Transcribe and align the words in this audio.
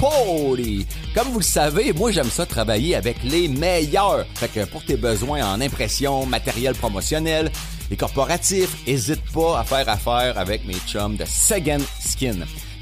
Comme 0.00 1.28
vous 1.32 1.38
le 1.38 1.44
savez, 1.44 1.92
moi, 1.92 2.12
j'aime 2.12 2.30
ça 2.30 2.46
travailler 2.46 2.94
avec 2.94 3.16
les 3.24 3.48
meilleurs. 3.48 4.24
Fait 4.34 4.48
que 4.48 4.64
pour 4.64 4.84
tes 4.84 4.96
besoins 4.96 5.44
en 5.44 5.60
impression, 5.60 6.24
matériel 6.24 6.74
promotionnel 6.74 7.50
et 7.90 7.96
corporatif, 7.96 8.76
hésite 8.86 9.22
pas 9.32 9.58
à 9.58 9.64
faire 9.64 9.88
affaire 9.88 10.38
avec 10.38 10.64
mes 10.66 10.76
chums 10.86 11.16
de 11.16 11.24
Second 11.24 11.80
Skin. 12.00 12.38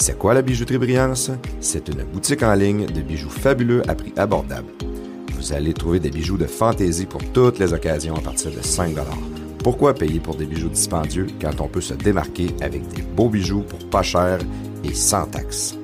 C'est 0.00 0.16
quoi 0.16 0.32
la 0.32 0.42
bijouterie 0.42 0.78
Brillance? 0.78 1.32
C'est 1.60 1.88
une 1.88 2.04
boutique 2.04 2.44
en 2.44 2.54
ligne 2.54 2.86
de 2.86 3.00
bijoux 3.00 3.28
fabuleux 3.28 3.82
à 3.90 3.96
prix 3.96 4.12
abordable. 4.16 4.68
Vous 5.34 5.52
allez 5.52 5.74
trouver 5.74 5.98
des 5.98 6.10
bijoux 6.10 6.38
de 6.38 6.46
fantaisie 6.46 7.04
pour 7.04 7.20
toutes 7.32 7.58
les 7.58 7.72
occasions 7.72 8.14
à 8.14 8.20
partir 8.20 8.52
de 8.52 8.62
5 8.62 8.94
Pourquoi 9.58 9.94
payer 9.94 10.20
pour 10.20 10.36
des 10.36 10.46
bijoux 10.46 10.68
dispendieux 10.68 11.26
quand 11.40 11.60
on 11.60 11.66
peut 11.66 11.80
se 11.80 11.94
démarquer 11.94 12.46
avec 12.60 12.86
des 12.94 13.02
beaux 13.02 13.28
bijoux 13.28 13.62
pour 13.62 13.90
pas 13.90 14.04
cher 14.04 14.38
et 14.84 14.94
sans 14.94 15.26
taxes? 15.26 15.76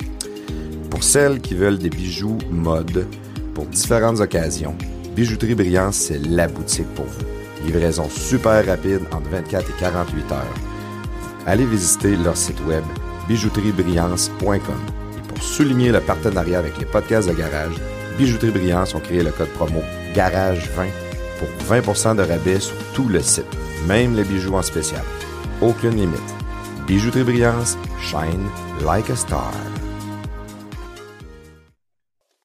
Pour 0.90 1.02
celles 1.02 1.40
qui 1.40 1.54
veulent 1.54 1.78
des 1.78 1.90
bijoux 1.90 2.38
mode 2.52 3.08
pour 3.52 3.66
différentes 3.66 4.20
occasions, 4.20 4.76
Bijouterie 5.16 5.56
Brillance, 5.56 5.96
c'est 5.96 6.24
la 6.24 6.46
boutique 6.46 6.92
pour 6.94 7.06
vous. 7.06 7.66
Livraison 7.66 8.08
super 8.08 8.64
rapide 8.64 9.00
entre 9.10 9.28
24 9.28 9.68
et 9.68 9.80
48 9.80 10.32
heures. 10.32 10.54
Allez 11.46 11.66
visiter 11.66 12.16
leur 12.16 12.36
site 12.36 12.64
web 12.66 12.84
bijouteriebrillance.com. 13.28 14.58
Et 15.18 15.28
pour 15.28 15.42
souligner 15.42 15.92
le 15.92 16.00
partenariat 16.00 16.58
avec 16.58 16.78
les 16.78 16.86
podcasts 16.86 17.28
de 17.28 17.34
Garage, 17.34 17.74
Bijouterie 18.18 18.52
Brillance 18.52 18.94
ont 18.94 19.00
créé 19.00 19.22
le 19.22 19.30
code 19.30 19.48
promo 19.48 19.82
GARAGE20 20.14 20.88
pour 21.38 21.76
20% 21.76 22.16
de 22.16 22.22
rabais 22.22 22.60
sur 22.60 22.76
tout 22.94 23.08
le 23.08 23.20
site, 23.20 23.46
même 23.88 24.14
les 24.14 24.24
bijoux 24.24 24.54
en 24.54 24.62
spécial. 24.62 25.02
Aucune 25.60 25.96
limite. 25.96 26.34
Bijouterie 26.86 27.24
Brillance, 27.24 27.76
shine 28.00 28.48
like 28.84 29.10
a 29.10 29.16
star. 29.16 29.52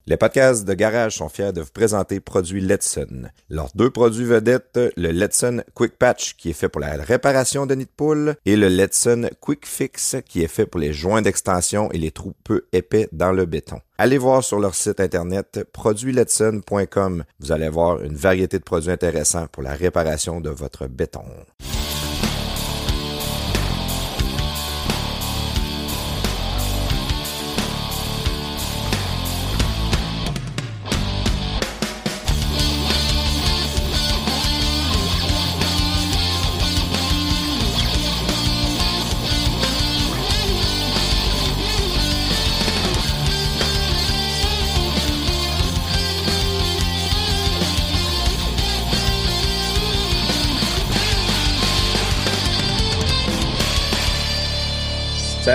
Les 0.09 0.17
podcasts 0.17 0.67
de 0.67 0.73
Garage 0.73 1.17
sont 1.17 1.29
fiers 1.29 1.53
de 1.53 1.61
vous 1.61 1.69
présenter 1.71 2.19
produits 2.19 2.61
Letson. 2.61 3.29
Leurs 3.47 3.69
deux 3.75 3.91
produits 3.91 4.25
vedettes, 4.25 4.79
le 4.97 5.11
Letson 5.11 5.61
Quick 5.75 5.99
Patch 5.99 6.33
qui 6.35 6.49
est 6.49 6.53
fait 6.53 6.67
pour 6.67 6.81
la 6.81 6.93
réparation 6.93 7.67
de 7.67 7.75
nids 7.75 7.85
de 7.85 7.91
poule 7.95 8.33
et 8.43 8.55
le 8.55 8.69
Letson 8.69 9.29
Quick 9.39 9.67
Fix 9.67 10.15
qui 10.27 10.41
est 10.41 10.47
fait 10.47 10.65
pour 10.65 10.79
les 10.79 10.93
joints 10.93 11.21
d'extension 11.21 11.91
et 11.91 11.99
les 11.99 12.09
trous 12.09 12.33
peu 12.43 12.65
épais 12.73 13.07
dans 13.11 13.31
le 13.31 13.45
béton. 13.45 13.81
Allez 13.99 14.17
voir 14.17 14.43
sur 14.43 14.59
leur 14.59 14.73
site 14.73 14.99
internet 14.99 15.63
produitsletson.com. 15.73 17.23
Vous 17.39 17.51
allez 17.51 17.69
voir 17.69 18.01
une 18.01 18.15
variété 18.15 18.57
de 18.57 18.63
produits 18.63 18.89
intéressants 18.89 19.45
pour 19.45 19.61
la 19.61 19.73
réparation 19.73 20.41
de 20.41 20.49
votre 20.49 20.87
béton. 20.87 21.21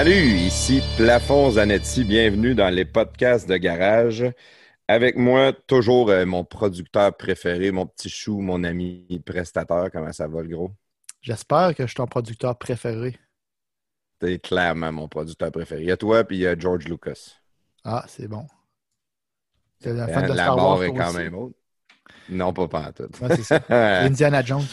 Salut, 0.05 0.37
ici 0.37 0.83
Plafond 0.99 1.53
Zanetti. 1.53 2.05
Bienvenue 2.05 2.55
dans 2.55 2.69
les 2.69 2.85
podcasts 2.85 3.49
de 3.49 3.57
garage. 3.57 4.23
Avec 4.87 5.17
moi, 5.17 5.55
toujours 5.67 6.11
euh, 6.11 6.27
mon 6.27 6.45
producteur 6.45 7.17
préféré, 7.17 7.71
mon 7.71 7.87
petit 7.87 8.11
chou, 8.11 8.41
mon 8.41 8.65
ami 8.65 9.23
prestateur. 9.25 9.91
Comment 9.91 10.13
ça 10.13 10.29
va, 10.29 10.43
le 10.43 10.49
gros? 10.49 10.73
J'espère 11.23 11.75
que 11.75 11.85
je 11.85 11.87
suis 11.87 11.95
ton 11.95 12.07
producteur 12.07 12.59
préféré. 12.59 13.17
T'es 14.19 14.39
clairement 14.39 14.93
mon 14.93 15.09
producteur 15.09 15.51
préféré. 15.51 15.81
Il 15.81 15.89
y 15.89 15.93
a 15.93 15.97
toi, 15.97 16.23
puis 16.23 16.37
il 16.37 16.41
y 16.41 16.47
a 16.47 16.59
George 16.59 16.85
Lucas. 16.85 17.39
Ah, 17.83 18.05
c'est 18.07 18.29
bon. 18.29 18.47
La 19.87 20.07
fan 20.07 20.25
de 20.25 20.35
la 20.35 20.35
Star 20.35 20.57
Wars, 20.59 20.83
est 20.83 20.93
quand 20.93 21.09
aussi. 21.09 21.17
même 21.17 21.35
autre. 21.35 21.57
Non, 22.29 22.53
pas 22.53 22.69
pas 22.69 22.89
en 22.89 22.93
tout. 22.93 23.09
Ouais, 23.23 23.37
c'est 23.37 23.43
ça. 23.43 23.65
Indiana 24.05 24.43
Jones. 24.43 24.67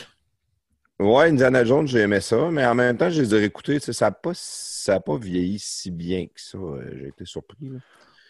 Ouais, 0.99 1.29
Indiana 1.29 1.63
Jones, 1.63 1.87
j'ai 1.87 1.99
aimé 1.99 2.19
ça, 2.19 2.51
mais 2.51 2.65
en 2.65 2.75
même 2.75 2.97
temps, 2.97 3.09
je 3.09 3.21
les 3.21 3.33
ai 3.33 3.39
réécoutés. 3.39 3.79
Ça 3.79 4.07
n'a 4.07 4.11
pas, 4.11 4.33
ça 4.81 4.95
a 4.95 4.99
pas 4.99 5.17
vieilli 5.17 5.59
si 5.59 5.91
bien 5.91 6.25
que 6.25 6.39
ça. 6.41 6.57
Euh, 6.57 6.91
J'ai 6.99 7.07
été 7.09 7.25
surpris. 7.25 7.69
là. 7.69 7.79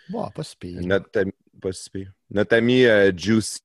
Bon, 0.10 0.30
pas 0.30 0.44
si 0.44 0.56
pire. 0.58 0.82
Notre 0.82 1.20
ami, 1.20 1.32
pas 1.62 1.72
si 1.72 1.90
pire. 1.90 2.12
Notre 2.30 2.56
ami 2.56 2.86
euh, 2.86 3.12
Juicy 3.16 3.62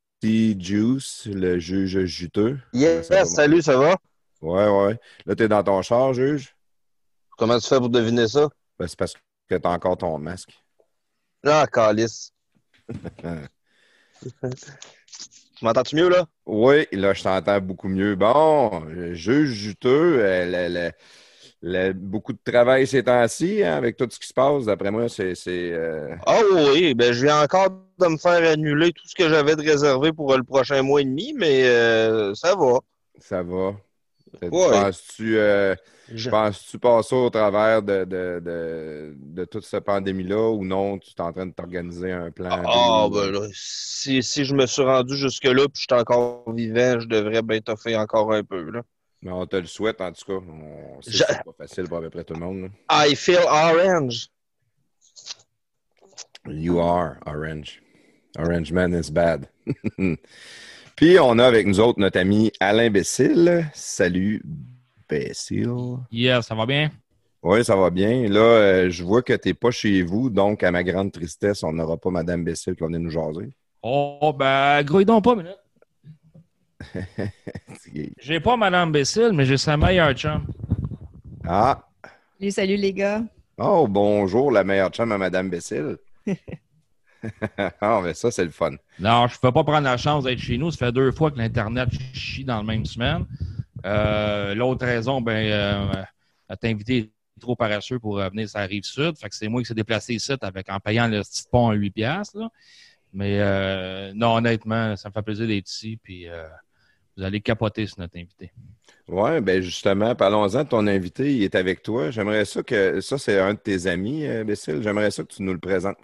Juice, 0.60 1.26
le 1.26 1.58
juge 1.58 2.04
juteux. 2.04 2.58
Yes, 2.72 3.08
Ça 3.08 3.24
salut, 3.24 3.62
ça 3.62 3.76
va? 3.76 3.96
Ouais, 4.40 4.68
ouais. 4.68 4.98
Là, 5.24 5.34
t'es 5.34 5.48
dans 5.48 5.62
ton 5.64 5.82
char, 5.82 6.12
juge? 6.14 6.54
Comment 7.36 7.58
tu 7.58 7.66
fais 7.68 7.78
pour 7.78 7.90
deviner 7.90 8.28
ça? 8.28 8.48
Ben, 8.78 8.86
c'est 8.86 8.98
parce 8.98 9.14
que 9.48 9.56
t'as 9.56 9.70
encore 9.70 9.96
ton 9.96 10.18
masque. 10.18 10.52
Ah, 11.44 11.66
calice. 11.72 12.32
tu 14.20 15.64
m'entends-tu 15.64 15.96
mieux, 15.96 16.08
là? 16.08 16.26
Oui, 16.44 16.86
là, 16.92 17.12
je 17.14 17.22
t'entends 17.22 17.60
beaucoup 17.60 17.88
mieux. 17.88 18.14
Bon, 18.14 18.84
euh, 18.88 19.14
juge 19.14 19.50
juteux, 19.50 20.18
le- 20.18 20.68
le- 20.72 20.92
le- 21.62 21.92
beaucoup 21.92 22.32
de 22.32 22.38
travail 22.44 22.86
ces 22.86 23.04
temps-ci, 23.04 23.62
hein, 23.64 23.74
avec 23.76 23.96
tout 23.96 24.08
ce 24.10 24.18
qui 24.18 24.26
se 24.28 24.34
passe. 24.34 24.64
D'après 24.66 24.90
moi, 24.90 25.08
c'est. 25.08 25.34
euh, 25.48 26.14
Ah 26.26 26.40
oui, 26.72 26.94
ben 26.94 27.12
je 27.12 27.24
viens 27.24 27.42
encore 27.42 27.68
de 27.98 28.06
me 28.08 28.16
faire 28.18 28.50
annuler 28.50 28.92
tout 28.92 29.06
ce 29.06 29.14
que 29.14 29.28
j'avais 29.28 29.54
de 29.56 29.62
réservé 29.62 30.12
pour 30.12 30.32
euh, 30.32 30.36
le 30.38 30.42
prochain 30.44 30.82
mois 30.82 31.00
et 31.00 31.04
demi, 31.04 31.32
mais 31.34 31.64
euh, 31.66 32.34
ça 32.34 32.54
va. 32.56 32.80
ça 33.18 33.42
va. 33.42 33.76
Ouais. 34.50 34.70
Penses-tu 34.70 35.38
euh, 35.38 35.74
Je- 36.08 36.30
passer 36.80 37.16
au 37.16 37.30
travers 37.30 37.82
de, 37.82 38.04
de, 38.04 38.40
de, 38.44 39.14
de 39.18 39.44
toute 39.44 39.64
cette 39.64 39.84
pandémie-là 39.84 40.50
ou 40.52 40.64
non? 40.64 40.98
Tu 40.98 41.10
es 41.16 41.20
en 41.20 41.32
train 41.32 41.46
de 41.46 41.52
t'organiser 41.52 42.12
un 42.12 42.30
plan? 42.30 42.68
Ah, 42.68 43.08
ben 43.10 43.30
là, 43.32 43.48
si, 43.52 44.22
si 44.22 44.44
je 44.44 44.54
me 44.54 44.66
suis 44.66 44.82
rendu 44.82 45.16
jusque-là 45.16 45.64
puis 45.68 45.82
je 45.82 45.94
suis 45.94 46.00
encore 46.00 46.44
vivant, 46.52 47.00
je 47.00 47.06
devrais 47.06 47.42
bien 47.42 47.60
toffer 47.60 47.96
encore 47.96 48.32
un 48.32 48.44
peu, 48.44 48.70
là. 48.70 48.82
Mais 49.26 49.32
on 49.32 49.44
te 49.44 49.56
le 49.56 49.66
souhaite, 49.66 50.00
en 50.00 50.12
tout 50.12 50.24
cas. 50.24 50.34
On 50.48 51.02
sait 51.02 51.10
que 51.10 51.16
Je- 51.16 51.24
c'est 51.26 51.44
pas 51.44 51.52
facile 51.58 51.88
pour 51.88 51.96
à 51.98 52.00
peu 52.00 52.10
près 52.10 52.22
tout 52.22 52.34
le 52.34 52.38
monde. 52.38 52.70
là. 52.90 53.06
I 53.08 53.16
feel 53.16 53.40
orange. 53.48 54.28
You 56.48 56.78
are 56.78 57.16
orange. 57.26 57.82
Orange 58.38 58.70
man 58.70 58.94
is 58.94 59.10
bad. 59.10 59.48
Puis 60.96 61.18
on 61.18 61.40
a 61.40 61.44
avec 61.44 61.66
nous 61.66 61.80
autres 61.80 61.98
notre 61.98 62.20
ami 62.20 62.52
Alain 62.60 62.88
Bessil. 62.88 63.68
Salut, 63.74 64.44
Bessil. 65.08 65.72
Yeah, 66.12 66.40
ça 66.42 66.54
va 66.54 66.64
bien? 66.64 66.92
Oui, 67.42 67.64
ça 67.64 67.74
va 67.74 67.90
bien. 67.90 68.28
Là, 68.28 68.38
euh, 68.40 68.90
je 68.90 69.02
vois 69.02 69.22
que 69.22 69.32
tu 69.32 69.48
n'es 69.48 69.54
pas 69.54 69.72
chez 69.72 70.02
vous, 70.02 70.30
donc 70.30 70.62
à 70.62 70.70
ma 70.70 70.84
grande 70.84 71.10
tristesse, 71.10 71.64
on 71.64 71.72
n'aura 71.72 71.96
pas 71.96 72.10
Madame 72.10 72.44
Bessil 72.44 72.74
qui 72.76 72.80
va 72.80 72.86
venir 72.86 73.00
nous 73.00 73.10
jaser. 73.10 73.50
Oh, 73.82 74.32
ben, 74.38 74.84
grouille 74.84 75.04
donc 75.04 75.24
pas, 75.24 75.34
minute. 75.34 75.58
J'ai 78.18 78.40
pas 78.40 78.56
Madame 78.56 78.92
Bessil, 78.92 79.30
mais 79.32 79.44
j'ai 79.44 79.56
sa 79.56 79.76
meilleure 79.76 80.12
chum. 80.12 80.46
ah! 81.46 81.82
Salut, 82.38 82.50
salut 82.50 82.76
les 82.76 82.92
gars. 82.92 83.22
Oh, 83.58 83.86
bonjour, 83.88 84.50
la 84.50 84.62
meilleure 84.64 84.90
chum 84.90 85.10
à 85.12 85.18
Madame 85.18 85.48
Bessil. 85.48 85.96
ah, 87.80 88.00
mais 88.04 88.12
ça, 88.12 88.30
c'est 88.30 88.44
le 88.44 88.50
fun. 88.50 88.72
Non, 88.98 89.26
je 89.26 89.34
ne 89.34 89.38
peux 89.40 89.52
pas 89.52 89.64
prendre 89.64 89.84
la 89.84 89.96
chance 89.96 90.24
d'être 90.24 90.38
chez 90.38 90.58
nous. 90.58 90.70
Ça 90.70 90.86
fait 90.86 90.92
deux 90.92 91.12
fois 91.12 91.30
que 91.30 91.38
l'Internet 91.38 91.88
chie 92.12 92.44
dans 92.44 92.58
la 92.58 92.62
même 92.62 92.84
semaine. 92.84 93.24
Euh, 93.86 94.54
L'autre 94.54 94.84
raison, 94.84 95.20
ben, 95.22 95.46
euh, 95.50 96.02
t'as 96.48 96.68
invité 96.68 97.10
trop 97.40 97.56
paresseux 97.56 97.98
pour 97.98 98.18
euh, 98.18 98.28
venir 98.28 98.48
sur 98.48 98.58
la 98.58 98.66
rive 98.66 98.84
sud. 98.84 99.16
Fait 99.18 99.28
que 99.28 99.34
c'est 99.34 99.48
moi 99.48 99.62
qui 99.62 99.66
s'est 99.66 99.74
déplacé 99.74 100.14
ici 100.14 100.32
avec, 100.40 100.68
en 100.70 100.80
payant 100.80 101.08
le 101.08 101.20
petit 101.22 101.44
pont 101.50 101.70
à 101.70 101.74
8 101.74 101.90
piastres. 101.90 102.38
là. 102.38 102.48
Mais 103.12 103.38
euh, 103.40 104.12
non, 104.14 104.34
honnêtement, 104.36 104.94
ça 104.96 105.08
me 105.08 105.12
fait 105.14 105.22
plaisir 105.22 105.46
d'être 105.46 105.70
ici. 105.70 105.98
Puis 106.02 106.28
euh, 106.28 106.46
vous 107.16 107.22
allez 107.22 107.40
capoter 107.40 107.86
sur 107.86 108.00
notre 108.00 108.16
invité. 108.18 108.52
Oui, 109.08 109.40
ben 109.40 109.62
justement, 109.62 110.14
parlons-en 110.14 110.64
de 110.64 110.68
ton 110.68 110.86
invité. 110.86 111.34
Il 111.34 111.42
est 111.42 111.54
avec 111.54 111.82
toi. 111.82 112.10
J'aimerais 112.10 112.44
ça 112.44 112.62
que. 112.62 113.00
Ça, 113.00 113.18
c'est 113.18 113.38
un 113.38 113.54
de 113.54 113.58
tes 113.58 113.86
amis, 113.86 114.26
euh, 114.26 114.44
Bessil. 114.44 114.82
J'aimerais 114.82 115.10
ça 115.10 115.22
que 115.22 115.32
tu 115.32 115.42
nous 115.42 115.52
le 115.52 115.60
présentes. 115.60 115.98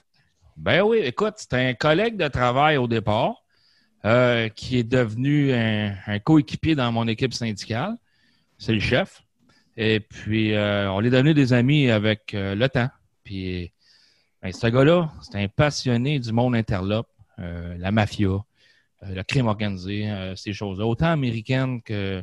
Ben 0.56 0.82
oui, 0.82 0.98
écoute, 0.98 1.34
c'est 1.36 1.54
un 1.54 1.74
collègue 1.74 2.16
de 2.16 2.28
travail 2.28 2.76
au 2.76 2.86
départ 2.86 3.42
euh, 4.04 4.48
qui 4.48 4.78
est 4.78 4.84
devenu 4.84 5.52
un, 5.52 5.94
un 6.06 6.18
coéquipier 6.18 6.74
dans 6.74 6.92
mon 6.92 7.08
équipe 7.08 7.34
syndicale. 7.34 7.96
C'est 8.58 8.72
le 8.72 8.80
chef. 8.80 9.22
Et 9.76 10.00
puis, 10.00 10.54
euh, 10.54 10.90
on 10.92 11.02
est 11.02 11.10
devenus 11.10 11.34
des 11.34 11.52
amis 11.52 11.90
avec 11.90 12.34
euh, 12.34 12.54
le 12.54 12.68
temps. 12.68 12.88
Puis, 13.24 13.72
ben, 14.42 14.52
ce 14.52 14.66
gars-là, 14.66 15.10
c'est 15.22 15.42
un 15.42 15.48
passionné 15.48 16.18
du 16.18 16.32
monde 16.32 16.54
interlope, 16.54 17.08
euh, 17.38 17.74
la 17.78 17.90
mafia, 17.90 18.44
le 19.08 19.22
crime 19.22 19.46
organisé, 19.46 20.10
euh, 20.10 20.36
ces 20.36 20.52
choses-là, 20.52 20.86
autant 20.86 21.10
américaines 21.10 21.82
que, 21.82 22.22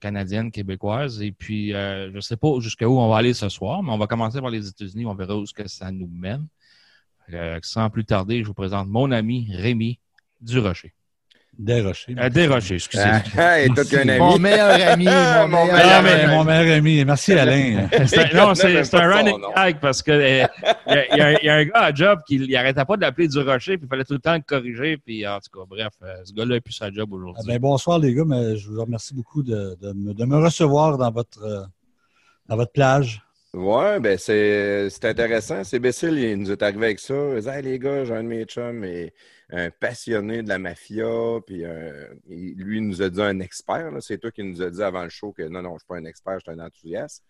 canadiennes, 0.00 0.50
québécoises. 0.50 1.20
Et 1.20 1.32
puis, 1.32 1.74
euh, 1.74 2.10
je 2.10 2.16
ne 2.16 2.20
sais 2.20 2.38
pas 2.38 2.58
jusqu'à 2.60 2.88
où 2.88 2.98
on 2.98 3.08
va 3.08 3.18
aller 3.18 3.34
ce 3.34 3.50
soir, 3.50 3.82
mais 3.82 3.90
on 3.90 3.98
va 3.98 4.06
commencer 4.06 4.40
par 4.40 4.48
les 4.48 4.66
États-Unis. 4.66 5.04
On 5.04 5.14
verra 5.14 5.36
où 5.36 5.44
ça 5.66 5.92
nous 5.92 6.08
mène. 6.08 6.46
Euh, 7.32 7.58
sans 7.62 7.90
plus 7.90 8.04
tarder, 8.04 8.42
je 8.42 8.46
vous 8.46 8.54
présente 8.54 8.88
mon 8.88 9.10
ami 9.10 9.48
Rémi 9.52 9.98
Durocher. 10.40 10.93
Desrochers. 11.58 12.14
Euh, 12.18 12.28
Desrochers, 12.28 12.74
excusez. 12.74 13.04
Ah, 13.38 13.60
et 13.60 13.68
toi, 13.68 13.84
tu 13.84 13.96
as 13.96 14.00
un 14.00 14.08
ami. 14.08 14.18
Mon 14.18 14.38
meilleur 14.38 14.88
ami, 14.92 15.04
mon 15.04 15.48
Mon 15.48 15.64
meilleur 15.66 15.80
Ah, 15.84 15.98
ami. 15.98 16.08
mais 16.08 16.20
ami. 16.24 16.34
mon 16.34 16.44
meilleur 16.44 16.78
ami. 16.78 17.04
Merci, 17.04 17.32
Alain. 17.34 17.88
C'est 18.06 18.18
un- 18.18 18.26
Il 18.30 18.36
non, 18.36 18.54
c'est 18.54 18.94
un 18.94 19.12
running 19.12 19.36
gag 19.54 19.78
parce 19.80 20.02
que 20.02 20.10
euh, 20.10 20.46
il 20.88 20.92
y, 20.92 20.98
a- 20.98 21.16
y 21.16 21.20
un- 21.20 21.38
il 21.42 21.46
y 21.46 21.48
a 21.48 21.54
un 21.56 21.64
gars 21.64 21.80
à 21.80 21.94
job 21.94 22.20
qui 22.26 22.38
n'arrêtait 22.48 22.84
pas 22.84 22.96
de 22.96 23.02
l'appeler 23.02 23.28
du 23.28 23.38
rocher, 23.38 23.76
puis 23.78 23.86
il 23.86 23.88
fallait 23.88 24.04
tout 24.04 24.14
le 24.14 24.18
temps 24.18 24.34
le 24.34 24.40
corriger. 24.46 24.96
Puis 24.96 25.26
en 25.26 25.38
tout 25.38 25.58
cas, 25.60 25.64
bref, 25.68 25.92
euh, 26.02 26.14
ce 26.24 26.32
gars-là 26.32 26.56
n'a 26.56 26.60
plus 26.60 26.72
sa 26.72 26.90
job 26.90 27.08
Ah 27.12 27.14
aujourd'hui. 27.16 27.46
ben, 27.52 27.58
bonsoir, 27.60 27.98
les 27.98 28.12
gars. 28.14 28.24
Mais 28.26 28.56
je 28.56 28.68
vous 28.70 28.80
remercie 28.80 29.14
beaucoup 29.14 29.42
de, 29.42 29.76
de 29.80 29.92
me, 29.92 30.12
de 30.12 30.24
me 30.24 30.36
recevoir 30.38 30.98
dans 30.98 31.10
votre, 31.12 31.42
euh, 31.44 31.62
dans 32.48 32.56
votre 32.56 32.72
plage. 32.72 33.20
Ouais, 33.52 34.00
ben 34.00 34.18
c'est 34.18 34.90
c'est 34.90 35.04
intéressant. 35.04 35.62
C'est 35.62 35.78
Bessil, 35.78 36.18
il 36.18 36.36
nous 36.38 36.50
est 36.50 36.60
arrivé 36.60 36.86
avec 36.86 36.98
ça. 36.98 37.14
Il 37.36 37.40
dit 37.40 37.48
Hey 37.48 37.62
les 37.62 37.78
gars, 37.78 38.04
j'ai 38.04 38.12
un 38.12 38.24
de 38.24 38.28
mes 38.28 38.44
chums, 38.46 38.82
et 38.84 39.12
un 39.50 39.70
passionné 39.70 40.42
de 40.42 40.48
la 40.48 40.58
mafia. 40.58 41.04
Puis 41.46 41.64
euh, 41.64 42.08
lui, 42.26 42.78
il 42.78 42.86
nous 42.88 43.02
a 43.02 43.08
dit 43.10 43.22
un 43.22 43.40
expert. 43.40 43.90
C'est 44.00 44.18
toi 44.18 44.30
qui 44.30 44.42
nous 44.42 44.62
a 44.62 44.70
dit 44.70 44.82
avant 44.82 45.04
le 45.04 45.10
show 45.10 45.32
que 45.32 45.42
non, 45.42 45.62
non, 45.62 45.70
je 45.70 45.74
ne 45.74 45.78
suis 45.78 45.86
pas 45.88 45.96
un 45.96 46.04
expert, 46.04 46.34
je 46.40 46.50
suis 46.50 46.60
un 46.60 46.64
enthousiaste. 46.64 47.22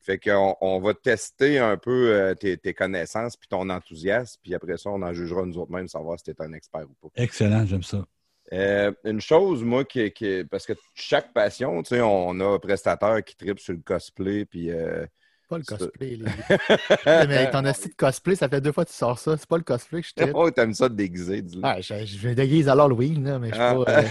Fait 0.00 0.18
qu'on 0.18 0.54
on 0.60 0.80
va 0.80 0.92
tester 0.92 1.58
un 1.58 1.78
peu 1.78 2.12
euh, 2.12 2.34
tes, 2.34 2.58
tes 2.58 2.74
connaissances 2.74 3.36
puis 3.36 3.48
ton 3.48 3.70
enthousiasme. 3.70 4.38
Puis 4.42 4.54
après 4.54 4.76
ça, 4.76 4.90
on 4.90 5.00
en 5.00 5.14
jugera 5.14 5.46
nous 5.46 5.56
autres 5.56 5.72
mêmes 5.72 5.88
savoir 5.88 6.18
si 6.18 6.24
tu 6.24 6.30
es 6.32 6.42
un 6.42 6.52
expert 6.52 6.82
ou 6.82 7.08
pas. 7.08 7.22
Excellent, 7.22 7.64
j'aime 7.64 7.82
ça. 7.82 8.04
Euh, 8.52 8.92
une 9.04 9.22
chose, 9.22 9.64
moi, 9.64 9.86
qui, 9.86 10.10
qui- 10.12 10.44
parce 10.44 10.66
que 10.66 10.74
chaque 10.94 11.32
passion, 11.32 11.82
tu 11.82 11.94
sais, 11.94 12.02
on 12.02 12.38
a 12.40 12.44
un 12.44 12.58
prestataire 12.58 13.24
qui 13.24 13.34
tripe 13.34 13.58
sur 13.58 13.72
le 13.72 13.80
cosplay, 13.80 14.44
puis 14.44 14.70
euh, 14.70 15.06
Pas 15.48 15.58
le 15.58 15.64
cosplay. 15.64 16.16
les 16.16 16.24
mais 17.28 17.50
ton 17.50 17.64
asti 17.64 17.88
de 17.90 17.94
cosplay, 17.94 18.34
ça 18.34 18.48
fait 18.48 18.60
deux 18.60 18.72
fois 18.72 18.84
que 18.84 18.90
tu 18.90 18.96
sors 18.96 19.18
ça. 19.18 19.36
C'est 19.36 19.46
pas 19.48 19.58
le 19.58 19.62
cosplay 19.62 20.00
que 20.02 20.08
je 20.08 20.14
tripe. 20.14 20.30
oh, 20.34 20.50
t'aimes 20.50 20.74
ça 20.74 20.88
de 20.88 20.94
déguiser, 20.94 21.42
dis-le. 21.42 21.62
Ouais, 21.62 21.82
je, 21.82 22.04
je 22.04 22.18
vais 22.18 22.34
déguise 22.34 22.68
à 22.68 22.74
l'Halloween, 22.74 23.24
là, 23.24 23.38
mais 23.38 23.50
je 23.50 23.60
Ah. 23.60 23.74
pas. 23.84 24.02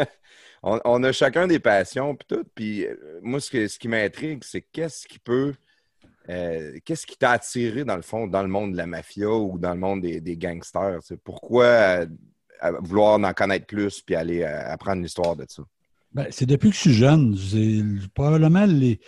euh, 0.00 0.04
on, 0.62 0.80
on 0.84 1.02
a 1.04 1.12
chacun 1.12 1.46
des 1.46 1.58
passions, 1.58 2.14
puis 2.14 2.26
tout. 2.28 2.44
Puis 2.54 2.84
euh, 2.86 2.96
moi, 3.22 3.40
ce, 3.40 3.50
que- 3.50 3.66
ce 3.68 3.78
qui 3.78 3.88
m'intrigue, 3.88 4.42
c'est 4.44 4.62
qu'est-ce 4.62 5.06
qui 5.06 5.18
peut. 5.18 5.54
euh, 6.28 6.78
qu'est-ce 6.84 7.06
qui 7.06 7.16
t'a 7.16 7.32
attiré, 7.32 7.84
dans 7.84 7.96
le 7.96 8.02
fond, 8.02 8.26
dans 8.26 8.42
le 8.42 8.48
monde 8.48 8.72
de 8.72 8.76
la 8.76 8.86
mafia 8.86 9.28
ou 9.30 9.58
dans 9.58 9.72
le 9.74 9.80
monde 9.80 10.02
des, 10.02 10.20
des 10.20 10.36
gangsters? 10.36 11.00
c'est 11.02 11.16
Pourquoi 11.22 11.64
euh, 11.64 12.06
vouloir 12.80 13.18
en 13.20 13.32
connaître 13.32 13.66
plus 13.66 14.00
puis 14.00 14.14
aller 14.14 14.44
apprendre 14.44 15.02
l'histoire 15.02 15.36
de 15.36 15.44
ça? 15.48 15.62
Ben, 16.14 16.26
c'est 16.30 16.46
depuis 16.46 16.70
que 16.70 16.76
je 16.76 16.80
suis 16.80 16.94
jeune. 16.94 17.36
Probablement 18.14 18.66
les- 18.66 19.00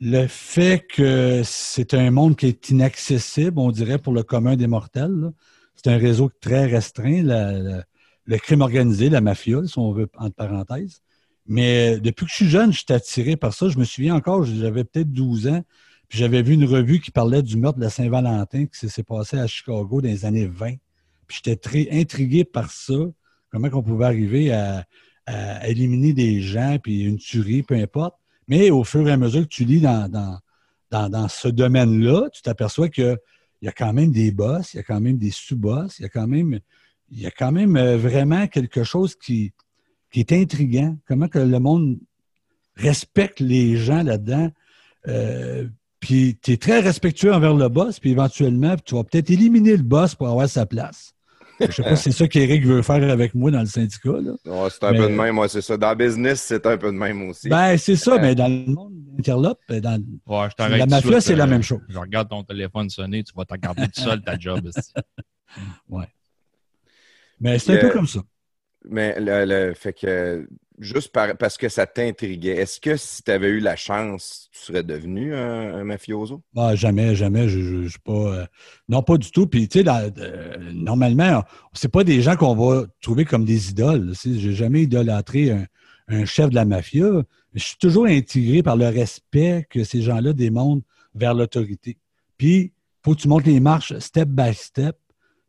le 0.00 0.26
fait 0.28 0.84
que 0.88 1.42
c'est 1.44 1.94
un 1.94 2.10
monde 2.10 2.36
qui 2.36 2.46
est 2.46 2.70
inaccessible, 2.70 3.58
on 3.58 3.70
dirait, 3.72 3.98
pour 3.98 4.12
le 4.12 4.22
commun 4.22 4.56
des 4.56 4.66
mortels. 4.68 5.32
C'est 5.74 5.90
un 5.90 5.98
réseau 5.98 6.30
très 6.40 6.66
restreint, 6.66 7.22
la- 7.22 7.84
le 8.26 8.38
crime 8.38 8.60
organisé, 8.62 9.10
la 9.10 9.20
mafia, 9.20 9.66
si 9.66 9.78
on 9.78 9.92
veut, 9.92 10.08
entre 10.16 10.36
parenthèses. 10.36 11.02
Mais 11.46 12.00
depuis 12.00 12.24
que 12.26 12.30
je 12.30 12.36
suis 12.36 12.48
jeune, 12.48 12.72
je 12.72 12.78
suis 12.78 12.92
attiré 12.92 13.36
par 13.36 13.52
ça. 13.54 13.68
Je 13.68 13.78
me 13.78 13.84
souviens 13.84 14.14
encore, 14.14 14.44
j'avais 14.44 14.84
peut-être 14.84 15.12
12 15.12 15.46
ans, 15.48 15.62
puis 16.08 16.18
j'avais 16.18 16.42
vu 16.42 16.54
une 16.54 16.64
revue 16.64 17.00
qui 17.00 17.10
parlait 17.10 17.42
du 17.42 17.56
meurtre 17.56 17.78
de 17.78 17.84
la 17.84 17.90
Saint-Valentin 17.90 18.66
qui 18.66 18.88
s'est 18.88 19.02
passé 19.02 19.38
à 19.38 19.46
Chicago 19.46 20.00
dans 20.00 20.08
les 20.08 20.24
années 20.24 20.46
20. 20.46 20.74
Puis 21.26 21.38
j'étais 21.44 21.56
très 21.56 21.88
intrigué 21.90 22.44
par 22.44 22.70
ça, 22.70 22.94
comment 23.50 23.68
on 23.72 23.82
pouvait 23.82 24.06
arriver 24.06 24.52
à, 24.52 24.84
à 25.26 25.68
éliminer 25.68 26.12
des 26.12 26.40
gens, 26.40 26.78
puis 26.82 27.02
une 27.02 27.18
tuerie, 27.18 27.62
peu 27.62 27.74
importe. 27.74 28.16
Mais 28.48 28.70
au 28.70 28.84
fur 28.84 29.08
et 29.08 29.12
à 29.12 29.16
mesure 29.16 29.42
que 29.42 29.48
tu 29.48 29.64
lis 29.64 29.80
dans, 29.80 30.10
dans, 30.10 31.08
dans, 31.08 31.28
ce 31.28 31.48
domaine-là, 31.48 32.28
tu 32.32 32.42
t'aperçois 32.42 32.88
qu'il 32.88 33.18
y 33.62 33.68
a 33.68 33.72
quand 33.72 33.92
même 33.92 34.12
des 34.12 34.30
boss, 34.30 34.74
il 34.74 34.78
y 34.78 34.80
a 34.80 34.82
quand 34.82 35.00
même 35.00 35.16
des 35.16 35.30
sous-boss, 35.30 35.98
il 35.98 36.02
y 36.02 36.06
a 36.06 36.08
quand 36.08 36.26
même, 36.26 36.60
il 37.10 37.20
y 37.20 37.26
a 37.26 37.30
quand 37.30 37.52
même 37.52 37.76
euh, 37.76 37.96
vraiment 37.96 38.46
quelque 38.46 38.84
chose 38.84 39.16
qui, 39.16 39.52
qui 40.10 40.20
est 40.20 40.32
intriguant. 40.32 40.96
Comment 41.06 41.28
que 41.28 41.38
le 41.38 41.58
monde 41.58 41.98
respecte 42.76 43.40
les 43.40 43.76
gens 43.76 44.02
là-dedans. 44.02 44.50
Euh, 45.08 45.68
puis 46.00 46.38
tu 46.42 46.52
es 46.52 46.56
très 46.56 46.80
respectueux 46.80 47.32
envers 47.32 47.54
le 47.54 47.68
boss, 47.68 47.98
puis 47.98 48.10
éventuellement, 48.10 48.76
tu 48.84 48.94
vas 48.94 49.04
peut-être 49.04 49.30
éliminer 49.30 49.76
le 49.76 49.82
boss 49.82 50.14
pour 50.14 50.28
avoir 50.28 50.48
sa 50.48 50.66
place. 50.66 51.13
Je 51.60 51.70
sais 51.72 51.82
pas 51.82 51.96
si 51.96 52.04
c'est 52.04 52.12
ça 52.12 52.26
qu'Éric 52.28 52.64
veut 52.64 52.82
faire 52.82 53.10
avec 53.10 53.34
moi 53.34 53.50
dans 53.50 53.60
le 53.60 53.66
syndicat. 53.66 54.10
Là. 54.20 54.32
Ouais, 54.44 54.68
c'est 54.70 54.84
un 54.84 54.92
Mais- 54.92 54.98
peu 54.98 55.04
de 55.04 55.08
même, 55.14 55.34
moi, 55.34 55.48
c'est 55.48 55.60
ça. 55.62 55.76
Dans 55.76 55.90
le 55.90 55.94
business, 55.96 56.40
c'est 56.42 56.66
un 56.66 56.76
peu 56.76 56.88
de 56.88 56.96
même 56.96 57.28
aussi. 57.28 57.48
Ben, 57.48 57.76
c'est 57.76 57.96
ça, 57.96 58.18
mais 58.18 58.34
dans 58.34 58.48
le 58.48 58.72
monde 58.72 58.92
interlope, 59.18 59.58
dans, 59.68 60.02
Ouais, 60.26 60.48
je 60.50 60.54
t'arrête 60.56 60.78
la 60.78 60.86
mafia, 60.86 61.10
suite, 61.12 61.20
c'est 61.20 61.36
la 61.36 61.44
euh, 61.44 61.46
même 61.46 61.62
chose. 61.62 61.80
Je 61.88 61.98
regarde 61.98 62.28
ton 62.28 62.42
téléphone 62.42 62.90
sonner, 62.90 63.22
tu 63.22 63.32
vas 63.36 63.44
t'en 63.44 63.56
garder 63.56 63.86
tout 63.88 64.00
seul 64.00 64.20
ta 64.22 64.38
job. 64.38 64.66
ici. 64.66 64.92
Mais 67.40 67.58
c'est 67.58 67.72
un 67.72 67.76
Euh, 67.76 67.80
peu 67.80 67.90
comme 67.90 68.06
ça. 68.06 68.20
Mais 68.88 69.18
le, 69.18 69.44
le- 69.44 69.74
fait 69.74 69.92
que 69.92 70.48
juste 70.78 71.12
par- 71.12 71.36
parce 71.36 71.56
que 71.56 71.68
ça 71.68 71.86
t'intriguait, 71.86 72.56
est-ce 72.56 72.80
que 72.80 72.96
si 72.96 73.22
tu 73.22 73.30
avais 73.30 73.48
eu 73.48 73.60
la 73.60 73.76
chance, 73.76 74.48
tu 74.52 74.58
serais 74.58 74.82
devenu 74.82 75.34
un, 75.34 75.84
mafioso? 75.84 76.42
Ah, 76.56 76.74
jamais, 76.74 77.14
jamais. 77.14 77.48
Je, 77.48 77.88
euh, 78.08 78.46
non, 78.88 79.02
pas 79.02 79.16
du 79.16 79.30
tout. 79.30 79.46
Puis, 79.46 79.68
tu 79.68 79.82
sais, 79.82 79.88
euh, 79.88 80.56
normalement, 80.72 81.42
c'est 81.72 81.90
pas 81.90 82.04
des 82.04 82.22
gens 82.22 82.36
qu'on 82.36 82.54
va 82.54 82.86
trouver 83.00 83.24
comme 83.24 83.44
des 83.44 83.70
idoles. 83.70 84.14
Je 84.24 84.28
n'ai 84.28 84.54
jamais 84.54 84.82
idolâtré 84.82 85.50
un, 86.08 86.24
chef 86.24 86.50
de 86.50 86.54
la 86.54 86.64
mafia. 86.64 87.22
Je 87.54 87.62
suis 87.62 87.76
toujours 87.78 88.06
intrigué 88.06 88.62
par 88.62 88.76
le 88.76 88.88
respect 88.88 89.66
que 89.70 89.84
ces 89.84 90.02
gens-là 90.02 90.32
démontrent 90.32 90.84
vers 91.14 91.34
l'autorité. 91.34 91.98
Puis, 92.36 92.72
faut 93.02 93.14
que 93.14 93.20
tu 93.20 93.28
montes 93.28 93.46
les 93.46 93.60
marches 93.60 93.96
step 93.98 94.28
by 94.28 94.52
step. 94.54 94.96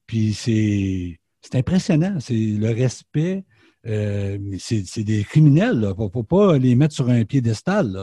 Puis, 0.05 0.33
c'est 0.33 1.19
impressionnant. 1.55 2.17
C'est 2.19 2.35
le 2.35 2.69
respect. 2.69 3.43
Euh, 3.87 4.37
c'est 4.57 5.03
des 5.03 5.23
criminels. 5.23 5.93
Il 5.97 6.03
ne 6.03 6.09
faut 6.09 6.23
pas 6.23 6.57
les 6.57 6.75
mettre 6.75 6.95
sur 6.95 7.09
un 7.09 7.23
piédestal. 7.23 7.97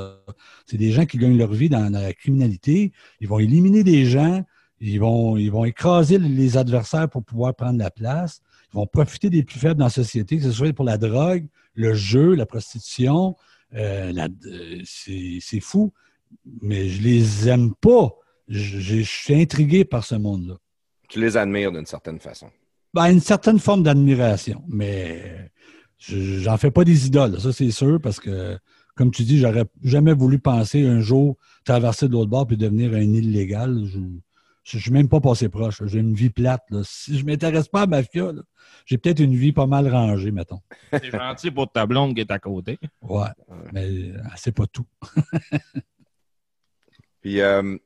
C'est 0.66 0.76
des 0.76 0.92
gens 0.92 1.06
qui 1.06 1.18
gagnent 1.18 1.38
leur 1.38 1.52
vie 1.52 1.68
dans 1.68 1.90
la 1.90 2.12
criminalité. 2.12 2.92
Ils 3.20 3.28
vont 3.28 3.38
éliminer 3.38 3.82
des 3.82 4.04
gens. 4.04 4.44
Ils 4.80 5.00
vont, 5.00 5.64
écraser 5.64 6.18
les 6.18 6.56
adversaires 6.56 7.08
pour 7.08 7.24
pouvoir 7.24 7.54
prendre 7.54 7.78
la 7.78 7.90
place. 7.90 8.40
Ils 8.72 8.76
vont 8.76 8.86
profiter 8.86 9.30
des 9.30 9.44
plus 9.44 9.58
faibles 9.58 9.78
dans 9.78 9.86
la 9.86 9.90
société, 9.90 10.38
que 10.38 10.42
ce 10.42 10.52
soit 10.52 10.72
pour 10.72 10.84
la 10.84 10.98
drogue, 10.98 11.46
le 11.74 11.94
jeu, 11.94 12.34
la 12.34 12.46
prostitution. 12.46 13.36
Euh, 13.74 14.12
euh, 14.46 14.82
c'est 14.84 15.60
fou. 15.60 15.92
Mais 16.60 16.88
je 16.88 17.02
les 17.02 17.48
aime 17.48 17.74
pas. 17.74 18.12
Je 18.48 19.02
suis 19.02 19.34
intrigué 19.34 19.84
par 19.84 20.04
ce 20.04 20.14
monde-là. 20.14 20.56
Tu 21.08 21.20
les 21.20 21.36
admires 21.36 21.72
d'une 21.72 21.86
certaine 21.86 22.18
façon. 22.18 22.50
Ben, 22.94 23.10
une 23.12 23.20
certaine 23.20 23.58
forme 23.58 23.82
d'admiration, 23.82 24.62
mais 24.68 25.50
je- 25.98 26.38
j'en 26.40 26.56
fais 26.58 26.70
pas 26.70 26.84
des 26.84 27.06
idoles, 27.06 27.40
ça 27.40 27.52
c'est 27.52 27.70
sûr, 27.70 28.00
parce 28.00 28.20
que, 28.20 28.58
comme 28.94 29.10
tu 29.10 29.22
dis, 29.22 29.38
j'aurais 29.38 29.64
jamais 29.82 30.12
voulu 30.12 30.38
penser 30.38 30.86
un 30.86 31.00
jour 31.00 31.36
traverser 31.64 32.06
de 32.08 32.12
l'autre 32.12 32.30
bord 32.30 32.46
puis 32.46 32.56
devenir 32.56 32.92
un 32.94 33.00
illégal. 33.00 33.82
Je 33.86 33.98
je 34.64 34.78
suis 34.78 34.92
même 34.92 35.08
pas 35.08 35.20
passé 35.20 35.48
proche. 35.48 35.82
J'ai 35.86 35.98
une 35.98 36.14
vie 36.14 36.30
plate. 36.30 36.62
là. 36.70 36.82
Si 36.84 37.18
je 37.18 37.24
m'intéresse 37.26 37.66
pas 37.66 37.80
à 37.80 37.82
la 37.82 37.86
mafia, 37.88 38.30
là, 38.30 38.42
j'ai 38.86 38.96
peut-être 38.96 39.18
une 39.18 39.34
vie 39.34 39.50
pas 39.52 39.66
mal 39.66 39.88
rangée, 39.88 40.30
mettons. 40.30 40.60
C'est 40.92 41.10
gentil 41.10 41.50
pour 41.50 41.72
ta 41.72 41.84
blonde 41.84 42.14
qui 42.14 42.20
est 42.20 42.30
à 42.30 42.38
côté. 42.38 42.78
Ouais, 43.00 43.26
mais 43.72 43.86
euh, 43.88 44.18
c'est 44.36 44.52
pas 44.54 44.66
tout. 44.68 44.86
Puis, 47.22 47.40
euh, 47.40 47.76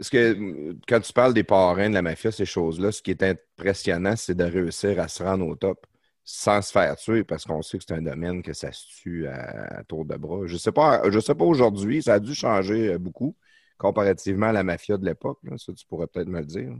parce 0.00 0.08
que 0.08 0.16
euh, 0.16 0.72
quand 0.88 1.00
tu 1.00 1.12
parles 1.12 1.34
des 1.34 1.44
parrains 1.44 1.90
de 1.90 1.94
la 1.94 2.00
mafia, 2.00 2.32
ces 2.32 2.46
choses-là, 2.46 2.90
ce 2.90 3.02
qui 3.02 3.10
est 3.10 3.22
impressionnant, 3.22 4.14
c'est 4.16 4.34
de 4.34 4.44
réussir 4.44 4.98
à 4.98 5.08
se 5.08 5.22
rendre 5.22 5.46
au 5.46 5.54
top 5.56 5.86
sans 6.24 6.62
se 6.62 6.72
faire 6.72 6.96
tuer, 6.96 7.22
parce 7.22 7.44
qu'on 7.44 7.60
sait 7.60 7.76
que 7.76 7.84
c'est 7.86 7.94
un 7.94 8.00
domaine 8.00 8.42
que 8.42 8.54
ça 8.54 8.72
se 8.72 8.86
tue 9.02 9.26
à, 9.26 9.82
tour 9.86 10.06
de 10.06 10.16
bras. 10.16 10.46
Je 10.46 10.56
sais 10.56 10.72
pas, 10.72 11.02
pas 11.02 11.44
aujourd'hui, 11.44 12.02
ça 12.02 12.14
a 12.14 12.18
dû 12.18 12.34
changer 12.34 12.94
euh, 12.94 12.98
beaucoup 12.98 13.36
comparativement 13.76 14.46
à 14.46 14.52
la 14.52 14.62
mafia 14.62 14.96
de 14.96 15.04
l'époque. 15.04 15.38
Ça, 15.58 15.74
tu 15.74 15.84
pourrais 15.84 16.06
peut-être 16.06 16.28
me 16.28 16.40
le 16.40 16.46
dire. 16.46 16.70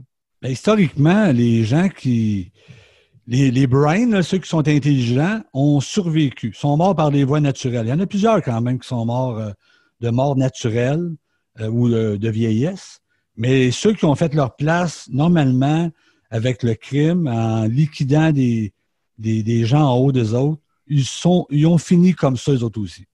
Ben, 0.41 0.49
historiquement, 0.49 1.31
les 1.31 1.63
gens 1.63 1.89
qui. 1.89 2.51
Les, 3.27 3.67
brains, 3.67 4.23
ceux 4.23 4.39
qui 4.39 4.49
sont 4.49 4.67
intelligents, 4.67 5.43
ont 5.53 5.79
survécu, 5.79 6.53
sont 6.55 6.75
morts 6.75 6.95
par 6.95 7.11
des 7.11 7.23
voies 7.23 7.39
naturelles. 7.39 7.85
Il 7.85 7.89
y 7.89 7.93
en 7.93 7.99
a 7.99 8.07
plusieurs 8.07 8.41
quand 8.41 8.61
même 8.61 8.79
qui 8.79 8.87
sont 8.87 9.05
morts 9.05 9.37
euh, 9.37 9.51
de 9.99 10.09
mort 10.09 10.35
naturelle 10.35 11.07
ou 11.59 11.89
de 11.89 12.29
vieillesse. 12.29 13.00
Mais 13.41 13.71
ceux 13.71 13.93
qui 13.93 14.05
ont 14.05 14.13
fait 14.15 14.33
leur 14.35 14.55
place, 14.55 15.07
normalement, 15.11 15.89
avec 16.29 16.61
le 16.61 16.75
crime, 16.75 17.27
en 17.27 17.63
liquidant 17.65 18.31
des, 18.31 18.71
des, 19.17 19.41
des 19.41 19.65
gens 19.65 19.81
en 19.83 19.95
haut 19.97 20.11
des 20.11 20.33
autres, 20.35 20.61
ils, 20.87 21.03
sont, 21.03 21.47
ils 21.49 21.65
ont 21.65 21.79
fini 21.79 22.13
comme 22.13 22.37
ça, 22.37 22.51
eux 22.51 22.63
autres 22.63 22.79
aussi. 22.79 23.05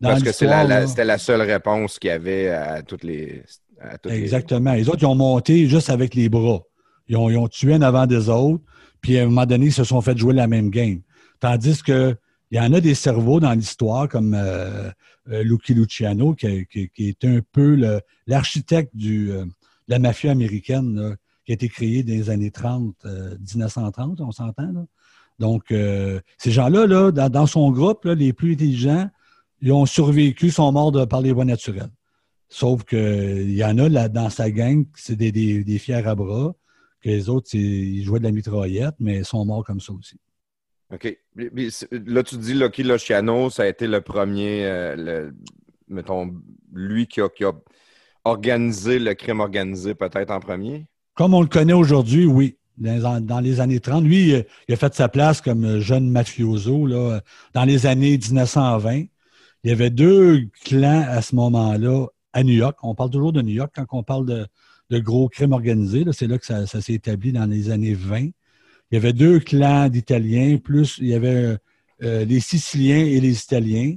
Dans 0.00 0.10
Parce 0.10 0.22
que 0.38 0.44
la- 0.44 0.64
la- 0.64 0.86
c'était 0.88 1.04
la 1.04 1.18
seule 1.18 1.42
réponse 1.42 1.98
qu'il 2.00 2.08
y 2.08 2.12
avait 2.12 2.48
à 2.48 2.82
toutes 2.82 3.04
les. 3.04 3.42
à 3.80 3.96
toutes 3.96 4.10
les- 4.12 4.18
Exactement. 4.18 4.72
Les 4.72 4.88
autres, 4.88 4.98
ils 5.02 5.06
ont 5.06 5.14
monté 5.14 5.68
juste 5.68 5.88
avec 5.88 6.14
les 6.16 6.28
bras. 6.28 6.62
Ils 7.06 7.16
ont, 7.16 7.30
ils 7.30 7.36
ont 7.38 7.48
tué 7.48 7.74
en 7.76 7.82
avant 7.82 8.06
des 8.06 8.28
autres, 8.28 8.62
puis 9.00 9.18
à 9.18 9.22
un 9.22 9.26
moment 9.26 9.46
donné, 9.46 9.66
ils 9.66 9.72
se 9.72 9.84
sont 9.84 10.00
fait 10.00 10.18
jouer 10.18 10.34
la 10.34 10.48
même 10.48 10.70
game. 10.70 11.00
Tandis 11.38 11.80
que 11.82 12.16
il 12.50 12.56
y 12.58 12.60
en 12.60 12.72
a 12.72 12.80
des 12.80 12.94
cerveaux 12.94 13.38
dans 13.40 13.52
l'histoire, 13.52 14.08
comme 14.08 14.34
euh, 14.36 14.90
Lucky 15.26 15.74
Luciano, 15.74 16.34
qui, 16.34 16.66
qui- 16.66 16.88
qui 16.90 17.08
est 17.08 17.24
un 17.24 17.40
peu 17.52 17.76
l'architecte 18.26 18.92
euh, 19.04 19.44
de 19.44 19.50
la 19.88 19.98
mafia 19.98 20.30
américaine, 20.32 20.94
là, 21.00 21.16
qui 21.44 21.52
a 21.52 21.54
été 21.54 21.68
créée 21.68 22.02
dans 22.02 22.12
les 22.12 22.30
années 22.30 22.50
30, 22.50 22.94
euh, 23.04 23.36
1930, 23.38 24.20
on 24.20 24.32
s'entend. 24.32 24.86
Donc, 25.38 25.70
euh, 25.72 26.20
ces 26.38 26.50
gens-là, 26.52 26.86
là, 26.86 27.10
dans, 27.10 27.28
dans 27.28 27.46
son 27.46 27.70
groupe, 27.70 28.04
là, 28.04 28.14
les 28.14 28.32
plus 28.32 28.52
intelligents, 28.54 29.10
ils 29.60 29.72
ont 29.72 29.86
survécu, 29.86 30.50
sont 30.50 30.70
morts 30.72 30.92
de- 30.92 31.04
par 31.04 31.20
les 31.20 31.32
voies 31.32 31.44
naturelles. 31.44 31.90
Sauf 32.48 32.84
qu'il 32.84 33.50
y 33.50 33.64
en 33.64 33.78
a 33.78 33.88
là, 33.88 34.08
dans 34.08 34.30
sa 34.30 34.50
gang, 34.50 34.86
c'est 34.94 35.16
des, 35.16 35.32
des, 35.32 35.64
des 35.64 35.78
fiers 35.78 35.94
à 36.06 36.14
bras, 36.14 36.54
que 37.00 37.08
les 37.08 37.28
autres, 37.28 37.48
ils 37.54 38.02
jouaient 38.04 38.20
de 38.20 38.24
la 38.24 38.30
mitraillette, 38.30 38.94
mais 39.00 39.18
ils 39.18 39.24
sont 39.24 39.44
morts 39.44 39.64
comme 39.64 39.80
ça 39.80 39.92
aussi. 39.92 40.16
OK. 40.92 41.18
Là, 41.36 42.22
tu 42.22 42.36
dis 42.36 42.54
Lucky 42.54 42.82
Luciano, 42.82 43.50
ça 43.50 43.64
a 43.64 43.66
été 43.66 43.86
le 43.86 44.00
premier, 44.00 44.64
euh, 44.64 45.30
mettons, 45.88 46.34
lui 46.72 47.06
qui 47.06 47.20
a, 47.20 47.28
organisé 48.24 48.98
le 48.98 49.14
crime 49.14 49.40
organisé 49.40 49.94
peut-être 49.94 50.30
en 50.30 50.40
premier? 50.40 50.86
Comme 51.14 51.34
on 51.34 51.42
le 51.42 51.46
connaît 51.46 51.74
aujourd'hui, 51.74 52.26
oui. 52.26 52.56
Dans 52.76 53.40
les, 53.40 53.60
années 53.60 53.78
30, 53.78 54.02
lui, 54.02 54.34
euh, 54.34 54.42
il 54.66 54.74
a 54.74 54.76
fait 54.76 54.92
sa 54.94 55.08
place 55.08 55.40
comme 55.40 55.78
jeune 55.78 56.10
mafioso. 56.10 56.86
Là, 56.86 57.20
dans 57.52 57.64
les 57.64 57.86
années 57.86 58.18
1920, 58.18 59.04
il 59.62 59.70
y 59.70 59.70
avait 59.70 59.90
deux 59.90 60.48
clans 60.64 61.04
à 61.08 61.22
ce 61.22 61.36
moment-là 61.36 62.06
à 62.32 62.42
New 62.42 62.54
York. 62.54 62.76
On 62.82 62.96
parle 62.96 63.10
toujours 63.10 63.32
de 63.32 63.42
New 63.42 63.54
York 63.54 63.72
quand 63.74 63.86
on 63.92 64.02
parle 64.02 64.26
de, 64.26 64.98
gros 64.98 65.28
crimes 65.28 65.52
organisés. 65.52 66.04
C'est 66.12 66.26
là 66.26 66.36
que 66.38 66.46
ça 66.46 66.66
s'est 66.66 66.92
établi 66.92 67.32
dans 67.32 67.46
les 67.46 67.70
années 67.70 67.94
20. 67.94 68.30
Il 68.90 68.94
y 68.94 68.98
avait 68.98 69.12
deux 69.12 69.40
clans 69.40 69.88
d'Italiens, 69.88 70.58
plus 70.58 70.98
il 71.00 71.08
y 71.08 71.14
avait 71.14 71.56
euh, 72.02 72.24
les 72.24 72.40
Siciliens 72.40 73.04
et 73.04 73.20
les 73.20 73.40
Italiens. 73.42 73.96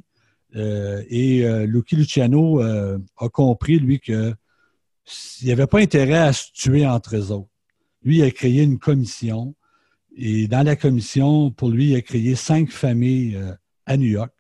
Euh, 0.55 1.03
et 1.09 1.45
euh, 1.45 1.65
Lucky 1.65 1.95
Luciano 1.95 2.61
a 2.61 3.29
compris, 3.29 3.79
lui, 3.79 3.99
que 3.99 4.33
il 5.41 5.45
n'y 5.45 5.51
avait 5.51 5.67
pas 5.67 5.79
intérêt 5.79 6.17
à 6.17 6.33
se 6.33 6.51
tuer 6.51 6.85
entre 6.85 7.15
eux 7.15 7.31
autres. 7.31 7.49
Lui, 8.03 8.17
il 8.17 8.23
a 8.23 8.31
créé 8.31 8.63
une 8.63 8.77
commission. 8.79 9.55
Et 10.15 10.47
dans 10.47 10.63
la 10.63 10.75
commission, 10.75 11.51
pour 11.51 11.69
lui, 11.69 11.91
il 11.91 11.95
a 11.95 12.01
créé 12.01 12.35
cinq 12.35 12.71
familles 12.71 13.39
à 13.85 13.95
New 13.97 14.07
York. 14.07 14.33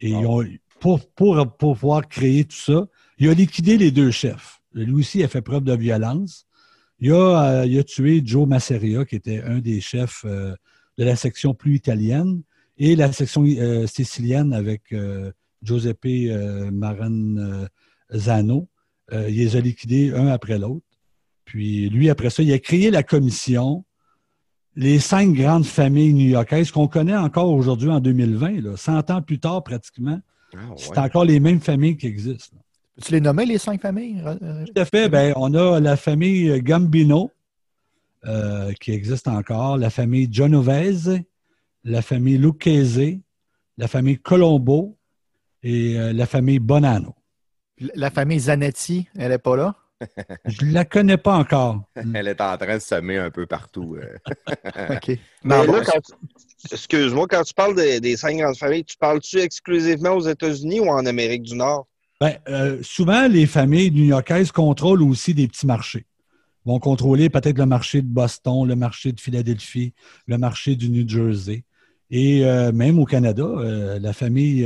Et 0.00 0.10
ils 0.10 0.26
ont- 0.26 0.44
pour, 0.80 1.00
pour, 1.14 1.36
pour 1.56 1.76
pouvoir 1.78 2.06
créer 2.08 2.44
tout 2.44 2.56
ça, 2.56 2.86
il 3.18 3.28
a 3.28 3.34
liquidé 3.34 3.78
les 3.78 3.90
deux 3.90 4.10
chefs. 4.10 4.60
Lui 4.74 4.92
aussi 4.92 5.22
a 5.22 5.28
fait 5.28 5.40
preuve 5.40 5.64
de 5.64 5.74
violence. 5.74 6.45
Il 6.98 7.12
a, 7.12 7.60
euh, 7.60 7.66
il 7.66 7.78
a 7.78 7.84
tué 7.84 8.22
Joe 8.24 8.46
Masseria, 8.48 9.04
qui 9.04 9.16
était 9.16 9.42
un 9.42 9.58
des 9.58 9.80
chefs 9.80 10.24
euh, 10.24 10.54
de 10.98 11.04
la 11.04 11.16
section 11.16 11.54
plus 11.54 11.74
italienne, 11.76 12.42
et 12.78 12.96
la 12.96 13.12
section 13.12 13.44
euh, 13.44 13.86
sicilienne 13.86 14.52
avec 14.52 14.92
euh, 14.92 15.30
Giuseppe 15.62 16.30
Maranzano. 16.72 18.68
Euh, 19.12 19.28
il 19.28 19.36
les 19.36 19.56
a 19.56 19.60
liquidés 19.60 20.12
un 20.14 20.26
après 20.28 20.58
l'autre. 20.58 20.84
Puis 21.44 21.88
lui, 21.88 22.10
après 22.10 22.30
ça, 22.30 22.42
il 22.42 22.52
a 22.52 22.58
créé 22.58 22.90
la 22.90 23.02
commission, 23.02 23.84
les 24.74 24.98
cinq 24.98 25.32
grandes 25.32 25.64
familles 25.64 26.12
new-yorkaises 26.12 26.70
qu'on 26.70 26.88
connaît 26.88 27.16
encore 27.16 27.50
aujourd'hui 27.50 27.88
en 27.88 28.00
2020, 28.00 28.60
là, 28.62 28.76
100 28.76 29.10
ans 29.10 29.22
plus 29.22 29.38
tard 29.38 29.62
pratiquement. 29.62 30.20
Ah, 30.54 30.58
C'est 30.76 30.98
encore 30.98 31.24
les 31.24 31.40
mêmes 31.40 31.60
familles 31.60 31.96
qui 31.96 32.06
existent. 32.06 32.56
là. 32.56 32.62
Tu 33.04 33.12
les 33.12 33.20
nommais, 33.20 33.44
les 33.44 33.58
cinq 33.58 33.80
familles? 33.80 34.22
euh, 34.24 34.64
Tout 34.64 34.80
à 34.80 34.84
fait. 34.84 35.08
Ben, 35.08 35.32
on 35.36 35.52
a 35.54 35.80
la 35.80 35.96
famille 35.96 36.60
Gambino, 36.62 37.30
euh, 38.24 38.72
qui 38.80 38.92
existe 38.92 39.28
encore, 39.28 39.76
la 39.76 39.90
famille 39.90 40.28
Genovese, 40.32 41.20
la 41.84 42.02
famille 42.02 42.38
Lucchese, 42.38 43.18
la 43.76 43.88
famille 43.88 44.18
Colombo 44.18 44.96
et 45.62 45.98
euh, 45.98 46.12
la 46.12 46.26
famille 46.26 46.58
Bonanno. 46.58 47.14
La 47.94 48.10
famille 48.10 48.40
Zanetti, 48.40 49.06
elle 49.18 49.28
n'est 49.28 49.38
pas 49.38 49.56
là? 49.56 49.74
Je 50.46 50.64
ne 50.64 50.72
la 50.72 50.84
connais 50.86 51.16
pas 51.18 51.36
encore. 51.36 51.82
Elle 52.14 52.28
est 52.28 52.40
en 52.40 52.56
train 52.56 52.74
de 52.76 52.82
semer 52.82 53.16
un 53.18 53.30
peu 53.30 53.46
partout. 53.46 53.96
euh. 53.96 54.16
OK. 54.94 55.08
Mais 55.08 55.18
Non, 55.44 55.62
là, 55.72 55.80
bon, 55.80 55.80
tu- 55.82 56.72
Excuse-moi, 56.72 57.26
quand 57.28 57.42
tu 57.42 57.54
parles 57.54 57.74
des, 57.76 58.00
des 58.00 58.16
cinq 58.16 58.36
grandes 58.38 58.56
familles, 58.56 58.84
tu 58.84 58.96
parles-tu 58.96 59.38
exclusivement 59.38 60.10
aux 60.12 60.26
États-Unis 60.28 60.80
ou 60.80 60.88
en 60.88 61.04
Amérique 61.06 61.42
du 61.42 61.54
Nord? 61.54 61.86
Ben, 62.20 62.36
euh, 62.48 62.78
souvent, 62.82 63.28
les 63.28 63.46
familles 63.46 63.90
new-yorkaises 63.90 64.50
contrôlent 64.52 65.02
aussi 65.02 65.34
des 65.34 65.48
petits 65.48 65.66
marchés. 65.66 66.06
Ils 66.64 66.70
vont 66.70 66.78
contrôler 66.80 67.28
peut-être 67.30 67.58
le 67.58 67.66
marché 67.66 68.00
de 68.02 68.06
Boston, 68.06 68.66
le 68.66 68.74
marché 68.74 69.12
de 69.12 69.20
Philadelphie, 69.20 69.92
le 70.26 70.38
marché 70.38 70.76
du 70.76 70.88
New 70.88 71.06
Jersey. 71.08 71.64
Et 72.10 72.44
euh, 72.46 72.72
même 72.72 72.98
au 72.98 73.04
Canada, 73.04 73.42
euh, 73.44 73.98
la 73.98 74.12
famille, 74.12 74.62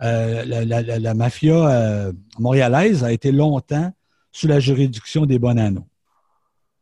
la, 0.00 0.44
la- 0.44 0.64
la- 0.64 0.98
la 0.98 1.14
mafia 1.14 1.54
euh, 1.68 2.12
montréalaise 2.38 3.04
a 3.04 3.12
été 3.12 3.30
longtemps 3.32 3.92
sous 4.32 4.46
la 4.46 4.60
juridiction 4.60 5.26
des 5.26 5.38
Bonanno. 5.38 5.86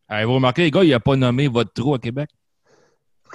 Avez-vous 0.08 0.34
remarqué, 0.34 0.62
les 0.62 0.70
gars, 0.70 0.84
il 0.84 0.90
n'a 0.90 1.00
pas 1.00 1.16
nommé 1.16 1.48
votre 1.48 1.72
trou 1.72 1.94
à 1.94 1.98
Québec? 1.98 2.30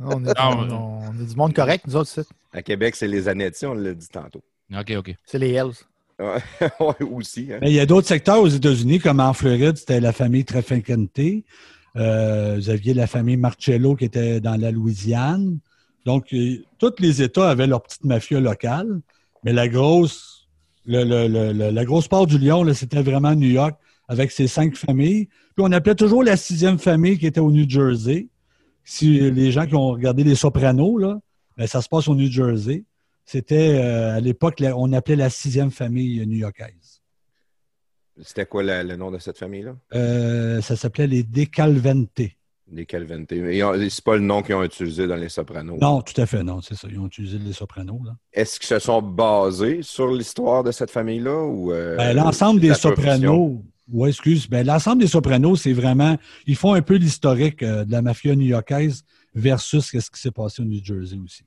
on, 0.00 0.24
est, 0.24 0.28
Non, 0.28 0.34
on- 0.38 0.64
mais- 0.66 0.72
on 0.72 1.22
est 1.22 1.26
du 1.26 1.36
monde 1.36 1.52
correct, 1.54 1.84
nous 1.86 1.96
autres, 1.96 2.08
c'est- 2.10 2.28
À 2.52 2.62
Québec, 2.62 2.94
c'est 2.96 3.08
les 3.08 3.28
Anetti, 3.28 3.66
on 3.66 3.74
l'a 3.74 3.92
dit 3.92 4.08
tantôt. 4.08 4.42
OK, 4.78 4.92
OK. 4.98 5.14
c'est 5.24 5.38
les 5.38 5.52
Hells. 5.52 5.74
Ouais, 6.80 6.94
aussi. 7.10 7.48
hein. 7.50 7.58
Mais 7.62 7.70
il 7.70 7.74
y 7.74 7.80
a 7.80 7.86
d'autres 7.86 8.06
secteurs 8.06 8.40
aux 8.40 8.46
États-Unis, 8.48 8.98
comme 8.98 9.20
en 9.20 9.32
Floride, 9.32 9.76
c'était 9.78 10.00
la 10.00 10.12
famille 10.12 10.44
Trafficante. 10.44 11.18
Euh, 11.96 12.56
vous 12.56 12.68
aviez 12.70 12.92
la 12.94 13.06
famille 13.06 13.36
Marcello 13.38 13.96
qui 13.96 14.04
était 14.04 14.38
dans 14.40 14.60
la 14.60 14.70
Louisiane. 14.70 15.58
Donc, 16.04 16.32
euh, 16.34 16.56
tous 16.78 16.92
les 16.98 17.22
États 17.22 17.48
avaient 17.48 17.66
leur 17.66 17.82
petite 17.82 18.04
mafia 18.04 18.38
locale, 18.38 19.00
mais 19.44 19.52
la 19.54 19.66
grosse, 19.68 20.46
le- 20.84 21.04
le- 21.04 21.26
le- 21.26 21.52
le- 21.52 21.70
la 21.70 21.84
grosse 21.86 22.06
part 22.06 22.26
du 22.26 22.38
lion, 22.38 22.70
c'était 22.74 23.02
vraiment 23.02 23.34
New 23.34 23.48
York 23.50 23.74
avec 24.08 24.30
ses 24.30 24.46
cinq 24.46 24.76
familles. 24.76 25.26
Puis 25.26 25.64
on 25.64 25.72
appelait 25.72 25.94
toujours 25.94 26.22
la 26.22 26.36
sixième 26.36 26.78
famille 26.78 27.18
qui 27.18 27.26
était 27.26 27.40
au 27.40 27.50
New 27.50 27.68
Jersey. 27.68 28.28
Si 28.84 29.18
les 29.30 29.52
gens 29.52 29.66
qui 29.66 29.74
ont 29.74 29.88
regardé 29.92 30.22
Les 30.24 30.34
Sopranos, 30.34 30.98
là, 30.98 31.18
ben, 31.56 31.66
ça 31.66 31.80
se 31.82 31.88
passe 31.88 32.08
au 32.08 32.14
New 32.14 32.30
Jersey. 32.30 32.84
C'était 33.30 33.78
euh, 33.80 34.16
à 34.16 34.20
l'époque, 34.20 34.60
on 34.74 34.92
appelait 34.92 35.14
la 35.14 35.30
sixième 35.30 35.70
famille 35.70 36.26
new-yorkaise. 36.26 37.00
C'était 38.22 38.44
quoi 38.44 38.64
la- 38.64 38.82
le 38.82 38.96
nom 38.96 39.12
de 39.12 39.18
cette 39.18 39.38
famille-là? 39.38 39.76
Euh, 39.94 40.60
ça 40.60 40.74
s'appelait 40.74 41.06
les 41.06 41.22
Decalvente. 41.22 42.22
Les 42.72 42.86
Calvente. 42.86 43.30
Et 43.32 43.62
C'est 43.88 44.04
pas 44.04 44.16
le 44.16 44.22
nom 44.22 44.42
qu'ils 44.42 44.54
ont 44.56 44.64
utilisé 44.64 45.06
dans 45.06 45.14
les 45.16 45.28
Sopranos. 45.28 45.78
Non, 45.80 46.02
tout 46.02 46.20
à 46.20 46.26
fait, 46.26 46.42
non, 46.42 46.60
c'est 46.60 46.74
ça. 46.74 46.88
Ils 46.90 46.98
ont 46.98 47.06
utilisé 47.06 47.38
les 47.38 47.52
Sopranos. 47.52 48.00
Est-ce 48.32 48.58
qu'ils 48.58 48.68
se 48.68 48.78
sont 48.80 49.00
basés 49.00 49.82
sur 49.82 50.12
l'histoire 50.12 50.64
de 50.64 50.72
cette 50.72 50.90
famille-là? 50.90 51.44
ou 51.44 51.72
euh, 51.72 51.96
Ben, 51.96 52.14
l'ensemble 52.16 52.60
des? 52.60 52.74
Sopranos, 52.74 53.62
oui, 53.92 54.08
excuse, 54.08 54.48
ben, 54.48 54.66
l'ensemble 54.66 55.02
des 55.02 55.08
Sopranos, 55.08 55.56
c'est 55.56 55.72
vraiment, 55.72 56.16
ils 56.46 56.56
font 56.56 56.74
un 56.74 56.82
peu 56.82 56.94
l'historique 56.96 57.60
de 57.64 57.90
la 57.90 58.02
mafia 58.02 58.34
new-yorkaise 58.34 59.04
versus 59.34 59.84
ce 59.86 60.10
qui 60.10 60.20
s'est 60.20 60.30
passé 60.32 60.62
au 60.62 60.64
New 60.64 60.84
Jersey 60.84 61.16
aussi. 61.24 61.44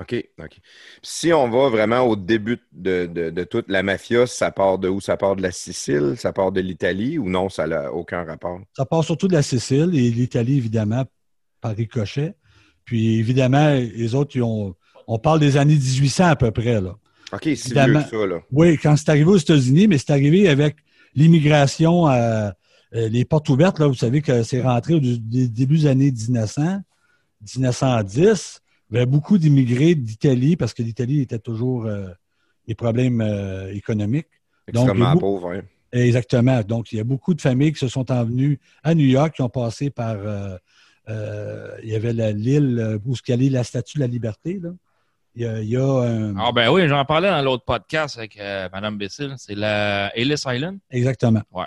OK, 0.00 0.24
OK. 0.40 0.58
Si 1.02 1.32
on 1.32 1.48
va 1.48 1.68
vraiment 1.68 2.00
au 2.00 2.16
début 2.16 2.58
de, 2.72 3.06
de, 3.06 3.30
de 3.30 3.44
toute 3.44 3.68
la 3.68 3.84
mafia, 3.84 4.26
ça 4.26 4.50
part 4.50 4.78
de 4.78 4.88
où? 4.88 5.00
Ça 5.00 5.16
part 5.16 5.36
de 5.36 5.42
la 5.42 5.52
Sicile, 5.52 6.14
ça 6.16 6.32
part 6.32 6.50
de 6.50 6.60
l'Italie? 6.60 7.16
Ou 7.18 7.28
non, 7.28 7.48
ça 7.48 7.66
n'a 7.66 7.92
aucun 7.92 8.24
rapport? 8.24 8.60
Ça 8.76 8.84
part 8.84 9.04
surtout 9.04 9.28
de 9.28 9.34
la 9.34 9.42
Sicile 9.42 9.90
et 9.94 10.10
l'Italie, 10.10 10.56
évidemment, 10.56 11.04
par 11.60 11.76
ricochet. 11.76 12.34
Puis 12.84 13.18
évidemment, 13.18 13.70
les 13.70 14.14
autres, 14.14 14.32
ils 14.34 14.42
ont, 14.42 14.74
on 15.06 15.18
parle 15.18 15.38
des 15.38 15.56
années 15.56 15.76
1800 15.76 16.24
à 16.24 16.36
peu 16.36 16.50
près. 16.50 16.80
Là. 16.80 16.96
OK, 17.32 17.48
c'est 17.56 17.72
vieux 17.72 18.00
ça, 18.10 18.26
là. 18.26 18.40
Oui, 18.50 18.76
quand 18.78 18.96
c'est 18.96 19.08
arrivé 19.08 19.30
aux 19.30 19.36
États-Unis, 19.36 19.86
mais 19.86 19.98
c'est 19.98 20.10
arrivé 20.10 20.48
avec 20.48 20.76
l'immigration, 21.14 22.08
euh, 22.08 22.50
euh, 22.94 23.08
les 23.08 23.24
portes 23.24 23.48
ouvertes. 23.48 23.78
Là, 23.78 23.86
vous 23.86 23.94
savez 23.94 24.22
que 24.22 24.42
c'est 24.42 24.60
rentré 24.60 24.94
au 24.94 25.00
début 25.00 25.78
des 25.78 25.86
années 25.86 26.10
1900, 26.10 26.80
1910. 27.56 28.60
Il 28.94 28.98
y 28.98 29.02
avait 29.02 29.10
beaucoup 29.10 29.38
d'immigrés 29.38 29.94
d'Italie 29.94 30.56
parce 30.56 30.72
que 30.72 30.82
l'Italie 30.82 31.20
était 31.20 31.38
toujours 31.38 31.86
euh, 31.86 32.08
des 32.68 32.74
problèmes 32.74 33.20
euh, 33.20 33.72
économiques. 33.72 34.28
Extrêmement 34.68 35.12
Donc, 35.12 35.20
pauvre, 35.20 35.52
hein. 35.52 35.62
Exactement. 35.92 36.60
Donc, 36.62 36.92
il 36.92 36.96
y 36.96 37.00
a 37.00 37.04
beaucoup 37.04 37.34
de 37.34 37.40
familles 37.40 37.72
qui 37.72 37.78
se 37.80 37.88
sont 37.88 38.10
envenues 38.10 38.58
à 38.82 38.94
New 38.94 39.06
York, 39.06 39.34
qui 39.36 39.42
ont 39.42 39.48
passé 39.48 39.90
par. 39.90 40.16
il 41.08 41.88
y 41.88 41.94
avait 41.94 42.12
l'île 42.32 42.98
où 43.04 43.14
il 43.28 43.42
y 43.42 43.48
a 43.48 43.50
la 43.58 43.64
statue 43.64 43.98
de 43.98 44.00
la 44.02 44.06
liberté. 44.08 44.58
Là. 44.62 44.70
Il 45.36 45.42
y 45.42 45.46
a, 45.46 45.60
il 45.60 45.68
y 45.68 45.76
a 45.76 45.84
un- 45.84 46.36
Ah 46.36 46.52
ben 46.52 46.70
oui, 46.70 46.88
j'en 46.88 47.04
parlais 47.04 47.28
dans 47.28 47.42
l'autre 47.42 47.64
podcast 47.64 48.16
avec 48.18 48.38
euh, 48.38 48.68
Mme 48.72 48.96
Bessil. 48.96 49.34
C'est 49.36 49.56
la 49.56 50.16
Ellis 50.16 50.42
Island. 50.46 50.78
Exactement. 50.90 51.42
Ouais. 51.52 51.64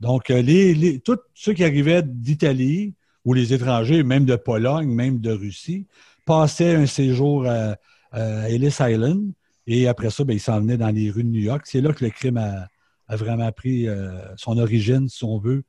Donc, 0.00 0.30
euh, 0.30 0.42
les, 0.42 0.74
les- 0.74 1.00
tous 1.00 1.18
ceux 1.34 1.54
qui 1.54 1.64
arrivaient 1.64 2.02
d'Italie 2.02 2.92
ou 3.24 3.32
les 3.32 3.54
étrangers, 3.54 4.02
même 4.02 4.26
de 4.26 4.36
Pologne, 4.36 4.88
même 4.88 5.18
de 5.18 5.32
Russie, 5.32 5.86
passaient 6.26 6.74
un 6.74 6.86
séjour 6.86 7.46
à, 7.46 7.76
à 8.12 8.50
Ellis 8.50 8.76
Island 8.78 9.32
et 9.66 9.88
après 9.88 10.10
ça, 10.10 10.24
ben, 10.24 10.34
ils 10.34 10.40
s'en 10.40 10.60
venaient 10.60 10.76
dans 10.76 10.90
les 10.90 11.10
rues 11.10 11.24
de 11.24 11.30
New 11.30 11.40
York. 11.40 11.62
C'est 11.64 11.80
là 11.80 11.92
que 11.92 12.04
le 12.04 12.10
crime 12.10 12.36
a, 12.36 12.68
a 13.08 13.16
vraiment 13.16 13.50
pris 13.52 13.88
euh, 13.88 14.12
son 14.36 14.58
origine, 14.58 15.08
si 15.08 15.24
on 15.24 15.38
veut, 15.38 15.64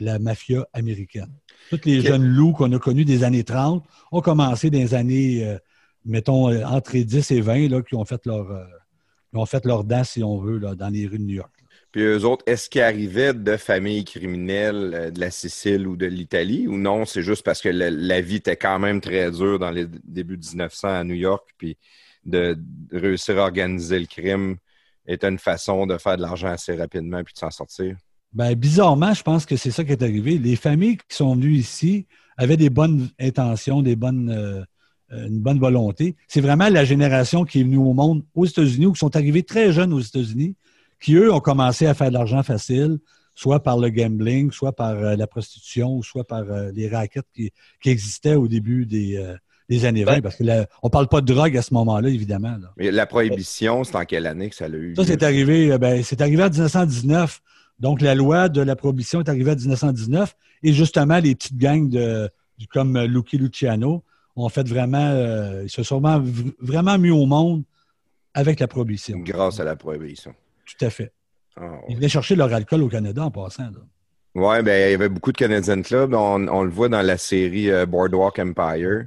la 0.00 0.18
mafia 0.18 0.66
américaine. 0.72 1.32
Tous 1.70 1.80
les 1.84 2.00
jeunes 2.00 2.24
loups 2.24 2.52
qu'on 2.52 2.72
a 2.72 2.78
connus 2.78 3.04
des 3.04 3.24
années 3.24 3.44
30 3.44 3.84
ont 4.12 4.20
commencé 4.20 4.70
dans 4.70 4.78
les 4.78 4.94
années, 4.94 5.44
euh, 5.46 5.58
mettons, 6.04 6.50
euh, 6.50 6.64
entre 6.64 6.92
les 6.92 7.04
10 7.04 7.30
et 7.32 7.40
20, 7.40 7.68
là, 7.68 7.82
qui 7.82 7.94
ont 7.94 8.04
fait 8.04 8.24
leur, 8.26 8.50
euh, 8.50 8.64
qui 9.30 9.36
ont 9.36 9.46
fait 9.46 9.64
leur 9.64 9.84
dent, 9.84 10.04
si 10.04 10.22
on 10.22 10.38
veut, 10.38 10.58
là, 10.58 10.74
dans 10.74 10.88
les 10.88 11.06
rues 11.06 11.18
de 11.18 11.24
New 11.24 11.34
York. 11.34 11.52
Puis 11.90 12.02
eux 12.02 12.24
autres, 12.24 12.44
est-ce 12.46 12.68
qu'ils 12.68 12.82
arrivaient 12.82 13.32
de 13.32 13.56
familles 13.56 14.04
criminelles 14.04 14.92
euh, 14.94 15.10
de 15.10 15.20
la 15.20 15.30
Sicile 15.30 15.86
ou 15.86 15.96
de 15.96 16.06
l'Italie 16.06 16.66
ou 16.68 16.76
non? 16.76 17.06
C'est 17.06 17.22
juste 17.22 17.44
parce 17.44 17.60
que 17.60 17.68
la, 17.68 18.20
vie 18.20 18.36
était 18.36 18.56
quand 18.56 18.78
même 18.78 19.00
très 19.00 19.30
dure 19.30 19.58
dans 19.58 19.70
les 19.70 19.86
débuts 20.04 20.36
1900 20.38 20.88
à 20.88 21.04
New 21.04 21.14
York, 21.14 21.48
puis 21.56 21.78
de, 22.24 22.58
réussir 22.92 23.38
à 23.38 23.42
organiser 23.42 23.98
le 23.98 24.06
crime 24.06 24.56
était 25.06 25.28
une 25.28 25.38
façon 25.38 25.86
de 25.86 25.96
faire 25.96 26.16
de 26.16 26.22
l'argent 26.22 26.48
assez 26.48 26.76
rapidement 26.76 27.24
puis 27.24 27.32
de 27.32 27.38
s'en 27.38 27.50
sortir. 27.50 27.96
Ben, 28.34 28.54
bizarrement, 28.54 29.14
je 29.14 29.22
pense 29.22 29.46
que 29.46 29.56
c'est 29.56 29.70
ça 29.70 29.84
qui 29.84 29.92
est 29.92 30.02
arrivé. 30.02 30.36
Les 30.36 30.56
familles 30.56 30.98
qui 30.98 31.16
sont 31.16 31.34
venues 31.34 31.54
ici 31.54 32.06
avaient 32.36 32.58
des 32.58 32.68
bonnes 32.68 33.08
intentions, 33.18 33.80
des 33.80 33.96
bonnes, 33.96 34.30
euh, 34.30 34.62
euh, 35.12 35.26
une 35.28 35.40
bonne 35.40 35.58
volonté. 35.58 36.14
C'est 36.28 36.42
vraiment 36.42 36.68
la 36.68 36.84
génération 36.84 37.44
qui 37.44 37.60
est 37.60 37.64
venue 37.64 37.78
au 37.78 37.94
monde 37.94 38.22
aux 38.34 38.44
États-Unis 38.44 38.86
ou 38.86 38.92
qui 38.92 38.98
sont 38.98 39.16
arrivés 39.16 39.42
très 39.42 39.72
jeunes 39.72 39.94
aux 39.94 40.00
États-Unis, 40.00 40.54
qui, 41.00 41.14
eux, 41.14 41.32
ont 41.32 41.40
commencé 41.40 41.86
à 41.86 41.94
faire 41.94 42.08
de 42.08 42.14
l'argent 42.14 42.42
facile, 42.42 42.98
soit 43.34 43.62
par 43.62 43.78
le 43.78 43.88
gambling, 43.90 44.50
soit 44.50 44.72
par 44.72 44.90
euh, 44.96 45.14
la 45.16 45.26
prostitution, 45.26 45.96
ou 45.96 46.02
soit 46.02 46.24
par 46.24 46.42
euh, 46.50 46.72
les 46.74 46.88
raquettes 46.88 47.26
qui, 47.34 47.52
qui 47.82 47.90
existaient 47.90 48.34
au 48.34 48.48
début 48.48 48.84
des, 48.84 49.16
euh, 49.16 49.36
des 49.68 49.84
années 49.84 50.02
20. 50.04 50.14
Ben- 50.14 50.22
parce 50.22 50.36
que 50.36 50.44
la- 50.44 50.66
on 50.82 50.90
parle 50.90 51.06
pas 51.08 51.20
de 51.20 51.32
drogue 51.32 51.56
à 51.56 51.62
ce 51.62 51.72
moment-là, 51.74 52.08
évidemment. 52.08 52.56
là. 52.60 52.72
Mais 52.76 52.90
la 52.90 53.06
prohibition, 53.06 53.84
c'est 53.84 53.94
en 53.96 54.04
quelle 54.04 54.26
année 54.26 54.50
que 54.50 54.56
ça 54.56 54.64
a 54.64 54.68
eu? 54.68 54.94
Ça, 54.96 55.02
lieu? 55.02 55.06
c'est 55.08 55.22
arrivé, 55.22 55.78
ben, 55.78 56.02
c'est 56.02 56.20
arrivé 56.20 56.42
en 56.42 56.48
1919. 56.50 57.40
Donc, 57.78 58.00
la 58.00 58.16
loi 58.16 58.48
de 58.48 58.60
la 58.60 58.74
prohibition 58.74 59.20
est 59.20 59.28
arrivée 59.28 59.52
en 59.52 59.56
1919. 59.56 60.34
Et 60.64 60.72
justement, 60.72 61.18
les 61.18 61.36
petites 61.36 61.56
gangs 61.58 61.88
de, 61.88 62.28
comme 62.72 62.98
Lucky 63.04 63.38
Luciano 63.38 64.02
ont 64.34 64.48
fait 64.48 64.66
vraiment, 64.66 65.62
ils 65.62 65.70
se 65.70 65.84
sont 65.84 66.00
vraiment, 66.00 66.24
vraiment 66.60 66.98
mis 66.98 67.10
au 67.10 67.24
monde 67.26 67.62
avec 68.34 68.58
la 68.58 68.66
prohibition. 68.66 69.18
Grâce 69.20 69.60
à 69.60 69.64
la 69.64 69.76
prohibition. 69.76 70.34
Tout 70.76 70.84
à 70.84 70.90
fait. 70.90 71.12
Ah, 71.56 71.80
Ils 71.88 71.96
venaient 71.96 72.08
chercher 72.08 72.36
leur 72.36 72.52
alcool 72.52 72.82
au 72.82 72.88
Canada 72.88 73.24
en 73.24 73.30
passant. 73.30 73.64
là. 73.70 73.80
Ouais, 74.34 74.62
ben, 74.62 74.88
il 74.88 74.92
y 74.92 74.94
avait 74.94 75.08
beaucoup 75.08 75.32
de 75.32 75.36
Canadian 75.38 75.82
Club. 75.82 76.14
On, 76.14 76.46
on 76.48 76.62
le 76.62 76.70
voit 76.70 76.88
dans 76.88 77.02
la 77.02 77.16
série 77.18 77.70
euh, 77.70 77.86
Boardwalk 77.86 78.38
Empire. 78.38 79.06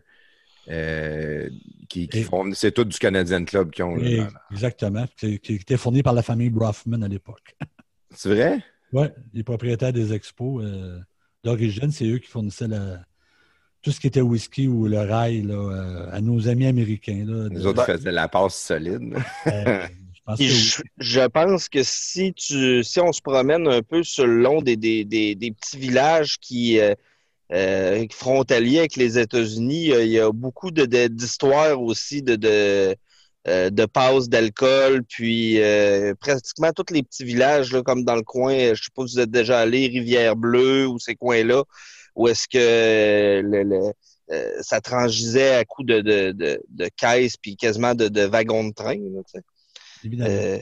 euh, 0.70 1.50
qui, 1.90 2.08
qui 2.08 2.20
Et- 2.20 2.24
font, 2.24 2.52
c'est 2.54 2.72
tout 2.72 2.84
du 2.86 2.98
Canadian 2.98 3.44
Club 3.46 3.72
qui 3.72 3.84
ont. 3.84 3.98
Et- 3.98 4.18
là. 4.18 4.28
exactement. 4.52 5.06
Qui, 5.18 5.40
qui 5.40 5.56
était 5.56 5.78
fourni 5.78 6.04
par 6.04 6.14
la 6.14 6.22
famille 6.24 6.50
Brofman 6.50 7.04
à 7.04 7.08
l'époque. 7.08 7.56
C'est 8.14 8.30
vrai? 8.30 8.60
Oui, 8.94 9.06
les 9.34 9.44
propriétaires 9.44 9.94
des 9.94 10.12
expos 10.14 10.62
euh, 10.66 11.00
d'origine, 11.46 11.92
c'est 11.92 12.06
eux 12.06 12.18
qui 12.18 12.28
fournissaient 12.28 12.68
la- 12.68 13.00
tout 13.82 13.92
ce 13.92 14.00
qui 14.02 14.08
était 14.08 14.22
whisky 14.22 14.68
ou 14.68 14.86
le 14.88 15.00
rail 15.00 15.42
là, 15.44 16.08
à 16.12 16.20
nos 16.22 16.48
amis 16.50 16.68
américains. 16.68 17.24
Là, 17.26 17.48
Les 17.50 17.66
autres 17.66 17.84
faisaient 17.86 18.12
la 18.12 18.28
passe 18.28 18.56
solide. 18.56 19.16
Je 20.28 20.32
pense 20.32 20.38
Puis 20.40 20.48
que 20.48 20.54
je, 20.54 20.82
je 20.98 21.28
pense 21.28 21.70
que 21.70 21.84
si 21.84 22.34
tu 22.34 22.84
si 22.84 23.00
on 23.00 23.12
se 23.12 23.22
promène 23.22 23.68
un 23.68 23.82
peu 23.82 24.04
sur 24.04 24.28
le 24.28 24.42
long 24.42 24.62
des, 24.62 24.76
des, 24.78 25.04
des, 25.06 25.36
des 25.36 25.52
petits 25.52 25.78
villages 25.78 26.38
qui 26.40 26.80
euh, 26.80 26.94
euh, 27.54 28.06
frontaliers 28.12 28.80
avec 28.80 28.96
les 28.96 29.20
États-Unis, 29.20 29.92
euh, 29.94 30.04
il 30.06 30.12
y 30.12 30.20
a 30.20 30.32
beaucoup 30.32 30.72
de, 30.72 30.86
de- 30.86 31.08
d'histoires 31.08 31.82
aussi 31.82 32.22
de, 32.24 32.36
de, 32.36 32.96
euh, 33.48 33.70
de 33.70 33.86
passes 33.86 34.30
d'alcool, 34.30 35.04
puis 35.08 35.62
euh, 35.62 36.14
pratiquement 36.20 36.72
tous 36.74 36.94
les 36.94 37.04
petits 37.04 37.26
villages, 37.26 37.74
là, 37.74 37.84
comme 37.84 38.04
dans 38.06 38.16
le 38.16 38.24
coin, 38.24 38.54
euh, 38.54 38.76
je 38.76 38.84
sais 38.84 38.90
pas 38.96 39.08
si 39.08 39.16
vous 39.16 39.22
êtes 39.22 39.32
déjà 39.32 39.60
allé, 39.60 39.88
Rivière-Bleue 39.88 40.88
ou 40.88 41.00
ces 41.00 41.16
coins-là, 41.16 41.64
où 42.16 42.28
est-ce 42.28 42.48
que 42.48 42.58
euh, 42.58 43.42
le, 43.42 43.64
le- 43.64 43.94
euh, 44.32 44.62
ça 44.62 44.80
transgisait 44.82 45.56
à 45.56 45.66
coups 45.66 45.88
de, 45.88 46.02
de, 46.02 46.32
de, 46.32 46.62
de 46.70 46.90
caisses 46.96 47.36
puis 47.38 47.58
quasiment 47.58 47.96
de, 47.96 48.08
de 48.08 48.22
wagons 48.24 48.66
de 48.68 48.74
train. 48.74 48.96
Là, 48.96 49.22
tu 49.26 49.32
sais. 49.40 49.42
Évidemment. 50.06 50.30
Euh, 50.32 50.58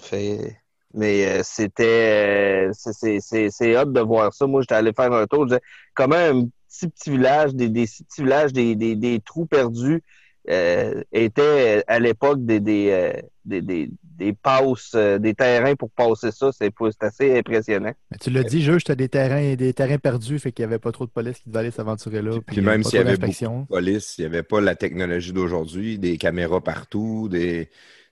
fait- 0.00 0.56
mais 0.96 1.26
euh, 1.26 1.40
c'était 1.42 2.68
euh, 2.68 2.70
c'est- 2.72 2.92
c'est 2.92 3.18
c'est 3.20 3.50
c'est 3.50 3.76
hot 3.76 3.86
de 3.86 4.00
voir 4.00 4.32
ça. 4.32 4.46
Moi, 4.46 4.62
j'étais 4.62 4.74
allé 4.76 4.92
faire 4.94 5.12
un 5.12 5.26
tour. 5.26 5.42
Je 5.42 5.54
disais, 5.54 5.60
comment 5.94 6.14
un 6.16 6.46
petit 6.68 6.88
petit 6.88 7.10
village, 7.10 7.54
des, 7.54 7.68
des 7.68 7.84
petits 7.84 8.22
villages, 8.22 8.52
des, 8.52 8.74
des, 8.76 8.94
des 8.94 9.20
trous 9.20 9.46
perdus 9.46 10.02
euh, 10.50 11.02
étaient 11.12 11.82
à 11.86 11.98
l'époque 11.98 12.44
des 12.44 12.60
des, 12.60 12.90
euh, 12.90 13.12
des, 13.44 13.60
des, 13.62 13.90
des 14.02 14.32
passes, 14.34 14.92
euh, 14.94 15.18
des 15.18 15.34
terrains 15.34 15.74
pour 15.74 15.90
passer 15.90 16.30
ça. 16.30 16.50
C'est 16.52 16.72
assez 17.00 17.38
impressionnant. 17.38 17.92
Mais 18.10 18.18
tu 18.20 18.30
l'as 18.30 18.44
dit, 18.44 18.68
as 18.68 18.94
des 18.94 19.08
terrains, 19.08 19.54
des 19.54 19.72
terrains 19.72 19.98
perdus, 19.98 20.38
fait 20.38 20.52
qu'il 20.52 20.64
n'y 20.64 20.72
avait 20.72 20.78
pas 20.78 20.92
trop 20.92 21.06
de 21.06 21.10
police 21.10 21.38
qui 21.38 21.48
devait 21.48 21.60
aller 21.60 21.70
s'aventurer 21.72 22.22
là. 22.22 22.38
Puis 22.46 22.58
euh, 22.60 22.62
même 22.62 22.82
pas 22.82 22.88
s'il 22.90 22.98
y 22.98 23.02
trop 23.02 23.08
avait 23.08 23.18
d'inspection. 23.18 23.66
Police, 23.66 24.14
il 24.18 24.20
n'y 24.22 24.26
avait 24.26 24.42
pas 24.44 24.60
la 24.60 24.76
technologie 24.76 25.32
d'aujourd'hui, 25.32 25.98
des 25.98 26.18
caméras 26.18 26.60
partout, 26.60 27.28
des 27.28 27.68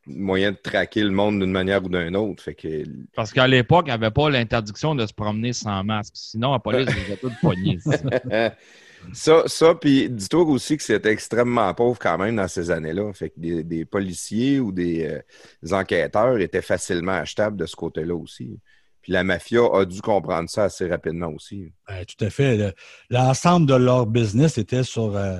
moyens 0.07 0.57
de 0.57 0.61
traquer 0.61 1.03
le 1.03 1.11
monde 1.11 1.41
d'une 1.41 1.53
manière 1.53 1.85
ou 1.85 1.88
d'une 1.88 2.17
autre. 2.17 2.43
Fait 2.43 2.55
que 2.55 2.85
Parce 3.15 3.33
qu'à 3.33 3.47
l'époque, 3.47 3.85
il 3.87 3.91
n'y 3.91 3.95
avait 3.95 4.11
pas 4.11 4.31
l'interdiction 4.31 4.95
de 4.95 5.07
se 5.07 5.12
promener 5.15 5.53
sans 5.53 5.83
masque. 5.85 6.15
Sinon, 6.17 6.53
la 6.53 6.59
police 6.59 6.88
les 7.09 7.12
a 7.12 7.17
tous 7.17 7.33
poignés. 7.41 7.79
ça, 9.12 9.43
ça 9.47 9.75
puis 9.75 10.09
dis-toi 10.09 10.43
aussi 10.43 10.77
que 10.77 10.83
c'était 10.83 11.11
extrêmement 11.12 11.73
pauvre 11.75 11.99
quand 11.99 12.19
même 12.19 12.37
dans 12.37 12.49
ces 12.49 12.71
années-là. 12.71 13.12
Fait 13.12 13.31
que 13.31 13.35
des, 13.38 13.65
des 13.65 13.85
policiers 13.85 14.61
ou 14.61 14.73
des, 14.73 15.07
euh, 15.07 15.21
des 15.62 15.73
enquêteurs 15.75 16.38
étaient 16.41 16.62
facilement 16.62 17.12
achetables 17.12 17.57
de 17.57 17.67
ce 17.67 17.77
côté-là 17.77 18.15
aussi. 18.15 18.59
Puis 19.03 19.12
la 19.12 19.25
mafia 19.25 19.62
a 19.75 19.85
dû 19.85 20.01
comprendre 20.01 20.49
ça 20.49 20.65
assez 20.65 20.87
rapidement 20.87 21.29
aussi. 21.29 21.73
Ben, 21.88 22.05
tout 22.05 22.25
à 22.25 22.31
fait. 22.31 22.57
Le- 22.57 22.73
L'ensemble 23.11 23.67
de 23.67 23.75
leur 23.75 24.07
business 24.07 24.59
était 24.59 24.85
sur 24.85 25.17
euh, 25.17 25.38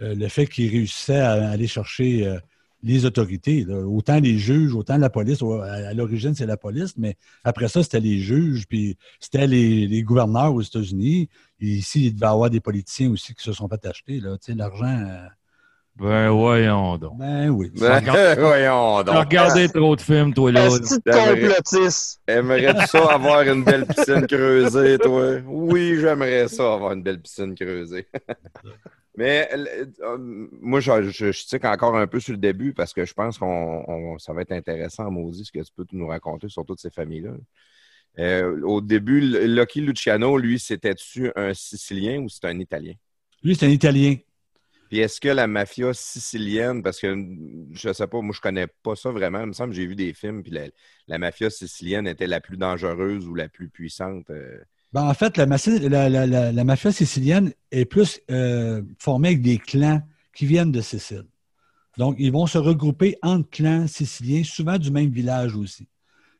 euh, 0.00 0.14
le 0.14 0.28
fait 0.28 0.46
qu'ils 0.46 0.70
réussissaient 0.70 1.20
à 1.20 1.50
aller 1.50 1.66
chercher 1.66 2.26
euh, 2.26 2.38
les 2.82 3.04
autorités. 3.04 3.66
Autant 3.66 4.18
les 4.20 4.38
juges, 4.38 4.74
autant 4.74 4.96
la 4.96 5.10
police. 5.10 5.42
À, 5.42 5.94
l'origine, 5.94 6.34
c'est 6.34 6.46
la 6.46 6.56
police, 6.56 6.94
mais 6.96 7.16
après 7.44 7.68
ça, 7.68 7.82
c'était 7.82 8.00
les 8.00 8.18
juges, 8.18 8.66
puis 8.68 8.96
c'était 9.20 9.46
les, 9.46 10.02
gouverneurs 10.02 10.54
aux 10.54 10.62
États-Unis. 10.62 11.28
Ici, 11.60 12.06
il 12.06 12.14
devait 12.14 12.26
y 12.26 12.28
avoir 12.28 12.50
des 12.50 12.60
politiciens 12.60 13.10
aussi 13.10 13.34
qui 13.34 13.42
se 13.42 13.52
sont 13.52 13.68
fait 13.68 13.86
acheter. 13.86 14.20
L'argent. 14.48 15.28
Ben, 15.96 16.30
voyons 16.30 16.96
donc. 16.98 17.18
ben 17.18 17.50
oui. 17.50 17.70
Ben, 17.74 18.00
voyons 18.38 19.02
T'as 19.04 19.12
donc. 19.12 19.24
regardé 19.26 19.68
trop 19.68 19.94
de 19.94 20.00
films, 20.00 20.32
toi, 20.34 20.50
là. 20.52 20.66
Est-ce 20.66 20.98
que 20.98 21.34
complotiste? 21.34 22.20
Aimerais-tu 22.26 22.86
ça 22.86 23.12
avoir 23.12 23.42
une 23.42 23.62
belle 23.64 23.86
piscine 23.86 24.26
creusée, 24.26 24.98
toi? 24.98 25.36
Oui, 25.46 25.98
j'aimerais 26.00 26.48
ça 26.48 26.74
avoir 26.74 26.92
une 26.92 27.02
belle 27.02 27.20
piscine 27.20 27.54
creusée. 27.54 28.06
Mais 29.16 29.46
euh, 29.52 30.16
moi, 30.18 30.80
je, 30.80 31.10
je, 31.10 31.32
je 31.32 31.44
tique 31.44 31.66
encore 31.66 31.94
un 31.96 32.06
peu 32.06 32.18
sur 32.18 32.32
le 32.32 32.38
début 32.38 32.72
parce 32.72 32.94
que 32.94 33.04
je 33.04 33.12
pense 33.12 33.36
qu'on 33.36 33.84
on- 33.86 34.18
ça 34.18 34.32
va 34.32 34.40
être 34.40 34.52
intéressant, 34.52 35.10
maudit, 35.10 35.44
ce 35.44 35.52
que 35.52 35.58
tu 35.62 35.70
peux 35.76 35.84
nous 35.92 36.06
raconter 36.06 36.48
sur 36.48 36.64
toutes 36.64 36.80
ces 36.80 36.88
familles-là. 36.90 37.32
Euh, 38.18 38.62
au 38.62 38.80
début, 38.80 39.20
Lucky 39.20 39.82
Luciano, 39.82 40.38
lui, 40.38 40.58
c'était-tu 40.58 41.30
un 41.36 41.52
Sicilien 41.52 42.20
ou 42.22 42.28
c'était 42.30 42.48
un 42.48 42.58
Italien? 42.58 42.94
Lui, 43.42 43.54
c'est 43.54 43.66
un 43.66 43.70
Italien. 43.70 44.16
Puis 44.92 45.00
est-ce 45.00 45.22
que 45.22 45.28
la 45.30 45.46
mafia 45.46 45.94
sicilienne, 45.94 46.82
parce 46.82 47.00
que 47.00 47.16
je 47.72 47.92
sais 47.94 48.06
pas, 48.06 48.20
moi 48.20 48.34
je 48.36 48.42
connais 48.42 48.66
pas 48.66 48.94
ça 48.94 49.10
vraiment, 49.10 49.40
il 49.40 49.46
me 49.46 49.52
semble 49.54 49.70
que 49.70 49.76
j'ai 49.76 49.86
vu 49.86 49.96
des 49.96 50.12
films, 50.12 50.42
puis 50.42 50.52
la, 51.08 51.18
mafia 51.18 51.48
sicilienne 51.48 52.06
était 52.06 52.26
la 52.26 52.42
plus 52.42 52.58
dangereuse 52.58 53.26
ou 53.26 53.34
la 53.34 53.48
plus 53.48 53.70
puissante. 53.70 54.28
euh? 54.28 54.58
Ben, 54.92 55.04
en 55.04 55.14
fait, 55.14 55.38
la, 55.38 55.46
mafia- 55.46 56.92
sicilienne 56.92 57.54
est 57.70 57.86
plus 57.86 58.20
euh, 58.30 58.82
formée 58.98 59.28
avec 59.28 59.40
des 59.40 59.56
clans 59.56 60.02
qui 60.34 60.44
viennent 60.44 60.72
de 60.72 60.82
Sicile. 60.82 61.24
Donc, 61.96 62.16
ils 62.18 62.30
vont 62.30 62.46
se 62.46 62.58
regrouper 62.58 63.16
entre 63.22 63.48
clans 63.48 63.86
siciliens, 63.86 64.44
souvent 64.44 64.76
du 64.76 64.90
même 64.90 65.08
village 65.08 65.56
aussi. 65.56 65.88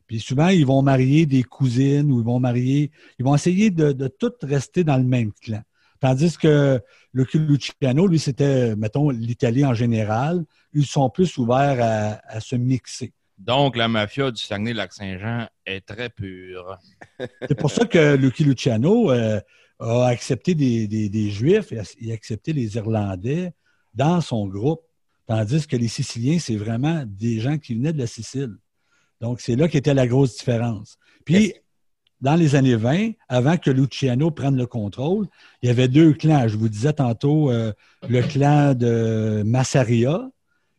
Puis 0.07 0.21
souvent, 0.21 0.49
ils 0.49 0.67
vont 0.67 0.83
marier 0.83 1.25
des 1.25 1.43
cousines 1.43 2.13
ou 2.13 2.21
ils 2.21 2.27
vont 2.27 2.39
marier, 2.39 2.91
ils 3.19 3.25
vont 3.25 3.35
essayer 3.35 3.71
de, 3.71 3.93
de 3.93 4.09
tout 4.09 4.33
rester 4.43 4.85
dans 4.85 4.99
le 4.99 5.05
même 5.05 5.33
clan. 5.41 5.63
Tandis 6.03 6.37
que 6.37 6.81
Lucky 7.15 7.39
Luciano, 7.39 8.07
lui, 8.07 8.19
c'était, 8.19 8.75
mettons, 8.77 9.09
l'Italie 9.11 9.65
en 9.65 9.73
général. 9.73 10.45
Ils 10.75 10.85
sont 10.85 11.09
plus 11.09 11.39
ouverts 11.39 11.79
à, 11.81 12.21
à 12.27 12.41
se 12.41 12.57
mixer. 12.57 13.13
Donc, 13.39 13.77
la 13.77 13.87
mafia 13.89 14.31
du 14.33 14.43
Saguenay-Lac-Saint-Jean 14.43 15.47
est 15.65 15.87
très 15.87 16.11
pure. 16.11 16.77
C'est 17.49 17.55
pour 17.59 17.71
ça 17.71 17.87
que 17.87 18.17
Lucky 18.17 18.43
Luciano 18.45 19.11
euh, 19.13 19.41
a 19.79 20.07
accepté 20.07 20.55
des, 20.57 20.87
des- 20.89 21.09
des 21.09 21.31
Juifs 21.31 21.73
et 21.73 21.79
a 22.11 22.15
accepté 22.15 22.53
les 22.53 22.75
Irlandais 22.77 23.53
dans 23.95 24.21
son 24.21 24.47
groupe. 24.49 24.83
Tandis 25.29 25.67
que 25.69 25.77
les 25.77 25.89
Siciliens, 25.89 26.39
c'est 26.41 26.57
vraiment 26.57 27.05
des 27.07 27.39
gens 27.41 27.59
qui 27.59 27.75
venaient 27.75 27.93
de 27.93 27.99
la 27.99 28.09
Sicile. 28.09 28.57
Donc, 29.21 29.41
c'est 29.41 29.55
là 29.55 29.69
qu'était 29.69 29.95
la 29.95 30.09
grosse 30.09 30.37
différence. 30.37 30.99
Puis, 31.25 31.55
dans 32.23 32.37
les 32.37 32.55
années 32.55 32.77
20, 32.77 33.11
avant 33.29 33.57
que 33.57 33.71
Luciano 33.71 34.31
prenne 34.31 34.57
le 34.57 34.67
contrôle, 34.67 35.27
il 35.61 35.67
y 35.67 35.71
avait 35.71 35.89
deux 35.89 36.13
clans. 36.13 36.47
Je 36.47 36.57
vous 36.57 36.69
disais 36.69 36.93
tantôt 36.93 37.51
euh, 37.51 37.73
le 38.09 38.23
clan 38.23 38.75
de 38.75 39.43
Massaria 39.45 40.31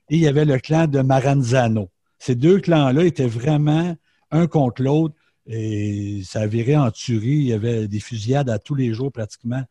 et 0.10 0.16
il 0.16 0.22
y 0.22 0.28
avait 0.28 0.46
le 0.46 0.58
clan 0.58 0.88
de 0.88 1.02
Maranzano. 1.02 1.90
Ces 2.18 2.36
deux 2.36 2.60
clans-là 2.60 3.04
étaient 3.04 3.28
vraiment 3.28 3.96
un 4.32 4.48
contre 4.48 4.82
l'autre 4.82 5.16
et 5.46 6.22
ça 6.24 6.48
viré 6.48 6.78
en 6.78 6.90
tuerie. 6.92 7.28
Il 7.28 7.48
y 7.48 7.54
avait 7.54 7.90
des 7.90 8.00
fusillades 8.00 8.50
à 8.50 8.58
tous 8.58 8.76
les 8.76 8.94
jours 8.94 9.12
pratiquement 9.12 9.64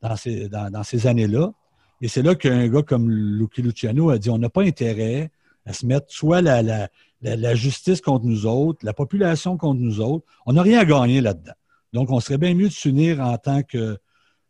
dans 0.00 0.16
ces, 0.16 1.06
années-là. 1.06 1.52
Et 2.00 2.08
c'est 2.08 2.22
là 2.22 2.34
qu'un 2.36 2.68
gars 2.68 2.82
comme 2.82 3.10
Lucky 3.10 3.60
Luciano 3.60 4.08
a 4.08 4.18
dit 4.18 4.30
on 4.30 4.38
n'a 4.38 4.48
pas 4.48 4.62
intérêt 4.62 5.30
à 5.66 5.74
se 5.74 5.84
mettre 5.84 6.06
soit 6.08 6.40
la, 6.40 6.88
la, 7.22 7.54
justice 7.54 8.00
contre 8.00 8.26
nous 8.26 8.46
autres, 8.46 8.84
la 8.84 8.92
population 8.92 9.56
contre 9.56 9.80
nous 9.80 10.00
autres. 10.00 10.24
On 10.46 10.52
n'a 10.52 10.62
rien 10.62 10.80
à 10.80 10.84
gagner 10.84 11.20
là-dedans. 11.20 11.52
Donc, 11.92 12.10
on 12.10 12.20
serait 12.20 12.38
bien 12.38 12.54
mieux 12.54 12.68
de 12.68 12.72
s'unir 12.72 13.20
en 13.20 13.36
tant 13.38 13.62
que, 13.62 13.96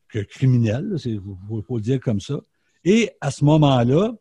que 0.09 0.19
criminel, 0.19 0.97
il 1.05 1.21
faut, 1.21 1.63
faut 1.63 1.77
le 1.77 1.83
dire 1.83 2.01
comme 2.01 2.21
ça. 2.21 2.41
Et 2.85 3.11
à 3.21 3.31
ce 3.31 3.45
moment-là, 3.45 4.13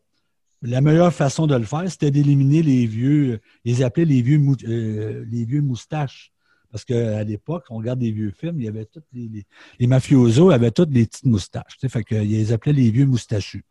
la 0.62 0.80
meilleure 0.80 1.12
façon 1.12 1.46
de 1.46 1.54
le 1.54 1.64
faire, 1.64 1.88
c'était 1.90 2.10
d'éliminer 2.10 2.62
les 2.62 2.86
vieux, 2.86 3.40
ils 3.64 3.84
appelaient 3.84 4.04
les 4.04 4.24
euh, 4.64 5.24
les 5.28 5.44
vieux 5.44 5.62
moustaches. 5.62 6.32
Parce 6.70 6.84
qu'à 6.84 7.24
l'époque, 7.24 7.64
on 7.70 7.78
regarde 7.78 8.00
des 8.00 8.10
vieux 8.10 8.30
films, 8.30 8.60
il 8.60 8.64
y 8.66 8.68
avait 8.68 8.84
tous 8.84 9.00
les, 9.12 9.28
les, 9.28 9.46
les 9.78 9.86
mafiosos 9.86 10.50
avaient 10.50 10.70
toutes 10.70 10.90
des 10.90 11.06
petites 11.06 11.24
moustaches. 11.24 11.78
qu'ils 11.78 12.18
les 12.18 12.52
appelaient 12.52 12.74
les 12.74 12.90
vieux 12.90 13.06
moustachus. 13.06 13.64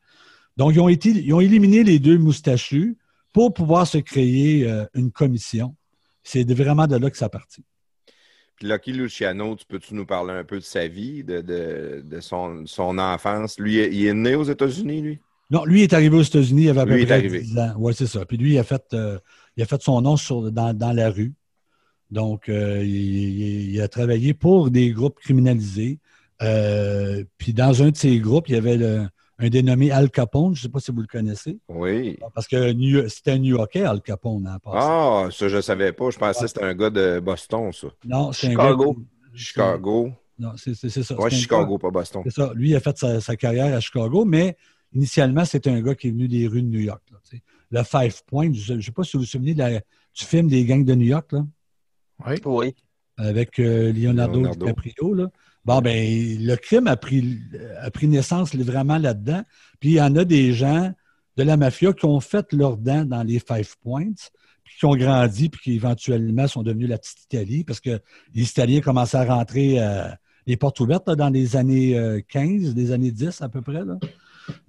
Donc, 0.56 0.74
ils 0.74 0.80
ont, 0.80 0.90
ils 0.90 1.34
ont 1.34 1.40
éliminé 1.40 1.84
les 1.84 2.00
deux 2.00 2.18
moustachus 2.18 2.98
pour 3.38 3.54
pouvoir 3.54 3.86
se 3.86 4.00
créer 4.00 4.68
euh, 4.68 4.84
une 4.96 5.12
commission. 5.12 5.76
C'est 6.24 6.52
vraiment 6.52 6.88
de 6.88 6.96
là 6.98 7.08
que 7.12 7.18
ça 7.18 7.30
partit. 7.30 7.64
Puis 8.56 8.68
Lucky 8.68 8.94
Luciano, 8.94 9.56
tu 9.56 9.64
peux-tu 9.68 9.94
nous 9.94 10.08
parler 10.08 10.34
un 10.34 10.44
peu 10.44 10.56
de 10.56 10.64
sa 10.64 10.88
vie, 10.88 11.24
de, 11.24 11.42
de, 11.42 12.04
de 12.04 12.20
son, 12.20 12.66
son 12.66 12.98
enfance? 12.98 13.60
Lui, 13.60 13.76
il 13.76 14.08
est 14.08 14.14
né 14.16 14.34
aux 14.34 14.44
États-Unis, 14.44 15.02
lui? 15.04 15.20
Non, 15.52 15.66
lui 15.66 15.84
est 15.84 15.94
arrivé 15.94 16.18
aux 16.18 16.24
États-Unis, 16.24 16.64
il 16.64 16.70
avait 16.70 16.80
à 16.80 16.86
peu 16.88 16.96
Lui 16.96 17.04
est 17.04 17.06
près 17.06 17.14
arrivé. 17.14 17.42
10 17.42 17.60
ans. 17.60 17.74
Oui, 17.78 17.94
c'est 17.96 18.08
ça. 18.08 18.26
Puis 18.26 18.38
lui, 18.38 18.54
il 18.54 18.58
a 18.58 18.64
fait, 18.64 18.84
euh, 18.94 19.20
il 19.56 19.62
a 19.62 19.68
fait 19.68 19.84
son 19.84 20.02
nom 20.02 20.18
sur, 20.18 20.52
dans, 20.52 20.74
dans 20.76 20.92
la 20.92 21.12
rue. 21.12 21.36
Donc, 22.10 22.50
euh, 22.50 22.84
il, 22.84 22.90
il- 22.90 23.70
il 23.76 23.82
a 23.82 23.88
travaillé 23.88 24.34
pour 24.34 24.72
des 24.72 24.90
groupes 24.90 25.20
criminalisés. 25.20 26.00
Euh, 26.42 27.24
puis 27.38 27.54
dans 27.54 27.84
un 27.84 27.92
de 27.92 27.98
ces 27.98 28.18
groupes, 28.20 28.50
il 28.50 28.56
y 28.56 28.58
avait 28.58 28.78
le- 28.78 29.08
un 29.40 29.50
dénommé 29.50 29.92
Al 29.92 30.10
Capone. 30.10 30.56
Je 30.56 30.60
ne 30.60 30.64
sais 30.64 30.70
pas 30.70 30.80
si 30.80 30.92
vous 30.92 31.02
le 31.02 31.08
connaissez. 31.08 31.60
Oui. 31.70 32.18
Parce 32.34 32.48
que 32.48 32.72
c'était 33.10 33.32
un 33.32 33.38
New 33.40 33.56
Yorkais, 33.56 33.84
Al 33.84 34.02
Capone, 34.02 34.48
en 34.48 34.60
passant. 34.60 35.26
Ah, 35.26 35.30
ça, 35.32 35.48
je 35.48 35.62
savais 35.62 35.92
pas. 35.94 36.10
Je 36.10 36.18
pensais 36.18 36.42
que 36.42 36.48
c'était 36.48 36.64
un 36.64 36.74
gars 36.74 36.90
de 36.90 37.20
Boston, 37.20 37.72
ça. 37.72 37.88
non, 38.06 38.32
c'est 38.32 38.48
un 38.48 38.52
Chicago. 38.52 38.94
gars 38.94 39.02
Chicago. 39.34 40.12
Non, 40.40 40.52
c'est 40.56 40.74
c'est- 40.76 40.90
c'est 40.90 41.04
ça. 41.04 41.16
Ouais, 41.16 41.30
C'est 41.30 41.36
un 41.36 41.40
Chicago, 41.40 41.78
pas 41.78 41.90
Boston. 41.90 42.22
C'est 42.26 42.34
ça. 42.34 42.52
Lui, 42.56 42.70
il 42.70 42.76
a 42.76 42.80
fait 42.80 42.98
sa, 42.98 43.20
sa 43.22 43.36
carrière 43.36 43.76
à 43.76 43.80
Chicago, 43.80 44.24
mais 44.26 44.56
initialement, 44.94 45.46
c'était 45.46 45.70
un 45.70 45.82
gars 45.82 45.96
qui 45.96 46.08
est 46.08 46.12
venu 46.12 46.28
des 46.28 46.48
rues 46.48 46.62
de 46.64 46.68
New 46.68 46.80
York. 46.80 47.02
là, 47.12 47.18
le 47.70 47.84
Five 47.84 48.24
Points, 48.26 48.52
je 48.54 48.74
ne 48.74 48.82
sais 48.82 48.92
pas 48.92 49.04
si 49.04 49.18
vous 49.18 49.24
vous 49.24 49.28
souvenez 49.28 49.54
de 49.54 49.60
la- 49.60 49.80
du 49.80 50.26
film 50.26 50.48
des 50.48 50.64
gangs 50.64 50.86
de 50.86 50.96
New 50.96 51.08
York, 51.08 51.32
là, 51.34 51.46
Oui. 52.28 52.36
Oui. 52.46 52.76
avec 53.18 53.60
euh, 53.60 53.92
Leonardo, 53.92 54.38
Leonardo. 54.40 54.66
DiCaprio. 54.68 55.14
Là. 55.14 55.30
Bon, 55.68 55.82
ben, 55.82 55.92
le 56.40 56.56
crime 56.56 56.88
a 56.88 56.96
pris, 56.96 57.44
naissance 58.04 58.56
vraiment 58.56 58.98
là-dedans. 58.98 59.44
Puis 59.82 59.90
il 59.90 59.96
y 59.96 60.02
en 60.02 60.16
a 60.16 60.24
des 60.24 60.54
gens 60.54 60.94
de 61.36 61.44
la 61.44 61.58
mafia 61.58 61.92
qui 61.92 62.06
ont 62.06 62.22
fait 62.22 62.54
leurs 62.54 62.78
dents 62.78 63.04
dans 63.04 63.22
les 63.22 63.40
Five 63.40 63.76
Points, 63.84 64.16
puis 64.64 64.76
qui 64.80 64.86
ont 64.86 64.96
grandi, 64.96 65.50
puis 65.50 65.60
qui 65.62 65.76
éventuellement 65.76 66.48
sont 66.48 66.64
devenus 66.64 66.88
la 66.88 66.98
petite 66.98 67.26
Italie, 67.26 67.66
parce 67.66 67.82
que 67.82 68.00
les 68.34 68.44
Italiens 68.44 68.80
commençaient 68.80 69.18
à 69.18 69.26
rentrer 69.26 69.76
euh, 69.82 70.08
les 70.46 70.56
portes 70.56 70.80
ouvertes 70.80 71.10
dans 71.10 71.30
les 71.30 71.58
années 71.58 72.00
euh, 72.00 72.22
15, 72.30 72.74
les 72.74 72.94
années 72.94 73.12
10 73.12 73.42
à 73.42 73.50
peu 73.50 73.62
près. 73.62 73.84
Là. 73.84 73.98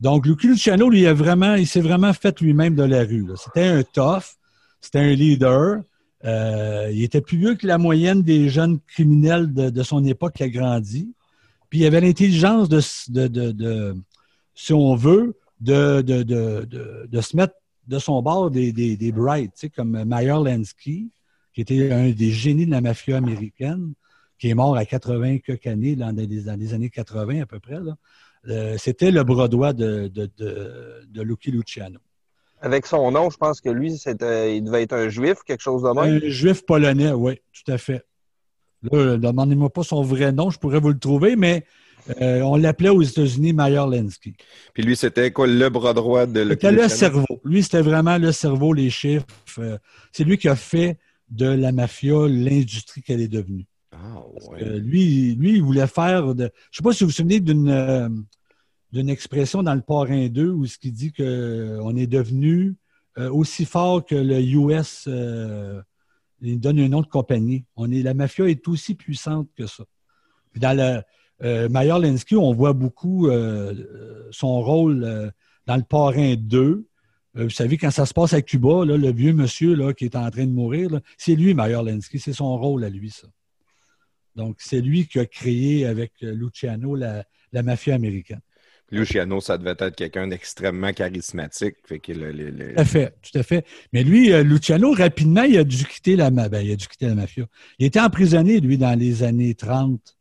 Donc, 0.00 0.26
Lucky 0.26 0.48
Luciano, 0.48 0.90
lui, 0.90 1.02
il, 1.02 1.06
a 1.06 1.58
il 1.58 1.66
s'est 1.68 1.80
vraiment 1.80 2.12
fait 2.12 2.40
lui-même 2.40 2.74
de 2.74 2.82
la 2.82 3.04
rue. 3.04 3.24
C'était 3.36 3.68
un 3.68 3.84
tough, 3.84 4.34
c'était 4.80 4.98
un 4.98 5.14
leader. 5.14 5.82
Euh, 6.24 6.90
il 6.92 7.02
était 7.04 7.20
plus 7.20 7.38
vieux 7.38 7.54
que 7.54 7.66
la 7.66 7.78
moyenne 7.78 8.22
des 8.22 8.48
jeunes 8.48 8.80
criminels 8.80 9.52
de, 9.52 9.82
son 9.82 10.04
époque 10.04 10.34
qui 10.34 10.42
a 10.42 10.48
grandi. 10.48 11.14
Puis 11.70 11.80
il 11.80 11.86
avait 11.86 12.00
l'intelligence 12.00 12.68
de, 12.68 13.28
de, 13.28 13.96
si 14.54 14.72
on 14.72 14.94
veut, 14.96 15.36
de, 15.60 16.02
se 17.20 17.36
mettre 17.36 17.54
de 17.86 17.98
son 17.98 18.20
bord 18.22 18.50
des, 18.50 18.72
des, 18.72 18.96
tu 18.98 19.50
sais, 19.54 19.68
comme 19.68 20.04
Meyer 20.04 20.38
Lansky, 20.44 21.10
qui 21.54 21.60
était 21.60 21.92
un 21.92 22.10
des 22.10 22.30
génies 22.30 22.66
de 22.66 22.70
la 22.70 22.80
mafia 22.80 23.16
américaine, 23.16 23.92
qui 24.38 24.48
est 24.48 24.54
mort 24.54 24.76
à 24.76 24.84
80 24.84 25.38
quelques 25.38 25.66
années, 25.66 25.96
dans 25.96 26.14
les, 26.14 26.48
années 26.48 26.90
80 26.90 27.42
à 27.42 27.46
peu 27.46 27.60
près. 27.60 27.78
Euh, 28.48 28.76
C'était 28.78 29.10
le 29.10 29.24
bras 29.24 29.48
droit 29.48 29.72
de 29.72 30.10
Lucky 31.22 31.50
Luciano. 31.50 32.00
Avec 32.60 32.86
son 32.86 33.10
nom, 33.10 33.30
je 33.30 33.36
pense 33.36 33.60
que 33.60 33.68
lui, 33.68 33.96
c'était, 33.96 34.56
il 34.56 34.64
devait 34.64 34.82
être 34.82 34.94
un 34.94 35.08
juif, 35.08 35.38
quelque 35.46 35.62
chose 35.62 35.82
de 35.82 35.88
même. 35.88 36.20
Un 36.22 36.28
juif 36.28 36.64
polonais, 36.66 37.12
oui, 37.12 37.40
tout 37.52 37.70
à 37.70 37.78
fait. 37.78 38.04
Là, 38.82 38.98
euh, 38.98 39.16
demandez-moi 39.16 39.70
pas 39.70 39.82
son 39.82 40.02
vrai 40.02 40.32
nom, 40.32 40.50
je 40.50 40.58
pourrais 40.58 40.80
vous 40.80 40.88
le 40.88 40.98
trouver, 40.98 41.36
mais 41.36 41.64
euh, 42.20 42.40
on 42.42 42.56
l'appelait 42.56 42.88
aux 42.88 43.02
États-Unis 43.02 43.52
Meyer 43.52 43.84
Lensky. 43.88 44.34
Puis 44.72 44.82
lui, 44.82 44.96
c'était 44.96 45.30
quoi, 45.30 45.46
le 45.46 45.68
bras 45.68 45.94
droit 45.94 46.26
de 46.26 46.40
Lucky 46.40 46.66
C'était 46.66 46.72
le 46.72 46.88
cerveau. 46.88 47.40
Lui, 47.44 47.62
c'était 47.62 47.82
vraiment 47.82 48.18
le 48.18 48.32
cerveau, 48.32 48.72
les 48.72 48.90
chiffres. 48.90 49.26
euh, 49.58 49.78
c'est 50.12 50.24
lui 50.24 50.38
qui 50.38 50.48
a 50.48 50.56
fait 50.56 50.98
de 51.30 51.46
la 51.46 51.72
mafia 51.72 52.26
l'industrie 52.26 53.02
qu'elle 53.02 53.20
est 53.20 53.28
devenue. 53.28 53.66
Ah, 53.92 54.22
ouais. 54.50 54.78
Lui, 54.78 55.34
lui, 55.34 55.56
il 55.56 55.62
voulait 55.62 55.86
faire 55.86 56.34
de. 56.34 56.44
Je 56.44 56.46
ne 56.46 56.50
sais 56.72 56.82
pas 56.82 56.92
si 56.92 57.04
vous 57.04 57.10
vous 57.10 57.14
souvenez 57.14 57.40
d'une 57.40 57.68
euh, 57.68 58.08
d'une 58.92 59.08
expression 59.08 59.62
dans 59.62 59.74
le 59.74 59.82
Parrain 59.82 60.28
2 60.28 60.48
où 60.50 60.66
ce 60.66 60.78
qui 60.78 60.92
dit 60.92 61.12
qu'on 61.12 61.96
est 61.96 62.06
devenu 62.06 62.76
euh, 63.18 63.30
aussi 63.30 63.64
fort 63.64 64.04
que 64.04 64.14
le 64.14 64.40
US. 64.40 65.04
euh, 65.08 65.82
il 66.40 66.60
donne 66.60 66.78
un 66.78 66.88
nom 66.88 67.00
de 67.00 67.06
compagnie. 67.06 67.64
On 67.76 67.90
est, 67.90 68.02
la 68.02 68.14
mafia 68.14 68.48
est 68.48 68.66
aussi 68.68 68.94
puissante 68.94 69.48
que 69.56 69.66
ça. 69.66 69.84
Puis 70.52 70.60
dans 70.60 70.76
le 70.76 71.02
euh, 71.42 71.68
Lensky, 71.68 72.36
on 72.36 72.52
voit 72.52 72.72
beaucoup 72.72 73.28
euh, 73.28 73.74
euh, 73.74 74.28
son 74.30 74.60
rôle 74.60 75.04
euh, 75.04 75.30
dans 75.66 75.76
le 75.76 75.82
Parrain 75.82 76.34
2. 76.36 76.86
Euh, 77.36 77.44
vous 77.44 77.50
savez, 77.50 77.76
quand 77.76 77.90
ça 77.90 78.06
se 78.06 78.14
passe 78.14 78.32
à 78.32 78.42
Cuba, 78.42 78.84
le 78.84 79.12
vieux 79.12 79.32
monsieur 79.32 79.92
qui 79.92 80.04
est 80.04 80.16
en 80.16 80.30
train 80.30 80.46
de 80.46 80.52
mourir, 80.52 81.00
c'est 81.16 81.34
lui, 81.34 81.54
Meyer 81.54 81.82
Lensky. 81.84 82.18
C'est 82.18 82.32
son 82.32 82.56
rôle 82.56 82.84
à 82.84 82.88
lui, 82.88 83.10
ça. 83.10 83.28
Donc, 84.34 84.56
c'est 84.60 84.80
lui 84.80 85.06
qui 85.08 85.18
a 85.18 85.26
créé 85.26 85.84
avec 85.86 86.12
euh, 86.22 86.32
Luciano 86.32 86.94
la 86.94 87.24
mafia 87.52 87.94
américaine. 87.94 88.40
Luciano, 88.90 89.40
ça 89.40 89.58
devait 89.58 89.74
être 89.78 89.96
quelqu'un 89.96 90.28
d'extrêmement 90.28 90.92
charismatique. 90.92 91.76
Fait 91.84 91.98
que 91.98 92.12
Tout 92.12 92.80
à 92.80 92.84
fait, 92.84 93.14
tout 93.20 93.38
à 93.38 93.42
fait. 93.42 93.66
Mais 93.92 94.02
lui, 94.02 94.32
euh, 94.32 94.42
Luciano, 94.42 94.92
rapidement, 94.92 95.42
il 95.42 95.58
a 95.58 95.64
dû 95.64 95.84
quitter 95.84 96.16
la, 96.16 96.30
ma- 96.30 96.48
ben, 96.48 96.60
il 96.62 96.72
a 96.72 96.76
dû 96.76 96.86
quitter 96.88 97.06
la 97.06 97.14
mafia. 97.14 97.44
Il 97.78 97.86
était 97.86 98.00
emprisonné, 98.00 98.60
lui, 98.60 98.78
dans 98.78 98.98
les 98.98 99.22
années 99.22 99.54
30. 99.54 100.16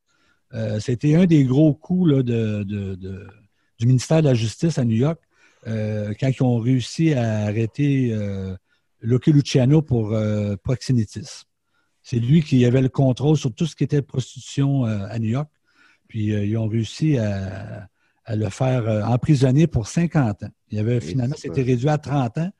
Euh, 0.53 0.79
C'était 0.79 1.15
un 1.15 1.25
des 1.25 1.45
gros 1.45 1.73
coups 1.73 2.11
là, 2.11 2.23
de, 2.23 2.63
du 3.79 3.85
ministère 3.85 4.21
de 4.21 4.27
la 4.27 4.33
Justice 4.33 4.77
à 4.77 4.83
New 4.85 4.95
York, 4.97 5.19
euh, 5.67 6.13
quand 6.19 6.27
ils 6.29 6.43
ont 6.43 6.57
réussi 6.59 7.13
à 7.13 7.45
arrêter 7.45 8.13
Lucky 9.01 9.31
Luciano 9.31 9.81
pour 9.81 10.13
proxénétisme. 10.63 11.45
C'est 12.03 12.19
lui 12.19 12.41
qui 12.41 12.65
avait 12.65 12.81
le 12.81 12.89
contrôle 12.89 13.37
sur 13.37 13.53
tout 13.53 13.65
ce 13.65 13.75
qui 13.75 13.83
était 13.83 14.01
prostitution 14.01 14.83
à 14.85 15.17
New 15.19 15.29
York. 15.29 15.49
Puis 16.07 16.27
ils 16.27 16.57
ont 16.57 16.67
réussi 16.67 17.17
à, 17.17 17.87
à 18.27 18.35
le 18.35 18.49
faire 18.49 18.87
euh, 18.87 19.01
emprisonner 19.03 19.67
pour 19.67 19.87
50 19.87 20.43
ans. 20.43 20.49
Il 20.69 20.77
avait 20.79 20.99
finalement, 20.99 21.35
c'était 21.37 21.61
réduit 21.61 21.89
à 21.89 21.97
30 21.97 22.37
ans. 22.39 22.51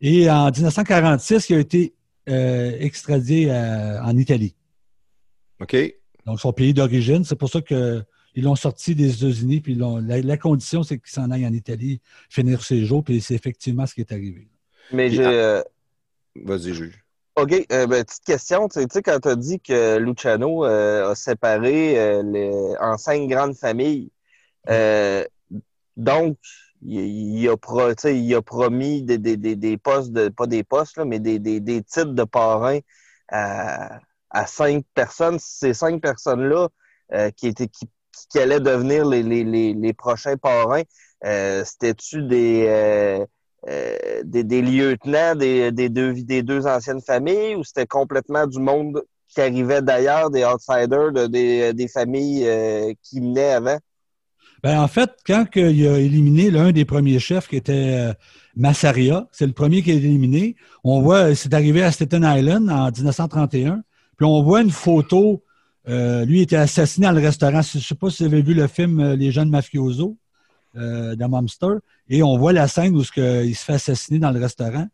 Et 0.00 0.30
en 0.30 0.46
1946, 0.50 1.50
il 1.50 1.56
a 1.56 1.58
été 1.58 1.94
euh, 2.28 2.76
extradé 2.78 3.50
à- 3.50 4.02
en 4.04 4.16
Italie. 4.16 4.54
OK. 5.60 5.76
Donc, 6.26 6.40
son 6.40 6.52
pays 6.52 6.72
d'origine. 6.72 7.24
C'est 7.24 7.34
pour 7.34 7.48
ça 7.50 7.60
qu'ils 7.60 8.04
l'ont 8.36 8.54
sorti 8.54 8.94
des 8.94 9.14
États-Unis. 9.16 9.60
Puis 9.60 9.74
la, 9.74 10.20
la 10.22 10.36
condition, 10.36 10.84
c'est 10.84 10.98
qu'il 10.98 11.10
s'en 11.10 11.30
aille 11.32 11.46
en 11.46 11.52
Italie, 11.52 12.00
finir 12.28 12.62
ses 12.62 12.84
jours. 12.84 13.02
Puis 13.02 13.20
c'est 13.20 13.34
effectivement 13.34 13.84
ce 13.86 13.94
qui 13.94 14.00
est 14.02 14.12
arrivé. 14.12 14.48
Mais 14.92 15.10
j'ai. 15.10 15.26
euh, 15.26 15.62
Vas-y, 16.44 16.72
juge. 16.74 17.04
OK, 17.36 17.52
euh, 17.72 17.86
ben, 17.86 18.04
petite 18.04 18.24
question. 18.24 18.68
Tu 18.68 18.78
sais, 18.80 18.86
tu 18.86 18.92
sais, 18.94 19.02
quand 19.02 19.18
tu 19.18 19.28
as 19.28 19.34
dit 19.36 19.58
que 19.60 19.98
Luciano 19.98 20.64
euh, 20.64 21.10
a 21.10 21.14
séparé 21.16 21.98
euh, 21.98 22.22
les- 22.22 22.74
en 22.80 22.96
cinq 22.96 23.28
grandes 23.28 23.56
familles, 23.56 24.10
euh, 24.68 25.24
donc, 25.96 26.38
il, 26.82 27.00
il 27.40 27.48
a 27.48 27.56
pro- 27.56 27.92
il 28.04 28.34
a 28.34 28.42
promis 28.42 29.02
des, 29.02 29.18
des, 29.18 29.36
des, 29.36 29.56
des 29.56 29.76
postes, 29.78 30.12
de, 30.12 30.28
pas 30.28 30.46
des 30.46 30.64
postes, 30.64 30.96
là, 30.96 31.04
mais 31.04 31.20
des, 31.20 31.38
titres 31.82 32.12
de 32.14 32.24
parrain 32.24 32.78
à, 33.28 34.00
à 34.30 34.46
cinq 34.46 34.84
personnes. 34.94 35.38
Ces 35.40 35.74
cinq 35.74 36.00
personnes-là 36.02 36.68
euh, 37.12 37.30
qui, 37.30 37.54
qui, 37.54 37.68
qui 38.30 38.38
allaient 38.38 38.60
devenir 38.60 39.06
les, 39.06 39.22
les, 39.22 39.44
les, 39.44 39.74
les 39.74 39.92
prochains 39.92 40.36
parrains, 40.36 40.82
euh, 41.24 41.64
c'était-tu 41.64 42.22
des. 42.22 42.66
euh, 42.68 43.26
euh, 43.68 44.22
des, 44.24 44.62
lieutenants 44.62 45.34
des, 45.36 45.70
deux, 45.70 46.14
des 46.14 46.42
deux 46.42 46.66
anciennes 46.66 47.02
familles 47.02 47.56
ou 47.56 47.62
c'était 47.64 47.86
complètement 47.86 48.46
du 48.46 48.58
monde 48.58 49.02
qui 49.28 49.42
arrivait 49.42 49.82
d'ailleurs, 49.82 50.30
des 50.30 50.44
outsiders, 50.46 51.12
de- 51.12 51.26
des, 51.26 51.74
des 51.74 51.88
familles 51.88 52.96
qui 53.02 53.20
venaient 53.20 53.52
avant? 53.52 53.76
Ben, 54.62 54.80
en 54.80 54.88
fait, 54.88 55.10
quand 55.26 55.46
il 55.54 55.86
a 55.86 55.98
éliminé 55.98 56.50
l'un 56.50 56.72
des 56.72 56.84
premiers 56.84 57.18
chefs 57.18 57.48
qui 57.48 57.56
était 57.56 57.72
euh, 57.72 58.12
Massaria, 58.56 59.26
c'est 59.32 59.46
le 59.46 59.52
premier 59.52 59.82
qui 59.82 59.90
été 59.90 60.04
éliminé, 60.04 60.56
on 60.84 61.00
voit, 61.00 61.34
c'est 61.34 61.54
arrivé 61.54 61.82
à 61.82 61.90
Staten 61.90 62.24
Island 62.24 62.68
en 62.68 62.90
1931, 62.90 63.82
puis 64.16 64.26
on 64.26 64.42
voit 64.42 64.60
une 64.60 64.70
photo, 64.70 65.42
euh, 65.88 66.24
lui 66.26 66.42
était 66.42 66.56
assassiné 66.56 67.06
dans 67.06 67.12
le 67.12 67.20
restaurant, 67.20 67.62
je 67.62 67.78
ne 67.78 67.82
sais 67.82 67.94
pas 67.94 68.10
si 68.10 68.22
vous 68.22 68.32
avez 68.32 68.42
vu 68.42 68.52
le 68.52 68.66
film 68.66 69.00
euh, 69.00 69.16
Les 69.16 69.30
jeunes 69.30 69.48
mafiosos 69.48 70.16
euh, 70.76 71.16
de 71.16 71.24
Monster, 71.24 71.76
et 72.08 72.22
on 72.22 72.36
voit 72.36 72.52
la 72.52 72.68
scène 72.68 72.94
où 72.94 73.00
il 73.00 73.54
se 73.54 73.64
fait 73.64 73.74
assassiner 73.74 74.18
dans 74.18 74.30
le 74.30 74.40
restaurant, 74.40 74.88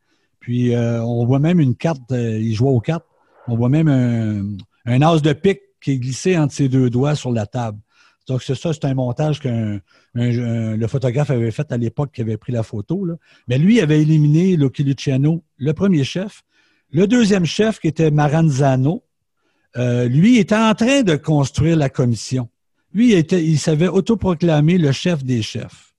puis 0.46 0.74
euh, 0.74 1.02
on 1.02 1.26
voit 1.26 1.40
même 1.40 1.59
une 1.59 1.74
carte, 1.74 2.12
euh, 2.12 2.38
il 2.38 2.55
jouait 2.55 2.70
aux 2.70 2.81
cartes, 2.81 3.07
on 3.48 3.57
voit 3.57 3.68
même 3.68 3.88
un, 3.88 4.57
un 4.85 5.02
as 5.02 5.20
de 5.20 5.33
pique 5.33 5.61
qui 5.81 5.92
est 5.92 5.98
glissé 5.98 6.38
entre 6.38 6.55
ses 6.55 6.68
deux 6.68 6.88
doigts 6.88 7.16
sur 7.16 7.33
la 7.33 7.46
table. 7.46 7.79
Donc, 8.28 8.42
c'est 8.42 8.54
ça, 8.56 8.72
c'est 8.72 8.84
un 8.84 8.94
montage 8.94 9.40
un- 9.46 9.80
le 10.14 10.86
photographe 10.88 11.30
avait 11.30 11.50
fait 11.50 11.70
à 11.70 11.76
l'époque 11.76 12.10
qui 12.12 12.20
avait 12.22 12.36
pris 12.36 12.52
la 12.52 12.62
photo. 12.62 13.04
Là. 13.04 13.14
Mais 13.48 13.58
lui 13.58 13.80
avait 13.80 14.00
éliminé 14.02 14.56
Lucky 14.56 14.82
Luciano, 14.84 15.44
le 15.58 15.72
premier 15.72 16.04
chef. 16.04 16.42
Le 16.90 17.06
deuxième 17.06 17.44
chef, 17.46 17.78
qui 17.80 17.88
était 17.88 18.10
Maranzano, 18.10 19.04
euh, 19.76 20.08
lui 20.08 20.38
était 20.38 20.56
en 20.56 20.74
train 20.74 21.02
de 21.02 21.16
construire 21.16 21.76
la 21.76 21.88
commission. 21.88 22.48
Lui, 22.92 23.12
il, 23.12 23.14
était, 23.18 23.44
il 23.44 23.58
s'avait 23.58 23.88
autoproclamé 23.88 24.78
le 24.78 24.90
chef 24.92 25.22
des 25.22 25.42
chefs. 25.42 25.94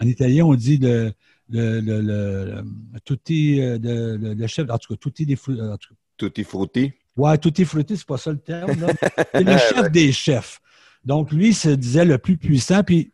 En 0.00 0.06
italien, 0.06 0.44
on 0.44 0.54
dit 0.54 0.78
le, 0.78 1.12
le, 1.50 1.80
le, 1.80 2.00
le, 2.00 2.64
tutti, 3.04 3.60
euh, 3.60 3.78
de- 3.78 4.16
le, 4.20 4.34
le 4.34 4.46
chef, 4.46 4.70
en 4.70 4.78
tout 4.78 4.94
cas, 4.94 4.98
tutti 5.00 5.26
des 5.26 5.36
fru- 5.36 5.60
en 5.60 5.76
tout 5.76 5.90
cas, 5.94 6.00
Tutti 6.16 6.44
frutti. 6.44 6.92
Ouais, 7.16 7.36
tutti 7.38 7.64
frutti, 7.64 7.96
c'est 7.96 8.06
pas 8.06 8.16
ça 8.18 8.30
le 8.30 8.38
terme. 8.38 8.80
là. 8.80 8.88
C'est 9.34 9.44
le 9.44 9.58
chef 9.58 9.90
des 9.90 10.12
chefs. 10.12 10.60
Donc, 11.06 11.32
lui, 11.32 11.54
se 11.54 11.68
disait 11.70 12.04
le 12.04 12.18
plus 12.18 12.36
puissant. 12.36 12.82
Puis, 12.82 13.12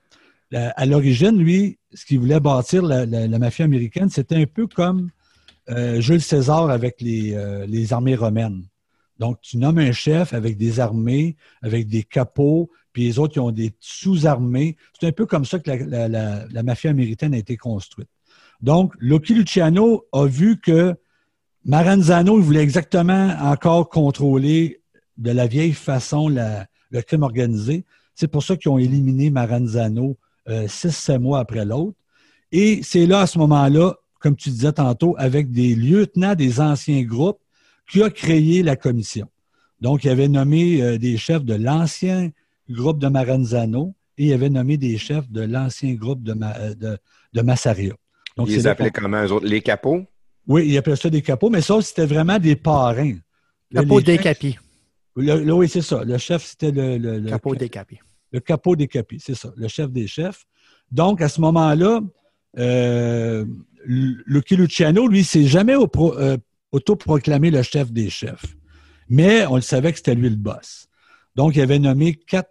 la- 0.50 0.70
à 0.70 0.86
l'origine, 0.86 1.36
lui, 1.38 1.78
ce 1.92 2.04
qu'il 2.04 2.18
voulait 2.18 2.40
bâtir, 2.40 2.82
la, 2.82 3.06
mafia 3.38 3.64
américaine, 3.64 4.08
c'était 4.08 4.36
un 4.36 4.46
peu 4.46 4.66
comme 4.66 5.10
euh, 5.68 6.00
Jules 6.00 6.20
César 6.22 6.70
avec 6.70 7.00
les, 7.00 7.34
euh, 7.34 7.66
les 7.66 7.92
armées 7.92 8.16
romaines. 8.16 8.64
Donc, 9.18 9.40
tu 9.42 9.58
nommes 9.58 9.78
un 9.78 9.92
chef 9.92 10.32
avec 10.34 10.56
des 10.56 10.80
armées, 10.80 11.36
avec 11.60 11.86
des 11.86 12.02
capots, 12.02 12.70
puis 12.92 13.04
les 13.04 13.18
autres, 13.18 13.34
ils 13.36 13.40
ont 13.40 13.52
des 13.52 13.70
sous-armées. 13.78 14.76
C'est 14.98 15.06
un 15.06 15.12
peu 15.12 15.26
comme 15.26 15.44
ça 15.44 15.60
que 15.60 15.70
la- 15.70 16.08
la 16.08 16.62
mafia 16.62 16.90
américaine 16.90 17.32
a 17.34 17.38
été 17.38 17.56
construite. 17.56 18.08
Donc, 18.60 18.94
Lucky 18.98 19.34
Luciano 19.34 20.06
a 20.12 20.26
vu 20.26 20.58
que 20.58 20.94
Maranzano, 21.64 22.38
il 22.38 22.44
voulait 22.44 22.62
exactement 22.62 23.36
encore 23.40 23.88
contrôler 23.88 24.82
de 25.16 25.30
la 25.30 25.46
vieille 25.46 25.72
façon 25.74 26.28
la- 26.28 26.66
le 26.92 27.02
crime 27.02 27.22
organisé. 27.24 27.84
C'est 28.14 28.28
pour 28.28 28.42
ça 28.42 28.56
qu'ils 28.56 28.70
ont 28.70 28.78
éliminé 28.78 29.30
Maranzano 29.30 30.16
euh, 30.48 30.68
six, 30.68 30.94
sept 30.94 31.20
mois 31.20 31.40
après 31.40 31.64
l'autre. 31.64 31.96
Et 32.52 32.80
c'est 32.82 33.06
là, 33.06 33.20
à 33.20 33.26
ce 33.26 33.38
moment-là, 33.38 33.94
comme 34.20 34.36
tu 34.36 34.50
disais 34.50 34.72
tantôt, 34.72 35.14
avec 35.18 35.50
des 35.50 35.74
lieutenants 35.74 36.34
des 36.34 36.60
anciens 36.60 37.02
groupes, 37.02 37.38
qui 37.90 38.02
a 38.02 38.10
créé 38.10 38.62
la 38.62 38.76
commission. 38.76 39.26
Donc, 39.80 40.04
il 40.04 40.10
avait 40.10 40.28
nommé 40.28 40.80
euh, 40.82 40.98
des 40.98 41.16
chefs 41.16 41.44
de 41.44 41.54
l'ancien 41.54 42.30
groupe 42.70 42.98
de 42.98 43.08
Maranzano 43.08 43.94
et 44.16 44.26
il 44.26 44.32
avait 44.32 44.48
nommé 44.50 44.76
des 44.76 44.96
chefs 44.98 45.28
de 45.30 45.40
l'ancien 45.42 45.94
groupe 45.94 46.22
de, 46.22 46.34
Ma- 46.34 46.56
euh, 46.58 46.74
de, 46.74 46.98
de 47.32 47.42
Massaria. 47.42 47.94
Donc, 48.36 48.48
Ils 48.48 48.56
les 48.56 48.66
appelaient 48.66 48.90
comment, 48.90 49.22
eux 49.24 49.32
autres? 49.32 49.46
Les 49.46 49.60
capots? 49.60 50.04
oui, 50.46 50.68
il 50.68 50.76
appelait 50.78 50.96
ça 50.96 51.10
des 51.10 51.22
capots, 51.22 51.50
mais 51.50 51.60
ça, 51.62 51.80
c'était 51.82 52.06
vraiment 52.06 52.38
des 52.38 52.56
parrains. 52.56 53.16
Là, 53.72 53.80
Capot 53.82 53.98
les 53.98 54.04
chefs- 54.04 54.16
décapi. 54.18 54.58
Le- 55.16 55.44
le- 55.44 55.52
oui, 55.52 55.68
c'est 55.68 55.82
ça. 55.82 56.04
Le 56.04 56.18
chef, 56.18 56.44
c'était 56.44 56.70
le, 56.70 56.98
le, 56.98 57.18
le- 57.18 57.30
Capot 57.30 57.54
décapi. 57.54 57.98
le 58.32 58.40
capot 58.40 58.76
des 58.76 58.88
capis, 58.88 59.20
c'est 59.20 59.34
ça, 59.34 59.52
le 59.56 59.68
chef 59.68 59.90
des 59.90 60.06
chefs. 60.06 60.44
Donc, 60.90 61.20
à 61.20 61.28
ce 61.28 61.40
moment-là, 61.40 62.00
euh, 62.58 63.44
Lucky 63.84 64.56
Luciano, 64.56 65.06
lui, 65.08 65.24
s'est 65.24 65.44
jamais 65.46 65.74
euh, 65.74 66.36
autoproclamé 66.70 67.50
le 67.50 67.62
chef 67.62 67.92
des 67.92 68.10
chefs. 68.10 68.44
Mais 69.08 69.46
on 69.46 69.56
le 69.56 69.62
savait 69.62 69.90
que 69.92 69.98
c'était 69.98 70.14
lui 70.14 70.30
le 70.30 70.36
boss. 70.36 70.88
Donc, 71.34 71.56
il 71.56 71.60
avait 71.62 71.78
nommé 71.78 72.14
quatre 72.14 72.50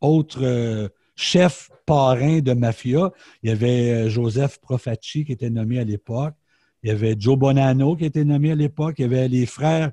autres 0.00 0.42
euh, 0.42 0.88
chefs 1.14 1.70
parrains 1.86 2.40
de 2.40 2.52
mafia. 2.52 3.12
Il 3.42 3.48
y 3.48 3.52
avait 3.52 3.90
euh, 3.90 4.08
Joseph 4.08 4.58
Profacci 4.60 5.24
qui 5.24 5.32
était 5.32 5.50
nommé 5.50 5.78
à 5.78 5.84
l'époque. 5.84 6.34
Il 6.82 6.88
y 6.88 6.92
avait 6.92 7.16
Joe 7.18 7.38
Bonanno 7.38 7.96
qui 7.96 8.04
était 8.04 8.24
nommé 8.24 8.52
à 8.52 8.54
l'époque. 8.54 8.96
Il 8.98 9.02
y 9.02 9.04
avait 9.04 9.28
les 9.28 9.46
frères 9.46 9.92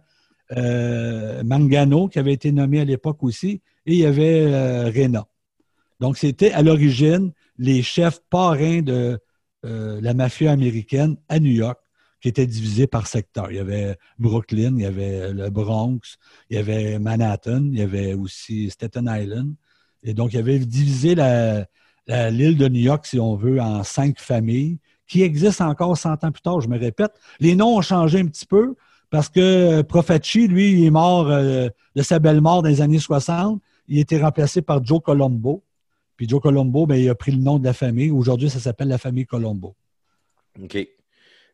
euh, 0.58 1.44
Mangano 1.44 2.08
qui 2.08 2.20
avaient 2.20 2.34
été 2.34 2.52
nommés 2.52 2.82
à 2.82 2.86
l'époque 2.86 3.24
aussi. 3.24 3.62
Et 3.86 3.94
il 3.94 4.00
y 4.00 4.06
avait 4.06 4.44
euh, 4.46 4.86
Rena. 4.90 5.28
Donc, 6.00 6.18
c'était 6.18 6.52
à 6.52 6.62
l'origine 6.62 7.32
les 7.58 7.82
chefs 7.82 8.20
parrains 8.30 8.82
de 8.82 9.20
euh, 9.66 10.00
la 10.02 10.14
mafia 10.14 10.52
américaine 10.52 11.18
à 11.30 11.40
New 11.40 11.52
York, 11.52 11.80
qui 12.22 12.30
étaient 12.30 12.48
divisés 12.48 12.88
par 12.88 13.08
secteur. 13.08 13.52
Il 13.52 13.58
y 13.58 13.60
avait 13.60 13.98
Brooklyn, 14.20 14.76
il 14.78 14.82
y 14.82 14.86
avait 14.86 15.32
le 15.34 15.50
Bronx, 15.50 16.18
il 16.50 16.56
y 16.56 16.60
avait 16.60 17.00
Manhattan, 17.00 17.70
il 17.72 17.80
y 17.80 17.82
avait 17.82 18.14
aussi 18.14 18.70
Staten 18.70 19.10
Island. 19.10 19.54
Et 20.04 20.14
donc, 20.14 20.34
il 20.34 20.38
y 20.38 20.40
avait 20.40 20.60
divisé 20.60 21.16
l'île 22.08 22.58
de 22.58 22.68
New 22.68 22.82
York, 22.82 23.06
si 23.06 23.20
on 23.20 23.36
veut, 23.36 23.62
en 23.62 23.84
cinq 23.84 24.20
familles 24.20 24.80
qui 25.08 25.22
existent 25.22 25.70
encore 25.70 25.98
100 25.98 26.24
ans 26.24 26.32
plus 26.32 26.42
tard, 26.42 26.62
je 26.62 26.68
me 26.68 26.78
répète. 26.78 27.12
Les 27.40 27.56
noms 27.56 27.78
ont 27.78 27.82
changé 27.82 28.20
un 28.20 28.26
petit 28.26 28.46
peu 28.46 28.76
parce 29.14 29.30
que 29.30 29.84
Profacci, 29.84 30.48
lui, 30.48 30.72
il 30.72 30.86
est 30.86 30.90
mort 30.90 31.30
euh, 31.30 31.70
de 31.96 32.02
sa 32.02 32.18
belle 32.18 32.42
mort 32.42 32.64
dans 32.64 32.70
les 32.70 32.82
années 32.82 32.98
60. 32.98 33.62
Il 33.88 34.00
a 34.00 34.02
été 34.02 34.20
remplacé 34.20 34.64
par 34.64 34.84
Joe 34.84 35.04
Colombo. 35.04 35.62
Puis 36.16 36.28
Joe 36.28 36.42
Colombo, 36.42 36.88
ben, 36.88 36.96
il 36.96 37.08
a 37.08 37.14
pris 37.14 37.32
le 37.32 37.38
nom 37.38 37.60
de 37.60 37.64
la 37.64 37.74
famille. 37.74 38.10
Aujourd'hui, 38.10 38.50
ça 38.50 38.58
s'appelle 38.58 38.88
la 38.88 38.98
famille 38.98 39.28
Colombo. 39.28 39.76
OK. 40.60 40.88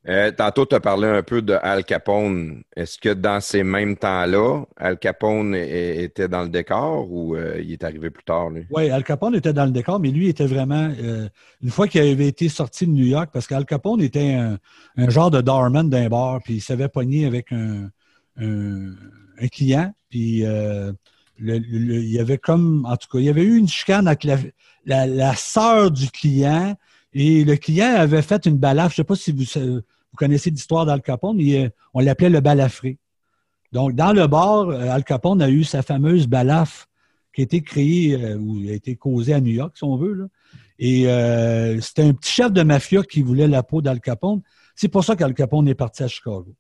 Euh, 0.08 0.32
tantôt, 0.32 0.66
tu 0.66 0.76
as 0.76 0.80
parlé 0.80 1.08
un 1.08 1.24
peu 1.24 1.42
de 1.42 1.58
Al 1.62 1.84
Capone. 1.84 2.64
Est-ce 2.76 2.98
que 2.98 3.10
dans 3.10 3.42
ces 3.42 3.64
mêmes 3.64 3.98
temps-là, 3.98 4.64
Al 4.78 4.98
Capone 4.98 5.54
était 5.54 6.30
dans 6.30 6.44
le 6.44 6.50
décor 6.50 7.12
ou 7.12 7.36
euh, 7.36 7.62
il 7.62 7.74
est 7.74 7.84
arrivé 7.84 8.10
plus 8.10 8.24
tard? 8.24 8.50
Oui, 8.72 8.90
Al 8.90 9.04
Capone 9.04 9.36
était 9.36 9.52
dans 9.52 9.66
le 9.66 9.72
décor, 9.72 10.00
mais 10.00 10.10
lui 10.10 10.30
était 10.30 10.46
vraiment. 10.46 10.90
euh, 11.00 11.28
une 11.62 11.70
fois 11.70 11.88
qu'il 11.88 12.00
avait 12.02 12.28
été 12.28 12.48
sorti 12.48 12.88
de 12.88 12.92
New 12.92 13.06
York, 13.06 13.30
parce 13.34 13.46
qu'Al 13.46 13.66
Capone 13.66 14.02
était 14.02 14.34
un, 14.34 14.58
genre 15.10 15.32
de 15.32 15.42
doorman 15.42 15.90
d'un 15.90 16.08
bar, 16.08 16.40
puis 16.44 16.56
il 16.56 16.62
s'avait 16.62 16.90
pogné 16.90 17.26
avec 17.26 17.52
un, 17.52 17.90
client, 19.52 19.94
puis 20.10 20.46
il 21.40 22.20
avait 22.22 22.38
comme. 22.38 22.86
En 22.86 22.96
tout 22.96 23.10
cas, 23.12 23.20
il 23.20 23.26
y 23.26 23.30
avait 23.30 23.44
eu 23.44 23.58
une 23.58 23.68
chicane 23.68 24.08
avec 24.08 24.24
la, 24.24 24.38
la, 24.86 25.06
la 25.08 25.36
sœur 25.36 25.92
du 25.92 26.10
client, 26.10 26.76
et 27.14 27.44
le 27.44 27.56
client 27.56 27.94
avait 27.96 28.22
fait 28.22 28.46
une 28.46 28.58
balafre. 28.58 28.90
Je 28.96 29.02
ne 29.02 29.04
sais 29.04 29.08
pas 29.08 29.16
si 29.16 29.32
vous, 29.32 29.46
sa- 29.46 29.60
vous 29.60 29.82
connaissez 30.18 30.50
l'histoire 30.50 30.86
d'Al 30.86 31.02
Capone, 31.02 31.38
mais 31.38 31.66
euh, 31.66 31.70
on 31.94 32.00
l'appelait 32.02 32.30
le 32.30 32.40
balafré. 32.42 32.98
Donc, 33.72 33.94
dans 33.96 34.14
le 34.14 34.28
bar, 34.28 34.70
euh, 34.70 34.90
Al 34.90 35.04
Capone 35.04 35.42
a 35.42 35.50
eu 35.50 35.64
sa 35.64 35.82
fameuse 35.82 36.28
balafre 36.28 36.88
qui 37.34 37.42
a 37.42 37.44
été 37.44 37.62
créée 37.62 38.16
euh, 38.16 38.38
ou 38.38 38.68
a 38.68 38.74
été 38.74 38.96
causée 38.96 39.34
à 39.34 39.42
New 39.42 39.52
York, 39.54 39.78
si 39.78 39.84
on 39.84 39.96
veut. 39.98 40.14
là. 40.14 40.26
Et 40.80 41.08
euh, 41.08 41.80
c'était 41.82 42.04
un 42.04 42.14
petit 42.14 42.32
chef 42.32 42.52
de 42.54 42.64
mafia 42.64 43.04
qui 43.04 43.22
voulait 43.22 43.48
la 43.48 43.64
peau 43.64 43.82
d'Al 43.82 44.00
Capone. 44.00 44.42
C'est 44.76 44.88
pour 44.88 45.04
ça 45.04 45.16
qu'Al 45.16 45.34
Capone 45.34 45.68
est 45.68 45.76
parti 45.76 46.04
à 46.04 46.08
Chicago. 46.08 46.56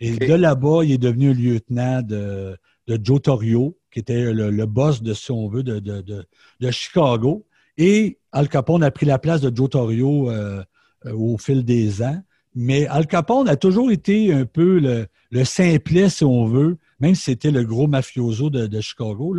Et 0.00 0.16
de 0.16 0.34
là-bas, 0.34 0.80
il 0.84 0.92
est 0.92 0.98
devenu 0.98 1.32
lieutenant 1.32 2.02
de, 2.02 2.56
de 2.88 2.98
Joe 3.02 3.22
Torrio, 3.22 3.78
qui 3.90 4.00
était 4.00 4.32
le, 4.32 4.50
le 4.50 4.66
boss 4.66 5.02
de, 5.02 5.14
si 5.14 5.30
on 5.30 5.48
veut, 5.48 5.62
de, 5.62 5.78
de, 5.78 6.00
de, 6.02 6.26
de 6.60 6.70
Chicago. 6.70 7.46
Et 7.76 8.18
Al 8.32 8.48
Capone 8.48 8.82
a 8.82 8.90
pris 8.90 9.06
la 9.06 9.18
place 9.18 9.40
de 9.40 9.54
Joe 9.54 9.70
Torrio 9.70 10.30
euh, 10.30 10.62
euh, 11.06 11.12
au 11.14 11.38
fil 11.38 11.64
des 11.64 12.02
ans. 12.02 12.22
Mais 12.54 12.86
Al 12.86 13.06
Capone 13.06 13.48
a 13.48 13.56
toujours 13.56 13.90
été 13.90 14.32
un 14.32 14.44
peu 14.44 14.78
le, 14.78 15.06
le 15.30 15.44
simplet, 15.44 16.10
si 16.10 16.24
on 16.24 16.46
veut, 16.46 16.76
même 17.00 17.14
si 17.14 17.22
c'était 17.22 17.50
le 17.50 17.64
gros 17.64 17.86
mafioso 17.86 18.50
de, 18.50 18.80
Chicago. 18.80 19.34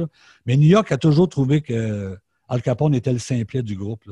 Mais 0.46 0.58
New 0.58 0.68
York 0.68 0.92
a 0.92 0.98
toujours 0.98 1.30
trouvé 1.30 1.62
que 1.62 2.18
Al 2.50 2.62
Capone 2.62 2.96
était 2.96 3.14
le 3.14 3.20
simplet 3.20 3.62
du 3.62 3.76
groupe. 3.76 4.04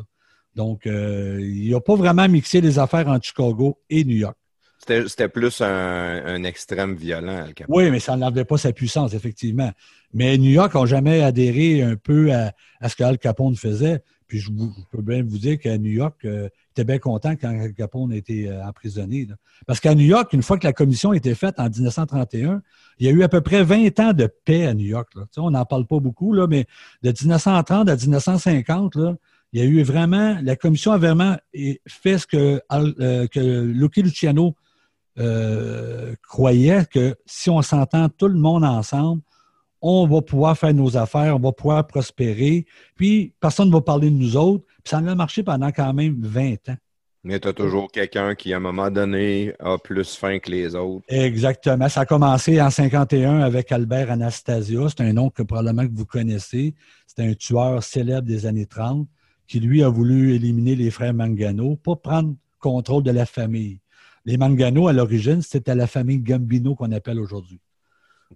Donc, 0.55 0.85
euh, 0.85 1.39
il 1.41 1.71
n'a 1.71 1.79
pas 1.79 1.95
vraiment 1.95 2.27
mixé 2.29 2.61
les 2.61 2.77
affaires 2.77 3.07
entre 3.07 3.25
Chicago 3.25 3.79
et 3.89 4.03
New 4.03 4.17
York. 4.17 4.37
C'était 4.87 5.29
plus 5.29 5.61
un, 5.61 6.43
extrême 6.43 6.95
violent, 6.95 7.43
Al 7.45 7.53
Capone. 7.53 7.75
Oui, 7.75 7.91
mais 7.91 7.99
ça 7.99 8.17
n'enlevait 8.17 8.45
pas 8.45 8.57
sa 8.57 8.73
puissance, 8.73 9.13
effectivement. 9.13 9.71
Mais 10.13 10.37
New 10.37 10.49
York 10.49 10.73
n'a 10.73 10.85
jamais 10.85 11.21
adhéré 11.21 11.83
un 11.83 11.95
peu 11.95 12.31
à, 12.33 12.53
ce 12.89 12.95
que 12.95 13.03
Al 13.03 13.19
Capone 13.19 13.55
faisait. 13.55 14.01
Puis 14.27 14.39
je, 14.39 14.49
vous- 14.51 14.73
peux 14.91 15.01
bien 15.01 15.23
vous 15.23 15.37
dire 15.37 15.59
qu'à 15.59 15.77
New 15.77 15.91
York, 15.91 16.15
euh, 16.25 16.49
était 16.71 16.85
bien 16.85 16.99
content 16.99 17.35
quand 17.35 17.49
Al 17.49 17.73
Capone 17.73 18.11
a 18.13 18.15
été 18.15 18.49
euh, 18.49 18.63
emprisonné. 18.65 19.27
Parce 19.67 19.79
qu'à 19.79 19.93
New 19.93 20.05
York, 20.05 20.33
une 20.33 20.41
fois 20.41 20.57
que 20.57 20.65
la 20.65 20.73
commission 20.73 21.11
a 21.11 21.17
été 21.17 21.35
faite 21.35 21.59
en 21.59 21.69
1931, 21.69 22.61
il 22.97 23.05
y 23.05 23.09
a 23.09 23.11
eu 23.11 23.23
à 23.23 23.29
peu 23.29 23.41
près 23.41 23.63
20 23.63 23.99
ans 23.99 24.13
de 24.13 24.27
paix 24.45 24.65
à 24.65 24.73
New 24.73 24.85
York. 24.85 25.09
on 25.37 25.51
n'en 25.51 25.65
parle 25.65 25.85
pas 25.85 25.99
beaucoup, 25.99 26.33
mais 26.47 26.65
de 27.03 27.09
1930 27.09 27.89
à 27.89 27.95
1950, 27.95 28.95
là, 28.95 29.15
il 29.53 29.59
y 29.59 29.63
a 29.63 29.65
eu 29.65 29.83
vraiment, 29.83 30.37
la 30.41 30.55
commission 30.55 30.93
a 30.93 30.97
vraiment 30.97 31.37
fait 31.87 32.17
ce 32.17 32.25
que, 32.25 32.61
euh, 32.71 33.27
que 33.27 33.39
Lucky 33.39 34.01
Luciano 34.01 34.55
euh, 35.21 36.15
croyait 36.27 36.85
que 36.85 37.15
si 37.25 37.49
on 37.49 37.61
s'entend 37.61 38.09
tout 38.09 38.27
le 38.27 38.39
monde 38.39 38.63
ensemble, 38.63 39.21
on 39.81 40.05
va 40.07 40.21
pouvoir 40.21 40.57
faire 40.57 40.73
nos 40.73 40.95
affaires, 40.97 41.35
on 41.35 41.39
va 41.39 41.51
pouvoir 41.51 41.87
prospérer, 41.87 42.65
puis 42.95 43.33
personne 43.39 43.69
ne 43.69 43.73
va 43.73 43.81
parler 43.81 44.09
de 44.09 44.15
nous 44.15 44.37
autres. 44.37 44.65
Puis 44.83 44.91
ça 44.91 44.97
a 44.97 45.15
marché 45.15 45.43
pendant 45.43 45.71
quand 45.71 45.93
même 45.93 46.21
20 46.21 46.69
ans. 46.69 46.77
Mais 47.23 47.39
tu 47.39 47.47
as 47.47 47.53
toujours 47.53 47.91
quelqu'un 47.91 48.33
qui, 48.33 48.51
à 48.51 48.57
un 48.57 48.59
moment 48.59 48.89
donné, 48.89 49.53
a 49.59 49.77
plus 49.77 50.15
faim 50.15 50.39
que 50.39 50.49
les 50.49 50.75
autres. 50.75 51.05
Exactement. 51.07 51.87
Ça 51.87 52.01
a 52.01 52.05
commencé 52.05 52.59
en 52.59 52.71
51 52.71 53.41
avec 53.41 53.71
Albert 53.71 54.09
Anastasia. 54.09 54.81
C'est 54.89 55.01
un 55.01 55.13
nom 55.13 55.29
que 55.29 55.43
probablement 55.43 55.87
que 55.87 55.93
vous 55.93 56.05
connaissez. 56.05 56.73
C'est 57.05 57.23
un 57.23 57.33
tueur 57.33 57.83
célèbre 57.83 58.27
des 58.27 58.47
années 58.47 58.65
30 58.65 59.07
qui, 59.47 59.59
lui, 59.59 59.83
a 59.83 59.89
voulu 59.89 60.33
éliminer 60.33 60.75
les 60.75 60.89
frères 60.89 61.13
Mangano 61.13 61.75
pour 61.75 62.01
prendre 62.01 62.33
contrôle 62.59 63.03
de 63.03 63.11
la 63.11 63.27
famille. 63.27 63.79
Les 64.25 64.37
Mangano, 64.37 64.87
à 64.87 64.93
l'origine, 64.93 65.41
c'était 65.41 65.75
la 65.75 65.87
famille 65.87 66.19
Gambino 66.19 66.75
qu'on 66.75 66.91
appelle 66.91 67.19
aujourd'hui. 67.19 67.59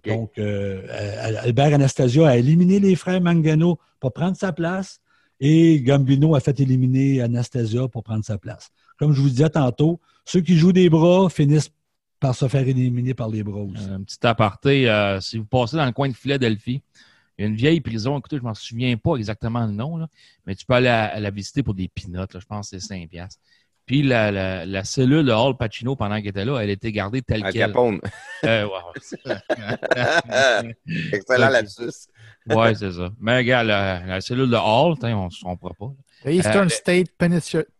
Donc, 0.04 0.38
euh, 0.38 0.82
euh, 0.88 1.36
Albert 1.42 1.74
Anastasia 1.74 2.28
a 2.28 2.36
éliminé 2.36 2.80
les 2.80 2.96
frères 2.96 3.20
Mangano 3.20 3.78
pour 3.98 4.12
prendre 4.12 4.36
sa 4.36 4.52
place 4.52 5.00
et 5.40 5.80
Gambino 5.80 6.34
a 6.34 6.40
fait 6.40 6.60
éliminer 6.60 7.22
Anastasia 7.22 7.88
pour 7.88 8.02
prendre 8.02 8.24
sa 8.24 8.38
place. 8.38 8.68
Comme 8.98 9.12
je 9.12 9.20
vous 9.20 9.28
disais 9.28 9.50
tantôt, 9.50 10.00
ceux 10.24 10.40
qui 10.40 10.56
jouent 10.56 10.72
des 10.72 10.90
bras 10.90 11.28
finissent 11.30 11.70
par 12.20 12.34
se 12.34 12.48
faire 12.48 12.66
éliminer 12.66 13.14
par 13.14 13.28
les 13.28 13.42
bras 13.42 13.60
aussi. 13.60 13.84
Un 13.90 14.02
petit 14.02 14.26
aparté, 14.26 14.90
euh, 14.90 15.20
si 15.20 15.38
vous 15.38 15.44
passez 15.44 15.76
dans 15.76 15.86
le 15.86 15.92
coin 15.92 16.08
de 16.08 16.14
Philadelphie, 16.14 16.82
il 17.38 17.42
y 17.42 17.44
a 17.44 17.48
une 17.48 17.56
vieille 17.56 17.80
prison, 17.80 18.18
écoutez, 18.18 18.36
je 18.36 18.42
ne 18.42 18.48
m'en 18.48 18.54
souviens 18.54 18.96
pas 18.96 19.16
exactement 19.16 19.66
le 19.66 19.72
nom, 19.72 19.98
là, 19.98 20.08
mais 20.46 20.54
tu 20.54 20.64
peux 20.64 20.72
aller 20.72 20.88
à, 20.88 21.20
la 21.20 21.30
visiter 21.30 21.62
pour 21.62 21.74
des 21.74 21.88
pinottes, 21.88 22.38
je 22.40 22.46
pense 22.46 22.70
que 22.70 22.78
c'est 22.78 22.86
5 22.86 23.08
piastres. 23.08 23.40
Puis 23.86 24.02
la, 24.02 24.32
la, 24.32 24.66
la 24.66 24.84
cellule 24.84 25.24
de 25.24 25.30
Hall 25.32 25.56
Pacino, 25.56 25.94
pendant 25.94 26.16
qu'il 26.16 26.26
était 26.28 26.44
là, 26.44 26.58
elle 26.58 26.70
était 26.70 26.90
gardée 26.90 27.22
telle 27.22 27.44
Al 27.44 27.52
qu'elle. 27.52 27.68
Capone. 27.68 28.00
Euh, 28.44 28.66
ouais, 28.66 28.72
Excellent 31.12 31.48
lapsus. 31.50 32.08
ouais, 32.48 32.74
c'est 32.74 32.92
ça. 32.92 33.10
Mais 33.20 33.36
regarde, 33.38 33.68
la, 33.68 34.04
la 34.04 34.20
cellule 34.20 34.50
de 34.50 34.56
Hall, 34.56 34.96
on 35.02 35.24
ne 35.26 35.30
se 35.30 35.40
trompera 35.40 35.70
pas. 35.78 35.92
The 36.24 36.28
Eastern 36.30 36.66
Euh, 36.66 36.68
State 36.68 37.08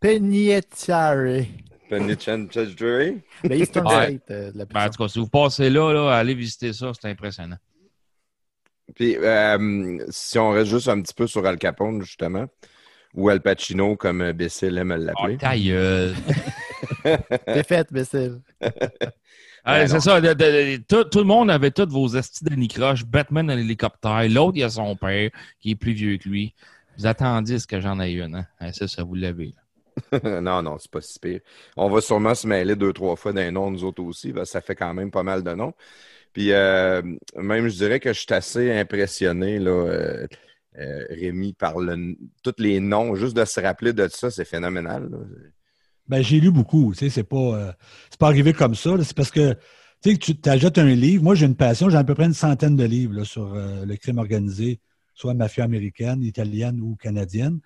Penitentiary. 0.01 1.49
Penitentiary? 1.91 3.23
The 3.43 3.53
Eastern 3.53 3.87
Ouais. 3.89 4.05
State 4.19 4.31
euh, 4.31 4.53
de 4.53 4.59
la 4.59 4.65
Ben, 4.65 4.87
en 4.87 4.91
tout 4.91 5.03
cas, 5.03 5.09
si 5.09 5.19
vous 5.19 5.29
passez 5.29 5.71
là, 5.71 5.93
là, 5.93 6.11
allez 6.17 6.35
visiter 6.35 6.73
ça, 6.73 6.93
c'est 7.01 7.09
impressionnant. 7.09 7.59
Puis, 8.95 9.17
euh, 9.17 9.99
si 10.11 10.39
on 10.39 10.51
reste 10.51 10.71
juste 10.71 10.89
un 10.89 11.01
petit 11.03 11.15
peu 11.15 11.27
sur 11.27 11.45
Al 11.45 11.59
Capone, 11.59 12.03
justement, 12.03 12.47
ou 13.15 13.29
Al 13.29 13.41
Pacino, 13.41 13.97
comme 13.97 14.21
euh, 14.23 14.33
Bessil 14.33 14.77
aime 14.79 14.93
Oh, 14.99 15.03
l'appeler. 15.03 15.37
ta 15.39 15.57
gueule. 15.57 16.15
Défaite, 17.47 17.93
Bessel. 17.93 18.41
Ah, 19.69 19.81
Ben 19.81 19.89
c'est 19.89 20.01
ça. 20.01 20.21
de- 20.21 20.33
de- 20.35 20.77
tout, 20.89 21.05
tout 21.05 21.19
le 21.19 21.25
monde 21.25 21.51
avait 21.51 21.71
tous 21.71 21.89
vos 21.89 22.09
estis 22.15 22.45
d'anicroche. 22.45 23.05
Batman 23.05 23.51
à 23.51 23.57
l'hélicoptère. 23.57 24.25
L'autre, 24.29 24.53
il 24.57 24.63
a 24.65 24.71
son 24.71 24.95
père, 24.97 25.31
qui 25.61 25.73
est 25.73 25.75
plus 25.75 25.93
vieux 25.93 26.19
que 26.19 26.29
lui. 26.29 26.55
Vous 26.99 27.07
attendiez 27.07 27.59
ce 27.59 27.67
que 27.67 27.81
j'en 27.81 28.01
ai 28.01 28.13
une. 28.13 28.37
Hein? 28.37 28.47
Ah, 28.61 28.73
ça, 28.73 28.87
ça 28.87 29.03
vous 29.03 29.15
l'avez. 29.17 29.55
là. 30.13 30.41
non, 30.41 30.63
non, 30.63 30.77
c'est 30.79 30.91
pas 30.91 31.01
si 31.01 31.19
pire. 31.19 31.41
On 31.77 31.89
va 31.91 32.01
sûrement 32.01 32.35
se 32.35 32.47
mêler 32.47 32.77
deux, 32.77 32.93
trois 32.93 33.17
fois 33.17 33.33
d'un 33.33 33.51
nom, 33.51 33.71
nous 33.71 33.83
autres 33.83 34.03
aussi. 34.03 34.33
parce 34.33 34.51
que 34.51 34.53
ça 34.53 34.61
fait 34.61 34.75
quand 34.77 34.93
même 34.95 35.11
pas 35.11 35.23
mal 35.23 35.43
de 35.43 35.53
noms. 35.53 35.73
Puis, 36.33 36.53
euh, 36.53 37.01
même, 37.37 37.67
je 37.69 37.75
dirais 37.77 37.99
que 37.99 38.13
je 38.13 38.21
suis 38.21 38.35
assez 38.35 38.71
impressionné, 38.73 39.59
là, 39.59 39.71
euh, 39.71 40.27
euh, 40.79 41.05
Rémi, 41.11 41.53
par 41.53 41.75
tous 42.43 42.55
les 42.59 42.81
noms. 42.81 43.15
Juste 43.15 43.37
de 43.37 43.45
se 43.45 43.61
rappeler 43.61 43.93
de 43.93 44.09
ça, 44.09 44.31
c'est 44.31 44.45
phénoménal. 44.45 45.09
Ben, 46.09 46.23
j'ai 46.23 46.41
lu 46.41 46.51
beaucoup. 46.51 46.93
Tu 46.93 46.99
sais, 46.99 47.11
c'est 47.11 47.25
pas, 47.25 47.37
euh, 47.37 47.73
c'est 48.11 48.19
pas 48.19 48.29
arrivé 48.29 48.53
comme 48.53 48.75
ça. 48.75 48.91
C'est 49.03 49.17
parce 49.17 49.31
que 49.31 49.57
tu 50.03 50.15
sais, 50.15 50.79
un 50.79 50.95
livre. 50.95 51.23
Moi, 51.23 51.35
j'ai 51.35 51.47
une 51.47 51.57
passion. 51.57 51.91
J'ai 51.91 51.97
à 51.97 52.05
peu 52.05 52.15
près 52.15 52.27
une 52.27 52.35
centaine 52.35 52.77
de 52.77 52.85
livres 52.85 53.25
sur 53.25 53.55
euh, 53.55 53.85
le 53.85 53.97
crime 53.97 54.19
organisé, 54.19 54.81
soit 55.15 55.35
mafia 55.35 55.65
américaine, 55.65 56.23
italienne 56.23 56.81
ou 56.81 56.97
canadienne. 56.97 57.61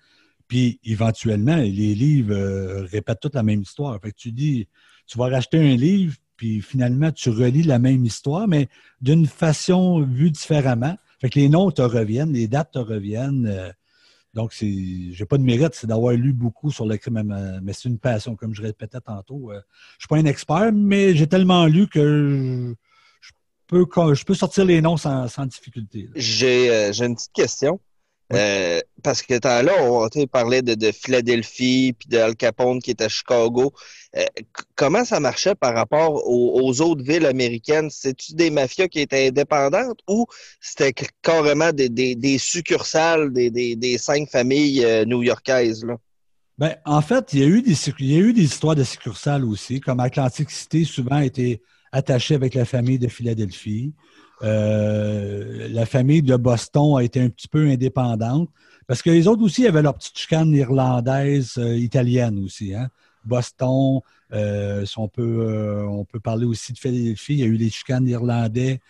Puis, 0.48 0.80
éventuellement, 0.84 1.56
les 1.56 1.94
livres 1.94 2.34
euh, 2.34 2.84
répètent 2.84 3.20
toute 3.20 3.34
la 3.34 3.42
même 3.42 3.62
histoire. 3.62 3.98
Fait 4.00 4.10
que 4.10 4.16
tu 4.16 4.32
dis, 4.32 4.68
tu 5.06 5.18
vas 5.18 5.28
racheter 5.28 5.58
un 5.58 5.76
livre, 5.76 6.16
puis 6.36 6.60
finalement, 6.60 7.12
tu 7.12 7.30
relis 7.30 7.62
la 7.62 7.78
même 7.78 8.04
histoire, 8.04 8.48
mais 8.48 8.68
d'une 9.00 9.26
façon 9.26 10.00
vue 10.00 10.30
différemment. 10.30 10.96
Fait 11.20 11.28
que 11.28 11.38
les 11.38 11.48
noms 11.48 11.70
te 11.70 11.82
reviennent, 11.82 12.32
les 12.32 12.48
dates 12.48 12.72
te 12.72 12.78
reviennent. 12.78 13.46
euh, 13.46 13.70
donc, 14.32 14.52
j'ai 14.52 15.24
pas 15.28 15.38
de 15.38 15.42
mérite, 15.42 15.74
c'est 15.74 15.88
d'avoir 15.88 16.12
lu 16.12 16.32
beaucoup 16.32 16.70
sur 16.70 16.86
le 16.86 16.96
crime, 16.96 17.60
mais 17.64 17.72
c'est 17.72 17.88
une 17.88 17.98
passion, 17.98 18.36
comme 18.36 18.54
je 18.54 18.62
répétais 18.62 19.00
tantôt. 19.00 19.50
Euh, 19.50 19.60
je 19.98 20.02
suis 20.02 20.08
pas 20.08 20.18
un 20.18 20.24
expert, 20.24 20.72
mais 20.72 21.16
j'ai 21.16 21.26
tellement 21.26 21.66
lu 21.66 21.88
que 21.88 22.76
je, 23.20 23.30
peux, 23.66 23.84
je 24.14 24.24
peux 24.24 24.34
sortir 24.34 24.64
les 24.64 24.80
noms 24.80 24.96
sans, 24.96 25.46
difficulté. 25.46 26.08
euh, 26.70 26.92
j'ai 26.92 27.04
une 27.04 27.16
petite 27.16 27.32
question. 27.32 27.80
Euh, 28.32 28.80
parce 29.02 29.22
que 29.22 29.38
t'as- 29.38 29.62
là, 29.62 29.72
on 29.82 30.08
parlait 30.26 30.62
de, 30.62 30.74
de 30.74 30.92
Philadelphie 30.92 31.94
puis 31.98 32.08
de 32.08 32.18
Al 32.18 32.36
Capone 32.36 32.80
qui 32.80 32.90
est 32.90 33.00
à 33.00 33.08
Chicago. 33.08 33.72
Euh, 34.16 34.24
comment 34.76 35.04
ça 35.04 35.18
marchait 35.18 35.54
par 35.54 35.74
rapport 35.74 36.26
aux, 36.28 36.60
aux 36.62 36.80
autres 36.80 37.02
villes 37.02 37.26
américaines? 37.26 37.90
C'est-tu 37.90 38.34
des 38.34 38.50
mafias 38.50 38.88
qui 38.88 39.00
étaient 39.00 39.28
indépendantes 39.28 40.00
ou 40.08 40.26
c'était 40.60 40.92
carrément 41.22 41.72
des, 41.72 41.88
des, 41.88 42.14
des 42.14 42.38
succursales 42.38 43.32
des, 43.32 43.98
cinq 43.98 44.28
familles 44.28 44.84
euh, 44.84 45.04
new-yorkaises? 45.04 45.84
Là? 45.84 45.96
Ben, 46.58 46.76
en 46.84 47.00
fait, 47.00 47.32
il 47.32 47.40
y, 47.40 47.42
a 47.42 47.46
eu 47.46 47.62
des, 47.62 47.74
il 47.98 48.12
y 48.12 48.16
a 48.16 48.20
eu 48.20 48.32
des 48.32 48.42
histoires 48.42 48.76
de 48.76 48.84
succursales 48.84 49.44
aussi, 49.44 49.80
comme 49.80 49.98
Atlantic 49.98 50.50
City 50.50 50.84
souvent 50.84 51.18
été 51.18 51.62
attaché 51.90 52.34
avec 52.34 52.54
la 52.54 52.64
famille 52.64 52.98
de 52.98 53.08
Philadelphie. 53.08 53.92
Euh, 54.42 55.68
la 55.70 55.86
famille 55.86 56.22
de 56.22 56.36
Boston 56.36 56.96
a 56.98 57.02
été 57.02 57.20
un 57.20 57.28
petit 57.28 57.48
peu 57.48 57.66
indépendante 57.68 58.48
parce 58.90 59.02
que 59.02 59.10
les 59.10 59.28
autres 59.28 59.44
aussi 59.44 59.68
avaient 59.68 59.82
leur 59.82 59.94
petite 59.94 60.18
chicane 60.18 60.52
irlandaise, 60.52 61.54
euh, 61.58 61.76
italienne 61.76 62.42
aussi. 62.44 62.74
Hein? 62.74 62.88
Boston, 63.24 64.00
euh, 64.32 64.84
si 64.84 64.98
on, 64.98 65.06
peut, 65.06 65.46
euh, 65.48 65.84
on 65.84 66.04
peut 66.04 66.18
parler 66.18 66.44
aussi 66.44 66.72
de 66.72 66.78
Philadelphie, 66.78 67.34
il 67.34 67.38
y 67.38 67.42
a 67.44 67.46
eu 67.46 67.54
les 67.54 67.70
chicanes 67.70 68.08
irlandais 68.08 68.80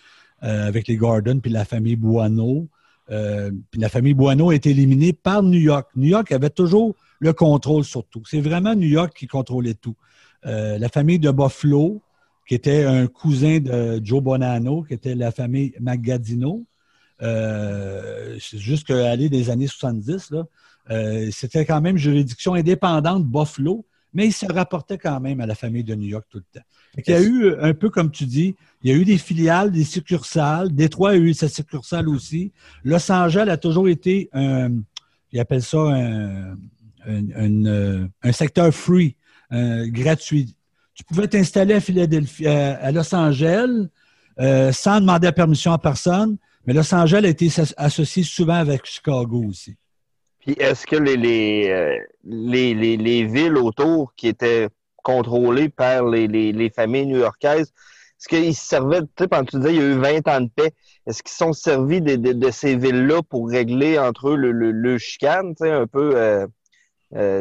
avec 0.41 0.89
les 0.89 0.97
Gordon 0.97 1.39
puis 1.39 1.53
la 1.53 1.67
famille 1.67 1.97
Buono. 1.97 2.67
Puis 3.09 3.79
la 3.79 3.91
famille 3.91 4.15
Buono 4.15 4.49
a 4.49 4.55
été 4.55 4.71
éliminée 4.71 5.13
par 5.13 5.43
New 5.43 5.61
York. 5.61 5.91
New 5.97 6.09
York 6.09 6.33
avait 6.33 6.49
toujours 6.49 6.95
le 7.19 7.35
contrôle 7.35 7.85
sur 7.85 8.05
tout. 8.05 8.23
C'est 8.25 8.41
vraiment 8.41 8.75
New 8.75 8.89
York 8.89 9.15
qui 9.15 9.27
contrôlait 9.27 9.75
tout. 9.75 9.97
La 10.45 10.89
famille 10.89 11.19
de 11.19 11.31
Buffalo, 11.31 12.01
qui 12.51 12.57
était 12.57 12.83
un 12.83 13.07
cousin 13.07 13.61
de 13.61 14.01
Joe 14.03 14.21
Bonanno, 14.21 14.83
qui 14.83 14.95
était 14.95 15.15
la 15.15 15.31
famille 15.31 15.73
Magadino, 15.79 16.67
euh, 17.23 18.37
jusqu'à 18.41 19.09
aller 19.09 19.29
des 19.29 19.51
années 19.51 19.69
70, 19.69 20.33
là, 20.33 20.47
euh, 20.91 21.29
c'était 21.31 21.65
quand 21.65 21.81
même 21.81 21.97
juridiction 21.97 22.55
indépendante 22.55 23.25
Buffalo, 23.25 23.87
mais 24.13 24.27
il 24.27 24.33
se 24.33 24.47
rapportait 24.53 24.99
quand 24.99 25.21
même 25.21 25.41
à 25.41 25.47
la 25.47 25.55
famille 25.55 25.85
de 25.85 25.95
New 25.95 26.09
York 26.09 26.27
tout 26.29 26.39
le 26.39 26.59
temps. 26.59 26.67
Il 26.99 27.09
y 27.09 27.15
a 27.15 27.23
eu, 27.23 27.55
un 27.61 27.73
peu 27.73 27.89
comme 27.89 28.11
tu 28.11 28.27
dis, 28.27 28.57
il 28.83 28.91
y 28.91 28.93
a 28.93 28.97
eu 28.97 29.05
des 29.05 29.19
filiales, 29.19 29.71
des 29.71 29.85
succursales. 29.85 30.75
Détroit 30.75 31.11
a 31.11 31.17
eu 31.17 31.33
sa 31.35 31.49
succursale 31.49 32.09
aussi. 32.09 32.51
Los 32.83 33.13
Angeles 33.13 33.49
a 33.49 33.59
toujours 33.59 33.89
été 33.89 34.29
un, 34.33 34.73
ils 35.31 35.39
appellent 35.39 35.63
ça 35.63 35.79
un, 35.79 36.57
un, 37.07 37.65
euh, 37.67 38.09
un 38.25 38.33
secteur 38.33 38.75
free, 38.75 39.15
euh, 39.53 39.87
gratuit. 39.87 40.57
Tu 41.01 41.05
pouvais 41.05 41.29
t'installer 41.29 41.73
à 41.73 41.81
Philadelphie, 41.81 42.47
euh, 42.47 42.75
à 42.79 42.93
Los 42.93 43.15
Angeles, 43.15 43.89
euh, 44.39 44.71
sans 44.71 45.01
demander 45.01 45.29
la 45.29 45.33
permission 45.33 45.73
à 45.73 45.79
personne, 45.79 46.37
mais 46.67 46.75
Los 46.75 46.95
Angeles 46.95 47.23
a 47.25 47.29
été 47.29 47.49
associé 47.79 48.23
souvent 48.23 48.57
avec 48.57 48.85
Chicago 48.85 49.45
aussi. 49.49 49.79
Puis 50.41 50.53
est-ce 50.59 50.87
que 50.87 50.97
les, 50.97 51.71
euh, 51.71 51.97
les, 52.25 52.75
les, 52.75 52.99
les 52.99 53.25
villes 53.25 53.57
autour 53.57 54.13
qui 54.15 54.29
étaient 54.29 54.69
contrôlées 55.03 55.71
par 55.71 56.05
les, 56.05 56.29
les, 56.29 56.53
les 56.53 56.69
familles 56.69 57.07
new-yorkaises, 57.07 57.73
est-ce 58.19 58.29
qu'ils 58.29 58.55
se 58.55 58.67
servaient, 58.67 59.01
tu 59.01 59.09
sais, 59.21 59.29
quand 59.29 59.45
tu 59.45 59.57
disais 59.57 59.75
il 59.75 59.81
y 59.81 59.83
a 59.83 59.87
eu 59.87 59.95
20 59.95 60.29
ans 60.29 60.41
de 60.43 60.51
paix, 60.55 60.75
est-ce 61.07 61.23
qu'ils 61.23 61.33
sont 61.33 61.55
servis 61.55 62.03
de, 62.03 62.51
ces 62.51 62.77
villes-là 62.77 63.23
pour 63.23 63.49
régler 63.49 63.99
entre 63.99 64.29
eux 64.29 64.37
le, 64.37 64.53
le, 64.53 64.99
chicane, 64.99 65.55
tu 65.55 65.65
sais, 65.65 65.71
un 65.71 65.87
peu 65.87 66.47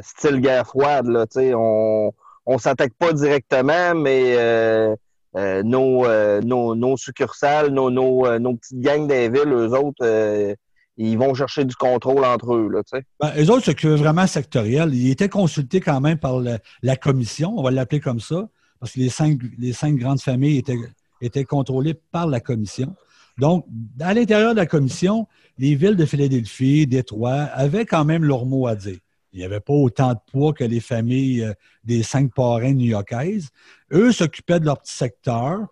style 0.01 0.39
guerre 0.39 0.65
froide, 0.65 1.07
là, 1.07 1.27
tu 1.27 1.41
sais, 1.41 1.53
on, 1.53 2.13
on 2.45 2.57
s'attaque 2.57 2.93
pas 2.97 3.13
directement, 3.13 3.95
mais 3.95 4.35
euh, 4.37 4.95
euh, 5.35 5.63
nos, 5.63 6.05
euh, 6.05 6.41
nos, 6.41 6.75
nos 6.75 6.97
succursales, 6.97 7.69
nos, 7.69 7.89
nos, 7.89 8.55
petites 8.55 8.79
gangs 8.79 9.07
des 9.07 9.29
villes, 9.29 9.51
eux 9.51 9.73
autres, 9.73 10.55
ils 10.97 11.17
vont 11.17 11.33
chercher 11.33 11.63
du 11.63 11.75
contrôle 11.75 12.25
entre 12.25 12.55
eux, 12.55 12.69
là. 12.69 12.81
Ben, 13.19 13.31
eux 13.37 13.49
autres 13.51 13.65
s'occupaient 13.65 13.95
vraiment 13.95 14.27
sectoriel. 14.27 14.93
Ils 14.93 15.11
étaient 15.11 15.29
consultés 15.29 15.79
quand 15.79 16.01
même 16.01 16.17
par 16.17 16.39
la 16.81 16.95
commission, 16.95 17.53
on 17.57 17.63
va 17.63 17.71
l'appeler 17.71 18.01
comme 18.01 18.19
ça, 18.19 18.49
parce 18.79 18.93
que 18.93 18.99
les 18.99 19.09
cinq, 19.09 19.39
les 19.57 19.73
cinq 19.73 19.95
grandes 19.95 20.21
familles 20.21 20.57
étaient, 20.57 20.77
étaient 21.21 21.45
contrôlées 21.45 21.95
par 22.11 22.27
la 22.27 22.39
commission. 22.39 22.95
Donc, 23.37 23.65
à 24.01 24.13
l'intérieur 24.13 24.51
de 24.53 24.59
la 24.59 24.65
commission, 24.65 25.27
les 25.57 25.75
villes 25.75 25.95
de 25.95 26.05
Philadelphie, 26.05 26.85
Détroit 26.87 27.43
avaient 27.53 27.85
quand 27.85 28.03
même 28.03 28.23
leur 28.23 28.45
mot 28.45 28.67
à 28.67 28.75
dire. 28.75 28.97
Il 29.31 29.39
n'y 29.39 29.45
avait 29.45 29.59
pas 29.59 29.73
autant 29.73 30.13
de 30.13 30.19
poids 30.31 30.53
que 30.53 30.63
les 30.63 30.79
familles 30.79 31.43
euh, 31.43 31.53
des 31.83 32.03
cinq 32.03 32.33
parrains 32.33 32.73
new-yorkaises. 32.73 33.49
Eux 33.91 34.11
s'occupaient 34.11 34.59
de 34.59 34.65
leur 34.65 34.79
petit 34.79 34.93
secteur. 34.93 35.67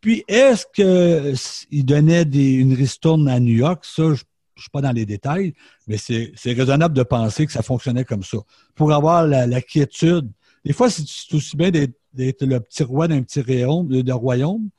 Puis, 0.00 0.24
est-ce 0.28 0.66
qu'ils 0.74 1.84
donnaient 1.84 2.22
une 2.22 2.74
ristourne 2.74 3.28
à 3.28 3.38
New 3.38 3.54
York? 3.54 3.84
Ça, 3.84 4.02
je 4.02 4.10
ne 4.10 4.16
suis 4.60 4.70
pas 4.72 4.80
dans 4.80 4.92
les 4.92 5.06
détails, 5.06 5.54
mais 5.86 5.96
c'est 5.96 6.32
raisonnable 6.46 6.94
de 6.94 7.02
penser 7.02 7.46
que 7.46 7.52
ça 7.52 7.62
fonctionnait 7.62 8.04
comme 8.04 8.24
ça. 8.24 8.38
Pour 8.74 8.92
avoir 8.92 9.26
la, 9.26 9.60
quiétude. 9.60 10.28
Des 10.64 10.72
fois, 10.72 10.90
c'est 10.90 11.34
aussi 11.34 11.56
bien 11.56 11.70
d'être 11.70 12.42
le 12.42 12.58
petit 12.60 12.82
roi 12.82 13.08
d'un 13.08 13.22
petit 13.22 13.42
de 13.42 14.12
royaume 14.12 14.70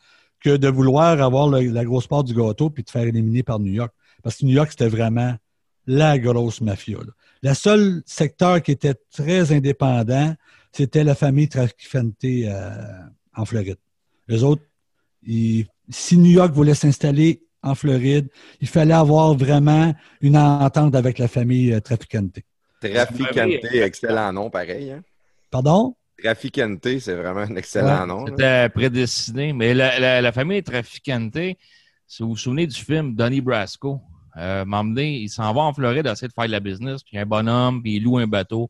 que 0.41 0.57
de 0.57 0.67
vouloir 0.67 1.21
avoir 1.21 1.47
la 1.49 1.85
grosse 1.85 2.07
part 2.07 2.23
du 2.23 2.33
gâteau 2.33 2.69
puis 2.69 2.83
de 2.83 2.89
faire 2.89 3.03
éliminer 3.03 3.43
par 3.43 3.59
New 3.59 3.71
York. 3.71 3.93
Parce 4.23 4.37
que 4.37 4.45
New 4.45 4.53
York, 4.53 4.71
c'était 4.71 4.89
vraiment 4.89 5.35
la 5.87 6.19
grosse 6.19 6.59
mafia. 6.59 6.97
là. 6.97 7.13
Le 7.43 7.53
seul 7.53 8.01
secteur 8.05 8.61
qui 8.61 8.71
était 8.71 8.95
très 9.11 9.51
indépendant, 9.51 10.33
c'était 10.71 11.03
la 11.03 11.13
famille 11.13 11.49
Trafficante 11.49 12.23
euh, 12.23 12.71
en 13.35 13.45
Floride. 13.45 13.77
Les 14.27 14.43
autres, 14.43 14.63
ils- 15.23 15.67
si 15.89 16.17
New 16.17 16.31
York 16.31 16.53
voulait 16.53 16.73
s'installer 16.75 17.43
en 17.61 17.75
Floride, 17.75 18.29
il 18.61 18.67
fallait 18.67 18.93
avoir 18.93 19.35
vraiment 19.35 19.93
une 20.21 20.37
entente 20.37 20.95
avec 20.95 21.17
la 21.19 21.27
famille 21.27 21.73
euh, 21.73 21.81
Trafficante. 21.81 22.39
Traficante, 22.81 23.63
excellent 23.73 24.31
nom, 24.33 24.49
pareil. 24.49 24.91
Hein? 24.91 25.01
Pardon? 25.51 25.95
Traficante, 26.21 26.99
c'est 26.99 27.15
vraiment 27.15 27.41
un 27.41 27.55
excellent 27.57 28.01
Ouais, 28.01 28.07
nom. 28.07 28.25
C'était 28.27 28.69
prédestiné. 28.69 29.51
Mais 29.53 29.73
la, 29.73 29.99
la, 29.99 30.21
la 30.21 30.31
famille 30.31 30.63
Traficante, 30.63 31.37
si 32.07 32.23
vous 32.23 32.29
vous 32.29 32.37
souvenez 32.37 32.67
du 32.67 32.75
film 32.81 33.15
Donnie 33.15 33.41
Brasco, 33.41 33.99
euh, 34.37 34.65
m'emmener, 34.65 35.17
il 35.17 35.29
s'en 35.29 35.53
va 35.53 35.61
en 35.61 35.73
Floride 35.73 36.07
essayer 36.07 36.27
de 36.27 36.33
faire 36.33 36.45
de 36.47 36.51
la 36.51 36.59
business, 36.59 37.03
puis 37.03 37.17
un 37.17 37.25
bonhomme, 37.25 37.81
puis 37.81 37.97
il 37.97 38.03
loue 38.03 38.17
un 38.17 38.27
bateau. 38.27 38.69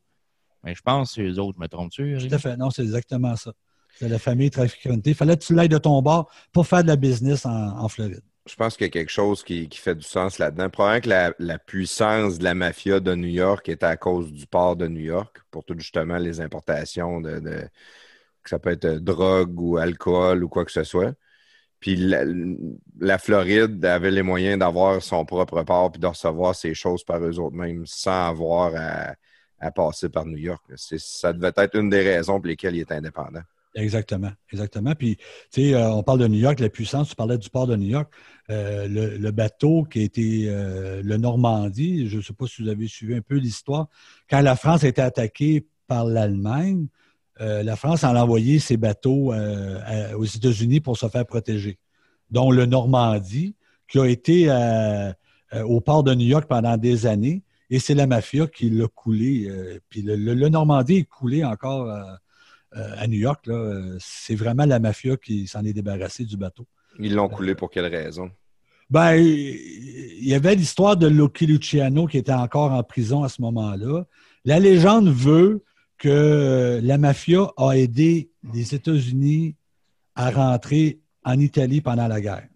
Mais 0.62 0.74
je 0.74 0.82
pense 0.82 1.10
que 1.10 1.14
c'est 1.14 1.22
eux 1.22 1.38
autres, 1.38 1.58
me? 1.58 1.66
Eric? 1.66 2.28
Tout 2.28 2.34
à 2.34 2.38
fait. 2.38 2.56
Non, 2.56 2.70
c'est 2.70 2.82
exactement 2.82 3.36
ça. 3.36 3.52
C'est 3.96 4.08
la 4.08 4.18
famille 4.18 4.50
Trafficante. 4.50 5.06
Il 5.06 5.14
fallait 5.14 5.36
que 5.36 5.44
tu 5.44 5.54
l'ailles 5.54 5.68
de 5.68 5.78
ton 5.78 6.00
bord 6.02 6.30
pour 6.52 6.66
faire 6.66 6.82
de 6.82 6.88
la 6.88 6.96
business 6.96 7.46
en, 7.46 7.78
en 7.78 7.88
Floride. 7.88 8.22
Je 8.46 8.56
pense 8.56 8.76
qu'il 8.76 8.84
y 8.84 8.88
a 8.88 8.90
quelque 8.90 9.10
chose 9.12 9.42
qui, 9.42 9.68
qui 9.68 9.78
fait 9.78 9.94
du 9.94 10.02
sens 10.02 10.38
là-dedans. 10.38 10.68
Probablement 10.68 11.00
que 11.00 11.08
la, 11.08 11.32
la 11.38 11.58
puissance 11.58 12.38
de 12.38 12.44
la 12.44 12.54
mafia 12.54 13.00
de 13.00 13.14
New 13.14 13.28
York 13.28 13.68
est 13.68 13.82
à 13.82 13.96
cause 13.96 14.32
du 14.32 14.46
port 14.46 14.76
de 14.76 14.86
New 14.88 15.00
York 15.00 15.38
pour 15.50 15.64
tout 15.64 15.74
justement 15.78 16.18
les 16.18 16.40
importations 16.40 17.20
de, 17.20 17.38
de- 17.38 17.68
que 18.42 18.50
ça 18.50 18.58
peut 18.58 18.70
être 18.70 18.86
drogue 18.96 19.58
ou 19.58 19.78
alcool 19.78 20.44
ou 20.44 20.48
quoi 20.48 20.64
que 20.66 20.72
ce 20.72 20.84
soit. 20.84 21.14
Puis 21.84 21.96
la, 21.96 23.18
Floride 23.18 23.84
avait 23.84 24.10
les 24.10 24.22
moyens 24.22 24.58
d'avoir 24.58 25.02
son 25.02 25.26
propre 25.26 25.62
port 25.64 25.92
puis 25.92 26.00
de 26.00 26.06
recevoir 26.06 26.54
ces 26.54 26.72
choses 26.72 27.04
par 27.04 27.22
eux 27.22 27.38
autres 27.38 27.54
mêmes 27.54 27.84
sans 27.84 28.28
avoir 28.28 28.72
à, 29.60 29.70
passer 29.70 30.08
par 30.08 30.24
New 30.24 30.38
York. 30.38 30.64
Ça 30.76 31.34
devait 31.34 31.52
être 31.54 31.78
une 31.78 31.90
des 31.90 32.00
raisons 32.00 32.40
pour 32.40 32.46
lesquelles 32.46 32.76
il 32.76 32.80
est 32.80 32.92
indépendant. 32.92 33.42
Exactement, 33.74 34.30
exactement. 34.50 34.94
Puis, 34.94 35.16
tu 35.16 35.24
sais, 35.50 35.74
euh, 35.74 35.90
on 35.90 36.02
parle 36.02 36.20
de 36.20 36.26
New 36.26 36.38
York, 36.38 36.58
la 36.58 36.70
puissance, 36.70 37.10
tu 37.10 37.16
parlais 37.16 37.36
du 37.36 37.50
port 37.50 37.66
de 37.66 37.76
New 37.76 37.88
York. 37.88 38.10
Euh, 38.48 38.88
le, 38.88 39.30
bateau 39.30 39.84
qui 39.84 40.00
été 40.00 40.46
euh, 40.48 41.02
le 41.04 41.16
Normandie, 41.18 42.08
je 42.08 42.16
ne 42.16 42.22
sais 42.22 42.32
pas 42.32 42.46
si 42.46 42.62
vous 42.62 42.70
avez 42.70 42.86
suivi 42.88 43.14
un 43.14 43.20
peu 43.20 43.34
l'histoire, 43.34 43.88
quand 44.30 44.40
la 44.40 44.56
France 44.56 44.84
a 44.84 44.88
été 44.88 45.02
attaquée 45.02 45.66
par 45.86 46.06
l'Allemagne, 46.06 46.86
euh, 47.40 47.62
la 47.62 47.76
France 47.76 48.04
en 48.04 48.14
a 48.14 48.22
envoyé 48.22 48.58
ses 48.58 48.76
bateaux 48.76 49.32
euh, 49.32 49.78
à- 49.84 50.16
aux 50.16 50.24
États-Unis 50.24 50.80
pour 50.80 50.96
se 50.96 51.08
faire 51.08 51.26
protéger, 51.26 51.78
dont 52.30 52.50
le 52.50 52.66
Normandie, 52.66 53.54
qui 53.88 53.98
a 53.98 54.06
été 54.06 54.46
euh, 54.50 55.12
au 55.66 55.80
port 55.80 56.02
de 56.04 56.14
New 56.14 56.26
York 56.26 56.46
pendant 56.48 56.76
des 56.76 57.06
années, 57.06 57.42
et 57.70 57.78
c'est 57.78 57.94
la 57.94 58.06
mafia 58.06 58.46
qui 58.46 58.70
l'a 58.70 58.86
coulé. 58.88 59.50
puis 59.88 60.02
le, 60.02 60.16
le- 60.16 60.34
le 60.34 60.48
Normandie 60.48 60.96
est 60.98 61.04
coulé 61.04 61.44
encore 61.44 61.88
à 62.72 63.06
New 63.06 63.18
York. 63.18 63.48
C'est 64.00 64.34
vraiment 64.34 64.66
la 64.66 64.78
mafia 64.80 65.16
qui 65.16 65.46
s'en 65.46 65.64
est 65.64 65.72
débarrassée 65.72 66.24
du 66.24 66.36
bateau. 66.36 66.66
Ils 66.98 67.14
l'ont 67.14 67.28
coulé 67.28 67.54
pour 67.54 67.70
quelle 67.70 67.86
raison? 67.86 68.30
Ben, 68.90 69.14
il 69.16 70.26
y 70.28 70.34
avait 70.34 70.54
l'histoire 70.54 70.96
de 70.96 71.06
Lucky 71.06 71.46
Luciano 71.46 72.06
qui 72.06 72.18
était 72.18 72.32
encore 72.32 72.72
en 72.72 72.82
prison 72.82 73.22
à 73.22 73.28
ce 73.28 73.40
moment-là. 73.42 74.04
La 74.44 74.58
légende 74.60 75.08
veut 75.08 75.62
que 75.98 76.80
la 76.82 76.98
mafia 76.98 77.50
a 77.56 77.72
aidé 77.72 78.30
les 78.52 78.74
États-Unis 78.74 79.56
à 80.14 80.30
rentrer 80.30 81.00
en 81.24 81.38
Italie 81.38 81.80
pendant 81.80 82.08
la 82.08 82.20
guerre. 82.20 82.48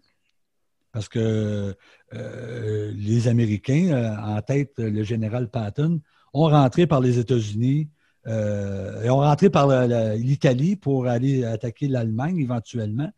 Parce 0.91 1.07
que 1.07 1.75
euh, 2.13 2.91
les 2.95 3.27
Américains, 3.27 3.89
euh, 3.91 4.15
en 4.17 4.41
tête 4.41 4.73
le 4.77 5.03
général 5.03 5.49
Patton, 5.49 6.01
ont 6.33 6.47
rentré 6.47 6.87
par 6.87 7.01
les 7.01 7.19
États-Unis 7.19 7.89
euh, 8.27 9.03
et 9.03 9.09
ont 9.09 9.17
rentré 9.17 9.49
par 9.49 9.67
l'Italie 10.15 10.75
pour 10.75 11.07
aller 11.07 11.43
attaquer 11.43 11.87
l'Allemagne 11.87 12.39
éventuellement. 12.39 13.09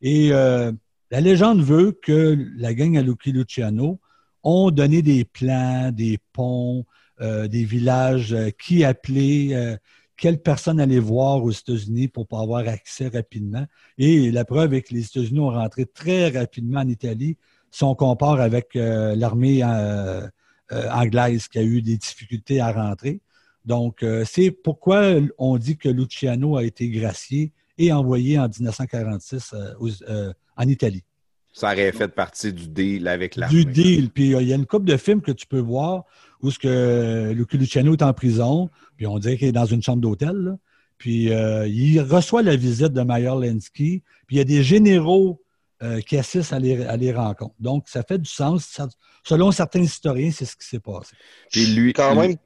Et 0.00 0.32
euh, 0.32 0.72
la 1.10 1.20
légende 1.20 1.62
veut 1.62 1.92
que 1.92 2.36
la 2.56 2.74
gang 2.74 2.96
à 2.96 3.02
Lucky 3.02 3.32
Luciano 3.32 4.00
ont 4.42 4.70
donné 4.70 5.02
des 5.02 5.24
plans, 5.24 5.90
des 5.92 6.18
ponts, 6.32 6.84
euh, 7.20 7.48
des 7.48 7.64
villages, 7.64 8.32
euh, 8.32 8.50
qui 8.50 8.84
appeler, 8.84 9.50
euh, 9.52 9.76
quelles 10.16 10.40
personnes 10.40 10.80
aller 10.80 10.98
voir 10.98 11.42
aux 11.42 11.50
États-Unis 11.50 12.08
pour 12.08 12.26
pouvoir 12.26 12.44
avoir 12.44 12.68
accès 12.72 13.08
rapidement. 13.08 13.64
Et 13.98 14.30
la 14.30 14.44
preuve 14.44 14.74
est 14.74 14.82
que 14.82 14.94
les 14.94 15.04
États-Unis 15.06 15.40
ont 15.40 15.50
rentré 15.50 15.86
très 15.86 16.28
rapidement 16.28 16.80
en 16.80 16.88
Italie 16.88 17.36
si 17.70 17.84
on 17.84 17.94
compare 17.94 18.40
avec 18.40 18.74
euh, 18.76 19.14
l'armée 19.14 19.62
anglaise 20.70 21.48
qui 21.48 21.58
a 21.58 21.62
eu 21.62 21.82
des 21.82 21.96
difficultés 21.96 22.60
à 22.60 22.72
rentrer. 22.72 23.20
Donc, 23.64 24.04
c'est 24.24 24.50
pourquoi 24.50 25.12
on 25.36 25.58
dit 25.58 25.76
que 25.76 25.88
Luciano 25.88 26.56
a 26.56 26.64
été 26.64 26.88
gracié 26.88 27.52
et 27.78 27.92
envoyé 27.92 28.38
en 28.38 28.48
1946 28.48 29.52
euh, 29.54 29.74
aux- 29.78 30.02
euh, 30.08 30.32
en 30.56 30.68
Italie. 30.68 31.04
Ça 31.52 31.72
aurait 31.72 31.92
fait 31.92 32.08
partie 32.08 32.52
du 32.52 32.68
deal 32.68 33.08
avec 33.08 33.36
l'armée. 33.36 33.64
Du 33.64 33.70
deal. 33.70 34.10
Puis 34.10 34.30
il 34.32 34.46
y 34.48 34.52
a 34.52 34.56
une 34.56 34.66
couple 34.66 34.84
de 34.86 34.96
films 34.96 35.22
que 35.22 35.32
tu 35.32 35.46
peux 35.46 35.58
voir 35.60 36.04
où 36.42 36.50
ce 36.50 36.58
que 36.58 37.32
Lucky 37.34 37.58
Luciano 37.58 37.92
est 37.94 38.02
en 38.02 38.12
prison, 38.12 38.70
puis 38.96 39.06
on 39.06 39.18
dirait 39.18 39.36
qu'il 39.36 39.48
est 39.48 39.52
dans 39.52 39.66
une 39.66 39.82
chambre 39.82 40.00
d'hôtel. 40.00 40.56
Puis 40.98 41.32
euh, 41.32 41.66
il 41.68 42.00
reçoit 42.00 42.42
la 42.42 42.56
visite 42.56 42.92
de 42.92 43.02
Meyer 43.02 43.34
Lenski, 43.40 44.02
puis 44.26 44.36
il 44.36 44.38
y 44.38 44.40
a 44.40 44.44
des 44.44 44.62
généraux 44.62 45.40
euh, 45.82 46.00
qui 46.00 46.16
assistent 46.16 46.52
à 46.52 46.58
les, 46.58 46.84
à 46.84 46.96
les 46.96 47.12
rencontres. 47.12 47.54
Donc, 47.60 47.88
ça 47.88 48.02
fait 48.02 48.18
du 48.18 48.28
sens. 48.28 48.64
Ça- 48.64 48.88
selon 49.22 49.52
certains 49.52 49.80
historiens, 49.80 50.30
c'est 50.32 50.44
ce 50.44 50.56
qui 50.56 50.66
s'est 50.66 50.80
passé. 50.80 51.14
Puis 51.52 51.66
lui, 51.66 51.92
Quand 51.92 52.16
même, 52.16 52.36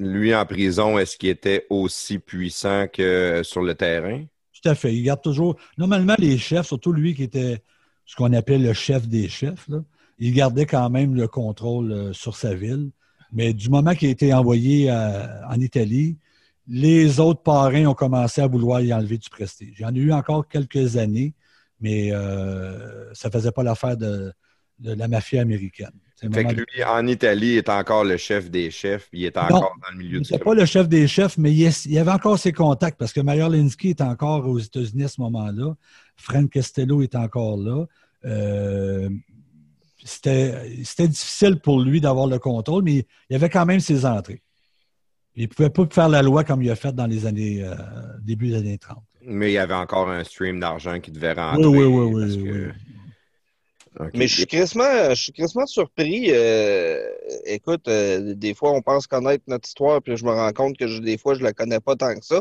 lui 0.00 0.34
en 0.34 0.44
prison, 0.44 0.98
est-ce 0.98 1.16
qu'il 1.16 1.28
était 1.28 1.66
aussi 1.70 2.18
puissant 2.18 2.86
que 2.92 3.42
sur 3.44 3.62
le 3.62 3.74
terrain? 3.74 4.24
Tout 4.60 4.68
à 4.68 4.74
fait. 4.74 4.92
Il 4.94 5.02
garde 5.04 5.22
toujours. 5.22 5.56
Normalement, 5.78 6.16
les 6.18 6.38
chefs, 6.38 6.66
surtout 6.66 6.92
lui 6.92 7.14
qui 7.14 7.22
était 7.22 7.62
ce 8.04 8.16
qu'on 8.16 8.32
appelait 8.32 8.58
le 8.58 8.72
chef 8.72 9.06
des 9.06 9.28
chefs, 9.28 9.68
là, 9.68 9.84
il 10.18 10.32
gardait 10.32 10.66
quand 10.66 10.88
même 10.90 11.14
le 11.14 11.28
contrôle 11.28 11.92
euh, 11.92 12.12
sur 12.12 12.36
sa 12.36 12.54
ville. 12.54 12.90
Mais 13.32 13.52
du 13.52 13.68
moment 13.68 13.94
qu'il 13.94 14.08
a 14.08 14.10
été 14.12 14.32
envoyé 14.32 14.90
euh, 14.90 15.26
en 15.48 15.60
Italie, 15.60 16.16
les 16.68 17.20
autres 17.20 17.42
parrains 17.42 17.86
ont 17.86 17.94
commencé 17.94 18.40
à 18.40 18.46
vouloir 18.46 18.80
y 18.80 18.92
enlever 18.92 19.18
du 19.18 19.28
prestige. 19.30 19.74
Il 19.78 19.82
y 19.82 19.84
en 19.84 19.94
a 19.94 19.98
eu 19.98 20.12
encore 20.12 20.48
quelques 20.48 20.96
années, 20.96 21.34
mais 21.80 22.10
euh, 22.12 23.12
ça 23.14 23.28
ne 23.28 23.32
faisait 23.32 23.52
pas 23.52 23.62
l'affaire 23.62 23.96
de, 23.96 24.32
de 24.78 24.92
la 24.92 25.08
mafia 25.08 25.42
américaine. 25.42 25.92
Fait 26.32 26.44
que 26.44 26.54
lui, 26.54 26.82
en 26.84 27.06
Italie, 27.06 27.48
il 27.52 27.56
est 27.58 27.68
encore 27.68 28.02
le 28.02 28.16
chef 28.16 28.50
des 28.50 28.70
chefs, 28.70 29.08
il 29.12 29.24
est 29.24 29.36
encore 29.36 29.76
dans 29.82 29.92
le 29.92 29.98
milieu 29.98 30.18
il 30.18 30.22
du 30.22 30.38
pas 30.38 30.54
le 30.54 30.64
chef 30.64 30.88
des 30.88 31.06
chefs, 31.06 31.36
mais 31.36 31.52
il, 31.52 31.62
est- 31.64 31.84
il 31.84 31.98
avait 31.98 32.10
encore 32.10 32.38
ses 32.38 32.52
contacts 32.52 32.98
parce 32.98 33.12
que 33.12 33.20
Meyer 33.20 33.48
Linsky 33.50 33.90
est 33.90 34.00
encore 34.00 34.46
aux 34.48 34.58
États-Unis 34.58 35.04
à 35.04 35.08
ce 35.08 35.20
moment-là. 35.20 35.74
Frank 36.16 36.48
Castello 36.50 37.02
est 37.02 37.14
encore 37.16 37.58
là. 37.58 37.84
Euh, 38.24 39.10
c'était 40.06 41.08
difficile 41.08 41.58
pour 41.60 41.80
lui 41.80 42.00
d'avoir 42.00 42.26
le 42.26 42.38
contrôle, 42.38 42.82
mais 42.84 43.04
il 43.28 43.36
avait 43.36 43.50
quand 43.50 43.66
même 43.66 43.80
ses 43.80 44.06
entrées. 44.06 44.42
Il 45.34 45.42
ne 45.42 45.48
pouvait 45.48 45.68
pas 45.70 45.86
faire 45.90 46.08
la 46.08 46.22
loi 46.22 46.44
comme 46.44 46.62
il 46.62 46.70
a 46.70 46.76
fait 46.76 46.94
dans 46.94 47.06
les 47.06 47.26
années 47.26 47.62
euh, 47.62 47.74
début 48.22 48.48
des 48.48 48.56
années 48.56 48.78
30. 48.78 48.98
Mais 49.22 49.50
il 49.50 49.54
y 49.54 49.58
avait 49.58 49.74
encore 49.74 50.08
un 50.08 50.24
stream 50.24 50.60
d'argent 50.60 50.98
qui 51.00 51.10
devait 51.10 51.32
rentrer. 51.32 51.66
Oui, 51.66 51.84
oui, 51.84 52.04
oui, 52.14 52.22
parce 52.22 52.36
oui, 52.36 52.44
que- 52.44 52.66
oui. 52.68 52.72
Mais 54.14 54.26
je 54.28 54.34
suis 54.34 54.46
crissement, 54.46 55.10
je 55.10 55.14
suis 55.14 55.32
crissement 55.32 55.66
surpris. 55.66 56.26
euh, 56.30 57.00
écoute, 57.44 57.88
euh, 57.88 58.34
des 58.34 58.54
fois, 58.54 58.72
on 58.72 58.82
pense 58.82 59.06
connaître 59.06 59.44
notre 59.46 59.66
histoire, 59.68 60.02
puis 60.02 60.16
je 60.16 60.24
me 60.24 60.30
rends 60.30 60.52
compte 60.52 60.76
que 60.76 60.86
je- 60.86 61.00
des 61.00 61.16
fois, 61.18 61.34
je 61.34 61.42
la 61.42 61.52
connais 61.52 61.80
pas 61.80 61.96
tant 61.96 62.14
que 62.14 62.24
ça. 62.24 62.40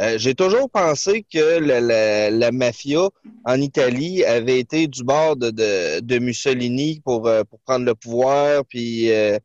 Euh, 0.00 0.18
J'ai 0.18 0.34
toujours 0.34 0.68
pensé 0.70 1.24
que 1.32 1.58
la, 1.60 1.80
la- 1.80 2.30
la 2.30 2.50
mafia 2.52 3.08
en 3.44 3.60
Italie 3.60 4.24
avait 4.24 4.58
été 4.58 4.86
du 4.88 5.04
bord 5.04 5.36
de, 5.36 5.50
de, 5.50 6.00
de 6.00 6.18
Mussolini 6.18 7.00
pour, 7.04 7.26
euh, 7.28 7.44
pour 7.44 7.60
prendre 7.60 7.84
le 7.84 7.94
pouvoir, 7.94 8.64
puis 8.64 9.10
euh, 9.12 9.38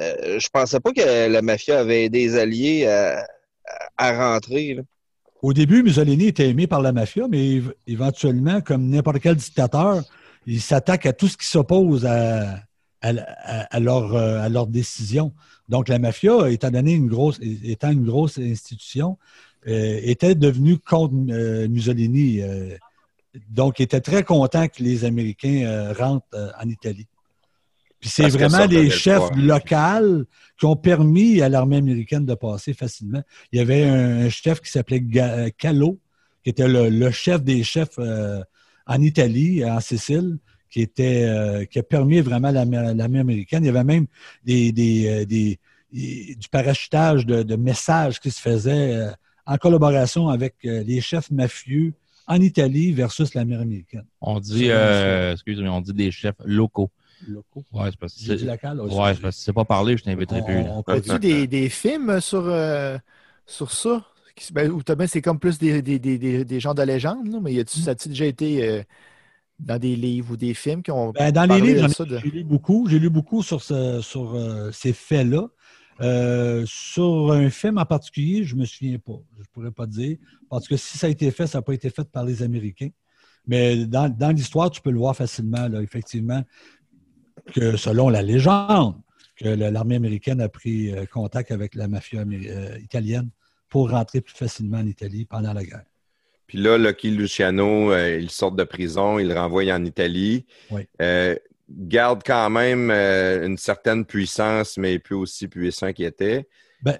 euh, 0.00 0.38
je 0.38 0.48
pensais 0.48 0.78
pas 0.80 0.92
que 0.92 1.28
la 1.28 1.42
mafia 1.42 1.80
avait 1.80 2.04
aidé 2.04 2.20
les 2.20 2.36
alliés 2.36 2.86
à, 2.86 3.24
rentrer. 4.32 4.74
là. 4.74 4.82
Au 5.42 5.52
début, 5.52 5.82
Mussolini 5.82 6.26
était 6.28 6.48
aimé 6.48 6.66
par 6.66 6.82
la 6.82 6.92
mafia, 6.92 7.26
mais 7.28 7.38
év- 7.38 7.72
éventuellement, 7.86 8.60
comme 8.60 8.88
n'importe 8.88 9.20
quel 9.20 9.36
dictateur, 9.36 10.02
il 10.54 10.60
s'attaque 10.60 11.06
à 11.06 11.12
tout 11.12 11.28
ce 11.28 11.36
qui 11.36 11.46
s'oppose 11.46 12.04
à, 12.06 12.56
à, 13.02 13.10
à- 13.10 13.76
à 13.76 13.80
leur, 13.80 14.14
euh, 14.14 14.40
à 14.40 14.48
leur 14.48 14.66
décision. 14.66 15.32
Donc, 15.68 15.88
la 15.88 15.98
mafia, 15.98 16.50
étant 16.50 16.70
donné 16.70 16.92
une 16.94 17.06
grosse, 17.06 17.38
étant 17.74 17.90
une 17.90 18.04
grosse 18.04 18.38
institution, 18.38 19.18
euh, 19.68 20.00
était 20.02 20.34
devenue 20.34 20.78
contre 20.78 21.14
euh, 21.30 21.68
Mussolini. 21.68 22.40
euh, 22.42 22.76
donc, 23.48 23.80
était 23.80 24.00
très 24.00 24.24
content 24.24 24.66
que 24.66 24.82
les 24.82 25.04
Américains 25.04 25.92
rentrent 25.96 26.26
en 26.60 26.68
Italie. 26.68 27.06
Puis 28.00 28.08
c'est 28.08 28.22
vraiment 28.38 28.64
les 28.66 28.84
le 28.84 28.90
chefs 28.90 29.20
locaux 29.36 30.24
qui 30.58 30.64
ont 30.66 30.76
permis 30.76 31.42
à 31.42 31.48
l'armée 31.48 31.76
américaine 31.76 32.24
de 32.24 32.34
passer 32.34 32.72
facilement. 32.72 33.22
Il 33.52 33.58
y 33.58 33.62
avait 33.62 33.84
un, 33.84 34.24
un 34.26 34.28
chef 34.30 34.60
qui 34.62 34.70
s'appelait 34.70 35.00
Ga- 35.02 35.34
euh, 35.38 35.50
Callo, 35.56 35.98
qui 36.42 36.50
était 36.50 36.66
le, 36.66 36.88
le 36.88 37.10
chef 37.10 37.42
des 37.44 37.62
chefs 37.62 37.98
euh, 37.98 38.42
en 38.94 39.00
Italie, 39.02 39.64
en 39.64 39.80
Sicile, 39.80 40.38
qui 40.68 40.80
était 40.82 41.24
euh, 41.24 41.64
qui 41.64 41.78
a 41.78 41.82
permis 41.82 42.20
vraiment 42.20 42.50
l'armée 42.50 43.20
américaine. 43.26 43.62
Il 43.64 43.66
y 43.66 43.74
avait 43.76 43.84
même 43.94 44.06
des, 44.44 44.72
des, 44.72 44.96
euh, 45.08 45.24
des- 45.24 45.58
des- 45.92 46.36
du 46.42 46.48
parachutage 46.48 47.24
de, 47.24 47.42
de 47.42 47.56
messages 47.56 48.20
qui 48.20 48.30
se 48.30 48.40
faisait 48.40 48.94
euh, 48.94 49.10
en 49.46 49.56
collaboration 49.64 50.28
avec 50.28 50.54
euh, 50.64 50.82
les 50.90 51.00
chefs 51.00 51.30
mafieux 51.30 51.92
en 52.26 52.40
Italie 52.40 52.92
versus 52.92 53.34
l'armée 53.34 53.56
américaine. 53.56 54.06
On 54.20 54.38
dit, 54.38 54.68
euh, 54.70 55.34
on 55.76 55.80
dit 55.80 55.92
des 55.92 56.10
chefs 56.10 56.36
locaux. 56.44 56.90
Locaux. 57.28 57.64
Ouais, 57.72 57.90
c'est 57.90 57.98
parce 57.98 58.14
que 58.14 58.44
local 58.46 58.80
aussi. 58.80 58.96
ouais, 58.96 59.14
c'est 59.14 59.20
parce 59.20 59.36
que 59.36 59.42
c'est 59.42 59.52
pas 59.52 59.64
parlé, 59.64 59.96
je 59.96 60.04
t'inviterai 60.04 60.42
plus. 60.44 60.56
On- 60.56 60.78
on 60.78 60.82
As-tu 60.82 61.10
continue. 61.10 61.18
des, 61.18 61.46
des 61.46 61.68
films 61.68 62.20
sur, 62.20 62.44
euh, 62.46 62.96
sur 63.46 63.70
ça? 63.72 64.06
Ben, 64.52 64.70
ou 64.70 64.80
c'est 65.06 65.22
comme 65.22 65.38
plus 65.38 65.58
des, 65.58 65.82
des, 65.82 65.98
des, 65.98 66.44
des, 66.44 66.60
gens 66.60 66.74
de 66.74 66.82
légende, 66.82 67.26
là, 67.28 67.38
mais 67.40 67.52
y 67.52 67.60
a-tu, 67.60 67.78
ça 67.80 67.92
a-tu 67.92 68.08
déjà 68.08 68.26
été 68.26 68.68
euh, 68.68 68.82
dans 69.58 69.78
des 69.78 69.96
livres 69.96 70.32
ou 70.32 70.36
des 70.36 70.54
films 70.54 70.82
qui 70.82 70.90
ont 70.90 71.12
Ben, 71.12 71.30
dans 71.32 71.44
les 71.44 71.60
livres, 71.60 71.74
de 71.74 71.80
j'en 71.80 71.88
ai- 71.88 71.94
ça? 71.94 72.04
de- 72.04 72.18
j'ai 72.18 72.30
lu 72.30 72.44
beaucoup. 72.44 72.86
J'ai 72.88 72.98
lu 72.98 73.10
beaucoup 73.10 73.42
sur, 73.42 73.62
ce- 73.62 74.00
sur 74.02 74.34
euh, 74.34 74.70
ces 74.72 74.92
faits-là. 74.92 75.48
Euh, 76.00 76.64
sur 76.66 77.30
un 77.32 77.50
film 77.50 77.76
en 77.76 77.84
particulier, 77.84 78.44
je 78.44 78.54
ne 78.54 78.60
me 78.60 78.64
souviens 78.64 78.98
pas. 78.98 79.20
Je 79.36 79.40
ne 79.40 79.46
pourrais 79.52 79.70
pas 79.70 79.86
dire. 79.86 80.16
Parce 80.48 80.66
que 80.66 80.76
si 80.76 80.96
ça 80.96 81.06
a 81.08 81.10
été 81.10 81.30
fait, 81.30 81.46
ça 81.46 81.58
n'a 81.58 81.62
pas 81.62 81.74
été 81.74 81.90
fait 81.90 82.08
par 82.10 82.24
les 82.24 82.42
Américains. 82.42 82.88
Mais 83.46 83.84
dans, 83.84 84.08
dans 84.08 84.30
l'histoire, 84.30 84.70
tu 84.70 84.80
peux 84.80 84.90
le 84.90 84.98
voir 84.98 85.14
facilement, 85.14 85.68
là, 85.68 85.82
effectivement, 85.82 86.42
que 87.52 87.76
selon 87.76 88.08
la 88.08 88.22
légende, 88.22 88.96
que 89.36 89.48
l'armée 89.48 89.96
américaine 89.96 90.40
a 90.40 90.48
pris 90.48 90.92
contact 91.12 91.50
avec 91.50 91.74
la 91.74 91.88
mafia 91.88 92.24
italienne 92.82 93.28
pour 93.70 93.90
rentrer 93.90 94.20
plus 94.20 94.34
facilement 94.34 94.78
en 94.78 94.86
Italie 94.86 95.24
pendant 95.24 95.54
la 95.54 95.64
guerre. 95.64 95.84
Puis 96.50 96.58
là, 96.58 96.76
Lucky 96.76 97.12
Luciano, 97.12 97.92
euh, 97.92 98.18
il 98.18 98.28
sort 98.28 98.50
de 98.50 98.64
prison, 98.64 99.20
il 99.20 99.28
le 99.28 99.34
renvoie 99.34 99.62
en 99.72 99.84
Italie. 99.84 100.46
Oui. 100.72 100.82
Euh, 101.00 101.36
garde 101.70 102.22
quand 102.26 102.50
même 102.50 102.90
euh, 102.90 103.46
une 103.46 103.56
certaine 103.56 104.04
puissance, 104.04 104.76
mais 104.76 104.98
plus 104.98 105.14
aussi 105.14 105.46
puissant 105.46 105.92
qu'il 105.92 106.06
était. 106.06 106.48
Ben, 106.82 106.98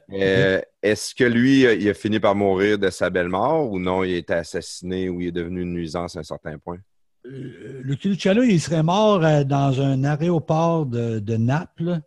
Est-ce 0.83 1.17
que 1.17 1.25
lui, 1.25 1.63
il 1.63 1.89
a 1.89 1.95
fini 1.95 2.21
par 2.21 2.37
mourir 2.37 2.79
de 2.79 2.91
sa 2.91 3.11
belle 3.11 3.29
mort 3.29 3.73
ou 3.73 3.81
non, 3.81 4.05
il 4.05 4.15
a 4.15 4.19
été 4.19 4.35
assassiné 4.35 5.09
ou 5.09 5.21
il 5.21 5.29
est 5.29 5.33
devenu 5.33 5.63
une 5.63 5.73
nuisance 5.73 6.15
à 6.15 6.21
un 6.21 6.23
certain 6.23 6.57
point? 6.59 6.79
Lucky 7.25 8.11
Luciano, 8.11 8.43
il 8.43 8.61
serait 8.61 8.85
mort 8.85 9.19
dans 9.47 9.81
un 9.81 10.05
aéroport 10.05 10.87
de, 10.87 11.19
de 11.19 11.37
Naples 11.37 11.99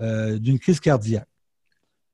d'une 0.00 0.58
crise 0.58 0.80
cardiaque. 0.80 1.28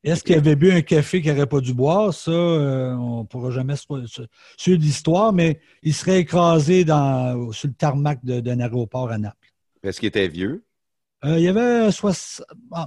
Est-ce 0.05 0.25
qu'il 0.25 0.35
avait 0.37 0.57
bu 0.57 0.73
un 0.73 0.83
café 0.83 1.23
qu'il 1.23 1.33
n'aurait 1.33 1.47
pas 1.47 1.61
dû 1.61 1.75
boire? 1.75 2.13
Ça, 2.13 2.31
euh, 2.33 2.93
on 2.95 3.21
ne 3.21 3.27
pourra 3.27 3.51
jamais 3.53 3.75
suivre 3.77 4.81
l'histoire, 4.81 5.33
mais 5.33 5.61
il 5.83 5.95
serait 5.95 6.21
écrasé 6.21 6.85
dans, 6.85 7.53
sur 7.53 7.69
le 7.69 7.75
tarmac 7.75 8.19
d'un 8.25 8.59
aéroport 8.61 9.11
à 9.11 9.19
Naples. 9.19 9.37
Est-ce 9.83 10.01
qu'il 10.01 10.09
était 10.09 10.29
vieux? 10.29 10.65
Euh, 11.25 11.39
il 11.39 11.45
y 11.45 11.49
avait, 11.49 11.89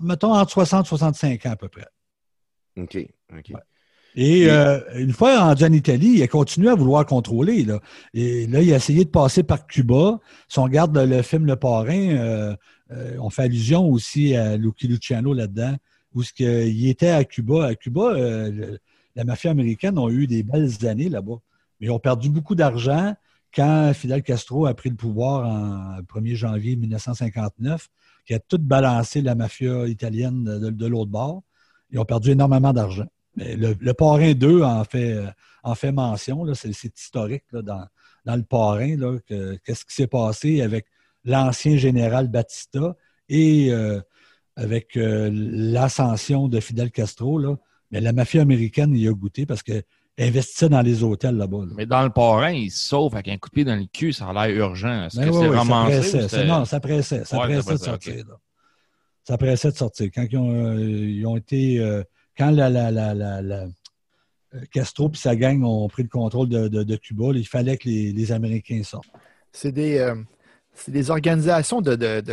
mettons, 0.02 0.34
entre 0.34 0.52
60 0.52 0.86
et 0.86 0.90
65 0.90 1.46
ans 1.46 1.52
à 1.52 1.56
peu 1.56 1.70
près. 1.70 1.88
OK. 2.78 2.98
OK. 3.38 3.52
Et 4.18 4.42
Et- 4.42 4.50
euh, 4.50 4.80
une 4.96 5.14
fois 5.14 5.40
rendu 5.40 5.64
en 5.64 5.72
Italie, 5.72 6.14
il 6.16 6.24
a 6.24 6.28
continué 6.28 6.70
à 6.70 6.76
vouloir 6.76 7.06
contrôler. 7.06 7.64
Là. 7.64 7.80
Et 8.14 8.48
là, 8.48 8.62
il 8.62 8.74
a 8.74 8.78
essayé 8.78 9.06
de 9.06 9.10
passer 9.10 9.44
par 9.44 9.68
Cuba. 9.68 10.20
Si 10.50 10.60
on 10.60 10.64
regarde 10.64 10.96
le, 10.98 11.06
le 11.06 11.22
film 11.22 11.46
Le 11.46 11.56
Parrain, 11.56 12.10
euh, 12.10 12.56
euh, 12.92 13.16
on 13.20 13.30
fait 13.30 13.44
allusion 13.44 13.88
aussi 13.90 14.36
à 14.36 14.58
Lucky 14.58 14.88
Luciano 14.88 15.34
là-dedans, 15.34 15.76
où 16.16 16.24
ce 16.24 16.34
que, 16.34 16.66
il 16.66 16.90
était 16.90 17.10
à 17.10 17.24
Cuba. 17.24 17.66
À 17.66 17.76
Cuba, 17.76 18.14
euh, 18.14 18.78
la 19.16 19.24
mafia 19.24 19.52
américaine 19.52 19.98
a 19.98 20.10
eu 20.10 20.28
des 20.28 20.44
belles 20.44 20.86
années 20.88 21.10
là-bas. 21.10 21.40
Mais 21.80 21.88
ils 21.88 21.92
ont 21.92 22.00
perdu 22.00 22.30
beaucoup 22.30 22.56
d'argent 22.56 23.14
quand 23.54 23.94
Fidel 23.94 24.24
Castro 24.24 24.66
a 24.66 24.74
pris 24.74 24.90
le 24.90 24.96
pouvoir 24.96 25.46
en 25.46 26.02
1er 26.02 26.36
janvier 26.36 26.76
1959, 26.76 27.90
qui 28.26 28.34
a 28.34 28.40
tout 28.40 28.58
balancé 28.58 29.22
la 29.22 29.36
mafia 29.36 29.88
italienne 29.88 30.44
de, 30.44 30.86
l'autre 30.88 31.12
bord. 31.12 31.44
Ils 31.92 32.00
ont 32.00 32.06
perdu 32.06 32.32
énormément 32.32 32.74
d'argent. 32.74 33.06
Mais 33.36 33.56
le, 33.56 33.94
parrain 33.94 34.34
2 34.34 34.64
en 34.64 34.84
fait, 34.86 35.14
euh, 35.14 35.28
en 35.64 35.76
fait 35.76 35.92
mention. 35.92 36.46
C'est 36.54 36.98
historique 36.98 37.44
là, 37.52 37.62
dans, 37.62 37.86
dans 38.26 38.36
le 38.36 38.44
parrain. 38.44 38.96
Qu'est-ce 39.64 39.86
qui 39.86 39.94
s'est 39.94 40.08
passé 40.08 40.62
avec 40.62 40.88
l'ancien 41.26 41.76
général 41.76 42.30
Batista 42.30 42.96
et 43.30 43.72
euh, 43.72 44.00
avec 44.56 44.96
euh, 44.98 45.30
l'ascension 45.34 46.48
de 46.48 46.60
Fidel 46.60 46.92
Castro. 46.92 47.38
Là. 47.40 47.56
Mais 47.92 48.02
la 48.02 48.14
mafia 48.14 48.42
américaine 48.42 48.96
y 48.96 49.08
a 49.08 49.12
goûté 49.14 49.46
parce 49.46 49.62
qu'elle 49.64 49.84
investissait 50.20 50.70
dans 50.70 50.82
les 50.82 51.04
hôtels 51.04 51.36
là-bas. 51.36 51.66
là. 51.66 51.74
Mais 51.76 51.86
dans 51.86 52.04
le 52.04 52.10
parrain, 52.10 52.52
il 52.52 52.72
se 52.72 52.88
sauve 52.88 53.14
avec 53.16 53.28
un 53.28 53.38
coup 53.38 53.50
de 53.50 53.54
pied 53.54 53.64
dans 53.66 53.76
le 53.76 53.86
cul, 53.86 54.14
ça 54.14 54.28
a 54.30 54.48
l'air 54.48 54.56
urgent. 54.58 55.06
Est-ce 55.06 55.18
Ben 55.18 55.26
que 55.26 55.30
oui, 55.32 55.38
c'est 55.42 55.50
oui, 55.50 55.54
ça 55.56 55.60
romancé? 55.62 55.92
pressait. 56.00 56.28
Ça- 56.30 56.46
non, 56.46 56.66
ça 56.66 56.80
pressait. 56.80 57.26
Ça 57.26 57.38
Ouais, 57.40 57.44
pressait 57.46 57.62
ça 57.64 57.74
de 57.74 57.78
sortir. 57.80 58.16
là. 58.28 58.36
Ça 59.28 59.38
pressait 59.38 59.72
de 59.72 59.78
sortir. 59.78 60.10
Quand 60.14 60.26
ils 60.32 60.38
ont, 60.38 60.52
euh, 60.54 60.80
ils 60.80 61.26
ont 61.26 61.36
été. 61.38 61.80
euh, 61.80 62.04
quand 62.38 62.52
la, 62.52 62.70
la, 62.70 62.92
la, 62.92 63.14
la- 63.14 63.42
la- 63.42 63.68
Castro 64.72 65.12
et 65.14 65.18
sa 65.18 65.36
gang 65.36 65.64
ont 65.64 65.88
pris 65.90 66.04
le 66.04 66.10
contrôle 66.10 66.48
de, 66.48 66.68
de- 66.70 66.84
de 66.84 66.96
Cuba, 66.96 67.34
là, 67.34 67.40
il 67.40 67.48
fallait 67.48 67.76
que 67.78 67.90
les, 67.90 68.14
les 68.14 68.32
Américains 68.32 68.82
sortent. 68.84 69.10
C'est 69.52 69.72
des, 69.74 69.98
euh, 69.98 70.16
c'est 70.76 70.92
des 70.92 71.10
organisations 71.10 71.82
de, 71.82 72.24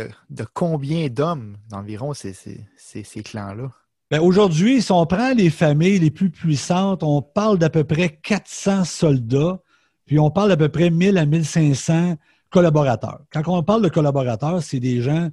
combien 0.53 1.07
d'hommes 1.07 1.57
d'environ 1.69 2.13
ces 2.13 3.23
clans-là? 3.23 3.71
Ben, 4.11 4.19
Aujourd'hui, 4.21 4.81
si 4.81 4.91
on 4.91 5.05
prend 5.05 5.33
les 5.33 5.49
familles 5.49 5.97
les 5.97 6.11
plus 6.11 6.29
puissantes, 6.29 7.01
on 7.01 7.21
parle 7.21 7.57
d'à 7.57 7.69
peu 7.69 7.83
près 7.83 8.09
400 8.09 8.83
soldats, 8.83 9.59
puis 10.05 10.19
on 10.19 10.29
parle 10.29 10.49
d'à 10.49 10.57
peu 10.57 10.69
près 10.69 10.89
1000 10.89 11.17
à 11.17 11.25
1500 11.25 12.17
collaborateurs. 12.51 13.21
Quand 13.31 13.41
on 13.47 13.63
parle 13.63 13.81
de 13.81 13.89
collaborateurs, 13.89 14.61
c'est 14.61 14.79
des 14.79 15.01
gens 15.01 15.29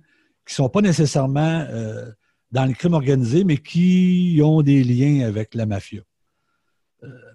qui 0.47 0.53
ne 0.53 0.55
sont 0.55 0.69
pas 0.71 0.81
nécessairement 0.81 1.67
euh, 1.69 2.11
dans 2.53 2.65
le 2.65 2.73
crime 2.73 2.95
organisé, 2.95 3.45
mais 3.45 3.59
qui 3.59 4.41
ont 4.43 4.63
des 4.63 4.83
liens 4.83 5.27
avec 5.27 5.55
la 5.55 5.67
mafia. 5.67 6.01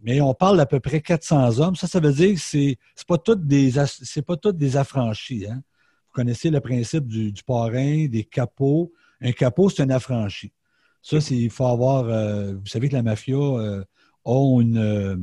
Mais 0.04 0.22
on 0.22 0.34
parle 0.34 0.58
d'à 0.58 0.66
peu 0.66 0.80
près 0.80 1.02
400 1.02 1.60
hommes. 1.60 1.76
Ça, 1.76 1.88
ça 1.88 2.00
veut 2.00 2.14
dire 2.14 2.34
que 2.36 2.40
c'est 2.40 2.78
c'est 2.96 3.08
pas 3.08 3.18
toutes 3.18 3.46
des 3.48 3.72
c'est 3.88 4.22
pas 4.26 4.38
toutes 4.38 4.58
des 4.58 4.78
affranchis. 4.78 5.46
hein. 5.50 5.56
Vous 6.08 6.14
connaissez 6.22 6.50
le 6.50 6.60
principe 6.60 7.08
du, 7.08 7.32
du 7.32 7.44
parrain, 7.44 8.06
des 8.08 8.24
capots. 8.24 8.92
Un 9.22 9.32
capot, 9.32 9.70
c'est 9.70 9.82
un 9.84 9.90
affranchi. 9.90 10.52
Ça, 11.02 11.20
c'est 11.22 11.36
il 11.36 11.50
faut 11.50 11.66
avoir. 11.68 12.06
euh, 12.06 12.54
vous 12.54 12.66
savez 12.68 12.90
que 12.90 12.94
la 12.96 13.04
mafia 13.04 13.36
euh, 13.36 13.84
a 14.26 14.62
une. 14.62 14.78
euh, 14.78 15.16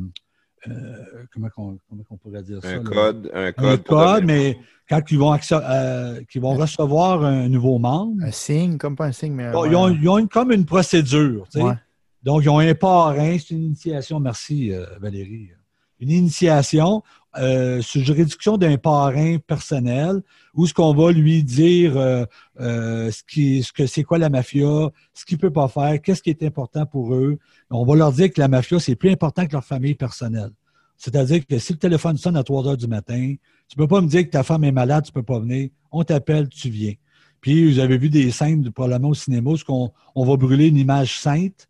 euh, 0.68 1.04
comment, 1.32 1.48
qu'on- 1.48 1.78
comment 1.88 2.02
on 2.10 2.16
pourrait 2.16 2.42
dire 2.42 2.60
ça? 2.62 2.68
Un 2.68 2.82
là? 2.82 2.90
code, 2.90 3.30
un 3.34 3.46
Un 3.46 3.52
code. 3.52 3.82
pour 3.82 3.96
code, 3.98 4.24
mais 4.24 4.56
quand 4.88 5.00
ils 5.10 5.18
vont, 5.18 5.34
euh, 5.52 6.20
vont 6.36 6.54
recevoir 6.54 7.24
un 7.24 7.48
nouveau 7.48 7.78
membre, 7.78 8.22
Un 8.24 8.30
signe, 8.30 8.78
comme 8.78 8.94
pas 8.94 9.06
un 9.06 9.12
signe, 9.12 9.32
mais. 9.32 9.50
bon, 9.50 9.62
ouais. 9.62 9.70
ils 9.70 9.76
ont, 9.76 9.88
ils 9.88 10.08
ont 10.08 10.18
une- 10.18 10.28
comme 10.28 10.52
une 10.52 10.64
procédure. 10.64 11.46
tu 11.50 11.58
sais. 11.58 11.64
Ouais. 11.64 11.74
Donc, 12.22 12.42
ils 12.44 12.48
ont 12.48 12.58
un 12.58 12.74
parrain, 12.74 13.36
c'est 13.38 13.50
une 13.54 13.64
initiation. 13.64 14.20
Merci, 14.20 14.72
euh, 14.72 14.86
Valérie. 15.00 15.50
Une 15.98 16.10
initiation 16.10 17.02
euh, 17.38 17.80
sur 17.80 18.04
juridiction 18.04 18.58
d'un 18.58 18.76
parrain 18.76 19.38
personnel, 19.38 20.20
où 20.52 20.66
ce 20.66 20.74
qu'on 20.74 20.92
va 20.92 21.12
lui 21.12 21.42
dire 21.42 21.96
euh, 21.96 22.26
euh, 22.60 23.10
ce, 23.10 23.22
qui, 23.26 23.62
ce 23.62 23.72
que 23.72 23.86
c'est 23.86 24.02
quoi 24.02 24.18
la 24.18 24.28
mafia, 24.28 24.90
ce 25.14 25.24
qu'il 25.24 25.38
peut 25.38 25.50
pas 25.50 25.66
faire, 25.68 26.02
qu'est-ce 26.02 26.22
qui 26.22 26.28
est 26.28 26.42
important 26.42 26.84
pour 26.84 27.14
eux. 27.14 27.38
On 27.70 27.86
va 27.86 27.94
leur 27.94 28.12
dire 28.12 28.30
que 28.30 28.38
la 28.38 28.48
mafia, 28.48 28.78
c'est 28.78 28.96
plus 28.96 29.10
important 29.10 29.46
que 29.46 29.52
leur 29.52 29.64
famille 29.64 29.94
personnelle. 29.94 30.50
C'est-à-dire 30.98 31.46
que 31.46 31.58
si 31.58 31.72
le 31.72 31.78
téléphone 31.78 32.18
sonne 32.18 32.36
à 32.36 32.44
3 32.44 32.68
heures 32.68 32.76
du 32.76 32.86
matin, 32.86 33.34
tu 33.66 33.76
peux 33.76 33.88
pas 33.88 34.02
me 34.02 34.08
dire 34.08 34.24
que 34.24 34.30
ta 34.30 34.42
femme 34.42 34.64
est 34.64 34.72
malade, 34.72 35.04
tu 35.06 35.12
peux 35.12 35.22
pas 35.22 35.38
venir. 35.38 35.70
On 35.90 36.04
t'appelle, 36.04 36.50
tu 36.50 36.68
viens. 36.68 36.92
Puis 37.40 37.72
vous 37.72 37.78
avez 37.78 37.96
vu 37.96 38.10
des 38.10 38.30
scènes 38.30 38.70
probablement 38.70 39.08
au 39.08 39.14
cinéma 39.14 39.50
où 39.52 39.56
on, 39.68 39.90
on 40.14 40.24
va 40.26 40.36
brûler 40.36 40.68
une 40.68 40.76
image 40.76 41.18
sainte, 41.18 41.66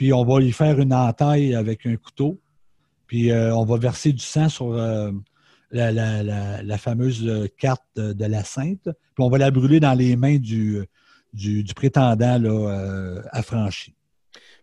puis 0.00 0.14
on 0.14 0.24
va 0.24 0.40
lui 0.40 0.50
faire 0.50 0.80
une 0.80 0.94
entaille 0.94 1.54
avec 1.54 1.84
un 1.84 1.94
couteau. 1.94 2.40
Puis 3.06 3.30
euh, 3.30 3.54
on 3.54 3.66
va 3.66 3.76
verser 3.76 4.14
du 4.14 4.24
sang 4.24 4.48
sur 4.48 4.72
euh, 4.72 5.12
la, 5.70 5.92
la- 5.92 6.22
la- 6.22 6.62
la 6.62 6.78
fameuse 6.78 7.30
carte 7.58 7.84
de, 7.96 8.14
de 8.14 8.24
la 8.24 8.42
sainte. 8.42 8.84
Puis 8.84 9.18
on 9.22 9.28
va 9.28 9.36
la 9.36 9.50
brûler 9.50 9.78
dans 9.78 9.92
les 9.92 10.16
mains 10.16 10.38
du, 10.38 10.82
du, 11.34 11.62
du 11.62 11.74
prétendant 11.74 12.38
là, 12.38 12.48
euh, 12.48 13.22
affranchi. 13.30 13.94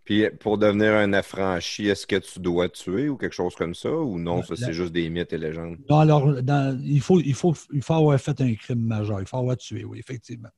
Puis 0.05 0.27
pour 0.39 0.57
devenir 0.57 0.93
un 0.95 1.13
affranchi, 1.13 1.87
est-ce 1.87 2.07
que 2.07 2.15
tu 2.15 2.39
dois 2.39 2.67
tuer 2.69 3.07
ou 3.07 3.15
quelque 3.15 3.35
chose 3.35 3.53
comme 3.53 3.75
ça? 3.75 3.91
Ou 3.91 4.17
non, 4.17 4.41
ça, 4.41 4.55
c'est 4.55 4.73
juste 4.73 4.91
des 4.91 5.07
mythes 5.11 5.33
et 5.33 5.37
légendes? 5.37 5.77
Non, 5.87 5.99
alors, 5.99 6.41
dans- 6.41 6.81
il, 6.83 6.99
faut, 7.01 7.19
il, 7.19 7.35
faut, 7.35 7.53
il 7.71 7.83
faut 7.83 7.93
avoir 7.93 8.19
fait 8.19 8.41
un 8.41 8.55
crime 8.55 8.79
majeur. 8.81 9.21
Il 9.21 9.27
faut 9.27 9.37
avoir 9.37 9.55
tué, 9.57 9.83
oui, 9.85 9.99
effectivement. 9.99 10.49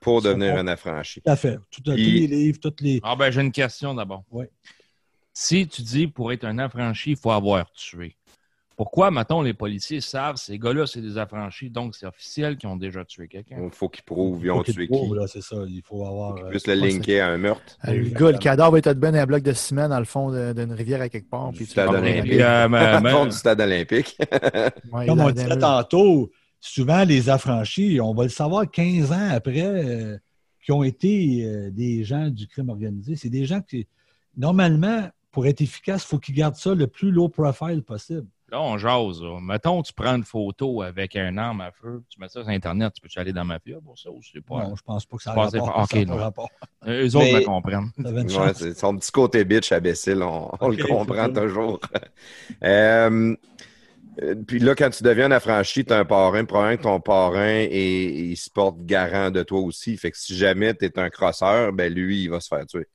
Pour 0.00 0.22
devenir 0.22 0.56
un 0.56 0.66
affranchi. 0.66 1.20
Tout 1.22 1.30
à 1.30 1.36
fait. 1.36 1.58
Tout- 1.70 1.80
tous 1.82 1.94
Puis- 1.94 2.26
les 2.26 2.36
livres, 2.36 2.58
toutes 2.60 2.80
les. 2.80 3.00
Ah 3.02 3.16
ben 3.16 3.30
j'ai 3.30 3.40
une 3.40 3.52
question 3.52 3.94
d'abord. 3.94 4.24
Oui. 4.30 4.46
Si 5.32 5.66
tu 5.68 5.82
dis 5.82 6.06
pour 6.06 6.32
être 6.32 6.44
un 6.44 6.58
affranchi, 6.58 7.10
il 7.10 7.16
faut 7.16 7.30
avoir 7.30 7.70
tué. 7.72 8.16
Pourquoi, 8.76 9.10
mettons, 9.10 9.40
les 9.40 9.54
policiers 9.54 10.02
savent 10.02 10.36
ces 10.36 10.58
gars-là, 10.58 10.86
c'est 10.86 11.00
des 11.00 11.16
affranchis, 11.16 11.70
donc 11.70 11.94
c'est 11.94 12.04
officiel 12.04 12.58
qu'ils 12.58 12.68
ont 12.68 12.76
déjà 12.76 13.06
tué 13.06 13.26
quelqu'un? 13.26 13.56
Il 13.64 13.70
faut 13.70 13.88
qu'ils 13.88 14.04
prouvent, 14.04 14.38
ils 14.44 14.48
faut 14.50 14.58
ont 14.58 14.62
tué 14.62 14.86
trouvent, 14.86 15.14
qui? 15.14 15.18
là, 15.18 15.26
C'est 15.26 15.40
ça. 15.42 15.56
Il 15.66 15.80
faut 15.82 16.06
avoir. 16.06 16.34
Qu'ils 16.34 16.44
euh, 16.44 16.50
puissent 16.50 16.66
le 16.66 16.74
linker 16.74 17.22
à 17.24 17.28
un 17.28 17.38
meurtre. 17.38 17.78
Euh, 17.88 17.92
Le 17.94 18.10
gars, 18.10 18.32
le 18.32 18.38
cadavre 18.38 18.76
est 18.76 18.86
ben 18.94 19.14
un 19.16 19.24
bloc 19.24 19.42
de 19.42 19.52
ciment 19.54 19.88
dans 19.88 19.98
le 19.98 20.04
fond 20.04 20.30
de- 20.30 20.52
d'une 20.52 20.72
rivière 20.74 21.00
à 21.00 21.08
quelque 21.08 21.30
part. 21.30 21.50
Du 21.52 21.56
Puis 21.56 21.64
tu 21.66 21.70
stade 21.72 21.88
olympique. 21.88 22.32
euh, 22.34 23.00
fond 23.10 23.24
du 23.24 23.32
stade 23.32 23.60
olympique. 23.62 24.18
Ouais, 24.92 25.06
Comme 25.06 25.20
on 25.20 25.30
disait 25.30 25.56
tantôt, 25.58 26.30
souvent 26.60 27.04
les 27.04 27.28
affranchis, 27.28 28.00
on 28.00 28.14
va 28.14 28.24
le 28.24 28.28
savoir 28.28 28.70
15 28.70 29.12
ans 29.12 29.28
après, 29.30 29.60
euh, 29.62 30.18
qui 30.64 30.72
ont 30.72 30.82
été 30.82 31.44
euh, 31.44 31.70
des 31.70 32.02
gens 32.04 32.28
du 32.28 32.46
crime 32.48 32.68
organisé. 32.70 33.14
C'est 33.16 33.30
des 33.30 33.44
gens 33.44 33.60
qui, 33.60 33.86
normalement, 34.36 35.08
pour 35.30 35.46
être 35.46 35.60
efficace, 35.60 36.04
il 36.04 36.08
faut 36.08 36.18
qu'ils 36.18 36.34
gardent 36.34 36.56
ça 36.56 36.74
le 36.74 36.86
plus 36.86 37.10
low 37.10 37.28
profile 37.28 37.82
possible. 37.82 38.26
Là, 38.50 38.62
on 38.62 38.78
jase. 38.78 39.20
là. 39.22 39.40
Mettons, 39.40 39.82
tu 39.82 39.92
prends 39.92 40.14
une 40.14 40.22
photo 40.24 40.80
avec 40.80 41.16
un 41.16 41.36
arme 41.36 41.60
à 41.62 41.72
feu, 41.72 42.04
tu 42.08 42.20
mets 42.20 42.28
ça 42.28 42.42
sur 42.42 42.48
Internet, 42.48 42.92
tu 42.94 43.00
peux-tu 43.00 43.18
aller 43.18 43.32
dans 43.32 43.44
ma 43.44 43.54
mafia 43.54 43.78
pour 43.84 43.98
ça 43.98 44.08
ou 44.08 44.20
c'est 44.22 44.40
pas? 44.40 44.62
Non, 44.68 44.76
je 44.76 44.82
pense 44.82 45.04
pas 45.04 45.16
que 45.16 45.22
ça 45.24 45.32
a 45.32 45.34
Je 45.34 45.58
rapport. 45.58 45.74
pas. 45.74 45.86
ça 45.86 46.04
non. 46.04 46.16
rapport. 46.16 46.50
Eux 46.86 47.16
autres 47.16 47.24
Mais- 47.24 47.40
me 47.40 47.44
comprennent. 47.44 47.90
Ouais, 47.98 48.74
son 48.74 48.96
petit 48.96 49.10
côté 49.10 49.44
bitch 49.44 49.72
imbécile, 49.72 50.22
on, 50.22 50.48
on 50.60 50.68
le 50.68 50.76
comprend 50.84 51.28
toujours. 51.32 51.80
Euh, 52.62 53.34
puis 54.46 54.58
là, 54.58 54.74
quand 54.74 54.90
tu 54.90 55.02
deviens 55.02 55.30
affranchi, 55.30 55.84
tu 55.84 55.92
as 55.92 55.98
un 55.98 56.04
parrain, 56.04 56.44
probablement 56.44 56.76
que 56.76 56.82
ton 56.82 57.00
parrain 57.00 57.66
est- 57.70 58.04
il 58.04 58.36
se 58.36 58.50
porte 58.50 58.84
garant 58.84 59.30
de 59.30 59.42
toi 59.42 59.60
aussi. 59.60 59.96
Fait 59.96 60.10
que 60.10 60.18
si 60.18 60.36
jamais 60.36 60.74
tu 60.74 60.86
es 60.86 60.98
un 60.98 61.10
crosseur, 61.10 61.72
ben 61.72 61.92
lui, 61.92 62.22
il 62.24 62.30
va 62.30 62.40
se 62.40 62.48
faire 62.48 62.66
tuer. 62.66 62.86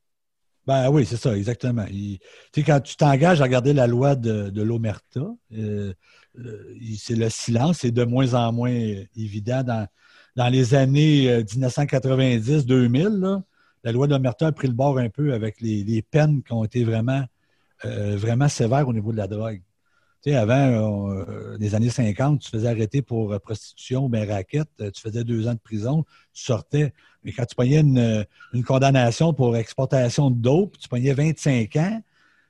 Ben 0.68 0.90
oui, 0.90 1.06
c'est 1.06 1.18
ça, 1.18 1.36
exactement. 1.36 1.86
Tu 1.86 2.20
sais, 2.54 2.64
quand 2.64 2.80
tu 2.80 2.96
t'engages 2.96 3.42
à 3.42 3.46
regarder 3.46 3.74
la 3.74 3.88
loi 3.88 4.16
de, 4.16 4.62
l'Omerta, 4.62 5.22
euh, 5.54 5.94
euh, 6.40 6.76
c'est 6.98 7.16
le 7.16 7.30
silence, 7.30 7.80
c'est 7.80 7.92
de 7.92 8.04
moins 8.04 8.34
en 8.36 8.54
moins 8.54 8.72
euh, 8.72 9.04
évident. 9.16 9.64
Dans, 9.64 9.88
dans 10.36 10.48
les 10.50 10.76
années 10.76 11.32
euh, 11.32 11.44
1990-2000, 11.44 13.20
là, 13.20 13.44
la 13.84 13.92
loi 13.92 14.08
de 14.08 14.14
l'Omerta 14.14 14.48
a 14.48 14.52
pris 14.52 14.68
le 14.68 14.74
bord 14.74 15.00
un 15.00 15.10
peu 15.10 15.34
avec 15.34 15.60
les, 15.62 16.02
peines 16.04 16.44
qui 16.44 16.54
ont 16.54 16.64
été 16.64 16.84
vraiment, 16.84 17.24
euh, 17.86 18.16
vraiment 18.16 18.48
sévères 18.48 18.88
au 18.88 18.94
niveau 18.94 19.12
de 19.12 19.18
la 19.18 19.28
drogue. 19.28 19.62
Tu 20.24 20.30
sais, 20.30 20.36
avant, 20.36 21.10
euh, 21.10 21.58
les 21.60 21.74
années 21.74 21.90
50, 21.90 22.42
tu 22.42 22.50
faisais 22.52 22.68
arrêter 22.68 23.02
pour 23.02 23.34
euh, 23.34 23.40
prostitution, 23.40 24.08
ben 24.08 24.30
raquette, 24.30 24.70
euh, 24.80 24.92
tu 24.92 25.02
faisais 25.02 25.24
deux 25.24 25.48
ans 25.48 25.54
de 25.54 25.60
prison, 25.60 26.06
tu 26.32 26.44
sortais. 26.44 26.94
Mais 27.24 27.32
quand 27.32 27.46
tu 27.46 27.56
une, 27.66 27.98
euh, 27.98 28.24
une 28.54 28.64
condamnation 28.64 29.34
pour 29.34 29.58
exportation 29.58 30.30
de 30.30 30.40
dope, 30.40 30.78
tu 30.78 30.88
pognais 30.88 31.14
25 31.14 31.76
ans. 31.78 32.04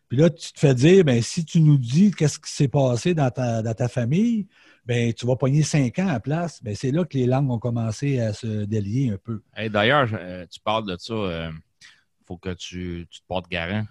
Puis 0.10 0.18
là, 0.18 0.30
tu 0.30 0.52
te 0.52 0.60
fais 0.60 0.76
dire, 0.76 1.06
ben, 1.06 1.22
si 1.22 1.46
tu 1.46 1.62
nous 1.62 1.78
dis 1.78 2.12
qu'est-ce 2.12 2.40
qui 2.40 2.52
s'est 2.52 2.68
passé 2.68 3.14
dans 3.14 3.30
ta, 3.32 3.62
dans 3.62 3.74
ta 3.74 3.88
famille, 3.88 4.48
ben, 4.86 5.14
tu 5.14 5.26
vas 5.26 5.38
pogner 5.38 5.64
5 5.64 5.98
ans 6.00 6.10
à 6.10 6.20
place. 6.20 6.62
Ben, 6.62 6.76
c'est 6.76 6.92
là 6.92 7.06
que 7.06 7.18
les 7.18 7.26
langues 7.26 7.50
ont 7.50 7.60
commencé 7.60 8.20
à 8.20 8.34
se 8.34 8.66
délier 8.66 9.12
un 9.12 9.18
peu. 9.18 9.42
D'ailleurs, 9.70 10.10
tu 10.50 10.60
parles 10.60 10.86
de 10.86 10.98
ça. 10.98 11.14
Il 11.14 12.26
faut 12.26 12.36
que 12.36 12.54
tu, 12.54 13.08
tu 13.10 13.22
te 13.22 13.26
portes 13.28 13.50
garant. 13.50 13.86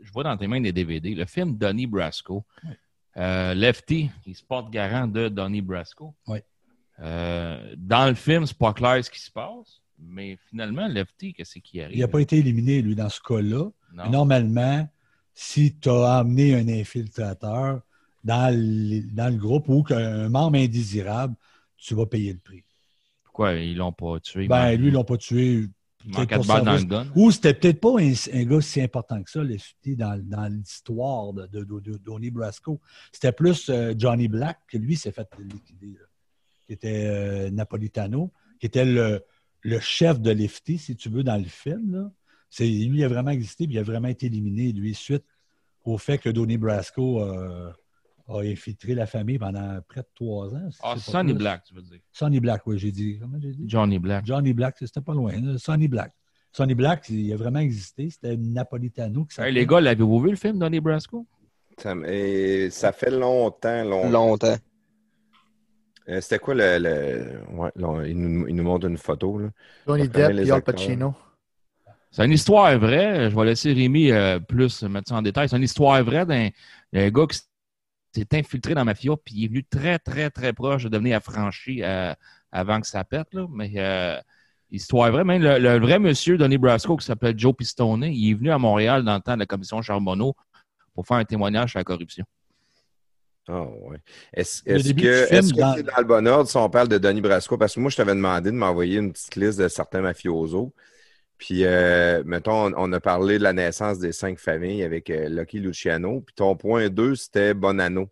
Je 0.00 0.12
vois 0.12 0.24
dans 0.24 0.36
tes 0.36 0.46
mains 0.46 0.60
des 0.60 0.72
DVD. 0.72 1.14
Le 1.14 1.24
film 1.26 1.56
Donnie 1.56 1.86
Brasco. 1.86 2.44
Euh, 3.16 3.54
Lefty, 3.54 4.10
il 4.26 4.34
se 4.34 4.44
porte 4.44 4.70
garant 4.70 5.06
de 5.06 5.28
Donnie 5.28 5.62
Brasco. 5.62 6.14
Oui. 6.26 6.38
Euh, 7.00 7.74
dans 7.76 8.06
le 8.06 8.14
film, 8.14 8.46
c'est 8.46 8.56
pas 8.56 8.72
clair 8.72 9.04
ce 9.04 9.10
qui 9.10 9.20
se 9.20 9.30
passe, 9.30 9.82
mais 9.98 10.38
finalement, 10.48 10.86
Lefty, 10.88 11.32
qu'est-ce 11.32 11.58
qui 11.58 11.80
arrive? 11.80 11.96
Il 11.96 12.00
n'a 12.00 12.08
pas 12.08 12.20
été 12.20 12.38
éliminé, 12.38 12.82
lui, 12.82 12.94
dans 12.94 13.08
ce 13.08 13.20
cas-là. 13.20 13.70
Normalement, 13.92 14.88
si 15.34 15.76
tu 15.76 15.88
as 15.88 16.18
amené 16.18 16.54
un 16.54 16.68
infiltrateur 16.68 17.80
dans 18.24 18.54
le, 18.54 19.00
dans 19.12 19.32
le 19.32 19.38
groupe 19.38 19.68
ou 19.68 19.82
qu'un 19.82 20.28
membre 20.28 20.58
indésirable, 20.58 21.34
tu 21.76 21.94
vas 21.94 22.06
payer 22.06 22.32
le 22.32 22.40
prix. 22.40 22.64
Pourquoi 23.24 23.54
ils 23.54 23.76
l'ont 23.76 23.92
pas 23.92 24.18
tué? 24.18 24.48
Ben, 24.48 24.74
lui, 24.76 24.88
ils 24.88 24.92
l'ont 24.92 25.04
pas 25.04 25.16
tué. 25.16 25.68
Ou 27.16 27.30
c'était 27.30 27.54
peut-être 27.54 27.80
pas 27.80 28.00
un, 28.00 28.12
un 28.32 28.44
gars 28.44 28.60
si 28.60 28.80
important 28.80 29.22
que 29.22 29.30
ça, 29.30 29.42
le 29.42 29.56
dans, 29.96 30.18
dans 30.24 30.46
l'histoire 30.52 31.32
de, 31.32 31.46
de, 31.46 31.64
de- 31.64 31.80
de 31.80 31.96
Donnie 31.98 32.30
Brasco. 32.30 32.80
C'était 33.12 33.32
plus 33.32 33.68
euh, 33.68 33.94
Johnny 33.96 34.28
Black, 34.28 34.58
que 34.68 34.78
lui 34.78 34.96
s'est 34.96 35.12
fait 35.12 35.28
liquider, 35.38 35.96
qui 36.66 36.72
était 36.72 37.04
euh, 37.06 37.50
Napolitano, 37.50 38.32
qui 38.60 38.66
était 38.66 38.84
le, 38.84 39.22
le 39.62 39.80
chef 39.80 40.20
de 40.20 40.30
l'FT, 40.30 40.78
si 40.78 40.96
tu 40.96 41.08
veux, 41.08 41.24
dans 41.24 41.36
le 41.36 41.44
film. 41.48 42.10
C'est, 42.48 42.64
lui, 42.66 42.98
il 42.98 43.04
a 43.04 43.08
vraiment 43.08 43.30
existé, 43.32 43.66
puis 43.66 43.74
il 43.74 43.78
a 43.78 43.82
vraiment 43.82 44.08
été 44.08 44.26
éliminé, 44.26 44.72
lui, 44.72 44.94
suite 44.94 45.24
au 45.84 45.98
fait 45.98 46.18
que 46.18 46.28
Donnie 46.30 46.58
Brasco 46.58 47.22
euh, 47.22 47.70
a 48.28 48.40
infiltré 48.42 48.94
la 48.94 49.06
famille 49.06 49.38
pendant 49.38 49.78
près 49.88 50.02
de 50.02 50.08
trois 50.14 50.54
ans. 50.54 50.68
Ah, 50.82 50.96
Sonny. 50.98 51.32
Black, 51.32 51.64
tu 51.64 51.74
veux 51.74 51.82
dire. 51.82 51.98
Sonny 52.12 52.40
Black, 52.40 52.62
oui, 52.66 52.78
j'ai 52.78 52.92
dit. 52.92 53.18
Comment 53.20 53.38
j'ai 53.40 53.52
dit? 53.52 53.64
Johnny 53.66 53.98
Black. 53.98 54.26
Johnny 54.26 54.52
Black, 54.52 54.76
c'était 54.78 55.00
pas 55.00 55.14
loin. 55.14 55.32
là. 55.40 55.56
Sonny 55.58 55.88
Black. 55.88 56.12
Sonny 56.52 56.74
Black, 56.74 57.08
il 57.08 57.32
a 57.32 57.36
vraiment 57.36 57.60
existé. 57.60 58.10
C'était 58.10 58.32
un 58.32 58.36
Napolitano 58.36 59.24
qui 59.24 59.40
Hey, 59.40 59.52
les 59.52 59.66
gars, 59.66 59.80
l'avez-vous 59.80 60.20
vu 60.20 60.30
le 60.30 60.36
film 60.36 60.58
Donnie 60.58 60.80
Brasco? 60.80 61.26
Ça, 61.78 61.94
et 62.06 62.68
ça 62.70 62.92
fait 62.92 63.10
longtemps, 63.10 63.84
longtemps. 63.84 64.10
Longtemps. 64.10 64.56
Euh, 66.08 66.20
C'était 66.20 66.38
quoi 66.38 66.54
le. 66.54 66.78
le- 66.78 67.40
ouais, 67.56 67.70
là, 67.76 68.02
il, 68.06 68.18
nous, 68.18 68.48
il 68.48 68.54
nous 68.56 68.62
montre 68.64 68.86
une 68.88 68.96
photo. 68.96 69.38
Là. 69.38 69.48
Johnny 69.86 70.08
Depp 70.08 70.30
et 70.38 70.50
Al. 70.50 70.62
Pacino. 70.62 71.14
C'est 72.10 72.24
une 72.24 72.32
histoire 72.32 72.76
vraie. 72.78 73.30
Je 73.30 73.36
vais 73.36 73.44
laisser 73.44 73.72
Rémi 73.74 74.10
euh, 74.10 74.38
plus 74.40 74.82
mettre 74.84 75.10
ça 75.10 75.16
en 75.16 75.22
détail. 75.22 75.48
C'est 75.48 75.56
une 75.58 75.62
histoire 75.62 76.02
vraie 76.02 76.24
d'un 76.24 76.48
d'un 76.92 77.10
gars 77.10 77.26
qui 77.26 77.38
s'est 78.14 78.26
infiltré 78.32 78.74
dans 78.74 78.80
la 78.80 78.84
mafia, 78.86 79.12
puis 79.24 79.34
il 79.36 79.44
est 79.44 79.48
venu 79.48 79.64
très, 79.64 79.98
très, 79.98 80.30
très 80.30 80.52
proche 80.52 80.84
de 80.84 80.88
devenir 80.88 81.16
affranchi 81.16 81.82
euh, 81.82 82.12
avant 82.50 82.80
que 82.80 82.86
ça 82.86 83.04
pète. 83.04 83.32
Là. 83.32 83.46
Mais 83.50 83.70
euh, 83.76 84.16
histoire 84.70 85.10
vraie. 85.12 85.24
Même 85.24 85.42
le, 85.42 85.58
le 85.58 85.78
vrai 85.78 85.98
monsieur 85.98 86.36
Donnie 86.38 86.58
Brasco, 86.58 86.96
qui 86.96 87.06
s'appelle 87.06 87.38
Joe 87.38 87.54
Pistone, 87.54 88.04
il 88.04 88.30
est 88.30 88.34
venu 88.34 88.50
à 88.50 88.58
Montréal 88.58 89.04
dans 89.04 89.14
le 89.14 89.20
temps 89.20 89.34
de 89.34 89.40
la 89.40 89.46
commission 89.46 89.80
Charbonneau 89.82 90.34
pour 90.94 91.06
faire 91.06 91.18
un 91.18 91.24
témoignage 91.24 91.70
sur 91.70 91.78
la 91.78 91.84
corruption. 91.84 92.24
Ah, 93.50 93.62
ouais. 93.62 93.98
Est-ce 94.34 94.62
Le 94.66 94.76
est-ce 94.76 94.92
que 94.92 94.98
film, 95.00 95.38
est-ce 95.38 95.54
que 95.54 95.60
dans- 95.60 95.74
c'est 95.74 95.82
dans 95.82 95.96
le 95.98 96.04
bon 96.04 96.26
ordre 96.28 96.50
si 96.50 96.56
on 96.58 96.68
parle 96.68 96.88
de 96.88 96.98
Denis 96.98 97.22
Brasco? 97.22 97.56
Parce 97.56 97.74
que 97.74 97.80
moi, 97.80 97.90
je 97.90 97.96
t'avais 97.96 98.14
demandé 98.14 98.50
de 98.50 98.56
m'envoyer 98.56 98.98
une 98.98 99.10
petite 99.12 99.36
liste 99.36 99.58
de 99.58 99.68
certains 99.68 100.02
mafiosos. 100.02 100.72
Puis, 101.38 101.64
euh, 101.64 102.22
mettons, 102.26 102.66
on, 102.66 102.74
on 102.76 102.92
a 102.92 103.00
parlé 103.00 103.38
de 103.38 103.44
la 103.44 103.52
naissance 103.52 103.98
des 104.00 104.12
cinq 104.12 104.38
familles 104.40 104.82
avec 104.82 105.08
euh, 105.08 105.28
Lucky 105.28 105.60
Luciano. 105.60 106.20
Puis 106.20 106.34
ton 106.34 106.56
point 106.56 106.88
2, 106.88 107.14
c'était 107.14 107.54
Bonanno. 107.54 108.08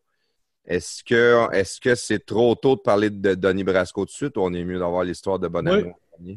Est-ce 0.64 1.02
que 1.04 1.52
est-ce 1.52 1.80
que 1.80 1.94
c'est 1.94 2.24
trop 2.24 2.54
tôt 2.54 2.76
de 2.76 2.80
parler 2.80 3.10
de 3.10 3.34
Denis 3.34 3.64
Brasco 3.64 4.02
tout 4.04 4.06
de 4.06 4.10
suite 4.10 4.36
ou 4.36 4.40
on 4.40 4.52
est 4.52 4.64
mieux 4.64 4.78
d'avoir 4.78 5.04
l'histoire 5.04 5.38
de 5.38 5.48
Bonanno? 5.48 5.92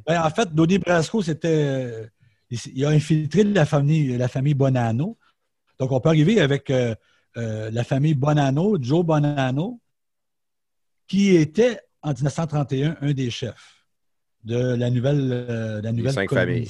Ben, 0.05 0.21
en 0.21 0.29
fait, 0.29 0.53
Donnie 0.53 0.79
Brasco, 0.79 1.21
c'était. 1.21 1.47
euh, 1.47 2.07
il, 2.49 2.59
il 2.73 2.85
a 2.85 2.89
infiltré 2.89 3.43
la 3.43 3.65
famille, 3.65 4.17
la 4.17 4.27
famille 4.27 4.53
Bonanno. 4.55 5.17
Donc, 5.79 5.91
on 5.91 5.99
peut 5.99 6.09
arriver 6.09 6.41
avec 6.41 6.69
euh, 6.69 6.95
la 7.35 7.83
famille 7.83 8.15
Bonanno, 8.15 8.77
Joe 8.81 9.05
Bonanno, 9.05 9.79
qui 11.07 11.35
était 11.35 11.79
en 12.01 12.13
1931 12.13 12.97
un 13.01 13.13
des 13.13 13.29
chefs 13.29 13.78
de 14.43 14.75
la 14.75 14.89
nouvelle, 14.89 15.29
euh, 15.31 15.81
la 15.81 15.91
nouvelle 15.91 16.13
cinq 16.13 16.29
familles. 16.29 16.69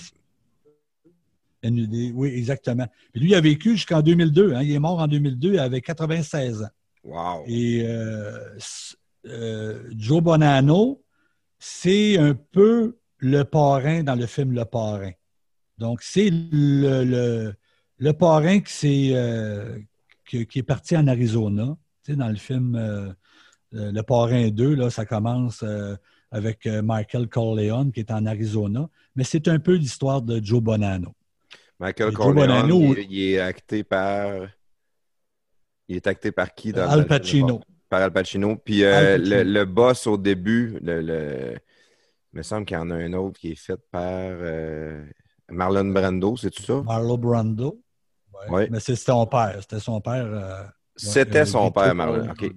Oui, 1.64 2.30
exactement. 2.30 2.88
Puis 3.12 3.22
lui, 3.22 3.30
il 3.32 3.36
a 3.36 3.42
vécu 3.42 3.72
jusqu'en 3.72 4.02
2002. 4.02 4.54
hein. 4.54 4.62
Il 4.64 4.72
est 4.72 4.80
mort 4.80 5.00
en 5.00 5.08
2002, 5.08 5.54
il 5.54 5.60
avait 5.60 5.82
96 5.82 6.64
ans. 6.64 6.68
Wow. 7.04 7.44
Et 7.48 7.84
euh, 7.86 8.58
euh, 9.28 9.84
Joe 9.98 10.22
Bonanno, 10.22 11.02
c'est 11.58 12.18
un 12.18 12.34
peu 12.34 12.98
le 13.18 13.44
parrain 13.44 14.04
dans 14.04 14.16
le 14.16 14.26
film 14.26 14.54
Le 14.54 14.64
Parrain. 14.66 15.12
Donc, 15.78 16.02
c'est 16.02 16.30
le, 16.30 17.04
le, 17.04 17.54
le 17.98 18.14
parrain 18.14 18.60
qui, 18.60 18.74
s'est, 18.74 19.10
euh, 19.14 19.80
qui, 20.26 20.46
qui 20.46 20.60
est 20.60 20.64
parti 20.64 20.96
en 20.96 21.08
Arizona. 21.08 21.78
Tu 22.06 22.12
sais, 22.12 22.18
dans 22.18 22.30
le 22.30 22.36
film 22.36 23.16
Le 23.72 24.02
Parrain 24.02 24.50
2, 24.50 24.76
là, 24.76 24.90
ça 24.90 25.06
commence 25.06 25.64
avec 26.32 26.66
euh, 26.66 26.82
Michael 26.82 27.28
Corleone 27.28 27.92
qui 27.92 28.00
est 28.02 28.12
en 28.12 28.26
Arizona. 28.26 28.88
Mais 29.16 29.24
c'est 29.24 29.48
un 29.48 29.60
peu 29.60 29.76
l'histoire 29.76 30.22
de 30.22 30.44
Joe 30.44 30.62
Bonanno. 30.62 31.14
Michael 31.80 32.10
Et 32.10 32.14
Corleone, 32.14 32.36
Bonanno- 32.68 32.96
il, 32.98 33.12
il 33.12 33.34
est 33.34 33.40
acté 33.40 33.84
par. 33.84 34.48
Il 35.88 35.96
est 35.96 36.08
acté 36.08 36.32
par 36.32 36.54
qui 36.54 36.72
dans 36.72 36.88
Al? 36.90 37.08
Pacino. 37.08 37.62
Par 37.90 38.02
Al 38.04 38.12
Pacino. 38.14 38.56
Puis 38.58 38.84
euh, 38.84 39.16
Al 39.16 39.22
Pacino. 39.22 39.38
Le, 39.38 39.44
le 39.44 39.66
boss 39.66 40.08
au 40.08 40.18
début, 40.18 40.78
le, 40.82 41.02
le- 41.02 41.58
il 42.34 42.38
me 42.38 42.44
semble 42.44 42.66
qu'il 42.66 42.78
y 42.78 42.80
en 42.80 42.92
a 42.92 42.96
un 42.96 43.14
autre 43.14 43.40
qui 43.40 43.52
est 43.54 43.56
fait 43.56 43.80
par 43.90 44.04
euh, 44.06 45.04
Marlon 45.50 45.86
Brando, 45.86 46.38
c'est-tu 46.38 46.62
ça? 46.62 46.84
Marlo 46.84 47.18
Brando. 47.18 47.82
Ouais. 48.34 48.50
Ouais. 48.52 48.68
Mais 48.70 48.80
c'est 48.80 48.96
son 48.96 49.26
père. 49.26 49.58
C'était 49.62 49.80
son 49.80 50.00
père. 50.00 50.26
euh, 50.26 50.64
C'était 50.96 51.46
son 51.46 51.72
père, 51.72 51.96
Marlon. 51.96 52.30
OK. 52.30 52.52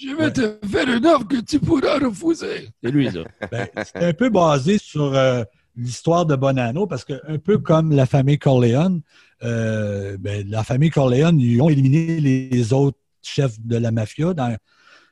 Je 0.00 0.14
vais 0.16 0.32
te 0.32 0.58
faire 0.66 0.88
une 0.88 1.06
offre 1.06 1.28
que 1.28 1.40
tu 1.40 1.60
pourras 1.60 1.98
refuser. 1.98 2.70
C'est 2.82 2.90
lui, 2.90 3.10
ça. 3.10 3.20
Ben, 3.50 3.68
c'est 3.84 4.04
un 4.04 4.12
peu 4.12 4.30
basé 4.30 4.78
sur 4.78 5.14
euh, 5.14 5.44
l'histoire 5.76 6.24
de 6.24 6.36
Bonanno 6.36 6.86
parce 6.86 7.04
que 7.04 7.14
un 7.28 7.38
peu 7.38 7.58
comme 7.58 7.92
la 7.92 8.06
famille 8.06 8.38
Corleone, 8.38 9.02
euh, 9.42 10.16
ben, 10.18 10.48
la 10.48 10.64
famille 10.64 10.90
Corleone, 10.90 11.38
ils 11.38 11.60
ont 11.60 11.68
éliminé 11.68 12.20
les 12.20 12.72
autres 12.72 12.98
chefs 13.22 13.60
de 13.60 13.76
la 13.76 13.90
mafia 13.90 14.32
dans, 14.32 14.56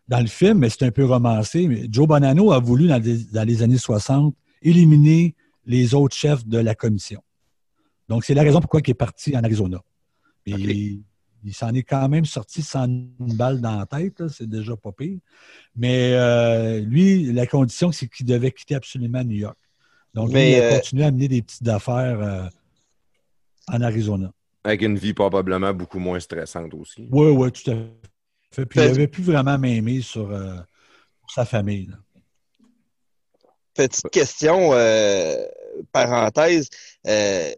dans 0.08 0.20
le 0.20 0.26
film, 0.26 0.58
mais 0.58 0.70
c'est 0.70 0.84
un 0.84 0.90
peu 0.90 1.04
romancé. 1.04 1.68
Mais 1.68 1.86
Joe 1.90 2.06
Bonanno 2.06 2.52
a 2.52 2.58
voulu, 2.58 2.88
dans 2.88 3.02
les, 3.02 3.24
dans 3.24 3.46
les 3.46 3.62
années 3.62 3.78
60, 3.78 4.34
éliminer 4.62 5.34
les 5.66 5.94
autres 5.94 6.16
chefs 6.16 6.46
de 6.46 6.58
la 6.58 6.74
commission. 6.74 7.22
Donc, 8.08 8.24
c'est 8.24 8.34
la 8.34 8.42
raison 8.42 8.60
pourquoi 8.60 8.80
il 8.82 8.90
est 8.90 8.94
parti 8.94 9.36
en 9.36 9.44
Arizona. 9.44 9.82
Et. 10.46 11.00
Il, 11.44 11.54
s'en 11.54 11.72
est 11.74 11.82
quand 11.82 12.08
même 12.08 12.24
sorti 12.24 12.62
sans 12.62 12.86
une 12.86 13.12
balle 13.18 13.60
dans 13.60 13.78
la 13.78 13.86
tête, 13.86 14.28
c'est 14.28 14.48
déjà 14.48 14.76
pas 14.76 14.92
pire. 14.92 15.18
Mais 15.76 16.12
euh, 16.14 16.80
lui, 16.80 17.32
la 17.32 17.46
condition, 17.46 17.92
c'est 17.92 18.08
qu'il 18.08 18.26
devait 18.26 18.50
quitter 18.50 18.74
absolument 18.74 19.22
New 19.24 19.36
York. 19.36 19.58
Donc, 20.14 20.30
Mais, 20.32 20.44
lui, 20.44 20.56
il 20.56 20.60
a 20.60 20.64
euh, 20.64 20.74
continué 20.76 21.04
à 21.04 21.08
amener 21.08 21.28
des 21.28 21.42
petites 21.42 21.68
affaires 21.68 22.20
euh, 22.20 22.48
en 23.68 23.80
Arizona. 23.80 24.32
Avec 24.64 24.82
une 24.82 24.98
vie 24.98 25.14
probablement 25.14 25.72
beaucoup 25.72 25.98
moins 25.98 26.20
stressante 26.20 26.74
aussi. 26.74 27.08
Oui, 27.10 27.30
oui, 27.30 27.52
tout 27.52 27.70
à 27.70 27.74
fait. 28.50 28.66
Puis, 28.66 28.80
il 28.80 28.86
n'avait 28.86 29.08
plus 29.08 29.22
vraiment 29.22 29.58
m'aimer 29.58 30.00
sur, 30.00 30.30
euh, 30.30 30.56
sur 31.20 31.30
sa 31.34 31.44
famille. 31.44 31.86
là. 31.86 31.96
Petite 33.74 34.10
question, 34.10 34.70
euh, 34.72 35.36
parenthèse. 35.92 36.68
euh, 37.06 37.52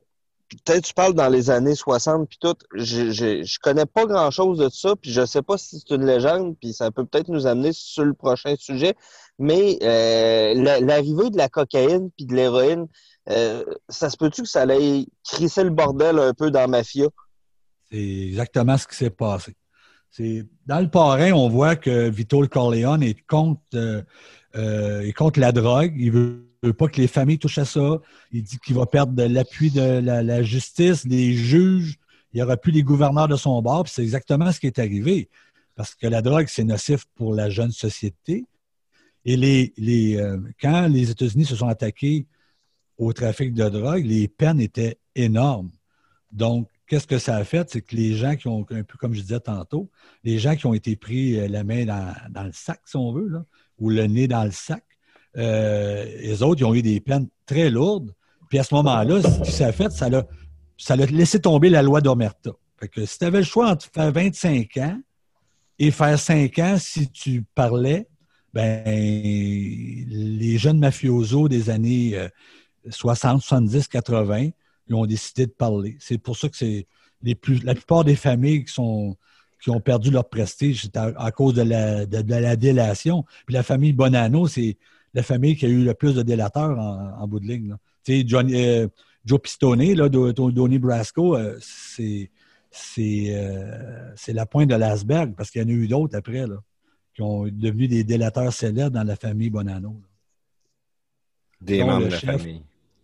Peut-être 0.64 0.84
tu 0.84 0.94
parles 0.94 1.14
dans 1.14 1.28
les 1.28 1.48
années 1.50 1.74
60 1.76 2.28
puis 2.28 2.38
tout. 2.40 2.54
Je, 2.74 3.10
je, 3.12 3.42
je 3.44 3.58
connais 3.60 3.86
pas 3.86 4.04
grand-chose 4.06 4.58
de 4.58 4.68
ça, 4.68 4.96
puis 4.96 5.12
je 5.12 5.24
sais 5.24 5.42
pas 5.42 5.56
si 5.56 5.78
c'est 5.80 5.94
une 5.94 6.04
légende, 6.04 6.56
puis 6.60 6.72
ça 6.72 6.90
peut 6.90 7.04
peut-être 7.04 7.28
nous 7.28 7.46
amener 7.46 7.72
sur 7.72 8.04
le 8.04 8.14
prochain 8.14 8.54
sujet. 8.58 8.94
Mais 9.38 9.78
euh, 9.82 10.54
la- 10.60 10.80
l'arrivée 10.80 11.30
de 11.30 11.36
la 11.36 11.48
cocaïne 11.48 12.10
puis 12.16 12.26
de 12.26 12.34
l'héroïne, 12.34 12.86
euh, 13.28 13.64
ça 13.88 14.10
se 14.10 14.16
peut-tu 14.16 14.42
que 14.42 14.48
ça 14.48 14.62
allait 14.62 15.06
crisser 15.24 15.62
le 15.64 15.70
bordel 15.70 16.18
un 16.18 16.34
peu 16.34 16.50
dans 16.50 16.66
Mafia? 16.68 17.06
C'est 17.90 17.98
exactement 17.98 18.76
ce 18.76 18.86
qui 18.86 18.96
s'est 18.96 19.10
passé. 19.10 19.54
Dans 20.66 20.80
le 20.80 20.88
parrain, 20.88 21.32
on 21.32 21.48
voit 21.48 21.76
que 21.76 22.08
Vito 22.08 22.46
Corleone 22.48 23.02
est 23.02 23.20
contre, 23.26 23.60
euh, 23.74 24.02
euh, 24.56 25.02
est 25.02 25.12
contre 25.12 25.38
la 25.38 25.52
drogue. 25.52 25.94
Il 25.96 26.10
veut, 26.10 26.50
veut 26.62 26.72
pas 26.72 26.88
que 26.88 27.00
les 27.00 27.06
familles 27.06 27.38
touchent 27.38 27.58
à 27.58 27.64
ça. 27.64 28.00
Il 28.32 28.42
dit 28.42 28.58
qu'il 28.58 28.74
va 28.74 28.86
perdre 28.86 29.22
l'appui 29.24 29.70
de 29.70 30.00
la, 30.00 30.42
justice, 30.42 31.06
des 31.06 31.34
juges. 31.34 31.98
Il 32.32 32.36
n'y 32.36 32.42
aura 32.42 32.56
plus 32.56 32.72
les 32.72 32.82
gouverneurs 32.82 33.28
de 33.28 33.36
son 33.36 33.60
bord. 33.62 33.88
C'est 33.88 34.02
exactement 34.02 34.50
ce 34.52 34.60
qui 34.60 34.66
est 34.66 34.78
arrivé. 34.78 35.28
Parce 35.76 35.94
que 35.94 36.06
la 36.06 36.22
drogue, 36.22 36.46
c'est 36.48 36.64
nocif 36.64 37.06
pour 37.14 37.34
la 37.34 37.48
jeune 37.48 37.72
société. 37.72 38.44
Et 39.24 39.36
euh, 40.18 40.38
quand 40.60 40.88
les 40.88 41.10
États-Unis 41.10 41.44
se 41.44 41.56
sont 41.56 41.68
attaqués 41.68 42.26
au 42.98 43.12
trafic 43.12 43.54
de 43.54 43.68
drogue, 43.68 44.04
les 44.04 44.28
peines 44.28 44.60
étaient 44.60 44.98
énormes. 45.14 45.70
Donc, 46.32 46.68
qu'est-ce 46.90 47.06
que 47.06 47.18
ça 47.18 47.36
a 47.36 47.44
fait? 47.44 47.70
C'est 47.70 47.82
que 47.82 47.94
les 47.94 48.14
gens 48.14 48.34
qui 48.34 48.48
ont, 48.48 48.66
un 48.70 48.82
peu 48.82 48.98
comme 48.98 49.14
je 49.14 49.20
disais 49.20 49.38
tantôt, 49.38 49.88
les 50.24 50.40
gens 50.40 50.56
qui 50.56 50.66
ont 50.66 50.74
été 50.74 50.96
pris 50.96 51.38
euh, 51.38 51.46
la 51.46 51.62
main 51.62 51.84
dans, 51.84 52.42
le 52.42 52.50
sac, 52.52 52.80
si 52.84 52.96
on 52.96 53.12
veut, 53.12 53.28
là, 53.28 53.44
ou 53.78 53.90
le 53.90 54.06
nez 54.08 54.26
dans 54.26 54.44
le 54.44 54.50
sac, 54.50 54.84
euh, 55.36 56.04
les 56.04 56.42
autres, 56.42 56.60
ils 56.60 56.64
ont 56.64 56.74
eu 56.74 56.82
des 56.82 56.98
peines 57.00 57.28
très 57.46 57.70
lourdes. 57.70 58.12
Puis 58.48 58.58
à 58.58 58.64
ce 58.64 58.74
moment-là, 58.74 59.22
ce 59.22 59.40
qui 59.42 59.52
s'est 59.52 59.70
fait, 59.70 59.92
ça 59.92 60.08
l'a, 60.08 60.26
ça 60.76 60.96
l'a 60.96 61.06
laissé 61.06 61.40
tomber 61.40 61.70
la 61.70 61.82
loi 61.82 62.00
d'Omerta. 62.00 62.50
Fait 62.80 62.88
que 62.88 63.06
si 63.06 63.18
tu 63.18 63.24
avais 63.24 63.38
le 63.38 63.44
choix 63.44 63.70
entre 63.70 63.88
faire 63.94 64.10
25 64.10 64.76
ans 64.78 65.00
et 65.78 65.92
faire 65.92 66.18
5 66.18 66.58
ans 66.58 66.76
si 66.76 67.08
tu 67.08 67.44
parlais, 67.54 68.08
ben 68.52 68.82
les 68.84 70.58
jeunes 70.58 70.80
mafiosos 70.80 71.48
des 71.48 71.70
années 71.70 72.18
euh, 72.18 72.28
60, 72.88 73.42
70, 73.42 73.86
80, 73.86 74.48
ils 74.90 74.94
ont 74.96 75.06
décidé 75.06 75.46
de 75.46 75.52
parler. 75.52 75.96
C'est 76.00 76.18
pour 76.18 76.36
ça 76.36 76.48
que 76.48 76.56
c'est 76.56 76.86
les 77.22 77.34
plus, 77.34 77.62
la 77.64 77.74
plupart 77.74 78.04
des 78.04 78.16
familles 78.16 78.64
qui 78.64 78.72
sont 78.74 79.16
qui 79.62 79.68
ont 79.70 79.80
perdu 79.80 80.10
leur 80.10 80.26
prestige, 80.26 80.82
c'est 80.82 80.96
à, 80.96 81.12
à 81.18 81.30
cause 81.32 81.52
de 81.54 81.60
la, 81.60 82.06
de, 82.06 82.22
de 82.22 82.34
la 82.34 82.56
délation. 82.56 83.24
Puis 83.46 83.54
la 83.54 83.62
famille 83.62 83.92
Bonanno, 83.92 84.48
c'est 84.48 84.78
la 85.12 85.22
famille 85.22 85.54
qui 85.54 85.66
a 85.66 85.68
eu 85.68 85.84
le 85.84 85.92
plus 85.92 86.14
de 86.14 86.22
délateurs 86.22 86.78
en, 86.78 87.20
en 87.22 87.28
bout 87.28 87.40
de 87.40 87.46
ligne. 87.46 87.76
Tu 88.02 88.20
sais, 88.20 88.24
Johnny- 88.26 88.54
euh, 88.56 88.88
Joe 89.26 89.38
Pistone, 89.38 89.92
là, 89.92 90.08
Do- 90.08 90.32
Do- 90.32 90.50
Donnie 90.50 90.78
Brasco, 90.78 91.36
euh, 91.36 91.58
c'est 91.60 92.30
c'est 92.70 93.26
euh, 93.30 94.12
c'est 94.16 94.32
la 94.32 94.46
pointe 94.46 94.70
de 94.70 94.76
l'iceberg 94.76 95.34
parce 95.36 95.50
qu'il 95.50 95.60
y 95.60 95.64
en 95.64 95.68
a 95.68 95.72
eu 95.72 95.86
d'autres 95.88 96.16
après 96.16 96.46
là, 96.46 96.56
qui 97.14 97.20
ont 97.20 97.44
devenu 97.44 97.86
des 97.86 98.02
délateurs 98.02 98.52
célèbres 98.54 98.92
dans 98.92 99.04
la 99.04 99.16
famille 99.16 99.50
Bonanno. 99.50 99.90
là. 99.90 100.08
Des 101.60 101.80
Dont 101.80 101.86
membres 101.86 102.06
de 102.06 102.10
la 102.12 102.18
famille. 102.18 102.62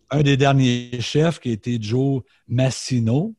Un 0.09 0.21
des 0.21 0.37
derniers 0.37 1.01
chefs 1.01 1.39
qui 1.39 1.51
était 1.51 1.77
Joe 1.81 2.23
Massino 2.47 3.35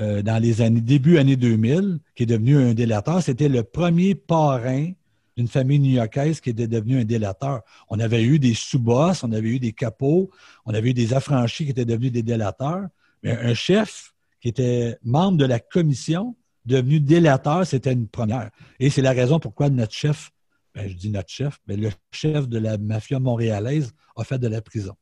euh, 0.00 0.22
dans 0.22 0.40
les 0.42 0.62
années 0.62 0.80
début 0.80 1.18
années 1.18 1.36
2000, 1.36 1.98
qui 2.14 2.22
est 2.22 2.26
devenu 2.26 2.56
un 2.56 2.74
délateur. 2.74 3.22
C'était 3.22 3.48
le 3.48 3.62
premier 3.62 4.14
parrain 4.14 4.90
d'une 5.36 5.48
famille 5.48 5.78
new-yorkaise 5.78 6.40
qui 6.40 6.50
était 6.50 6.66
devenu 6.66 7.00
un 7.00 7.04
délateur. 7.04 7.62
On 7.88 7.98
avait 8.00 8.22
eu 8.22 8.38
des 8.38 8.54
sous-boss, 8.54 9.22
on 9.22 9.32
avait 9.32 9.48
eu 9.48 9.58
des 9.58 9.72
capots, 9.72 10.30
on 10.66 10.74
avait 10.74 10.90
eu 10.90 10.94
des 10.94 11.14
affranchis 11.14 11.64
qui 11.64 11.70
étaient 11.70 11.84
devenus 11.84 12.12
des 12.12 12.22
délateurs. 12.22 12.86
Mais 13.22 13.36
un 13.36 13.54
chef 13.54 14.14
qui 14.40 14.48
était 14.48 14.98
membre 15.02 15.38
de 15.38 15.44
la 15.44 15.58
commission, 15.60 16.36
devenu 16.64 17.00
délateur, 17.00 17.66
c'était 17.66 17.92
une 17.92 18.08
première. 18.08 18.50
Et 18.78 18.90
c'est 18.90 19.02
la 19.02 19.12
raison 19.12 19.40
pourquoi 19.40 19.70
notre 19.70 19.94
chef, 19.94 20.30
ben, 20.74 20.88
je 20.88 20.94
dis 20.94 21.10
notre 21.10 21.28
chef, 21.28 21.58
mais 21.66 21.76
le 21.76 21.90
chef 22.12 22.48
de 22.48 22.58
la 22.58 22.78
mafia 22.78 23.18
montréalaise 23.18 23.92
a 24.16 24.24
fait 24.24 24.38
de 24.38 24.48
la 24.48 24.60
prison. 24.62 24.94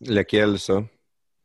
Lequel, 0.00 0.58
ça? 0.58 0.84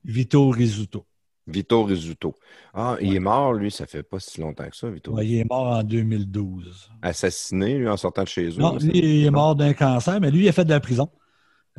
Vito 0.04 0.50
Rizzuto. 0.50 1.06
Vito 1.48 1.84
Rizzuto. 1.84 2.36
Ah, 2.74 2.98
il 3.02 3.16
est 3.16 3.20
mort, 3.20 3.54
lui, 3.54 3.72
ça 3.72 3.86
fait 3.88 4.04
pas 4.04 4.20
si 4.20 4.40
longtemps 4.40 4.70
que 4.70 4.76
ça, 4.76 4.90
Vito. 4.90 5.14
Ouais, 5.14 5.28
il 5.28 5.40
est 5.40 5.50
mort 5.50 5.68
en 5.78 5.84
2012. 5.84 6.90
Assassiné, 7.02 7.78
lui, 7.80 7.90
en 7.90 7.98
sortant 7.98 8.24
de 8.24 8.28
chez 8.28 8.48
eux. 8.50 8.60
Non, 8.60 8.76
lui, 8.78 8.92
il 8.94 9.26
est 9.26 9.32
mort 9.32 9.56
d'un 9.56 9.74
cancer, 9.74 10.20
mais 10.22 10.30
lui, 10.32 10.44
il 10.46 10.50
a 10.50 10.52
fait 10.52 10.66
de 10.66 10.70
la 10.70 10.80
prison. 10.80 11.10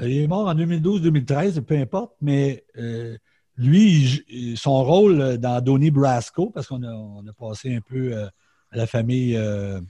Euh, 0.01 0.09
Il 0.09 0.19
est 0.19 0.27
mort 0.27 0.49
en 0.49 0.55
2012-2013, 0.55 1.61
peu 1.63 1.77
importe, 1.77 2.15
mais 2.21 2.65
euh, 2.79 3.17
lui, 3.57 4.23
il- 4.29 4.57
son 4.57 4.83
rôle 4.83 5.21
euh, 5.21 5.37
dans 5.37 5.61
Donnie 5.61 5.91
Brasco, 5.91 6.51
parce 6.51 6.67
qu'on 6.67 6.83
a, 6.83 6.93
on 6.93 7.27
a 7.27 7.33
passé 7.33 7.75
un 7.75 7.81
peu 7.81 8.13
euh, 8.17 8.27
à 8.73 8.77
la 8.77 8.87
famille 8.87 9.37
euh, 9.37 9.81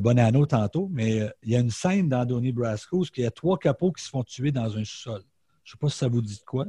Bonanno 0.00 0.44
tantôt, 0.46 0.88
mais 0.92 1.30
il 1.44 1.52
y 1.52 1.56
a 1.56 1.60
une 1.60 1.70
scène 1.70 2.08
dans 2.08 2.24
Donnie 2.24 2.52
Brasco 2.52 2.98
où 2.98 3.04
il 3.16 3.22
y 3.22 3.26
a 3.26 3.30
trois 3.30 3.58
capots 3.58 3.92
qui 3.92 4.02
se 4.02 4.08
font 4.08 4.24
tuer 4.24 4.50
dans 4.50 4.76
un 4.76 4.84
sous-sol. 4.84 5.22
Je 5.68 5.74
ne 5.74 5.76
sais 5.76 5.80
pas 5.82 5.88
si 5.90 5.98
ça 5.98 6.08
vous 6.08 6.22
dit 6.22 6.38
de 6.38 6.44
quoi. 6.46 6.64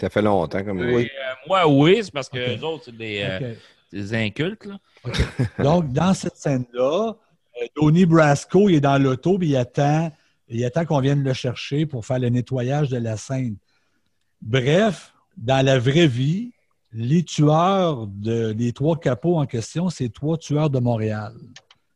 Ça 0.00 0.10
fait 0.10 0.22
longtemps 0.22 0.64
comme 0.64 0.80
Oui, 0.80 1.04
euh, 1.04 1.34
moi, 1.46 1.68
oui, 1.68 2.00
c'est 2.02 2.10
parce 2.12 2.28
que 2.28 2.36
Ok. 2.36 2.46
les 2.48 2.64
autres, 2.64 2.84
c'est 2.86 2.96
des, 2.96 3.20
euh, 3.22 3.54
des 3.92 4.12
incultes. 4.12 4.64
Là. 4.64 4.78
Donc, 5.62 5.92
dans 5.92 6.12
cette 6.12 6.34
scène-là, 6.34 7.12
euh, 7.12 7.66
Donnie 7.76 8.06
Brasco 8.06 8.68
il 8.68 8.74
est 8.76 8.80
dans 8.80 9.00
l'auto, 9.00 9.38
puis 9.38 9.50
il 9.50 9.56
attend, 9.56 10.10
il 10.48 10.64
attend 10.64 10.84
qu'on 10.84 10.98
vienne 10.98 11.22
le 11.22 11.32
chercher 11.32 11.86
pour 11.86 12.04
faire 12.04 12.18
le 12.18 12.28
nettoyage 12.28 12.88
de 12.88 12.96
la 12.96 13.16
scène. 13.16 13.56
Bref, 14.42 15.14
dans 15.36 15.64
la 15.64 15.78
vraie 15.78 16.08
vie, 16.08 16.50
les 16.92 17.22
tueurs 17.22 18.08
de, 18.08 18.52
des 18.52 18.72
trois 18.72 18.98
capots 18.98 19.38
en 19.38 19.46
question, 19.46 19.90
c'est 19.90 20.12
trois 20.12 20.38
tueurs 20.38 20.70
de 20.70 20.80
Montréal 20.80 21.34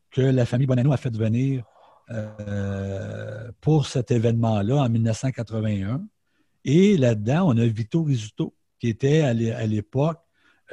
que 0.09 0.21
la 0.21 0.45
famille 0.45 0.67
Bonanno 0.67 0.93
a 0.93 0.97
fait 0.97 1.13
venir 1.13 1.65
euh, 2.11 3.51
pour 3.61 3.87
cet 3.87 4.11
événement-là 4.11 4.75
en 4.75 4.89
1981. 4.89 6.05
Et 6.63 6.97
là-dedans, 6.97 7.47
on 7.47 7.57
a 7.57 7.65
Vito 7.65 8.03
Rizzuto, 8.03 8.53
qui 8.79 8.89
était 8.89 9.21
à 9.21 9.33
l'é- 9.33 9.51
à 9.51 9.65
l'époque 9.65 10.19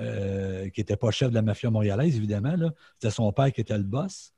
euh, 0.01 0.69
qui 0.71 0.81
n'était 0.81 0.97
pas 0.97 1.11
chef 1.11 1.31
de 1.31 1.35
la 1.35 1.43
mafia 1.43 1.71
montréalaise, 1.71 2.17
évidemment. 2.17 2.55
C'était 2.99 3.13
son 3.13 3.31
père 3.33 3.53
qui 3.53 3.61
était 3.61 3.77
le 3.77 3.85
boss. 3.85 4.33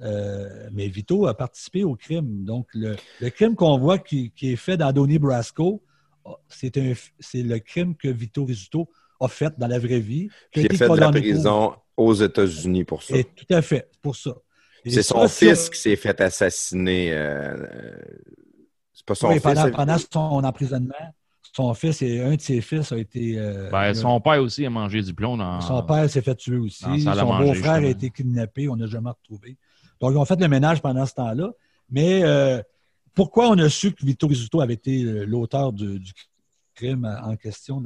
Euh, 0.00 0.68
mais 0.72 0.88
Vito 0.88 1.26
a 1.26 1.34
participé 1.34 1.84
au 1.84 1.94
crime. 1.94 2.44
Donc, 2.44 2.68
le, 2.74 2.96
crime 3.30 3.54
qu'on 3.54 3.78
voit 3.78 3.98
qui, 3.98 4.32
est 4.42 4.56
fait 4.56 4.76
dans 4.76 4.92
Donnie 4.92 5.18
Brasco, 5.18 5.82
c'est 6.48 6.74
le 6.76 7.58
crime 7.58 7.94
que 7.96 8.08
Vito 8.08 8.44
Rizzuto 8.44 8.90
a 9.20 9.28
fait 9.28 9.52
dans 9.58 9.68
la 9.68 9.78
vraie 9.78 10.00
vie. 10.00 10.28
Qui 10.52 10.66
a 10.66 10.74
fait 10.74 10.88
de 10.88 10.96
la 10.96 11.10
prison 11.10 11.74
aux 11.96 12.14
États-Unis 12.14 12.84
pour 12.84 13.02
ça. 13.02 13.14
tout 13.22 13.54
à 13.54 13.62
fait, 13.62 13.90
pour 14.02 14.16
ça. 14.16 14.34
C'est 14.86 15.02
son 15.02 15.28
fils 15.28 15.70
qui 15.70 15.80
s'est 15.80 15.96
fait 15.96 16.20
assassiner. 16.20 17.12
Euh, 17.12 17.56
c'est 18.92 19.06
pas 19.06 19.14
son 19.14 19.30
fils. 19.30 19.42
Pendant, 19.42 19.70
pendant, 19.70 19.96
son 19.98 20.44
emprisonnement, 20.44 21.14
son 21.52 21.74
fils 21.74 22.02
et 22.02 22.20
un 22.20 22.34
de 22.34 22.40
ses 22.40 22.60
fils 22.60 22.92
a 22.92 22.98
été. 22.98 23.38
Euh, 23.38 23.70
ben, 23.70 23.94
son 23.94 24.20
père 24.20 24.42
aussi 24.42 24.66
a 24.66 24.70
mangé 24.70 25.02
du 25.02 25.14
plomb 25.14 25.36
dans. 25.36 25.60
Son 25.60 25.82
père 25.82 26.08
s'est 26.10 26.22
fait 26.22 26.34
tuer 26.34 26.56
aussi. 26.56 26.84
Son 27.00 27.38
beau-frère 27.38 27.74
a 27.74 27.84
été 27.84 28.10
kidnappé, 28.10 28.68
on 28.68 28.76
n'a 28.76 28.86
jamais 28.86 29.10
retrouvé. 29.10 29.56
Donc, 30.00 30.12
ils 30.12 30.18
ont 30.18 30.24
fait 30.24 30.40
le 30.40 30.48
ménage 30.48 30.82
pendant 30.82 31.06
ce 31.06 31.14
temps-là. 31.14 31.50
Mais 31.90 32.22
euh, 32.24 32.60
pourquoi 33.14 33.48
on 33.48 33.58
a 33.58 33.68
su 33.68 33.92
que 33.92 34.04
Vito 34.04 34.26
Rizzuto 34.26 34.60
avait 34.60 34.74
été 34.74 35.02
l'auteur 35.26 35.72
du, 35.72 36.00
crime 36.74 37.08
en 37.22 37.36
question 37.36 37.82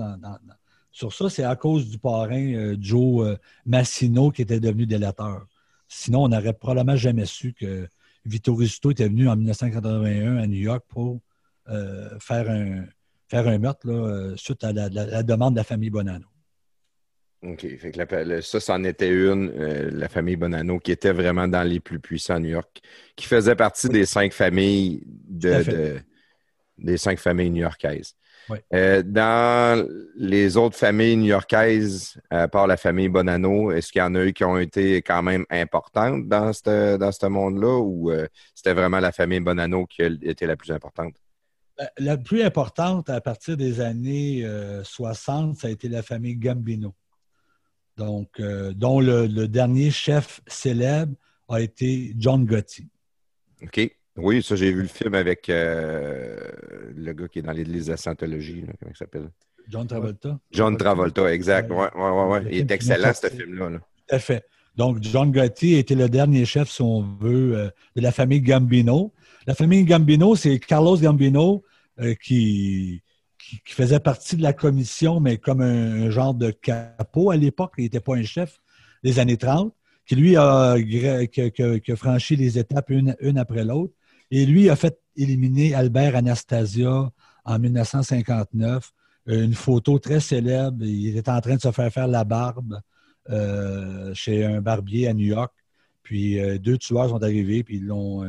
sur 0.90 1.12
ça? 1.12 1.28
C'est 1.28 1.44
à 1.44 1.54
cause 1.54 1.88
du 1.88 1.98
parrain 1.98 2.74
Joe 2.80 3.36
Massino 3.66 4.30
qui 4.30 4.42
était 4.42 4.60
devenu 4.60 4.86
délateur. 4.86 5.46
Sinon, 5.88 6.24
on 6.24 6.28
n'aurait 6.28 6.52
probablement 6.52 6.96
jamais 6.96 7.26
su 7.26 7.54
que 7.54 7.88
Vito 8.24 8.54
Rizzuto 8.54 8.90
était 8.90 9.08
venu 9.08 9.28
en 9.28 9.36
1981 9.36 10.36
à 10.36 10.46
New 10.46 10.60
York 10.60 10.84
pour 10.88 11.20
euh, 11.68 12.10
faire, 12.20 12.50
un, 12.50 12.84
faire 13.28 13.48
un 13.48 13.58
meurtre 13.58 13.88
euh, 13.88 14.36
suite 14.36 14.64
à 14.64 14.72
la, 14.72 15.22
demande 15.22 15.54
de 15.54 15.60
la 15.60 15.64
famille 15.64 15.90
Bonanno. 15.90 16.26
OK. 17.42 17.66
ça, 18.42 18.60
c'en 18.60 18.84
était 18.84 19.10
une, 19.10 19.50
euh, 19.50 19.90
la 19.92 20.08
famille 20.08 20.36
Bonanno, 20.36 20.78
qui 20.78 20.92
était 20.92 21.12
vraiment 21.12 21.46
dans 21.46 21.62
les 21.62 21.80
plus 21.80 22.00
puissants 22.00 22.34
à 22.34 22.40
New 22.40 22.50
York, 22.50 22.80
qui 23.16 23.26
faisait 23.26 23.54
partie 23.54 23.88
des 23.88 24.06
cinq 24.06 24.32
familles 24.32 25.02
de, 25.06 26.00
des 26.76 26.96
cinq 26.98 27.18
familles 27.18 27.50
new-yorkaises. 27.50 28.14
Euh, 28.72 29.02
dans 29.02 29.86
les 30.16 30.56
autres 30.56 30.76
familles 30.76 31.16
new-yorkaises, 31.16 32.20
à 32.30 32.48
part 32.48 32.66
la 32.66 32.76
famille 32.76 33.08
Bonanno, 33.08 33.70
est-ce 33.72 33.92
qu'il 33.92 34.00
y 34.00 34.02
en 34.02 34.14
a 34.14 34.24
eu 34.24 34.32
qui 34.32 34.44
ont 34.44 34.58
été 34.58 35.02
quand 35.02 35.22
même 35.22 35.44
importantes 35.50 36.28
dans 36.28 36.52
ce 36.52 36.96
dans 36.96 37.30
monde-là 37.30 37.78
ou 37.78 38.10
euh, 38.10 38.26
c'était 38.54 38.74
vraiment 38.74 39.00
la 39.00 39.12
famille 39.12 39.40
Bonanno 39.40 39.86
qui 39.86 40.02
été 40.02 40.46
la 40.46 40.56
plus 40.56 40.72
importante? 40.72 41.14
Ben, 41.76 41.88
la 41.98 42.16
plus 42.16 42.42
importante 42.42 43.08
à 43.10 43.20
partir 43.20 43.56
des 43.56 43.80
années 43.80 44.46
60, 44.82 45.50
euh, 45.50 45.60
ça 45.60 45.68
a 45.68 45.70
été 45.70 45.88
la 45.88 46.02
famille 46.02 46.36
Gambino. 46.36 46.94
Donc, 47.96 48.40
dont 48.76 49.00
le, 49.00 49.26
le, 49.26 49.48
dernier 49.48 49.90
chef 49.90 50.40
célèbre 50.46 51.14
a 51.48 51.60
été 51.60 52.14
John 52.16 52.44
Gotti. 52.44 52.86
OK. 53.60 53.97
Oui, 54.18 54.42
ça, 54.42 54.56
j'ai 54.56 54.72
vu 54.72 54.82
le 54.82 54.88
film 54.88 55.14
avec 55.14 55.48
euh, 55.48 56.36
le 56.96 57.12
gars 57.12 57.28
qui 57.28 57.38
est 57.38 57.42
dans 57.42 57.52
l'église 57.52 57.86
de 57.86 57.92
la 57.92 57.96
Scientologie. 57.96 58.64
comment 58.80 58.92
il 58.92 58.96
s'appelle? 58.96 59.30
John 59.68 59.86
Travolta. 59.86 60.38
John 60.50 60.76
Travolta, 60.76 61.32
exact. 61.32 61.70
Oui, 61.70 61.86
oui, 61.94 62.02
oui. 62.02 62.38
Il 62.50 62.58
est 62.58 62.70
excellent, 62.70 63.12
ce 63.14 63.28
film-là. 63.28 63.70
Tout 63.78 64.14
à 64.14 64.18
fait. 64.18 64.44
Donc, 64.76 64.98
John 65.02 65.32
Gotti 65.32 65.74
était 65.74 65.94
le 65.94 66.08
dernier 66.08 66.44
chef, 66.44 66.70
si 66.70 66.82
on 66.82 67.02
veut, 67.20 67.56
euh, 67.56 67.70
de 67.96 68.00
la 68.00 68.12
famille 68.12 68.40
Gambino. 68.40 69.12
La 69.46 69.54
famille 69.54 69.84
Gambino, 69.84 70.36
c'est 70.36 70.58
Carlos 70.58 70.96
Gambino 70.96 71.64
euh, 72.00 72.14
qui, 72.22 73.02
qui, 73.38 73.74
faisait 73.74 73.98
partie 73.98 74.36
de 74.36 74.42
la 74.42 74.52
commission, 74.52 75.20
mais 75.20 75.36
comme 75.36 75.60
un, 75.60 76.10
genre 76.10 76.32
de 76.32 76.50
capot 76.50 77.30
à 77.30 77.36
l'époque. 77.36 77.72
Il 77.78 77.84
n'était 77.84 78.00
pas 78.00 78.14
un 78.14 78.22
chef 78.22 78.60
des 79.02 79.18
années 79.18 79.36
30, 79.36 79.74
qui 80.06 80.14
lui 80.14 80.36
a, 80.36 80.76
qui, 80.78 81.96
franchi 81.96 82.36
les 82.36 82.58
étapes 82.58 82.90
une, 82.90 83.16
une 83.20 83.36
après 83.36 83.64
l'autre. 83.64 83.94
Et 84.30 84.46
lui 84.46 84.68
a 84.70 84.76
fait 84.76 84.98
éliminer 85.16 85.74
Albert 85.74 86.16
Anastasia 86.16 87.10
en 87.44 87.58
1959. 87.58 88.92
Euh, 89.28 89.44
une 89.44 89.54
photo 89.54 89.98
très 89.98 90.20
célèbre. 90.20 90.84
Il 90.84 91.16
était 91.16 91.30
en 91.30 91.40
train 91.40 91.56
de 91.56 91.60
se 91.60 91.70
faire 91.70 91.92
faire 91.92 92.08
la 92.08 92.24
barbe 92.24 92.80
euh, 93.30 94.12
chez 94.14 94.44
un 94.44 94.60
barbier 94.60 95.08
à 95.08 95.14
New 95.14 95.26
York. 95.26 95.52
Puis 96.02 96.38
euh, 96.38 96.58
deux 96.58 96.78
tueurs 96.78 97.10
sont 97.10 97.22
arrivés, 97.22 97.62
puis 97.62 97.76
ils 97.76 97.86
l'ont, 97.86 98.24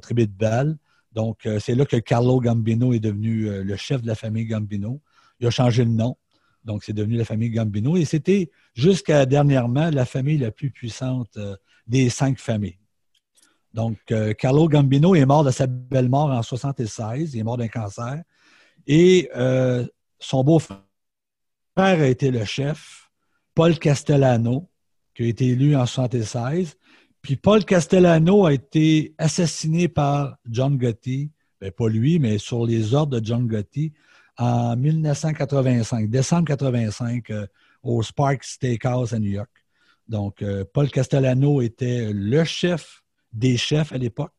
tribé 0.00 0.26
de 0.26 0.32
balles. 0.32 0.76
Donc, 1.12 1.48
c'est 1.60 1.76
là 1.76 1.84
que 1.84 1.96
Carlo 1.96 2.40
Gambino 2.40 2.92
est 2.92 2.98
devenu 2.98 3.62
le 3.62 3.76
chef 3.76 4.02
de 4.02 4.08
la 4.08 4.16
famille 4.16 4.46
Gambino. 4.46 5.00
Il 5.38 5.46
a 5.46 5.50
changé 5.50 5.84
le 5.84 5.92
nom. 5.92 6.16
Donc, 6.64 6.82
c'est 6.82 6.92
devenu 6.92 7.16
la 7.16 7.24
famille 7.24 7.50
Gambino. 7.50 7.96
Et 7.96 8.04
c'était 8.04 8.50
jusqu'à 8.74 9.24
dernièrement 9.24 9.90
la 9.90 10.06
famille 10.06 10.38
la 10.38 10.50
plus 10.50 10.72
puissante 10.72 11.38
des 11.86 12.08
cinq 12.10 12.40
familles. 12.40 12.78
Donc, 13.74 13.98
euh, 14.12 14.32
Carlo 14.34 14.68
Gambino 14.68 15.16
est 15.16 15.26
mort 15.26 15.42
de 15.42 15.50
sa 15.50 15.66
belle 15.66 16.08
mort 16.08 16.30
en 16.30 16.42
76. 16.42 17.34
Il 17.34 17.40
est 17.40 17.42
mort 17.42 17.56
d'un 17.56 17.68
cancer. 17.68 18.22
Et 18.86 19.28
euh, 19.34 19.84
son 20.20 20.44
beau-frère 20.44 20.78
a 21.76 22.06
été 22.06 22.30
le 22.30 22.44
chef, 22.44 23.10
Paul 23.52 23.76
Castellano, 23.80 24.70
qui 25.12 25.24
a 25.24 25.26
été 25.26 25.48
élu 25.48 25.74
en 25.74 25.86
76. 25.86 26.76
Puis 27.20 27.34
Paul 27.34 27.64
Castellano 27.64 28.46
a 28.46 28.52
été 28.52 29.12
assassiné 29.18 29.88
par 29.88 30.36
John 30.48 30.78
Gotti, 30.78 31.32
ben, 31.60 31.72
pas 31.72 31.88
lui, 31.88 32.20
mais 32.20 32.38
sur 32.38 32.64
les 32.64 32.94
ordres 32.94 33.18
de 33.18 33.26
John 33.26 33.48
Gotti, 33.48 33.92
en 34.38 34.76
1985, 34.76 36.08
décembre 36.08 36.42
1985, 36.42 37.30
euh, 37.30 37.46
au 37.82 38.04
Spark 38.04 38.44
Steakhouse 38.44 39.12
à 39.14 39.18
New 39.18 39.32
York. 39.32 39.50
Donc, 40.06 40.44
Paul 40.74 40.90
Castellano 40.90 41.62
était 41.62 42.10
le 42.12 42.44
chef 42.44 43.03
des 43.34 43.56
chefs 43.56 43.92
à 43.92 43.98
l'époque. 43.98 44.32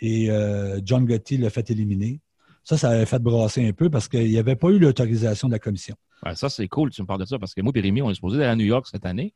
Et 0.00 0.30
euh, 0.30 0.80
John 0.84 1.04
Gotti 1.04 1.36
l'a 1.36 1.50
fait 1.50 1.70
éliminer. 1.70 2.20
Ça, 2.64 2.76
ça 2.76 2.90
avait 2.90 3.06
fait 3.06 3.18
brasser 3.18 3.66
un 3.66 3.72
peu 3.72 3.90
parce 3.90 4.08
qu'il 4.08 4.28
n'y 4.28 4.38
avait 4.38 4.56
pas 4.56 4.68
eu 4.68 4.78
l'autorisation 4.78 5.48
de 5.48 5.52
la 5.52 5.58
commission. 5.58 5.96
ça, 6.34 6.48
c'est 6.48 6.68
cool, 6.68 6.90
tu 6.90 7.02
me 7.02 7.06
parles 7.06 7.20
de 7.20 7.26
ça, 7.26 7.38
parce 7.38 7.54
que 7.54 7.60
moi 7.60 7.72
et 7.74 7.80
Rémi, 7.80 8.02
on 8.02 8.10
est 8.10 8.14
supposé 8.14 8.36
aller 8.36 8.46
à 8.46 8.56
New 8.56 8.64
York 8.64 8.86
cette 8.88 9.04
année. 9.04 9.34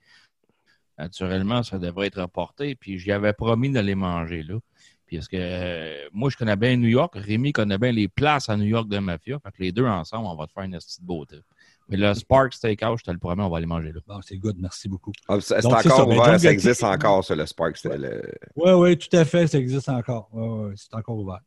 Naturellement, 0.99 1.63
ça 1.63 1.79
devrait 1.79 2.07
être 2.07 2.23
reporté, 2.23 2.75
puis 2.75 2.99
j'y 2.99 3.13
avais 3.13 3.33
promis 3.33 3.71
d'aller 3.71 3.95
manger 3.95 4.43
là. 4.43 4.59
Puis 5.07 5.19
que 5.19 5.27
euh, 5.35 6.09
moi, 6.13 6.31
je 6.31 6.37
connais 6.37 6.57
bien 6.57 6.77
New 6.77 6.89
York, 6.89 7.15
Rémi 7.15 7.53
connaît 7.53 7.79
bien 7.79 7.93
les 7.93 8.09
places 8.09 8.49
à 8.49 8.57
New 8.57 8.65
York 8.65 8.89
de 8.89 8.99
mafia. 8.99 9.39
Fait 9.41 9.53
les 9.59 9.73
deux 9.73 9.87
ensemble, 9.87 10.27
on 10.27 10.35
va 10.35 10.47
te 10.47 10.53
faire 10.53 10.65
une 10.65 10.73
petite 10.73 11.05
beauté. 11.05 11.37
Mais 11.89 11.97
le 11.97 12.15
Spark 12.15 12.53
Steakhouse, 12.53 13.01
je 13.01 13.05
te 13.05 13.11
le 13.11 13.19
promets, 13.19 13.43
on 13.43 13.49
va 13.49 13.59
aller 13.59 13.67
manger 13.67 13.93
là. 13.93 14.01
Bon, 14.07 14.21
c'est 14.21 14.39
good, 14.39 14.57
merci 14.59 14.89
beaucoup. 14.89 15.13
Ah, 15.29 15.39
c'est 15.41 15.65
encore 15.65 16.09
ouvert, 16.09 16.41
ça 16.41 16.51
existe 16.51 16.83
encore, 16.83 17.25
ça, 17.25 17.37
le 17.37 17.47
Spark. 17.47 17.77
Oui, 18.57 18.73
oui, 18.73 18.99
tout 18.99 19.15
à 19.17 19.25
fait, 19.25 19.47
ça 19.47 19.59
existe 19.59 19.89
encore. 19.89 20.29
Oui, 20.33 20.73
c'est 20.77 20.95
encore 20.95 21.19
ouvert. 21.19 21.41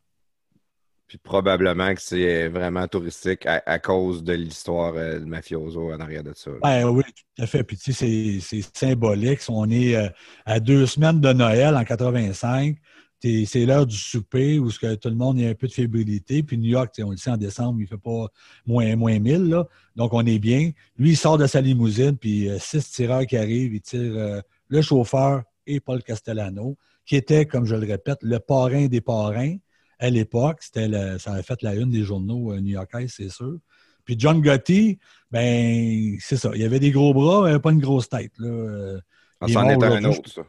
Puis 1.09 1.17
probablement 1.17 1.91
que 1.95 2.01
c'est 2.01 2.47
vraiment 2.49 2.87
touristique 2.87 3.43
à, 3.47 3.79
cause 3.79 4.23
de 4.23 4.33
l'histoire 4.33 4.93
euh, 4.95 5.19
de 5.19 5.25
mafioso 5.25 5.91
en 5.91 5.99
arrière 5.99 6.23
de 6.23 6.33
ça. 6.35 6.51
Ben, 6.61 6.87
oui, 6.87 7.01
tout 7.03 7.41
à 7.41 7.47
fait. 7.47 7.63
Puis 7.63 7.77
tu 7.77 7.93
sais, 7.93 8.37
c'est 8.39 8.77
symbolique. 8.77 9.39
On 9.49 9.67
est 9.71 9.95
euh, 9.95 10.07
à 10.45 10.59
deux 10.59 10.85
semaines 10.85 11.19
de 11.19 11.33
Noël 11.33 11.75
en 11.75 11.83
85 11.83 12.77
c'est 13.21 13.65
l'heure 13.65 13.85
du 13.85 13.97
souper 13.97 14.59
où 14.59 14.69
que 14.69 14.95
tout 14.95 15.09
le 15.09 15.15
monde 15.15 15.39
a 15.41 15.49
un 15.49 15.53
peu 15.53 15.67
de 15.67 15.73
fébrilité. 15.73 16.41
Puis 16.43 16.57
New 16.57 16.69
York, 16.69 16.93
on 17.03 17.11
le 17.11 17.17
sait 17.17 17.31
en 17.31 17.37
décembre, 17.37 17.79
il 17.79 17.83
ne 17.83 17.87
fait 17.87 17.97
pas 17.97 18.27
moins, 18.65 18.95
moins 18.95 19.19
1000. 19.19 19.49
Là. 19.49 19.67
Donc, 19.95 20.13
on 20.13 20.25
est 20.25 20.39
bien. 20.39 20.71
Lui, 20.97 21.11
il 21.11 21.17
sort 21.17 21.37
de 21.37 21.45
sa 21.45 21.61
limousine, 21.61 22.17
puis 22.17 22.49
euh, 22.49 22.57
six 22.59 22.89
tireurs 22.91 23.25
qui 23.25 23.35
arrivent. 23.35 23.73
Il 23.73 23.81
tire 23.81 24.13
euh, 24.15 24.41
le 24.69 24.81
chauffeur 24.81 25.43
et 25.67 25.79
Paul 25.79 26.01
Castellano, 26.01 26.77
qui 27.05 27.15
était, 27.15 27.45
comme 27.45 27.65
je 27.65 27.75
le 27.75 27.85
répète, 27.85 28.19
le 28.21 28.39
parrain 28.39 28.87
des 28.87 29.01
parrains 29.01 29.57
à 29.99 30.09
l'époque. 30.09 30.59
C'était 30.61 30.89
ça 31.19 31.33
avait 31.33 31.43
fait 31.43 31.61
la 31.61 31.75
une 31.75 31.89
des 31.89 32.03
journaux 32.03 32.53
euh, 32.53 32.61
new-yorkais, 32.61 33.07
c'est 33.09 33.29
sûr. 33.29 33.57
Puis 34.05 34.15
John 34.17 34.41
Gotti, 34.41 34.97
ben, 35.29 36.15
c'est 36.19 36.37
ça. 36.37 36.51
Il 36.55 36.63
avait 36.63 36.79
des 36.79 36.91
gros 36.91 37.13
bras, 37.13 37.43
mais 37.51 37.59
pas 37.59 37.71
une 37.71 37.79
grosse 37.79 38.09
tête. 38.09 38.31
Là. 38.39 38.99
Ah, 39.41 39.47
ça 39.47 39.61
en 39.61 39.69
un 39.69 40.03
autre, 40.05 40.29
ça. 40.29 40.41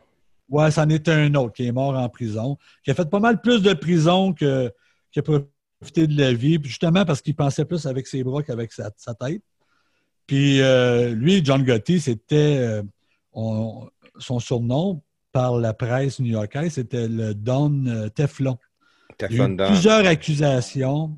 Ouais, 0.51 0.70
c'en 0.72 0.88
était 0.88 1.12
un 1.12 1.32
autre 1.36 1.53
qui 1.53 1.66
est 1.66 1.72
mort 1.72 1.96
en 1.96 2.09
prison, 2.09 2.59
qui 2.84 2.90
a 2.90 2.94
fait 2.94 3.09
pas 3.09 3.20
mal 3.20 3.40
plus 3.40 3.62
de 3.62 3.72
prison 3.72 4.32
que, 4.32 4.72
qui 5.12 5.20
a 5.20 5.22
profité 5.22 6.09
de 6.09 6.20
la 6.20 6.32
vie, 6.32 6.59
justement 6.62 7.05
parce 7.05 7.22
qu'il 7.22 7.36
pensait 7.36 7.64
plus 7.64 7.86
avec 7.86 8.09
ses 8.09 8.24
bras 8.24 8.42
qu'avec 8.42 8.72
sa, 8.72 8.90
tête. 8.90 9.42
Puis 10.26 10.61
euh, 10.61 11.14
lui, 11.14 11.44
John 11.44 11.64
Gotti, 11.64 12.01
c'était 12.01 12.59
euh, 12.59 12.82
son 14.18 14.40
surnom 14.40 15.03
par 15.30 15.57
la 15.57 15.72
presse 15.72 16.18
new-yorkaise, 16.18 16.74
c'était 16.74 17.07
le 17.07 17.32
Don 17.32 17.86
euh, 17.86 18.09
Teflon. 18.09 18.59
Teflon 19.18 19.55
Il 19.55 19.61
a 19.61 19.66
eu 19.66 19.70
plusieurs 19.70 20.07
accusations 20.07 21.16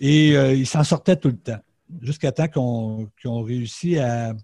et 0.00 0.32
il 0.54 0.66
s'en 0.66 0.84
sortait 0.84 1.16
tout 1.16 1.28
le 1.28 1.38
temps. 1.38 1.60
Jusqu'à 2.02 2.32
temps 2.32 2.48
qu'on 2.48 3.08
ont 3.24 3.42
réussi 3.42 3.98
à, 3.98 4.34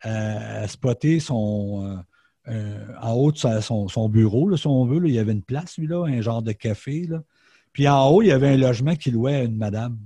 à 0.00 0.66
spotter 0.66 1.20
son 1.20 2.02
euh, 2.48 2.86
en 3.00 3.12
haut 3.12 3.32
de 3.32 3.36
son, 3.36 4.08
bureau, 4.08 4.56
si 4.56 4.66
on 4.66 4.84
veut. 4.84 5.00
il 5.06 5.14
y 5.14 5.18
avait 5.18 5.32
une 5.32 5.42
place, 5.42 5.78
lui, 5.78 5.86
là, 5.86 6.04
un 6.04 6.20
genre 6.20 6.42
de 6.42 6.52
café. 6.52 7.08
Puis 7.72 7.88
en 7.88 8.08
haut, 8.08 8.22
il 8.22 8.28
y 8.28 8.32
avait 8.32 8.48
un 8.48 8.56
logement 8.56 8.96
qui 8.96 9.10
louait 9.10 9.36
à 9.36 9.42
une 9.44 9.56
madame. 9.56 9.98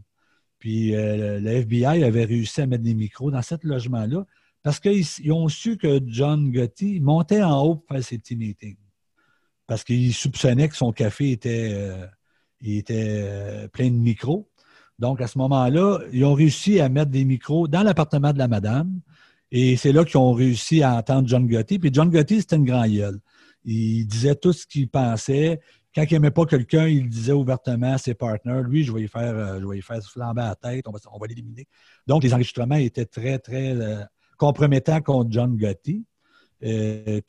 Puis 0.58 0.94
euh, 0.94 1.40
le 1.40 1.50
FBI 1.50 2.04
avait 2.04 2.24
réussi 2.24 2.60
à 2.60 2.66
mettre 2.66 2.82
des 2.82 2.94
micros 2.94 3.30
dans 3.30 3.42
ce 3.42 3.54
logement-là 3.62 4.24
parce 4.62 4.80
qu'ils 4.80 5.32
ont 5.32 5.48
su 5.48 5.76
que 5.76 6.00
John 6.06 6.50
Gotti 6.50 6.98
montait 7.00 7.42
en 7.42 7.62
haut 7.62 7.76
pour 7.76 7.94
faire 7.94 8.04
ses 8.04 8.18
petits 8.18 8.36
meetings. 8.36 8.76
Parce 9.66 9.84
qu'il 9.84 10.12
soupçonnait 10.12 10.68
que 10.68 10.76
son 10.76 10.92
café 10.92 11.30
était 11.30 11.72
euh, 11.72 13.68
plein 13.68 13.90
de 13.90 13.96
micros. 13.96 14.50
Donc, 14.98 15.20
à 15.20 15.26
ce 15.26 15.38
moment-là, 15.38 16.00
ils 16.12 16.24
ont 16.24 16.34
réussi 16.34 16.80
à 16.80 16.88
mettre 16.88 17.10
des 17.10 17.24
micros 17.24 17.68
dans 17.68 17.82
l'appartement 17.82 18.32
de 18.32 18.38
la 18.38 18.48
madame. 18.48 19.00
Et 19.52 19.76
c'est 19.76 19.92
là 19.92 20.04
qu'ils 20.04 20.18
ont 20.18 20.32
réussi 20.32 20.82
à 20.82 20.94
entendre 20.94 21.28
John 21.28 21.46
Gotti. 21.46 21.78
Puis 21.78 21.90
John 21.92 22.10
Gotti, 22.10 22.40
c'était 22.40 22.56
une 22.56 22.64
grand 22.64 22.86
gueule. 22.86 23.20
Il 23.64 24.06
disait 24.06 24.34
tout 24.34 24.52
ce 24.52 24.66
qu'il 24.66 24.88
pensait. 24.88 25.60
Quand 25.94 26.04
il 26.08 26.12
n'aimait 26.12 26.30
pas 26.30 26.44
quelqu'un, 26.44 26.86
il 26.86 27.08
disait 27.08 27.32
ouvertement 27.32 27.94
à 27.94 27.98
ses 27.98 28.14
partenaires, 28.14 28.62
lui, 28.62 28.84
je 28.84 28.92
vais 28.92 29.02
y 29.02 29.08
faire, 29.08 29.34
euh, 29.34 29.60
je 29.60 29.66
vais 29.66 29.78
y 29.78 29.82
faire 29.82 30.02
flamber 30.02 30.42
à 30.42 30.48
la 30.48 30.54
tête, 30.54 30.86
on 30.86 30.92
va, 30.92 31.26
l'éliminer. 31.26 31.66
Donc, 32.06 32.22
les 32.22 32.34
enregistrements 32.34 32.76
étaient 32.76 33.06
très, 33.06 33.38
très 33.38 33.74
euh, 33.74 34.04
compromettants 34.36 35.00
contre 35.00 35.30
John 35.32 35.56
Gotti. 35.56 36.04
Euh, 36.62 37.20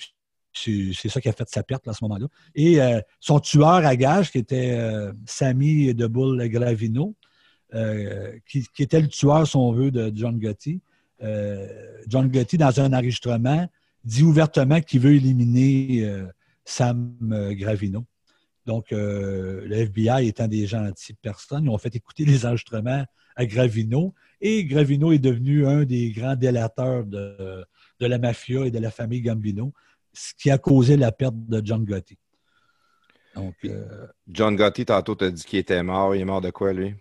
c'est 0.54 1.10
ça 1.10 1.22
qui 1.22 1.30
a 1.30 1.34
fait 1.34 1.48
sa 1.48 1.64
perte 1.64 1.88
à 1.88 1.94
ce 1.94 2.04
moment-là. 2.04 2.28
Et 2.56 2.80
son 3.20 3.40
tueur 3.40 3.86
à 3.86 3.96
gage, 3.96 4.32
qui 4.32 4.40
était 4.40 4.72
euh, 4.72 5.14
Sammy 5.28 5.94
de 5.94 6.08
Gravino, 6.48 7.16
qui, 8.48 8.66
qui 8.76 8.84
était 8.84 9.02
le 9.02 9.08
tueur, 9.08 9.46
si 9.46 9.56
on 9.56 9.72
veut, 9.72 9.92
de 9.92 10.12
John 10.16 10.40
Gotti. 10.40 10.82
Euh, 11.24 11.68
John 12.08 12.30
Gotti, 12.30 12.58
dans 12.58 12.80
un 12.80 12.94
enregistrement, 12.94 13.68
dit 14.04 14.24
ouvertement 14.24 14.82
qu'il 14.82 15.02
veut 15.02 15.16
éliminer 15.16 16.06
euh, 16.06 16.28
Sam 16.66 17.16
euh, 17.32 17.54
Gravino. 17.54 18.06
Donc, 18.66 18.92
euh, 18.92 19.66
le 19.66 19.76
FBI 19.78 20.28
étant 20.28 20.48
des 20.48 20.68
gentilles 20.68 21.16
personnes, 21.22 21.66
ils 21.66 21.70
ont 21.70 21.78
fait 21.78 21.96
écouter 21.96 22.26
les 22.26 22.46
enregistrements 22.46 23.06
à 23.36 23.46
Gravino 23.46 24.14
et 24.42 24.66
Gravino 24.66 25.12
est 25.12 25.20
devenu 25.20 25.66
un 25.66 25.86
des 25.86 26.12
grands 26.12 26.36
délateurs 26.36 27.06
de, 27.06 27.66
de 28.00 28.06
la 28.06 28.18
mafia 28.18 28.66
et 28.66 28.72
de 28.72 28.80
la 28.80 28.92
famille 28.92 29.22
Gambino, 29.22 29.74
ce 30.14 30.34
qui 30.38 30.52
a 30.52 30.58
causé 30.58 30.98
la 30.98 31.12
perte 31.12 31.36
de 31.48 31.62
John 31.64 31.86
Gotti. 31.86 32.18
Donc, 33.36 33.56
euh, 33.66 34.08
John 34.28 34.56
Gotti, 34.56 34.86
tantôt, 34.86 35.16
t'as 35.16 35.30
dit 35.30 35.44
qu'il 35.44 35.60
était 35.60 35.82
mort. 35.84 36.16
Il 36.16 36.22
est 36.22 36.26
mort 36.26 36.42
de 36.42 36.50
quoi, 36.50 36.74
lui? 36.74 36.96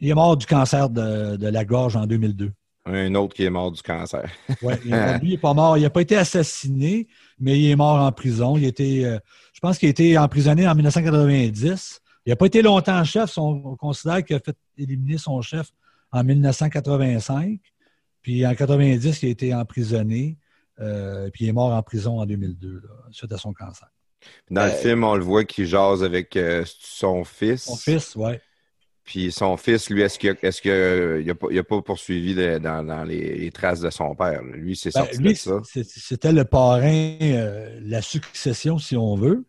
il 0.00 0.10
est 0.10 0.14
mort 0.14 0.36
du 0.36 0.46
cancer 0.46 0.90
de, 0.90 1.36
de 1.36 1.48
la 1.48 1.64
gorge 1.64 1.96
en 1.96 2.06
2002. 2.06 2.52
Un 2.88 3.14
autre 3.14 3.34
qui 3.34 3.44
est 3.44 3.50
mort 3.50 3.70
du 3.70 3.82
cancer. 3.82 4.30
Il 4.62 4.92
est- 4.94 5.18
lui, 5.18 5.28
il 5.28 5.30
n'est 5.32 5.38
pas 5.38 5.54
mort. 5.54 5.76
Il 5.76 5.82
n'a 5.82 5.90
pas 5.90 6.00
été 6.02 6.16
assassiné, 6.16 7.06
mais 7.38 7.58
il 7.58 7.70
est 7.70 7.76
mort 7.76 7.96
en 8.00 8.10
prison. 8.12 8.56
Il 8.56 8.64
était, 8.64 9.02
euh, 9.04 9.18
je 9.52 9.60
pense 9.60 9.78
qu'il 9.78 9.88
a 9.88 9.90
été 9.90 10.16
emprisonné 10.18 10.66
en 10.68 10.74
1990. 10.74 12.00
Il 12.26 12.30
n'a 12.30 12.36
pas 12.36 12.46
été 12.46 12.62
longtemps 12.62 13.02
chef. 13.04 13.36
On 13.38 13.76
considère 13.76 14.24
qu'il 14.24 14.36
a 14.36 14.40
fait 14.40 14.56
éliminer 14.76 15.18
son 15.18 15.40
chef 15.42 15.68
en 16.12 16.22
1985. 16.24 17.58
Puis 18.22 18.46
en 18.46 18.54
90, 18.54 19.22
il 19.22 19.26
a 19.26 19.30
été 19.30 19.54
emprisonné. 19.54 20.36
euh, 20.80 21.28
puis 21.32 21.44
il 21.46 21.48
est 21.48 21.52
mort 21.52 21.72
en 21.72 21.82
prison 21.82 22.20
en 22.20 22.26
2002, 22.26 22.74
là, 22.84 22.88
suite 23.10 23.32
à 23.32 23.36
son 23.36 23.52
cancer. 23.52 23.88
Dans 24.50 24.64
le 24.64 24.70
Euh, 24.70 24.74
film, 24.74 25.02
on 25.02 25.16
le 25.16 25.24
voit 25.24 25.44
qu'il 25.44 25.66
jase 25.66 26.04
avec 26.04 26.36
euh, 26.36 26.64
son 26.66 27.24
fils. 27.24 27.64
Son 27.64 27.76
fils, 27.76 28.14
oui. 28.14 28.32
Puis 29.08 29.32
son 29.32 29.56
fils, 29.56 29.88
lui, 29.88 30.02
est-ce 30.02 30.18
qu'il 30.18 30.28
a, 30.28 30.34
est-ce 30.42 30.60
qu'il 30.60 30.70
a- 30.70 31.18
il 31.18 31.30
a, 31.30 31.34
pas- 31.34 31.46
il 31.50 31.58
a 31.58 31.64
pas 31.64 31.80
poursuivi 31.80 32.34
dans, 32.60 32.84
dans 32.84 33.04
les, 33.04 33.38
les 33.38 33.50
traces 33.50 33.80
de 33.80 33.88
son 33.88 34.14
père? 34.14 34.42
Lui, 34.42 34.76
c'est 34.76 34.92
Ben, 34.92 35.00
sorti 35.00 35.16
lui, 35.16 35.32
de 35.32 35.38
ça. 35.38 35.60
c'était 35.64 36.32
le 36.32 36.44
parrain, 36.44 37.16
euh, 37.22 37.80
la 37.82 38.02
succession, 38.02 38.78
si 38.78 38.98
on 38.98 39.14
veut. 39.16 39.46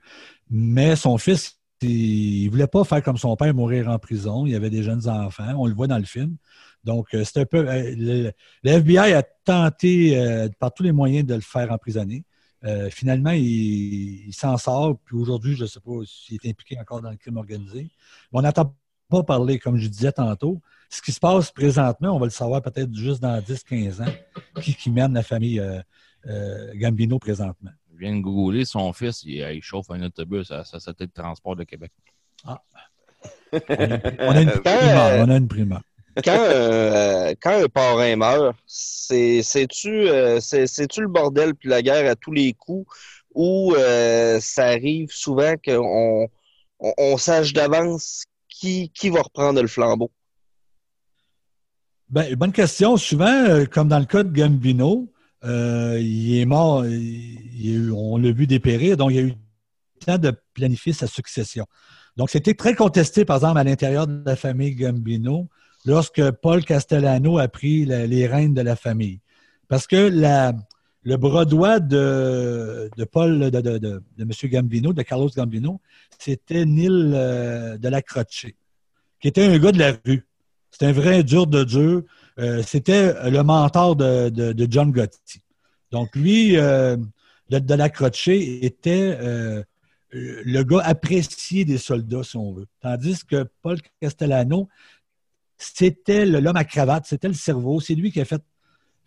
Mais 0.49 0.95
son 0.95 1.17
fils, 1.17 1.57
il 1.81 2.45
ne 2.45 2.51
voulait 2.51 2.67
pas 2.67 2.85
faire 2.85 3.03
comme 3.03 3.17
son 3.17 3.35
père, 3.35 3.53
mourir 3.53 3.89
en 3.89 3.99
prison. 3.99 4.45
Il 4.45 4.55
avait 4.55 4.69
des 4.69 4.81
jeunes 4.81 5.09
enfants. 5.09 5.53
On 5.57 5.67
le 5.67 5.73
voit 5.73 5.87
dans 5.87 5.97
le 5.97 6.05
film. 6.05 6.37
Donc, 6.85 7.13
euh, 7.13 7.25
c'est 7.25 7.41
un 7.41 7.45
peu. 7.45 7.67
euh, 7.69 7.93
le, 7.97 8.31
le 8.63 8.71
FBI 8.71 9.13
a 9.13 9.23
tenté 9.23 10.17
euh, 10.17 10.47
par 10.57 10.73
tous 10.73 10.83
les 10.83 10.93
moyens 10.93 11.25
de 11.27 11.35
le 11.35 11.41
faire 11.41 11.69
emprisonner. 11.73 12.23
Euh, 12.63 12.89
finalement, 12.89 13.31
il, 13.31 14.27
il 14.27 14.33
s'en 14.33 14.57
sort. 14.57 14.97
Puis 15.05 15.17
aujourd'hui, 15.17 15.55
je 15.57 15.63
ne 15.63 15.67
sais 15.67 15.79
pas 15.81 15.91
s'il 16.05 16.37
est 16.43 16.49
impliqué 16.49 16.77
encore 16.79 17.01
dans 17.01 17.11
le 17.11 17.17
crime 17.17 17.37
organisé. 17.37 17.89
Mais 18.31 18.39
on 18.39 18.41
n'entend 18.41 18.73
pas 19.09 19.23
parler, 19.23 19.59
comme 19.59 19.77
je 19.77 19.87
disais 19.87 20.11
tantôt. 20.11 20.61
Ce 20.89 21.01
qui 21.01 21.11
se 21.11 21.19
passe 21.19 21.51
présentement, 21.51 22.15
on 22.15 22.19
va 22.19 22.25
le 22.25 22.31
savoir 22.31 22.61
peut-être 22.61 22.93
juste 22.93 23.21
dans 23.21 23.39
10-15 23.39 24.01
ans, 24.01 24.13
qui, 24.61 24.73
qui 24.73 24.89
mène 24.89 25.13
la 25.13 25.23
famille 25.23 25.59
euh, 25.59 25.79
euh, 26.27 26.71
Gambino 26.75 27.19
présentement. 27.19 27.71
Je 27.93 27.99
viens 27.99 28.15
de 28.15 28.21
googler 28.21 28.65
son 28.65 28.91
fils, 28.93 29.23
il, 29.23 29.35
il 29.37 29.61
chauffe 29.61 29.91
un 29.91 30.01
autobus 30.03 30.49
à 30.51 30.57
la 30.57 30.63
Société 30.63 31.05
de 31.05 31.11
transport 31.11 31.55
de 31.55 31.63
Québec. 31.63 31.91
On 32.45 32.55
a 33.51 34.41
une 34.41 34.51
primeur. 34.63 35.27
On 35.27 35.29
a 35.29 35.37
une 35.37 35.47
primeur. 35.47 35.81
quand, 36.23 36.37
euh, 36.37 37.33
quand 37.41 37.63
un 37.63 37.67
parrain 37.67 38.15
meurt, 38.15 38.55
c'est, 38.65 39.41
c'est-tu, 39.43 40.09
euh, 40.09 40.39
c'est, 40.39 40.67
c'est-tu 40.67 41.01
le 41.01 41.07
bordel 41.07 41.55
puis 41.55 41.69
la 41.69 41.81
guerre 41.81 42.09
à 42.09 42.15
tous 42.15 42.31
les 42.31 42.53
coups 42.53 42.87
ou 43.33 43.73
euh, 43.75 44.39
ça 44.41 44.65
arrive 44.65 45.09
souvent 45.11 45.53
qu'on 45.63 46.27
on, 46.79 46.93
on 46.97 47.17
sache 47.17 47.53
d'avance 47.53 48.25
qui, 48.59 49.09
va 49.09 49.21
reprendre 49.21 49.61
le 49.61 49.67
flambeau? 49.67 50.11
Ben, 52.09 52.35
bonne 52.35 52.51
question. 52.51 52.97
Souvent, 52.97 53.27
euh, 53.27 53.65
comme 53.65 53.87
dans 53.87 53.99
le 53.99 54.05
cas 54.05 54.23
de 54.23 54.35
Gambino, 54.35 55.11
euh, 55.43 55.99
il 56.01 56.37
est 56.37 56.45
mort, 56.45 56.83
on 56.83 58.17
l'a 58.17 58.31
vu 58.31 58.47
dépérir, 58.47 58.97
donc 58.97 59.11
il 59.11 59.15
y 59.15 59.19
a 59.19 59.23
eu 59.23 59.27
le 59.29 60.05
temps 60.05 60.17
de 60.17 60.33
planifier 60.53 60.93
sa 60.93 61.07
succession. 61.07 61.65
Donc, 62.17 62.29
c'était 62.29 62.55
très 62.55 62.75
contesté, 62.75 63.25
par 63.25 63.37
exemple, 63.37 63.59
à 63.59 63.63
l'intérieur 63.63 64.07
de 64.07 64.23
la 64.25 64.35
famille 64.35 64.75
Gambino, 64.75 65.47
lorsque 65.85 66.31
Paul 66.31 66.65
Castellano 66.65 67.37
a 67.37 67.47
pris 67.47 67.85
les 67.85 68.27
rênes 68.27 68.53
de 68.53 68.61
la 68.61 68.75
famille. 68.75 69.21
Parce 69.69 69.87
que 69.87 69.95
la- 69.95 70.53
le 71.03 71.17
bras 71.17 71.45
de, 71.45 72.89
Paul, 73.05 73.51
de, 73.51 74.01
M. 74.19 74.31
Gambino, 74.43 74.93
de 74.93 75.01
Carlos 75.01 75.29
Gambino, 75.35 75.79
c'était 76.17 76.65
Neil 76.65 77.11
euh, 77.13 77.77
de 77.77 77.87
la 77.87 78.01
Croce, 78.01 78.47
qui 79.21 79.27
était 79.27 79.45
un 79.45 79.57
gars 79.57 79.71
de 79.71 79.79
la 79.79 79.93
rue. 80.05 80.25
C'était 80.71 80.87
un 80.87 80.91
vrai 80.91 81.23
dur 81.23 81.47
de 81.47 81.63
dur. 81.63 82.03
Euh, 82.37 82.61
c'était 82.65 83.29
le 83.29 83.41
mentor 83.43 83.95
de, 83.95 84.67
John 84.69 84.91
Gotti. 84.91 85.41
Donc, 85.91 86.15
lui, 86.15 86.57
euh, 86.57 86.97
de, 87.49 87.73
la 87.73 87.89
Croce, 87.89 88.27
était 88.27 89.17
le 90.11 90.63
gars 90.63 90.81
apprécié 90.83 91.65
des 91.65 91.77
soldats, 91.77 92.23
si 92.23 92.35
on 92.35 92.53
veut. 92.53 92.67
Tandis 92.81 93.25
que 93.25 93.47
Paul 93.61 93.77
Castellano, 94.01 94.67
c'était 95.57 96.25
l'homme 96.25 96.55
à 96.55 96.63
cravate, 96.63 97.05
c'était 97.05 97.27
le 97.27 97.33
cerveau. 97.33 97.79
C'est 97.79 97.95
lui 97.95 98.11
qui 98.11 98.21
a 98.21 98.25
fait 98.25 98.41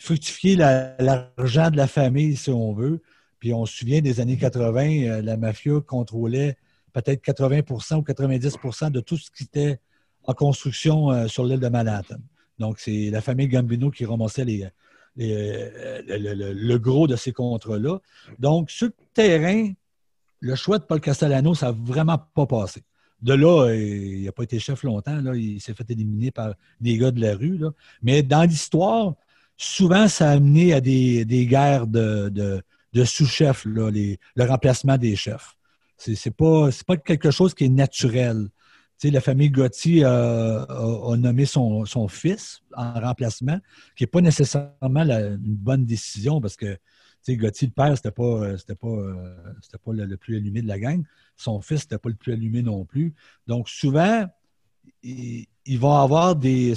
fructifier 0.03 0.57
la- 0.57 0.97
l'argent 0.99 1.71
de 1.71 1.77
la 1.77 1.87
famille, 1.87 2.37
si 2.37 2.51
on 2.51 2.73
veut. 2.73 3.01
Puis 3.39 3.53
on 3.55 3.67
se 3.67 3.77
souvient 3.79 4.01
des 4.01 4.21
années 4.21 4.37
80, 4.37 5.05
euh, 5.05 5.23
la 5.23 5.37
mafia 5.37 5.81
contrôlait 5.81 6.57
peut-être 6.93 7.23
80% 7.23 7.97
ou 7.97 8.03
90% 8.03 8.91
de 8.91 9.01
tout 9.01 9.17
ce 9.17 9.31
qui 9.31 9.45
était 9.45 9.79
en 10.25 10.35
construction 10.35 11.11
euh, 11.11 11.29
sur 11.29 11.45
l'île 11.45 11.61
de 11.61 11.69
Manhattan. 11.69 12.17
Donc, 12.59 12.79
c'est 12.79 13.11
la 13.11 13.21
famille 13.21 13.49
Gambino 13.49 13.91
qui 13.91 14.05
ramassait 14.05 14.45
euh, 14.45 16.03
le, 16.07 16.77
gros 16.79 17.07
de 17.07 17.17
ces 17.17 17.33
contrats-là. 17.33 17.99
Donc, 18.39 18.71
sur 18.71 18.89
le 18.89 18.95
terrain, 19.15 19.73
le 20.41 20.55
choix 20.55 20.79
de 20.79 20.85
Paul 20.85 21.01
Castellano, 21.01 21.55
ça 21.55 21.67
n'a 21.67 21.79
vraiment 21.81 22.19
pas 22.35 22.47
passé. 22.47 22.83
De 23.21 23.35
là, 23.35 23.73
il 23.73 24.25
n'a 24.25 24.33
pas 24.33 24.43
été 24.43 24.59
chef 24.59 24.83
longtemps. 24.83 25.33
Il 25.33 25.61
s'est 25.61 25.75
fait 25.75 25.89
éliminer 25.91 26.33
par 26.33 26.55
des 26.81 26.99
gars 26.99 27.13
de 27.13 27.21
la 27.21 27.37
rue. 27.37 27.61
Mais 28.03 28.23
dans 28.23 28.43
l'histoire, 28.43 29.15
souvent, 29.57 30.09
ça 30.09 30.31
a 30.31 30.33
amené 30.33 30.73
à 30.73 30.81
des, 30.81 31.25
des 31.25 31.47
guerres 31.47 31.87
de, 31.87 32.63
sous-chefs, 33.05 33.65
le 33.65 34.17
remplacement 34.39 34.99
des 34.99 35.17
chefs. 35.17 35.57
C'est 35.97 36.17
c'est 36.17 36.33
pas, 36.33 36.97
quelque 36.97 37.31
chose 37.31 37.55
qui 37.55 37.65
est 37.65 37.69
naturel. 37.69 38.49
La 39.05 39.21
famille 39.21 39.51
Gotti 39.51 40.05
a, 40.05 40.67
nommé 41.17 41.45
son, 41.45 41.85
fils 42.09 42.61
en 42.75 42.93
remplacement, 43.01 43.59
qui 43.97 44.05
n'est 44.05 44.09
pas 44.09 44.21
nécessairement 44.21 45.05
la- 45.05 45.31
une 45.31 45.57
bonne 45.57 45.85
décision 45.85 46.41
parce 46.41 46.57
que 46.57 46.79
Gotti, 47.29 47.67
le 47.67 47.73
père, 47.73 47.97
c'était 47.97 48.13
pas, 48.13 48.57
pas, 48.77 49.93
le, 49.93 50.17
plus 50.17 50.37
allumé 50.37 50.63
de 50.63 50.69
la 50.69 50.79
gang. 50.79 51.05
Son 51.37 51.61
fils, 51.61 51.81
c'était 51.81 51.99
pas 51.99 52.09
le 52.09 52.15
plus 52.15 52.33
allumé 52.33 52.63
non 52.63 52.85
plus. 52.85 53.15
Donc, 53.47 53.69
souvent, 53.69 54.27
ils, 55.03 55.47
ils 55.67 55.79
vont 55.79 55.95
avoir 55.95 56.37
des, 56.37 56.75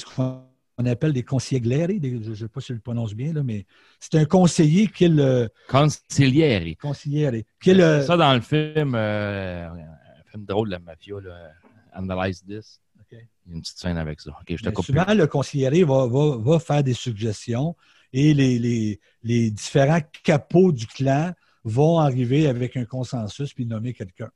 appelle 0.85 1.13
des 1.13 1.23
consiglieri, 1.23 1.99
des- 1.99 2.21
je 2.23 2.29
ne 2.31 2.35
sais 2.35 2.47
pas 2.49 2.59
si 2.59 2.67
je 2.67 2.73
le 2.73 2.79
prononce 2.81 3.13
bien, 3.13 3.31
là, 3.31 3.43
mais 3.43 3.65
c'est 3.99 4.15
un 4.15 4.25
conseiller 4.25 4.87
qui 4.87 5.05
est 5.05 5.09
le 5.09 5.49
Concilieri. 5.69 6.75
consigliere, 6.75 7.43
qui 7.61 7.69
est 7.69 7.73
le, 7.75 8.01
Ça, 8.01 8.17
dans 8.17 8.33
le 8.33 8.41
film, 8.41 8.93
euh, 8.95 9.69
un 9.69 10.23
film 10.31 10.43
drôle 10.45 10.67
de 10.67 10.73
la 10.73 10.79
mafia, 10.79 11.15
là, 11.21 11.51
Analyze 11.93 12.43
This. 12.43 12.81
OK. 12.99 13.17
Il 13.45 13.51
y 13.51 13.53
a 13.53 13.55
une 13.55 13.61
petite 13.61 13.77
scène 13.77 13.97
avec 13.97 14.19
ça. 14.19 14.31
OK, 14.31 14.45
je 14.57 14.63
te 14.63 14.69
coupe. 14.69 14.85
souvent, 14.85 15.13
le 15.13 15.27
conseiller 15.27 15.83
va, 15.85 16.07
va- 16.07 16.37
va 16.37 16.59
faire 16.59 16.83
des 16.83 16.93
suggestions 16.93 17.75
et 18.11 18.33
les, 18.33 18.59
les- 18.59 18.99
les 19.23 19.51
différents 19.51 20.01
capots 20.23 20.71
du 20.73 20.87
clan 20.87 21.31
vont 21.63 21.99
arriver 21.99 22.47
avec 22.47 22.75
un 22.75 22.85
consensus 22.85 23.53
puis 23.53 23.65
nommer 23.65 23.93
quelqu'un. 23.93 24.29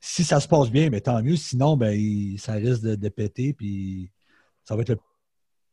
Si 0.00 0.22
ça 0.22 0.38
se 0.38 0.46
passe 0.48 0.70
bien, 0.70 0.90
mais 0.90 1.00
tant 1.00 1.20
mieux. 1.22 1.36
Sinon, 1.36 1.76
ben, 1.76 1.90
il- 1.98 2.38
ça 2.38 2.52
risque 2.52 2.82
de, 2.82 2.94
de 2.94 3.08
péter 3.08 3.54
puis 3.54 4.10
ça 4.64 4.76
va 4.76 4.82
être 4.82 4.90
le 4.90 4.98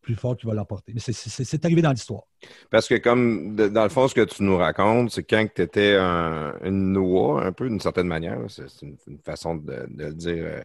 plus 0.02 0.16
fort 0.16 0.36
qui 0.36 0.46
va 0.46 0.54
l'emporter. 0.54 0.94
Mais 0.94 1.00
c'est- 1.00 1.66
arrivé 1.66 1.82
dans 1.82 1.92
l'histoire. 1.92 2.24
Parce 2.70 2.88
que 2.88 2.96
comme 2.96 3.56
dans 3.56 3.84
le 3.84 3.90
fond, 3.90 4.08
ce 4.08 4.16
que 4.16 4.26
tu 4.26 4.44
nous 4.44 4.58
racontes, 4.58 5.12
c'est 5.12 5.24
quand 5.24 5.46
tu 5.54 5.62
étais 5.62 5.96
une 5.96 6.94
noix, 6.94 7.44
un 7.46 7.52
peu, 7.52 7.70
d'une 7.70 7.80
certaine 7.80 8.08
manière. 8.08 8.40
C'est 8.48 8.66
une, 8.82 8.98
façon 9.24 9.56
de, 9.56 9.86
le 9.96 10.14
dire 10.14 10.44
euh, 10.46 10.62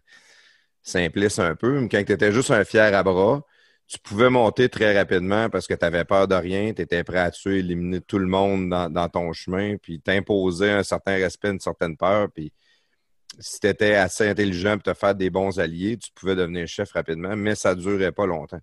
simpliste 0.82 1.38
un 1.38 1.54
peu. 1.54 1.80
Mais 1.80 1.88
quand 1.88 2.02
tu 2.04 2.12
étais 2.12 2.32
juste 2.32 2.50
un 2.50 2.64
fier 2.64 2.94
à 2.94 3.02
bras, 3.02 3.42
tu 3.86 3.98
pouvais 4.00 4.30
monter 4.30 4.68
très 4.68 4.96
rapidement 4.98 5.48
parce 5.48 5.66
que 5.66 5.74
tu 5.74 5.84
avais 5.84 6.04
peur 6.04 6.26
de 6.26 6.34
rien, 6.34 6.72
tu 6.72 6.82
étais 6.82 7.04
prêt 7.04 7.18
à 7.18 7.30
tuer, 7.30 7.58
éliminer 7.58 8.00
tout 8.00 8.18
le 8.18 8.26
monde 8.26 8.70
dans, 8.70 8.90
dans 8.90 9.08
ton 9.08 9.32
chemin, 9.32 9.76
puis 9.76 10.00
t'imposer 10.00 10.70
un 10.70 10.82
certain 10.82 11.16
respect, 11.16 11.50
une 11.50 11.60
certaine 11.60 11.96
peur. 11.96 12.28
Puis 12.34 12.52
si 13.38 13.60
tu 13.60 13.68
étais 13.68 13.94
assez 13.94 14.28
intelligent 14.28 14.74
pour 14.74 14.94
te 14.94 14.94
faire 14.94 15.14
des 15.14 15.30
bons 15.30 15.58
alliés, 15.58 15.96
tu 15.98 16.10
pouvais 16.14 16.34
devenir 16.34 16.66
chef 16.66 16.92
rapidement, 16.92 17.36
mais 17.36 17.54
ça 17.54 17.74
ne 17.74 17.80
durait 17.80 18.12
pas 18.12 18.26
longtemps. 18.26 18.60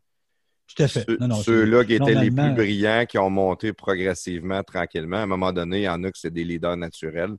Tout 0.76 0.84
à 0.84 0.88
fait. 0.88 1.06
Ceux-là 1.44 1.84
qui 1.86 1.94
étaient 1.94 2.16
les 2.16 2.32
plus 2.32 2.54
brillants, 2.54 3.06
qui 3.08 3.18
ont 3.18 3.30
monté 3.30 3.74
progressivement, 3.74 4.64
tranquillement. 4.64 5.18
À 5.18 5.22
un 5.22 5.28
moment 5.28 5.52
donné, 5.52 5.80
il 5.80 5.84
y 5.84 5.90
en 5.90 6.04
a 6.04 6.12
qui 6.12 6.20
c'est 6.20 6.34
des 6.34 6.44
leaders 6.44 6.78
naturels. 6.78 7.36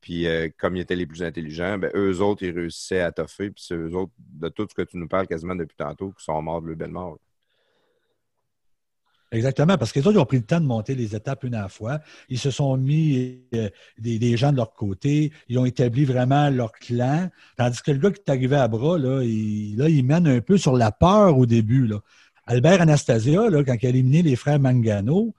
Puis 0.00 0.26
euh, 0.26 0.48
comme 0.58 0.76
ils 0.76 0.80
étaient 0.80 0.96
les 0.96 1.06
plus 1.06 1.22
intelligents, 1.22 1.78
ben, 1.78 1.90
eux 1.94 2.20
autres, 2.20 2.42
ils 2.42 2.52
réussissaient 2.52 3.00
à 3.00 3.12
toffer. 3.12 3.50
Puis 3.50 3.64
c'est 3.66 3.74
eux 3.74 3.94
autres, 3.94 4.12
de 4.18 4.48
tout 4.48 4.66
ce 4.68 4.74
que 4.74 4.82
tu 4.82 4.96
nous 4.96 5.08
parles 5.08 5.26
quasiment 5.26 5.54
depuis 5.54 5.76
tantôt, 5.76 6.12
qui 6.12 6.24
sont 6.24 6.40
morts 6.40 6.62
de 6.62 6.68
le 6.68 6.74
belle 6.74 6.90
mort. 6.90 7.18
Exactement, 9.32 9.78
parce 9.78 9.92
que 9.92 10.00
les 10.00 10.06
autres, 10.08 10.16
ils 10.16 10.20
ont 10.20 10.26
pris 10.26 10.38
le 10.38 10.42
temps 10.44 10.60
de 10.60 10.66
monter 10.66 10.96
les 10.96 11.14
étapes 11.14 11.44
une 11.44 11.54
à 11.54 11.62
la 11.62 11.68
fois. 11.68 12.00
Ils 12.28 12.38
se 12.38 12.50
sont 12.50 12.76
mis 12.76 13.44
euh, 13.54 13.68
des, 13.96 14.18
des 14.18 14.36
gens 14.36 14.50
de 14.50 14.56
leur 14.56 14.74
côté. 14.74 15.32
Ils 15.48 15.56
ont 15.56 15.64
établi 15.64 16.04
vraiment 16.04 16.50
leur 16.50 16.72
clan. 16.72 17.30
Tandis 17.56 17.80
que 17.80 17.92
le 17.92 17.98
gars 17.98 18.10
qui 18.10 18.20
est 18.26 18.30
arrivé 18.30 18.56
à 18.56 18.66
bras, 18.66 18.98
là, 18.98 19.22
il, 19.22 19.76
là, 19.76 19.88
il 19.88 20.04
mène 20.04 20.26
un 20.26 20.40
peu 20.40 20.58
sur 20.58 20.76
la 20.76 20.90
peur 20.90 21.38
au 21.38 21.46
début. 21.46 21.86
Là. 21.86 22.00
Albert 22.50 22.80
Anastasia, 22.80 23.48
là, 23.48 23.62
quand 23.62 23.76
il 23.80 23.86
a 23.86 23.88
éliminé 23.90 24.22
les 24.22 24.34
frères 24.34 24.58
Mangano, 24.58 25.32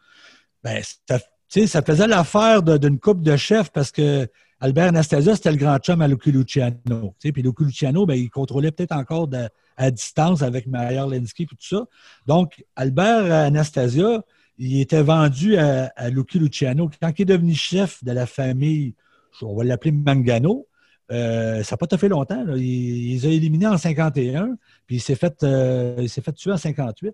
ben, 0.64 0.82
ça, 1.10 1.20
ça 1.68 1.82
faisait 1.82 2.08
l'affaire 2.08 2.64
d'une 2.64 3.00
coupe 3.00 3.22
de 3.22 3.36
chefs 3.36 3.70
parce 3.70 3.92
que 3.92 4.30
Albert 4.62 4.88
Anastasia, 4.88 5.36
c'était 5.36 5.52
le 5.52 5.58
grand 5.58 5.78
chum 5.80 6.02
à 6.02 6.08
Lucky 6.08 6.32
Luciano. 6.32 7.14
Puis 7.20 7.42
Lucky 7.42 7.66
Luciano, 7.66 8.06
ben, 8.06 8.14
il 8.14 8.30
contrôlait 8.30 8.72
peut-être 8.72 8.94
encore 8.94 9.30
à 9.76 9.92
distance 9.92 10.42
avec 10.42 10.68
Mayer 10.68 11.04
Lenski 11.10 11.44
et 11.44 11.48
tout 11.48 11.56
ça. 11.60 11.84
Donc, 12.28 12.64
Albert 12.78 13.30
Anastasia, 13.30 14.24
il 14.58 14.80
était 14.80 15.04
vendu 15.04 15.58
à, 15.58 15.92
à 15.98 16.10
Lucky 16.10 16.40
Luciano. 16.40 16.90
Quand 17.02 17.12
il 17.18 17.24
est 17.24 17.26
devenu 17.26 17.54
chef 17.54 18.02
de 18.06 18.14
la 18.14 18.26
famille, 18.26 18.96
on 19.42 19.54
va 19.54 19.66
l'appeler 19.66 19.92
Mangano, 19.92 20.66
euh, 21.12 21.64
ça 21.64 21.74
n'a 21.74 21.78
pas 21.78 21.88
tout 21.88 21.98
fait 21.98 22.10
longtemps. 22.10 22.44
là. 22.44 22.56
Il, 22.58 23.14
les 23.14 23.26
a 23.26 23.30
éliminés 23.30 23.68
en 23.68 23.78
51, 23.78 24.58
puis 24.88 24.98
il 24.98 25.02
s'est 25.02 25.16
fait, 25.16 25.44
euh, 25.44 25.96
il 26.00 26.10
s'est 26.10 26.22
fait 26.22 26.32
tuer 26.34 26.52
en 26.52 26.58
58. 26.58 27.14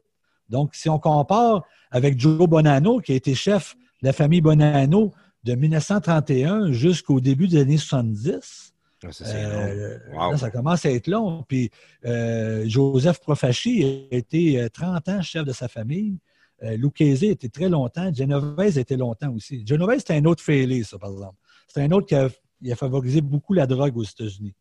Donc, 0.50 0.76
si 0.76 0.90
on 0.90 1.00
compare 1.00 1.66
avec 1.92 2.20
Joe 2.20 2.48
Bonanno, 2.48 3.00
qui 3.00 3.12
a 3.14 3.16
été 3.16 3.36
chef 3.36 3.76
de 4.02 4.08
la 4.08 4.14
famille 4.14 4.42
Bonanno 4.42 5.12
de 5.44 5.56
1931 5.56 6.72
jusqu'au 6.72 7.20
début 7.20 7.48
des 7.48 7.62
années 7.62 7.78
70, 7.78 8.74
Ah, 9.04 9.12
ça, 9.12 9.26
euh, 9.26 9.98
long. 10.12 10.18
Wow. 10.20 10.32
là, 10.32 10.38
ça 10.38 10.50
commence 10.50 10.86
à 10.86 10.92
être 10.92 11.08
long. 11.08 11.44
Puis 11.48 11.70
euh, 12.06 12.64
Joseph 12.68 13.20
Profaci 13.20 14.08
a 14.12 14.16
été 14.16 14.60
euh, 14.62 14.70
30 14.70 15.10
ans 15.10 15.22
chef 15.22 15.46
de 15.46 15.54
sa 15.54 15.68
famille. 15.68 16.18
Lucchese 16.60 17.24
était 17.24 17.50
très 17.50 17.70
longtemps. 17.70 18.12
Genovese 18.12 18.80
était 18.80 18.98
longtemps 18.98 19.32
aussi. 19.32 19.64
Genovese, 19.64 20.00
c'était 20.00 20.16
un 20.16 20.26
autre 20.26 20.44
fêlé, 20.44 20.84
ça, 20.84 20.98
par 20.98 21.12
exemple. 21.12 21.36
C'est 21.68 21.84
un 21.84 21.92
autre 21.92 22.08
qui 22.08 22.16
a, 22.16 22.30
il 22.62 22.72
a 22.72 22.76
favorisé 22.76 23.22
beaucoup 23.22 23.54
la 23.54 23.68
drogue 23.68 23.98
aux 23.98 24.04
États-Unis. 24.04 24.56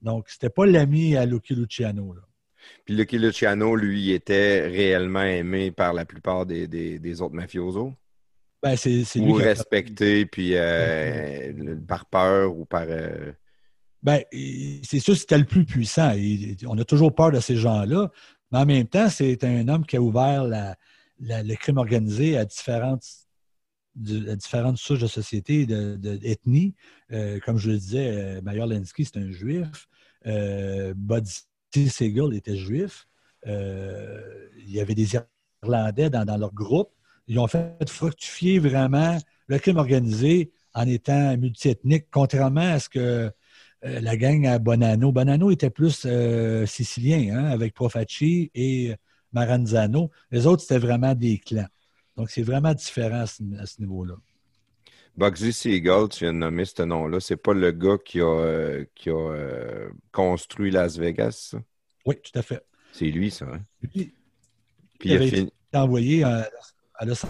Donc, 0.00 0.28
c'était 0.28 0.50
pas 0.50 0.66
l'ami 0.66 1.16
à 1.16 1.26
Lucky 1.26 1.54
Luciano. 1.54 2.12
Là. 2.14 2.22
Puis 2.84 2.94
Lucky 2.94 3.18
Luciano, 3.18 3.74
lui, 3.76 4.10
était 4.12 4.66
réellement 4.66 5.22
aimé 5.22 5.70
par 5.70 5.92
la 5.92 6.04
plupart 6.04 6.46
des, 6.46 6.66
des- 6.66 6.98
des 6.98 7.22
autres 7.22 7.34
mafiosos? 7.34 7.94
Ben, 8.62 8.76
c'est, 8.76 9.04
c'est 9.04 9.20
lui 9.20 9.32
Ou 9.32 9.38
a- 9.38 9.42
respecté, 9.44 10.26
puis 10.26 10.52
euh, 10.54 11.76
par 11.86 12.06
peur 12.06 12.56
ou 12.56 12.64
par. 12.64 12.84
euh, 12.88 13.32
Ben, 14.02 14.22
c'est 14.32 14.98
sûr 15.00 15.14
que 15.14 15.20
c'était 15.20 15.38
le 15.38 15.44
plus 15.44 15.64
puissant. 15.64 16.12
Il- 16.12 16.56
on 16.66 16.76
a 16.78 16.84
toujours 16.84 17.14
peur 17.14 17.30
de 17.30 17.40
ces 17.40 17.56
gens-là, 17.56 18.10
mais 18.50 18.58
en 18.58 18.66
même 18.66 18.86
temps, 18.88 19.08
c'est 19.08 19.42
un 19.44 19.68
homme 19.68 19.86
qui 19.86 19.96
a 19.96 20.00
ouvert 20.00 20.44
la- 20.44 20.76
la- 21.20 21.42
le 21.42 21.54
crime 21.54 21.78
organisé 21.78 22.36
à 22.36 22.44
différentes, 22.44 23.04
de- 23.98 24.34
différentes 24.34 24.78
souches 24.78 25.00
de 25.00 25.06
société, 25.06 25.66
de, 25.66 25.96
de- 25.96 26.16
d'ethnie. 26.16 26.74
Euh, 27.12 27.38
comme 27.44 27.58
je 27.58 27.70
le 27.70 27.78
disais, 27.78 28.08
euh, 28.08 28.40
Mayer 28.42 28.66
Lenski, 28.66 29.04
c'est 29.04 29.18
un 29.18 29.30
juif. 29.30 29.88
Euh, 30.26 30.94
Buddy 30.96 31.30
était 31.74 32.56
juif. 32.56 33.06
Euh, 33.46 34.48
il 34.58 34.72
y 34.72 34.80
avait 34.80 34.94
des 34.94 35.16
Irlandais 35.62 36.10
dans, 36.10 36.36
leur 36.36 36.52
groupe. 36.52 36.90
Ils 37.26 37.38
ont 37.38 37.46
fait 37.46 37.88
fructifier 37.88 38.58
vraiment 38.58 39.18
le 39.46 39.58
crime 39.58 39.76
organisé 39.76 40.50
en 40.74 40.86
étant 40.86 41.36
multiethnique, 41.36 42.06
contrairement 42.10 42.72
à 42.72 42.78
ce 42.78 42.88
que 42.88 43.30
la 43.82 44.16
gang 44.16 44.46
à 44.46 44.58
Bonanno. 44.58 45.12
Bonanno 45.12 45.50
était 45.50 45.70
plus 45.70 46.06
sicilien, 46.66 47.36
hein, 47.36 47.44
avec 47.44 47.74
Profaci 47.74 48.50
et 48.54 48.94
Maranzano. 49.32 50.10
Les 50.30 50.46
autres, 50.46 50.62
c'était 50.62 50.78
vraiment 50.78 51.14
des 51.14 51.38
clans. 51.38 51.68
Donc, 52.18 52.30
c'est 52.30 52.42
vraiment 52.42 52.74
différent 52.74 53.20
à 53.20 53.26
ce, 53.26 53.80
niveau-là. 53.80 54.14
Bugsy 55.16 55.52
Siegel, 55.52 56.08
tu 56.10 56.24
viens 56.24 56.32
de 56.32 56.38
nommer 56.38 56.64
ce 56.64 56.82
nom-là. 56.82 57.20
C'est 57.20 57.36
pas 57.36 57.54
le 57.54 57.70
gars 57.70 57.96
qui 58.04 58.20
a, 58.20 58.24
euh, 58.26 58.84
qui 58.96 59.08
a 59.08 59.14
euh, 59.16 59.88
construit 60.10 60.72
Las 60.72 60.98
Vegas. 60.98 61.50
ça? 61.52 61.58
Oui, 62.04 62.16
tout 62.20 62.36
à 62.36 62.42
fait. 62.42 62.60
C'est 62.92 63.06
lui, 63.06 63.30
ça. 63.30 63.44
hein? 63.46 63.60
Lui, 63.82 64.12
Puis 64.98 65.10
il 65.10 65.16
a 65.16 65.20
fini. 65.26 65.42
été 65.42 65.78
envoyé 65.78 66.24
à, 66.24 66.50
à 66.94 67.04
Los 67.04 67.24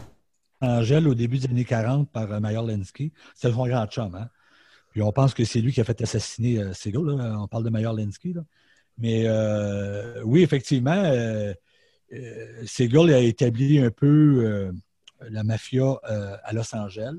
Angeles 0.63 1.05
au 1.07 1.15
début 1.15 1.37
des 1.37 1.49
années 1.51 1.67
40 1.67 2.11
par 2.11 2.33
euh, 2.33 2.41
Mayer 2.41 2.63
Lenski. 2.67 3.13
C'était 3.35 3.53
son 3.53 3.67
grand 3.67 3.87
chum. 3.89 4.15
Hein? 4.15 4.31
Puis 4.93 5.03
on 5.03 5.13
pense 5.13 5.35
que 5.35 5.45
c'est 5.45 5.61
lui 5.61 5.73
qui 5.75 5.83
a 5.83 5.85
fait 5.85 6.01
assassiner 6.01 6.61
euh, 6.61 6.73
Siegel. 6.73 7.03
là. 7.05 7.37
On 7.39 7.47
parle 7.47 7.65
de 7.65 7.71
Mayer 7.71 7.93
Lenski. 7.95 8.33
là. 8.33 8.41
Mais 8.97 9.29
oui, 10.25 10.43
effectivement, 10.43 11.03
euh, 12.13 12.65
Siegel 12.65 13.13
a 13.13 13.21
établi 13.21 13.79
un 13.79 13.91
peu 13.91 14.45
euh, 14.45 14.73
la 15.31 15.45
mafia 15.45 15.99
euh, 16.09 16.37
à 16.43 16.53
Los 16.53 16.75
Angeles 16.75 17.17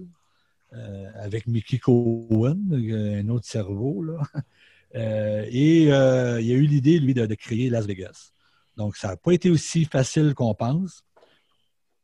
euh, 0.73 1.09
avec 1.15 1.47
Mickey 1.47 1.79
Cohen, 1.79 2.57
un 2.71 3.27
autre 3.29 3.45
cerveau. 3.45 4.05
Et 4.95 5.83
il 5.83 5.91
a 5.91 6.39
eu 6.39 6.65
l'idée, 6.65 6.99
lui, 6.99 7.13
de, 7.13 7.35
créer 7.35 7.69
Las 7.69 7.85
Vegas. 7.85 8.31
Donc, 8.75 8.95
ça 8.97 9.09
n'a 9.09 9.17
pas 9.17 9.33
été 9.33 9.51
aussi 9.51 9.85
facile 9.85 10.33
qu'on 10.33 10.55
pense. 10.55 11.03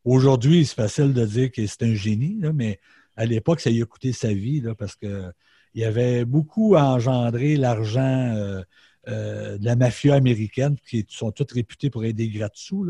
Aujourd'hui, 0.03 0.65
c'est 0.65 0.75
facile 0.75 1.13
de 1.13 1.25
dire 1.25 1.51
que 1.51 1.65
c'est 1.65 1.81
un 1.81 1.95
génie, 1.95 2.37
mais 2.53 2.79
à 3.15 3.25
l'époque, 3.25 3.59
ça 3.59 3.71
lui 3.71 3.81
a 3.81 3.85
coûté 3.85 4.11
sa 4.13 4.33
vie 4.33 4.61
parce 4.77 4.95
que 4.95 5.31
il 5.73 5.81
y 5.81 5.85
avait 5.85 6.25
beaucoup 6.25 6.75
à 6.75 6.83
engendrer 6.83 7.57
l'argent 7.57 8.61
euh, 9.07 9.55
euh, 9.55 9.57
de 9.57 9.65
la 9.65 9.75
mafia 9.75 10.15
américaine, 10.15 10.75
qui 10.87 11.05
sont 11.09 11.31
toutes 11.31 11.51
réputées 11.51 11.89
pour 11.89 12.05
être 12.05 12.15
des 12.15 12.29
gratte-sous. 12.29 12.87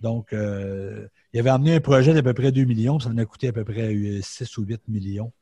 Donc, 0.00 0.32
euh, 0.32 1.06
il 1.32 1.40
avait 1.40 1.50
amené 1.50 1.74
un 1.74 1.80
projet 1.80 2.12
d'à 2.12 2.22
peu 2.22 2.34
près 2.34 2.52
2 2.52 2.64
millions, 2.64 3.00
ça 3.00 3.08
en 3.10 3.18
a 3.18 3.24
coûté 3.24 3.48
à 3.48 3.52
peu 3.52 3.64
près 3.64 3.94
euh, 3.94 4.20
6 4.22 4.58
ou 4.58 4.64
8 4.64 4.88
millions. 4.88 5.32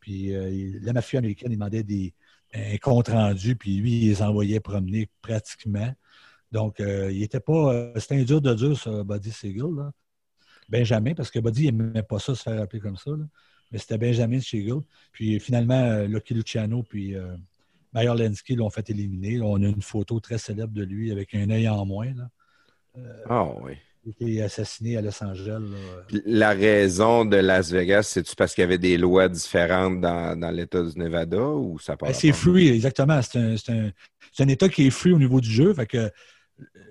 Puis 0.00 0.34
euh, 0.34 0.78
la 0.82 0.92
mafia 0.92 1.18
américaine, 1.18 1.50
demandait 1.50 1.82
des, 1.82 2.14
un 2.54 2.76
compte 2.78 3.08
rendu, 3.08 3.56
puis 3.56 3.76
lui, 3.76 4.02
il 4.02 4.08
les 4.08 4.22
envoyait 4.22 4.60
promener 4.60 5.08
pratiquement. 5.22 5.92
Donc, 6.52 6.80
euh, 6.80 7.10
il 7.10 7.22
était 7.22 7.40
pas. 7.40 7.74
euh, 7.74 7.92
c'était 7.98 8.16
un 8.16 8.22
dur 8.22 8.40
de 8.40 8.54
dur, 8.54 8.78
ça, 8.78 9.02
Buddy 9.02 9.32
Siegel. 9.32 9.74
Là. 9.76 9.92
Benjamin, 10.68 11.14
parce 11.14 11.30
que 11.30 11.40
Buddy, 11.40 11.66
n'aimait 11.66 12.02
pas 12.02 12.18
ça, 12.18 12.34
se 12.34 12.42
faire 12.42 12.60
appeler 12.62 12.80
comme 12.80 12.96
ça. 12.96 13.10
Mais 13.72 13.78
c'était 13.78 13.98
Benjamin 13.98 14.40
Siegel. 14.40 14.80
Puis 15.12 15.40
finalement, 15.40 15.74
euh, 15.74 16.06
Lucky 16.06 16.34
Luciano 16.34 16.82
puis 16.82 17.16
euh, 17.96 18.00
Mayer 18.14 18.14
Lenski 18.28 18.56
l'ont 18.56 18.70
fait 18.70 18.88
éliminer. 18.90 19.38
Là, 19.38 19.44
on 19.46 19.62
a 19.62 19.66
une 19.66 19.82
photo 19.82 20.20
très 20.20 20.38
célèbre 20.38 20.72
de 20.72 20.82
lui 20.84 21.10
avec 21.12 21.34
un 21.34 21.48
œil 21.50 21.68
en 21.68 21.84
moins. 21.86 22.12
Là. 22.14 22.28
Ah 23.28 23.48
oui. 23.62 23.72
Il 24.06 24.10
a 24.10 24.12
été 24.30 24.42
assassiné 24.42 24.96
à 24.98 25.00
Los 25.00 25.22
Angeles. 25.24 25.60
là. 25.62 26.18
La 26.26 26.50
raison 26.50 27.24
de 27.24 27.36
Las 27.36 27.70
Vegas, 27.72 28.02
c'est-tu 28.02 28.36
parce 28.36 28.54
qu'il 28.54 28.60
y 28.62 28.64
avait 28.64 28.76
des 28.78 28.98
lois 28.98 29.28
différentes 29.30 30.00
dans, 30.02 30.38
dans 30.38 30.50
l'État 30.50 30.82
du 30.82 30.98
Nevada 30.98 31.40
ou 31.42 31.78
ça 31.78 31.96
Ben, 31.96 32.12
c'est 32.12 32.32
free, 32.32 32.68
exactement. 32.68 33.20
C'est 33.22 33.38
un, 33.38 33.56
c'est 33.56 33.72
un- 33.72 33.90
c'est 34.32 34.42
un 34.42 34.48
État 34.48 34.68
qui 34.68 34.86
est 34.86 34.90
free 34.90 35.12
au 35.12 35.18
niveau 35.18 35.40
du 35.40 35.48
jeu. 35.50 35.72
Fait 35.72 35.86
que 35.86 35.96
euh, 35.96 36.10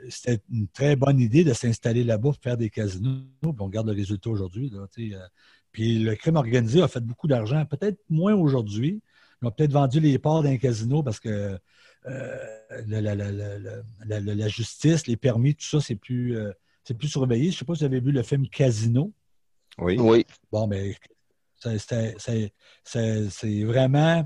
c'était 0.09 0.39
une 0.51 0.67
très 0.69 0.95
bonne 0.95 1.19
idée 1.19 1.43
de 1.43 1.53
s'installer 1.53 2.03
là-bas 2.03 2.31
pour 2.31 2.41
faire 2.41 2.57
des 2.57 2.69
casinos. 2.69 3.19
Puis 3.41 3.51
on 3.59 3.65
regarde 3.65 3.87
le 3.87 3.93
résultat 3.93 4.29
aujourd'hui. 4.31 4.71
euh. 4.73 5.17
Puis 5.71 5.99
le 5.99 6.15
crime 6.15 6.35
organisé 6.37 6.81
a 6.81 6.87
fait 6.87 6.99
beaucoup 7.01 7.27
d'argent, 7.27 7.63
peut-être 7.65 7.99
moins 8.09 8.33
aujourd'hui. 8.33 9.01
Ils 9.43 9.47
ont 9.47 9.51
peut-être 9.51 9.73
vendu 9.73 9.99
les 9.99 10.17
parts 10.19 10.41
d'un 10.41 10.55
casino 10.57 11.03
parce 11.03 11.19
que 11.19 11.59
euh, 12.05 12.37
la, 12.87 13.01
la- 13.01 13.13
la- 13.15 13.31
la- 13.31 13.57
la- 13.59 14.19
la- 14.21 14.35
la 14.35 14.47
justice, 14.47 15.05
les 15.05 15.17
permis, 15.17 15.53
tout 15.53 15.65
ça, 15.65 15.81
c'est 15.81 15.95
plus, 15.95 16.37
euh, 16.37 16.51
c'est 16.85 16.93
plus 16.97 17.09
surveillé. 17.09 17.45
Je 17.51 17.55
ne 17.55 17.59
sais 17.59 17.65
pas 17.65 17.75
si 17.75 17.79
vous 17.81 17.85
avez 17.85 17.99
vu 17.99 18.11
le 18.13 18.23
film 18.23 18.47
Casino. 18.47 19.11
Oui. 19.77 19.97
Oui. 19.99 20.25
Bon, 20.51 20.65
mais 20.67 20.95
c'est- 21.77 22.51
c'est 22.85 23.63
vraiment 23.63 24.25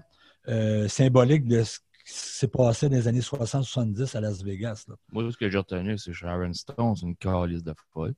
euh, 0.49 0.87
symbolique 0.87 1.45
de 1.47 1.63
ce, 1.63 1.79
qui 1.79 2.13
s'est 2.13 2.47
passé 2.47 2.87
dans 2.89 2.95
les 2.95 3.07
années 3.07 3.19
60-70 3.21 4.15
à 4.15 4.21
Las 4.21 4.41
Vegas. 4.43 4.85
Là. 4.87 4.95
Moi, 5.11 5.29
ce 5.31 5.35
que 5.35 5.49
j'ai 5.49 5.57
retenu, 5.57 5.97
c'est 5.97 6.13
Sharon 6.13 6.53
Stone, 6.53 6.95
c'est 6.95 7.05
une 7.05 7.15
calice 7.17 7.63
de 7.63 7.73
folle. 7.91 8.13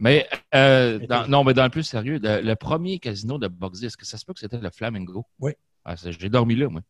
Mais, 0.00 0.26
euh, 0.54 0.98
dans- 1.06 1.28
non, 1.28 1.44
mais 1.44 1.52
dans 1.54 1.64
le 1.64 1.70
plus 1.70 1.82
sérieux, 1.84 2.18
le, 2.22 2.40
le 2.40 2.56
premier 2.56 2.98
casino 2.98 3.38
de 3.38 3.46
Boxy, 3.46 3.86
est-ce 3.86 3.96
que 3.96 4.06
ça 4.06 4.16
se 4.18 4.24
peut 4.24 4.32
que 4.32 4.40
c'était 4.40 4.58
le 4.58 4.70
Flamingo? 4.70 5.24
Oui. 5.38 5.52
Ah, 5.84 5.94
j'ai 5.96 6.28
dormi 6.28 6.56
là, 6.56 6.68
moi. 6.68 6.80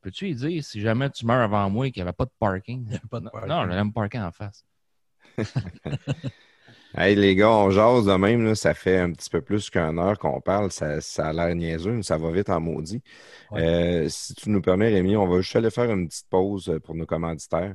Peux-tu 0.00 0.26
lui 0.26 0.34
dire, 0.36 0.64
si 0.64 0.80
jamais 0.80 1.10
tu 1.10 1.26
meurs 1.26 1.40
avant 1.40 1.68
moi 1.68 1.88
et 1.88 1.90
qu'il 1.90 2.02
n'y 2.02 2.08
avait 2.08 2.14
pas 2.14 2.24
de 2.24 2.30
parking? 2.38 2.84
Il 2.86 2.92
y 2.92 2.94
avait 2.94 3.08
pas 3.10 3.18
de 3.18 3.28
parking. 3.28 3.48
Non, 3.48 3.66
j'allais 3.66 3.84
me 3.84 3.90
parker 3.90 4.20
en 4.20 4.30
face. 4.30 4.64
Hey, 6.96 7.14
les 7.14 7.34
gars, 7.34 7.50
on 7.50 7.70
jase 7.70 8.06
de 8.06 8.14
même, 8.14 8.44
là, 8.44 8.54
ça 8.54 8.72
fait 8.72 8.98
un 8.98 9.12
petit 9.12 9.28
peu 9.28 9.42
plus 9.42 9.68
qu'une 9.68 9.98
heure 9.98 10.18
qu'on 10.18 10.40
parle. 10.40 10.72
Ça, 10.72 11.02
ça 11.02 11.28
a 11.28 11.32
l'air 11.34 11.54
niaiseux, 11.54 11.92
mais 11.92 12.02
ça 12.02 12.16
va 12.16 12.30
vite 12.32 12.48
en 12.48 12.60
maudit. 12.60 13.02
Ouais. 13.50 13.62
Euh, 13.62 14.08
si 14.08 14.34
tu 14.34 14.48
nous 14.48 14.62
permets, 14.62 14.88
Rémi, 14.88 15.14
on 15.14 15.28
va 15.28 15.40
juste 15.42 15.54
aller 15.54 15.70
faire 15.70 15.90
une 15.92 16.08
petite 16.08 16.28
pause 16.28 16.80
pour 16.82 16.94
nos 16.94 17.06
commanditaires, 17.06 17.74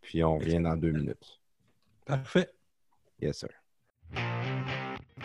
puis 0.00 0.24
on 0.24 0.38
revient 0.38 0.60
dans 0.60 0.76
deux 0.76 0.92
minutes. 0.92 1.38
Parfait. 2.06 2.48
Yes, 3.20 3.38
sir. 3.40 3.50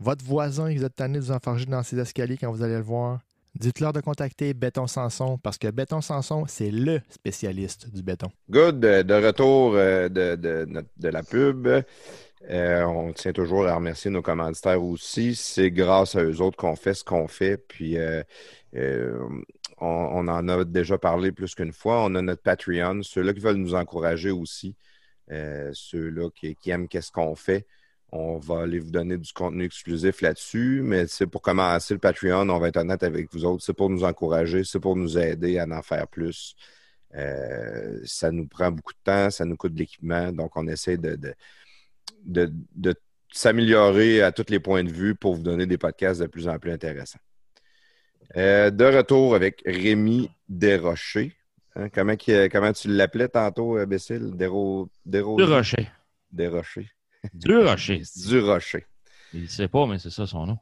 votre 0.00 0.24
voisin, 0.24 0.74
vous 0.74 0.84
a 0.84 0.90
tanné 0.90 1.18
de 1.18 1.24
vous 1.24 1.32
enfarger 1.32 1.66
dans 1.66 1.82
ses 1.82 1.98
escaliers 1.98 2.36
quand 2.36 2.50
vous 2.50 2.62
allez 2.62 2.76
le 2.76 2.82
voir, 2.82 3.20
dites-leur 3.54 3.92
de 3.92 4.00
contacter 4.00 4.54
Béton 4.54 4.86
Sanson 4.86 5.38
parce 5.38 5.58
que 5.58 5.68
Béton 5.68 6.00
Sanson, 6.00 6.44
c'est 6.46 6.70
le 6.70 7.00
spécialiste 7.08 7.92
du 7.94 8.02
béton. 8.02 8.28
Good, 8.50 8.84
euh, 8.84 9.02
de 9.02 9.14
retour 9.14 9.74
euh, 9.74 10.08
de, 10.08 11.08
la 11.08 11.22
pub. 11.22 11.66
Euh, 11.66 12.82
on 12.84 13.12
tient 13.12 13.32
toujours 13.32 13.66
à 13.66 13.76
remercier 13.76 14.10
nos 14.10 14.22
commanditaires 14.22 14.82
aussi. 14.82 15.34
C'est 15.34 15.70
grâce 15.70 16.16
à 16.16 16.22
eux 16.22 16.40
autres 16.40 16.56
qu'on 16.56 16.76
fait 16.76 16.94
ce 16.94 17.04
qu'on 17.04 17.28
fait. 17.28 17.56
Puis 17.56 17.96
on, 19.80 20.28
en 20.28 20.48
a 20.48 20.64
déjà 20.64 20.98
parlé 20.98 21.32
plus 21.32 21.54
qu'une 21.54 21.72
fois. 21.72 22.04
On 22.04 22.14
a 22.14 22.22
notre 22.22 22.42
Patreon, 22.42 23.02
ceux-là 23.02 23.32
qui 23.32 23.40
veulent 23.40 23.56
nous 23.56 23.74
encourager 23.74 24.30
aussi, 24.30 24.76
ceux-là 25.30 26.28
qui, 26.34 26.54
qui 26.56 26.70
aiment 26.70 26.88
qu'est-ce 26.88 27.12
qu'on 27.12 27.34
fait. 27.34 27.66
On 28.16 28.38
va 28.38 28.60
aller 28.62 28.78
vous 28.78 28.92
donner 28.92 29.18
du 29.18 29.32
contenu 29.32 29.64
exclusif 29.64 30.20
là-dessus, 30.20 30.82
mais 30.84 31.08
c'est 31.08 31.26
pour 31.26 31.42
commencer 31.42 31.94
le 31.94 31.98
Patreon, 31.98 32.48
on 32.48 32.58
va 32.60 32.68
être 32.68 32.76
honnête 32.76 33.02
avec 33.02 33.32
vous 33.32 33.44
autres. 33.44 33.64
C'est 33.64 33.72
pour 33.72 33.90
nous 33.90 34.04
encourager, 34.04 34.62
c'est 34.62 34.78
pour 34.78 34.94
nous 34.94 35.18
aider 35.18 35.58
à 35.58 35.66
en 35.68 35.82
faire 35.82 36.06
plus. 36.06 36.54
Euh, 37.16 38.00
ça 38.04 38.30
nous 38.30 38.46
prend 38.46 38.70
beaucoup 38.70 38.92
de 38.92 38.98
temps, 39.02 39.30
ça 39.30 39.44
nous 39.44 39.56
coûte 39.56 39.74
de 39.74 39.80
l'équipement, 39.80 40.30
donc 40.30 40.56
on 40.56 40.66
essaie 40.68 40.96
de, 40.96 41.16
de, 41.16 41.34
de, 42.24 42.52
de 42.76 42.94
s'améliorer 43.32 44.22
à 44.22 44.30
tous 44.30 44.46
les 44.48 44.60
points 44.60 44.84
de 44.84 44.92
vue 44.92 45.16
pour 45.16 45.34
vous 45.34 45.42
donner 45.42 45.66
des 45.66 45.78
podcasts 45.78 46.20
de 46.20 46.26
plus 46.28 46.46
en 46.46 46.56
plus 46.60 46.70
intéressants. 46.70 47.18
Euh, 48.36 48.70
de 48.70 48.84
retour 48.84 49.34
avec 49.34 49.60
Rémi 49.66 50.30
Desrochers. 50.48 51.32
Hein, 51.74 51.88
comment, 51.88 52.14
qui- 52.14 52.48
comment 52.48 52.72
tu 52.72 52.86
l'appelais 52.88 53.28
tantôt, 53.28 53.76
euh, 53.76 53.86
Bécile? 53.86 54.30
Déro, 54.36 54.88
Déro- 55.04 55.36
Du 55.36 55.42
rocher. 55.44 55.88
Desrochers. 56.30 56.90
Du 57.32 57.56
rocher. 57.56 58.02
Du 58.28 58.40
Rocher. 58.40 58.86
Il 59.32 59.48
sait 59.48 59.68
pas, 59.68 59.86
mais 59.86 59.98
c'est 59.98 60.10
ça 60.10 60.26
son 60.26 60.46
nom. 60.46 60.58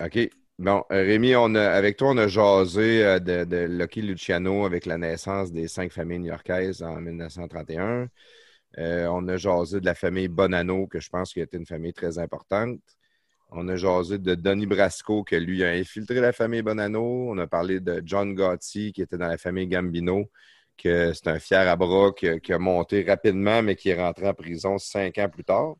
OK. 0.00 0.30
Bon, 0.58 0.82
euh, 0.90 1.02
Rémi, 1.02 1.36
on 1.36 1.54
a, 1.54 1.68
avec 1.68 1.96
toi, 1.96 2.10
on 2.10 2.16
a 2.16 2.26
jasé 2.26 3.04
euh, 3.04 3.20
de, 3.20 3.44
de 3.44 3.56
Lucky 3.68 4.02
Luciano 4.02 4.64
avec 4.64 4.86
la 4.86 4.98
naissance 4.98 5.52
des 5.52 5.68
cinq 5.68 5.92
familles 5.92 6.18
new-yorkaises 6.18 6.82
en 6.82 7.00
1931. 7.00 8.08
Euh, 8.78 9.06
on 9.06 9.28
a 9.28 9.36
jasé 9.36 9.78
de 9.78 9.84
la 9.84 9.94
famille 9.94 10.26
Bonanno, 10.26 10.88
que 10.88 10.98
je 10.98 11.08
pense 11.10 11.32
qui 11.32 11.40
a 11.40 11.44
été 11.44 11.56
une 11.56 11.66
famille 11.66 11.92
très 11.92 12.18
importante. 12.18 12.80
On 13.50 13.68
a 13.68 13.76
jasé 13.76 14.18
de 14.18 14.34
Donny 14.34 14.66
Brasco, 14.66 15.22
que 15.22 15.36
lui 15.36 15.62
a 15.62 15.70
infiltré 15.70 16.20
la 16.20 16.32
famille 16.32 16.62
Bonanno. 16.62 17.30
On 17.30 17.38
a 17.38 17.46
parlé 17.46 17.78
de 17.78 18.02
John 18.04 18.34
Gotti, 18.34 18.92
qui 18.92 19.02
était 19.02 19.16
dans 19.16 19.28
la 19.28 19.38
famille 19.38 19.68
Gambino, 19.68 20.28
que 20.76 21.12
c'est 21.12 21.28
un 21.28 21.38
fier 21.38 21.68
à 21.68 21.76
bras 21.76 22.12
qui 22.12 22.52
a 22.52 22.58
monté 22.58 23.04
rapidement, 23.04 23.62
mais 23.62 23.76
qui 23.76 23.90
est 23.90 24.00
rentré 24.00 24.26
en 24.28 24.34
prison 24.34 24.76
cinq 24.76 25.18
ans 25.18 25.28
plus 25.28 25.44
tard. 25.44 25.76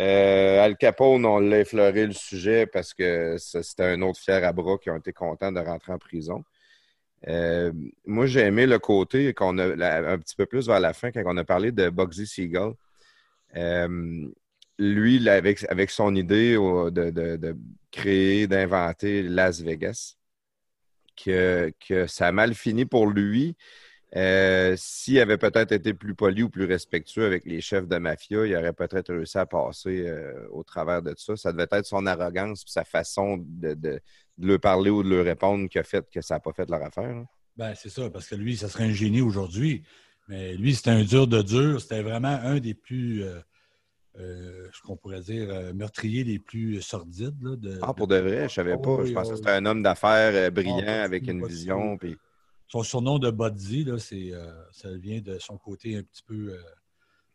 Euh, 0.00 0.64
Al 0.64 0.78
Capone, 0.78 1.26
on 1.26 1.40
l'a 1.40 1.60
effleuré 1.60 2.06
le 2.06 2.14
sujet 2.14 2.66
parce 2.66 2.94
que 2.94 3.36
c'était 3.38 3.84
un 3.84 4.00
autre 4.00 4.18
fier 4.18 4.42
à 4.42 4.52
bras 4.52 4.78
qui 4.78 4.88
ont 4.88 4.96
été 4.96 5.12
contents 5.12 5.52
de 5.52 5.60
rentrer 5.60 5.92
en 5.92 5.98
prison. 5.98 6.42
Euh, 7.28 7.70
moi, 8.06 8.24
j'ai 8.24 8.40
aimé 8.40 8.66
le 8.66 8.78
côté 8.78 9.34
un 9.38 10.18
petit 10.18 10.36
peu 10.36 10.46
plus 10.46 10.66
vers 10.66 10.80
la 10.80 10.94
fin 10.94 11.12
quand 11.12 11.22
on 11.26 11.36
a 11.36 11.44
parlé 11.44 11.70
de 11.70 11.90
Bugsy 11.90 12.26
Siegel. 12.26 12.72
Euh, 13.56 14.26
lui, 14.78 15.28
avec, 15.28 15.90
son 15.90 16.14
idée 16.14 16.54
de 16.54 17.56
créer, 17.90 18.46
d'inventer 18.46 19.22
Las 19.22 19.60
Vegas, 19.60 20.16
que, 21.14 21.70
que 21.78 22.06
ça 22.06 22.28
a 22.28 22.32
mal 22.32 22.54
fini 22.54 22.86
pour 22.86 23.06
lui. 23.06 23.54
Euh, 24.16 24.74
S'il 24.76 25.20
avait 25.20 25.38
peut-être 25.38 25.70
été 25.72 25.94
plus 25.94 26.14
poli 26.14 26.42
ou 26.42 26.50
plus 26.50 26.64
respectueux 26.64 27.24
avec 27.26 27.44
les 27.44 27.60
chefs 27.60 27.86
de 27.86 27.96
mafia, 27.98 28.44
il 28.46 28.56
aurait 28.56 28.72
peut-être 28.72 29.12
réussi 29.14 29.38
à 29.38 29.46
passer 29.46 30.04
euh, 30.08 30.48
au 30.50 30.64
travers 30.64 31.00
de 31.02 31.14
ça. 31.16 31.36
Ça 31.36 31.52
devait 31.52 31.68
être 31.70 31.86
son 31.86 32.06
arrogance 32.06 32.62
et 32.62 32.70
sa 32.70 32.84
façon 32.84 33.36
de, 33.38 33.74
de, 33.74 34.00
de 34.38 34.46
leur 34.48 34.58
parler 34.60 34.90
ou 34.90 35.02
de 35.04 35.08
leur 35.10 35.24
répondre 35.24 35.68
qui 35.68 35.78
a 35.78 35.84
fait 35.84 36.04
que 36.10 36.20
ça 36.20 36.34
n'a 36.34 36.40
pas 36.40 36.52
fait 36.52 36.68
leur 36.68 36.82
affaire. 36.82 37.04
hein. 37.04 37.26
Ben, 37.56 37.74
c'est 37.76 37.88
ça, 37.90 38.08
parce 38.10 38.26
que 38.26 38.34
lui, 38.34 38.56
ça 38.56 38.68
serait 38.68 38.84
un 38.84 38.92
génie 38.92 39.20
aujourd'hui. 39.20 39.82
Mais 40.28 40.54
lui, 40.54 40.74
c'était 40.74 40.90
un 40.90 41.02
dur 41.04 41.26
de 41.26 41.42
dur. 41.42 41.80
C'était 41.80 42.02
vraiment 42.02 42.38
un 42.42 42.58
des 42.58 42.74
plus, 42.74 43.22
euh, 43.24 43.38
euh, 44.18 44.68
ce 44.72 44.80
qu'on 44.82 44.96
pourrait 44.96 45.20
dire, 45.20 45.48
euh, 45.50 45.72
meurtriers 45.72 46.24
les 46.24 46.38
plus 46.38 46.80
sordides. 46.82 47.36
là, 47.42 47.56
de, 47.56 47.78
Ah, 47.82 47.92
pour 47.92 48.06
de 48.08 48.16
vrai, 48.16 48.48
je 48.48 48.54
savais 48.54 48.72
Ah 48.74 48.78
pas. 48.78 49.04
je 49.04 49.12
pensais 49.12 49.30
que 49.32 49.36
c'était 49.36 49.50
un 49.50 49.66
homme 49.66 49.82
d'affaires 49.82 50.32
euh, 50.34 50.50
brillant 50.50 50.78
Ah, 50.80 50.84
pas 50.84 51.02
avec 51.04 51.24
tout, 51.24 51.30
une 51.30 51.46
vision. 51.46 51.92
tout. 51.98 52.06
Puis... 52.06 52.16
Son 52.70 52.84
surnom 52.84 53.18
de 53.18 53.32
Buddy, 53.32 53.82
là, 53.82 53.96
euh, 54.12 54.64
ça 54.70 54.92
vient 54.96 55.20
de 55.20 55.40
son 55.40 55.58
côté 55.58 55.96
un 55.96 56.04
petit 56.04 56.22
peu, 56.22 56.52
euh, 56.52 56.62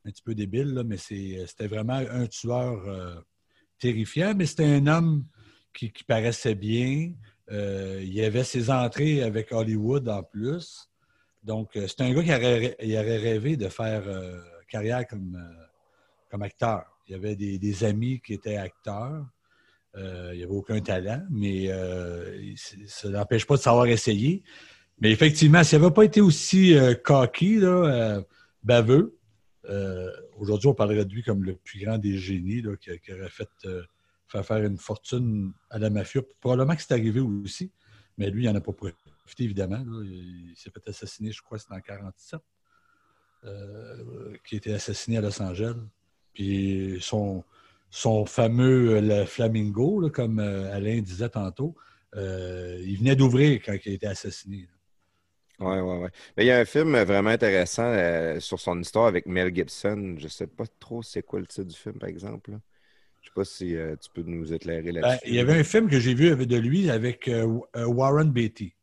un 0.05 0.11
petit 0.11 0.21
peu 0.21 0.33
débile, 0.33 0.73
là, 0.73 0.85
mais 0.85 0.95
c'est, 0.95 1.43
c'était 1.45 1.67
vraiment 1.67 2.01
un 2.09 2.25
tueur 2.27 2.87
euh, 2.87 3.15
terrifiant, 3.77 4.33
mais 4.33 4.45
c'était 4.45 4.63
un 4.63 4.87
homme 4.87 5.25
qui, 5.73 5.91
qui 5.91 6.05
paraissait 6.05 6.55
bien. 6.55 7.11
Euh, 7.51 8.01
il 8.01 8.23
avait 8.23 8.45
ses 8.45 8.69
entrées 8.71 9.23
avec 9.23 9.51
Hollywood 9.51 10.07
en 10.07 10.23
plus. 10.23 10.89
Donc, 11.43 11.75
euh, 11.75 11.85
c'est 11.85 11.99
un 11.99 12.13
gars 12.13 12.23
qui 12.23 12.33
aurait, 12.33 12.77
il 12.81 12.97
rêvé 12.97 13.57
de 13.57 13.67
faire 13.67 14.07
euh, 14.07 14.39
carrière 14.69 15.05
comme, 15.05 15.35
euh, 15.35 15.65
comme 16.31 16.43
acteur. 16.43 16.85
Il 17.09 17.11
y 17.11 17.15
avait 17.15 17.35
des, 17.35 17.59
des 17.59 17.83
amis 17.83 18.21
qui 18.21 18.35
étaient 18.35 18.55
acteurs. 18.55 19.25
Euh, 19.97 20.29
il 20.31 20.37
n'y 20.37 20.43
avait 20.45 20.53
aucun 20.53 20.79
talent, 20.79 21.25
mais 21.29 21.69
euh, 21.69 22.53
ça 22.87 23.09
n'empêche 23.09 23.45
pas 23.45 23.57
de 23.57 23.61
savoir 23.61 23.85
essayer. 23.87 24.43
Mais 24.99 25.11
effectivement, 25.11 25.63
s'il 25.63 25.79
n'avait 25.79 25.93
pas 25.93 26.03
été 26.03 26.21
aussi 26.21 26.75
euh, 26.75 26.93
cocky, 26.95 27.59
euh, 27.61 28.21
baveux, 28.63 29.17
euh, 29.69 30.09
aujourd'hui, 30.37 30.67
on 30.69 30.73
parlerait 30.73 31.05
de 31.05 31.13
lui 31.13 31.23
comme 31.23 31.43
le 31.43 31.55
plus 31.55 31.83
grand 31.83 31.97
des 31.97 32.17
génies 32.17 32.63
qui, 32.79 32.91
aurait 33.11 33.29
fait 33.29 33.49
euh, 33.65 33.83
faire 34.27 34.45
faire 34.45 34.63
une 34.63 34.77
fortune 34.77 35.51
à 35.69 35.79
la 35.79 35.89
mafia. 35.89 36.21
Probablement 36.39 36.75
que 36.75 36.81
c'est 36.81 36.93
arrivé 36.93 37.19
aussi, 37.19 37.71
mais 38.17 38.29
lui, 38.29 38.43
il 38.43 38.49
n'en 38.49 38.55
a 38.55 38.61
pas 38.61 38.71
profité, 38.71 39.43
évidemment. 39.43 39.83
Il, 40.03 40.53
s'est 40.55 40.71
fait 40.71 40.87
assassiner, 40.89 41.31
je 41.31 41.41
crois, 41.41 41.59
c'était 41.59 41.73
en 41.73 41.77
1947, 41.77 42.39
qui 44.45 44.55
a 44.55 44.57
été 44.57 44.73
assassiné 44.73 45.17
à 45.17 45.21
Los 45.21 45.41
Angeles. 45.41 45.75
Puis 46.33 46.97
son, 47.01 47.43
fameux 48.25 49.01
le 49.01 49.25
Flamingo, 49.25 50.09
comme 50.11 50.39
Alain 50.39 51.01
disait 51.01 51.29
tantôt, 51.29 51.75
il 52.15 52.95
venait 52.97 53.15
d'ouvrir 53.15 53.61
quand 53.63 53.75
il 53.85 53.91
a 53.91 53.95
été 53.95 54.07
assassiné. 54.07 54.67
Ouais, 55.59 55.79
ouais, 55.79 55.97
ouais. 55.99 56.09
Mais 56.35 56.43
il 56.43 56.47
y 56.47 56.51
a 56.51 56.59
un 56.59 56.65
film 56.65 56.97
vraiment 57.03 57.29
intéressant 57.29 57.85
euh, 57.85 58.39
sur 58.39 58.59
son 58.59 58.79
histoire 58.81 59.05
avec 59.07 59.25
Mel 59.25 59.53
Gibson. 59.55 60.15
Je 60.17 60.27
sais 60.27 60.47
pas 60.47 60.65
trop 60.79 61.01
c'est 61.01 61.21
quoi 61.23 61.39
le 61.39 61.45
titre 61.47 61.67
du 61.67 61.75
film, 61.75 61.95
par 61.97 62.09
exemple. 62.09 62.51
là. 62.51 62.57
Je 63.21 63.27
sais 63.29 63.33
pas 63.33 63.45
si 63.45 63.75
euh, 63.75 63.95
tu 63.95 64.09
peux 64.13 64.21
nous 64.29 64.53
éclairer 64.53 64.91
Ben, 64.91 65.01
là-dessus. 65.01 65.23
il 65.27 65.35
y 65.35 65.39
avait 65.39 65.57
un 65.59 65.63
film 65.63 65.89
que 65.89 65.99
j'ai 65.99 66.13
vu 66.13 66.29
avec- 66.29 66.47
de 66.47 66.57
lui 66.57 66.89
avec 66.89 67.27
euh, 67.27 67.59
euh, 67.75 67.85
Warren 67.85 68.31
Beatty. 68.31 68.73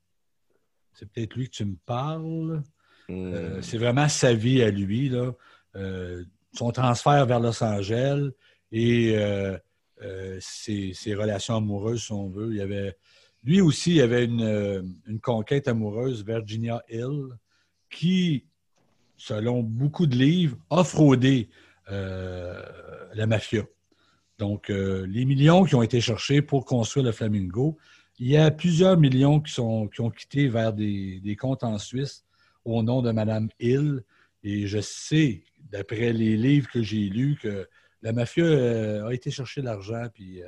C'est 0.95 1.09
peut-être 1.11 1.35
lui 1.37 1.47
que 1.49 1.55
tu 1.57 1.65
me 1.65 1.77
parles. 1.87 2.63
Hmm. 3.09 3.33
Euh, 3.35 3.63
c'est 3.63 3.79
vraiment 3.79 4.09
sa 4.09 4.33
vie 4.35 4.63
à 4.63 4.71
lui, 4.71 5.09
là. 5.09 5.33
Euh, 5.77 6.25
son 6.55 6.71
transfert 6.71 7.25
vers 7.27 7.41
Los 7.41 7.63
Angeles 7.63 8.31
et 8.73 9.15
euh, 9.17 9.57
euh, 10.03 10.39
ses, 10.41 10.93
ses 10.95 11.15
relations 11.15 11.57
amoureuses, 11.57 12.05
si 12.05 12.13
on 12.13 12.29
veut. 12.29 12.49
Il 12.51 12.57
y 12.57 12.61
avait, 12.61 12.97
lui 13.45 13.61
aussi, 13.61 14.01
avait 14.01 14.25
une, 14.25 14.43
euh, 14.43 14.83
une 15.07 15.21
conquête 15.21 15.69
amoureuse, 15.69 16.25
Virginia 16.25 16.83
Hill, 16.89 17.29
qui, 17.91 18.45
selon 19.17 19.63
beaucoup 19.63 20.07
de 20.07 20.17
livres, 20.17 20.57
a 20.71 20.85
fraudé 20.85 21.49
euh, 21.91 22.63
la 23.15 23.27
mafia. 23.27 23.65
Donc, 24.39 24.71
euh, 24.71 25.07
les 25.07 25.25
millions 25.25 25.65
qui 25.65 25.75
ont 25.75 25.83
été 25.83 26.01
cherchés 26.01 26.41
pour 26.41 26.65
construire 26.65 27.05
le 27.05 27.13
Flamingo, 27.13 27.77
il 28.19 28.29
y 28.29 28.37
a 28.37 28.51
plusieurs 28.51 28.97
millions 28.97 29.41
qui, 29.41 29.53
sont, 29.53 29.89
qui 29.89 30.01
ont 30.01 30.11
quitté 30.11 30.49
vers 30.49 30.73
des, 30.73 31.37
comptes 31.39 31.65
en 31.65 31.79
Suisse 31.79 32.25
au 32.65 32.83
nom 32.83 33.03
de 33.03 33.11
Mme 33.11 33.49
Hill. 33.59 34.05
Et 34.45 34.67
je 34.67 34.81
sais, 34.81 35.43
d'après 35.71 36.13
les 36.13 36.37
livres 36.37 36.71
que 36.71 36.83
j'ai 36.83 37.09
lus, 37.09 37.37
que 37.41 37.69
la 38.03 38.13
mafia 38.13 39.07
a 39.07 39.13
été 39.13 39.31
chercher 39.31 39.63
l'argent, 39.63 40.07
puis 40.13 40.43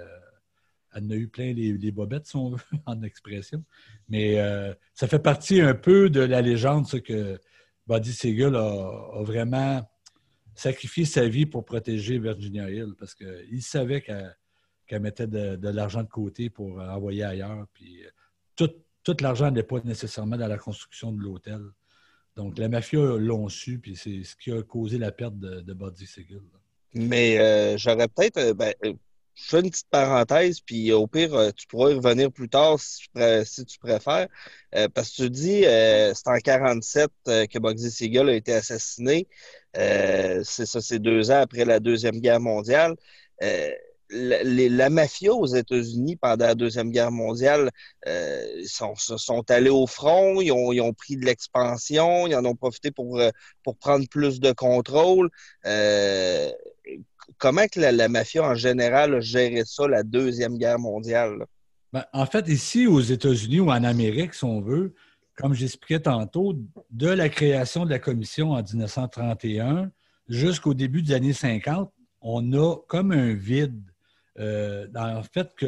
elle 0.94 1.04
en 1.04 1.10
a 1.10 1.14
eu 1.14 1.28
plein 1.28 1.52
les, 1.52 1.92
bobettes, 1.92 2.26
si 2.26 2.36
on 2.36 2.50
veut, 2.50 2.58
en 2.86 3.02
expression. 3.02 3.62
Mais 4.08 4.38
euh, 4.38 4.74
ça 4.94 5.06
fait 5.06 5.18
partie 5.18 5.60
un 5.60 5.74
peu 5.74 6.10
de 6.10 6.20
la 6.20 6.42
légende, 6.42 6.86
ça, 6.86 7.00
que 7.00 7.38
Buddy 7.86 8.12
Siegel 8.12 8.54
a, 8.56 9.22
vraiment 9.22 9.88
sacrifié 10.54 11.04
sa 11.04 11.28
vie 11.28 11.46
pour 11.46 11.64
protéger 11.64 12.18
Virginia 12.18 12.70
Hill, 12.70 12.94
parce 12.98 13.14
qu'il 13.14 13.62
savait 13.62 14.00
qu'elle 14.00 15.00
mettait 15.00 15.26
de, 15.26 15.68
l'argent 15.68 16.02
de 16.02 16.08
côté 16.08 16.48
pour 16.50 16.80
envoyer 16.80 17.24
ailleurs. 17.24 17.66
Puis 17.72 18.04
euh, 18.04 18.68
tout, 19.04 19.16
l'argent 19.20 19.50
n'est 19.50 19.62
pas 19.62 19.80
nécessairement 19.84 20.36
dans 20.36 20.48
la 20.48 20.58
construction 20.58 21.12
de 21.12 21.20
l'hôtel. 21.20 21.60
Donc, 22.36 22.58
la 22.58 22.68
mafia 22.68 22.98
l'ont 22.98 23.48
su, 23.48 23.78
puis 23.78 23.96
c'est 23.96 24.24
ce 24.24 24.34
qui 24.34 24.50
a 24.50 24.62
causé 24.62 24.98
la 24.98 25.12
perte 25.12 25.38
de, 25.38 25.60
de 25.60 25.72
Buddy 25.74 26.06
Siegel. 26.06 26.38
là. 26.52 26.58
Mais 26.94 27.38
euh, 27.38 27.76
j'aurais 27.76 28.08
peut-être. 28.08 28.52
ben, 28.52 28.72
je 29.34 29.44
fais 29.50 29.60
une 29.60 29.70
petite 29.70 29.88
parenthèse, 29.90 30.60
puis 30.60 30.92
au 30.92 31.06
pire, 31.06 31.34
euh, 31.34 31.50
tu 31.56 31.66
pourras 31.66 31.90
y 31.90 31.94
revenir 31.94 32.30
plus 32.32 32.48
tard 32.48 32.78
si 32.80 33.08
si 33.44 33.64
tu 33.66 33.78
préfères. 33.78 34.28
Euh, 34.74 34.88
parce 34.88 35.10
que 35.10 35.24
tu 35.24 35.30
dis, 35.30 35.64
euh, 35.66 36.12
c'est 36.14 36.28
en 36.28 36.38
47 36.38 37.10
euh, 37.28 37.46
que 37.46 37.58
Bugsy 37.58 37.90
Siegel 37.90 38.28
a 38.28 38.34
été 38.34 38.52
assassiné. 38.54 39.28
Euh, 39.76 40.42
c'est 40.44 40.66
ça, 40.66 40.80
c'est 40.80 40.98
deux 40.98 41.30
ans 41.30 41.40
après 41.40 41.64
la 41.64 41.80
Deuxième 41.80 42.20
Guerre 42.20 42.40
mondiale. 42.40 42.94
Euh, 43.42 43.70
la, 44.10 44.42
les- 44.42 44.68
la 44.68 44.90
mafia 44.90 45.32
aux 45.32 45.46
États-Unis 45.46 46.16
pendant 46.16 46.46
la 46.46 46.54
Deuxième 46.54 46.90
Guerre 46.90 47.10
mondiale 47.10 47.70
euh, 48.06 48.62
sont, 48.66 48.94
sont 48.96 49.50
allés 49.50 49.70
au 49.70 49.86
front, 49.86 50.40
ils 50.40 50.52
ont, 50.52 50.72
ils 50.72 50.80
ont 50.80 50.92
pris 50.92 51.16
de 51.16 51.24
l'expansion, 51.24 52.26
ils 52.26 52.36
en 52.36 52.44
ont 52.44 52.54
profité 52.54 52.90
pour, 52.90 53.18
euh, 53.18 53.30
pour 53.64 53.76
prendre 53.76 54.06
plus 54.08 54.40
de 54.40 54.52
contrôle. 54.52 55.30
Euh, 55.66 56.50
comment 57.38 57.66
que 57.66 57.80
la, 57.80 58.08
mafia 58.08 58.42
en 58.42 58.54
général 58.54 59.14
a 59.14 59.20
géré 59.20 59.62
ça, 59.64 59.86
la 59.88 60.02
Deuxième 60.02 60.58
Guerre 60.58 60.78
mondiale? 60.78 61.46
Ben, 61.92 62.04
en 62.12 62.26
fait, 62.26 62.48
ici, 62.48 62.86
aux 62.86 63.00
États-Unis 63.00 63.60
ou 63.60 63.70
en 63.70 63.84
Amérique, 63.84 64.34
si 64.34 64.44
on 64.44 64.60
veut, 64.60 64.94
comme 65.36 65.54
j'expliquais 65.54 66.00
tantôt, 66.00 66.54
de 66.90 67.08
la 67.08 67.28
création 67.28 67.84
de 67.84 67.90
la 67.90 67.98
commission 67.98 68.52
en 68.52 68.62
1931 68.62 69.90
jusqu'au 70.28 70.74
début 70.74 71.02
des 71.02 71.14
années 71.14 71.32
50, 71.32 71.92
on 72.20 72.52
a 72.52 72.76
comme 72.88 73.12
un 73.12 73.34
vide 73.34 73.82
euh, 74.38 74.86
dans 74.88 75.18
le 75.18 75.22
fait 75.22 75.54
que 75.56 75.66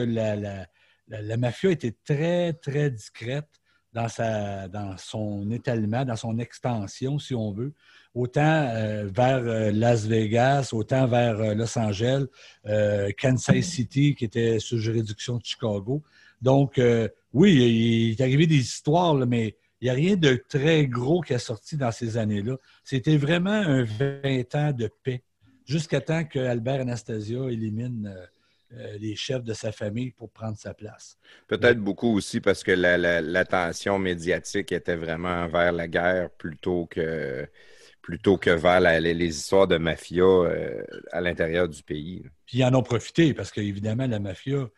la 1.09 1.37
mafia 1.37 1.71
était 1.71 1.95
très, 2.05 2.55
très 2.55 2.91
discrète 2.91 3.49
dans, 3.97 4.09
sa, 4.09 4.69
dans 4.69 4.97
son 4.99 5.51
étalement, 5.51 6.05
dans 6.05 6.17
son 6.17 6.39
extension, 6.39 7.19
si 7.19 7.35
on 7.35 7.53
veut, 7.53 7.73
autant 8.17 8.41
euh, 8.75 9.09
vers 9.15 9.43
euh, 9.45 9.71
Las 9.73 10.07
Vegas, 10.07 10.71
autant 10.73 11.07
vers 11.07 11.39
euh, 11.39 11.55
Los 11.55 11.79
Angeles, 11.79 12.25
Kansas 13.21 13.61
City, 13.63 14.15
qui 14.15 14.25
était 14.25 14.59
sous 14.59 14.79
juridiction 14.79 15.37
de 15.37 15.45
Chicago. 15.45 16.03
Donc, 16.41 16.81
oui, 17.33 17.55
il 17.55 18.11
est 18.13 18.21
arrivé 18.21 18.47
des 18.47 18.57
histoires, 18.57 19.15
mais 19.15 19.57
il 19.81 19.85
n'y 19.85 19.91
a 19.91 19.95
rien 19.95 20.17
de 20.17 20.43
très 20.49 20.87
gros 20.87 21.21
qui 21.21 21.33
a 21.35 21.39
sorti 21.39 21.77
dans 21.77 21.91
ces 21.93 22.17
années-là. 22.19 22.57
C'était 22.85 23.17
vraiment 23.17 23.51
un 23.51 23.85
20 23.85 24.55
ans 24.55 24.73
de 24.73 24.91
paix, 25.03 25.23
jusqu'à 25.65 26.01
temps 26.01 26.25
que 26.25 26.39
Albert 26.39 26.81
Anastasia 26.83 27.39
élimine 27.51 28.15
les 28.99 29.15
chefs 29.17 29.45
de 29.45 29.55
sa 29.55 29.73
famille 29.73 30.11
pour 30.11 30.29
prendre 30.31 30.59
sa 30.59 30.75
place. 30.75 31.17
Peut-être 31.47 31.79
beaucoup 31.79 32.13
aussi 32.15 32.41
parce 32.41 32.63
que 32.63 32.73
la- 32.73 32.99
la- 32.99 33.21
l'attention 33.23 33.99
médiatique 33.99 34.73
était 34.73 34.97
vraiment 34.97 35.47
vers 35.49 35.73
la 35.73 35.89
guerre 35.89 36.31
plutôt 36.31 36.87
que, 36.87 37.47
plutôt 38.07 38.37
que 38.37 38.51
vers 38.51 38.79
les, 39.01 39.37
histoires 39.37 39.67
de 39.67 39.79
mafia 39.79 40.23
euh, 40.23 40.81
à 41.11 41.21
l'intérieur 41.21 41.69
du 41.69 41.83
pays. 41.83 42.23
Puis 42.47 42.59
ils 42.59 42.65
en 42.65 42.73
ont 42.75 42.83
profité 42.85 43.35
parce 43.35 43.51
qu'évidemment, 43.51 44.07
la 44.07 44.21
mafia, 44.21 44.69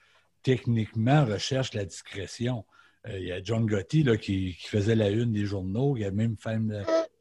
techniquement, 0.43 1.27
recherche 1.27 1.75
la 1.75 1.85
discrétion. 1.85 2.65
Euh, 3.07 3.19
il 3.19 3.27
y 3.27 3.33
a 3.33 3.43
John 3.45 3.67
Gotti 3.67 4.03
là, 4.03 4.17
qui, 4.17 4.57
faisait 4.59 4.95
la 4.95 5.11
une 5.11 5.33
des 5.33 5.45
journaux. 5.45 5.95
Il 5.99 6.07
a 6.07 6.11
même 6.11 6.37
fait, 6.39 6.57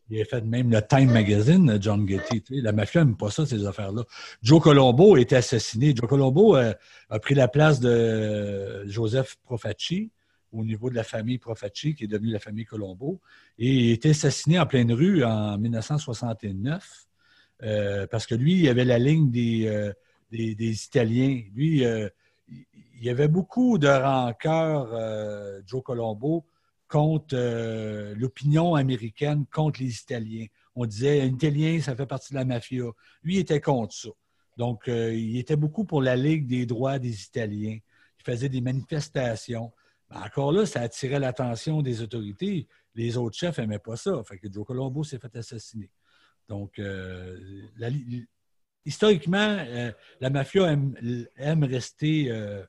il 0.09 0.21
a 0.21 0.23
fait 0.23 0.45
même 0.45 0.71
le 0.71 0.81
Time 0.81 1.11
Magazine, 1.11 1.77
John 1.81 2.05
Gotti. 2.05 2.41
La 2.51 2.71
mafia 2.71 3.03
n'aime 3.03 3.17
pas 3.17 3.29
ça, 3.29 3.45
ces 3.45 3.65
affaires-là. 3.65 4.05
Joe 4.41 4.63
Colombo 4.63 5.15
a 5.15 5.19
été 5.19 5.35
assassiné. 5.35 5.93
Joe 5.93 6.07
Colombo 6.07 6.55
euh, 6.55 6.73
a 7.09 7.19
pris 7.19 7.35
la 7.35 7.49
place 7.49 7.81
de 7.81 8.85
Joseph 8.87 9.35
Profacci 9.43 10.09
au 10.51 10.63
niveau 10.63 10.89
de 10.89 10.95
la 10.95 11.03
famille 11.03 11.37
Profacci, 11.37 11.95
qui 11.95 12.05
est 12.05 12.07
devenue 12.07 12.31
la 12.31 12.39
famille 12.39 12.65
Colombo. 12.65 13.19
Et 13.57 13.73
il 13.73 13.89
a 13.91 13.93
été 13.93 14.09
assassiné 14.11 14.59
en 14.59 14.65
pleine 14.65 14.91
rue 14.91 15.23
en 15.23 15.57
1969 15.57 17.07
euh, 17.63 18.07
parce 18.07 18.25
que 18.25 18.35
lui, 18.35 18.59
il 18.59 18.69
avait 18.69 18.85
la 18.85 18.99
ligne 18.99 19.31
des, 19.31 19.67
euh, 19.67 19.93
Italiens. 20.31 21.43
Lui, 21.53 21.85
euh, 21.85 22.09
il 22.49 23.03
y 23.03 23.09
avait 23.09 23.27
beaucoup 23.27 23.77
de 23.77 23.87
rancœur, 23.87 25.63
Joe 25.65 25.83
Colombo, 25.83 26.45
contre 26.87 27.35
l'opinion 28.15 28.75
américaine 28.75 29.45
contre 29.51 29.81
les 29.81 29.93
Italiens. 29.99 30.45
On 30.75 30.85
disait, 30.85 31.21
un 31.21 31.25
Italien, 31.25 31.81
ça 31.81 31.95
fait 31.95 32.05
partie 32.05 32.33
de 32.33 32.37
la 32.39 32.45
mafia. 32.45 32.85
Lui, 33.23 33.35
il 33.35 33.39
était 33.39 33.59
contre 33.59 33.93
ça. 33.93 34.09
Donc, 34.55 34.83
il 34.87 35.37
était 35.37 35.57
beaucoup 35.57 35.83
pour 35.83 36.01
la 36.01 36.15
Ligue 36.15 36.47
des 36.47 36.65
droits 36.65 36.97
des 36.97 37.23
Italiens. 37.23 37.77
Il 38.19 38.23
faisait 38.23 38.49
des 38.49 38.61
manifestations. 38.61 39.71
Ben, 40.09 40.21
encore 40.23 40.51
là, 40.51 40.65
ça 40.65 40.81
attirait 40.81 41.19
l'attention 41.19 41.81
des 41.81 42.01
autorités. 42.01 42.67
Les 42.95 43.17
autres 43.17 43.37
chefs 43.37 43.57
n'aimaient 43.57 43.79
pas 43.79 43.95
ça. 43.97 44.21
Fait 44.23 44.37
que 44.37 44.51
Joe 44.51 44.65
Colombo 44.65 45.03
s'est 45.03 45.19
fait 45.19 45.35
assassiner. 45.35 45.89
Donc, 46.47 46.79
euh, 46.79 47.37
la- 47.77 47.89
historiquement, 48.85 49.57
euh, 49.59 49.91
la 50.21 50.29
mafia 50.29 50.71
aime, 50.71 50.95
aime 51.35 51.63
rester 51.63 52.31
euh, 52.31 52.63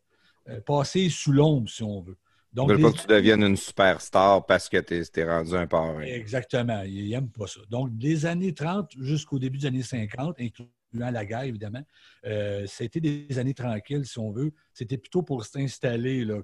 passer 0.67 1.09
sous 1.11 1.33
l'ombre, 1.33 1.69
si 1.69 1.83
on 1.83 2.01
veut. 2.01 2.17
Ils 2.53 2.57
Donc, 2.57 2.71
veulent 2.71 2.81
pas 2.81 2.93
que 2.93 3.03
tu 3.03 3.07
deviennes 3.07 3.45
une 3.45 3.57
superstar 3.57 4.45
parce 4.47 4.69
que 4.69 4.79
tu 4.79 5.21
es, 5.21 5.25
rendu 5.25 5.55
un 5.55 5.67
parrain. 5.67 6.01
Exactement. 6.01 6.83
Ils 6.83 7.11
n'aiment 7.11 7.31
pas 7.31 7.47
ça. 7.47 7.61
Donc, 7.71 7.97
des 7.97 8.27
années 8.27 8.55
30 8.55 8.91
jusqu'au 8.99 9.39
début 9.39 9.59
des 9.59 9.67
années 9.67 9.83
50, 9.83 10.41
incluant 10.41 10.67
la 10.93 11.25
guerre, 11.25 11.43
évidemment, 11.43 11.85
c'était 12.67 13.01
des 13.01 13.39
années 13.39 13.55
tranquilles, 13.55 14.07
si 14.07 14.19
on 14.19 14.33
veut. 14.33 14.53
C'était 14.73 14.97
plutôt 14.97 15.23
pour 15.23 15.45
s'installer 15.45 16.25
là, 16.25 16.43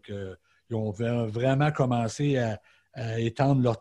qu'ils 0.66 0.76
ont 0.76 0.90
vraiment 0.90 1.70
commencé 1.72 2.38
à, 2.38 2.60
étendre 3.18 3.60
leurs 3.60 3.80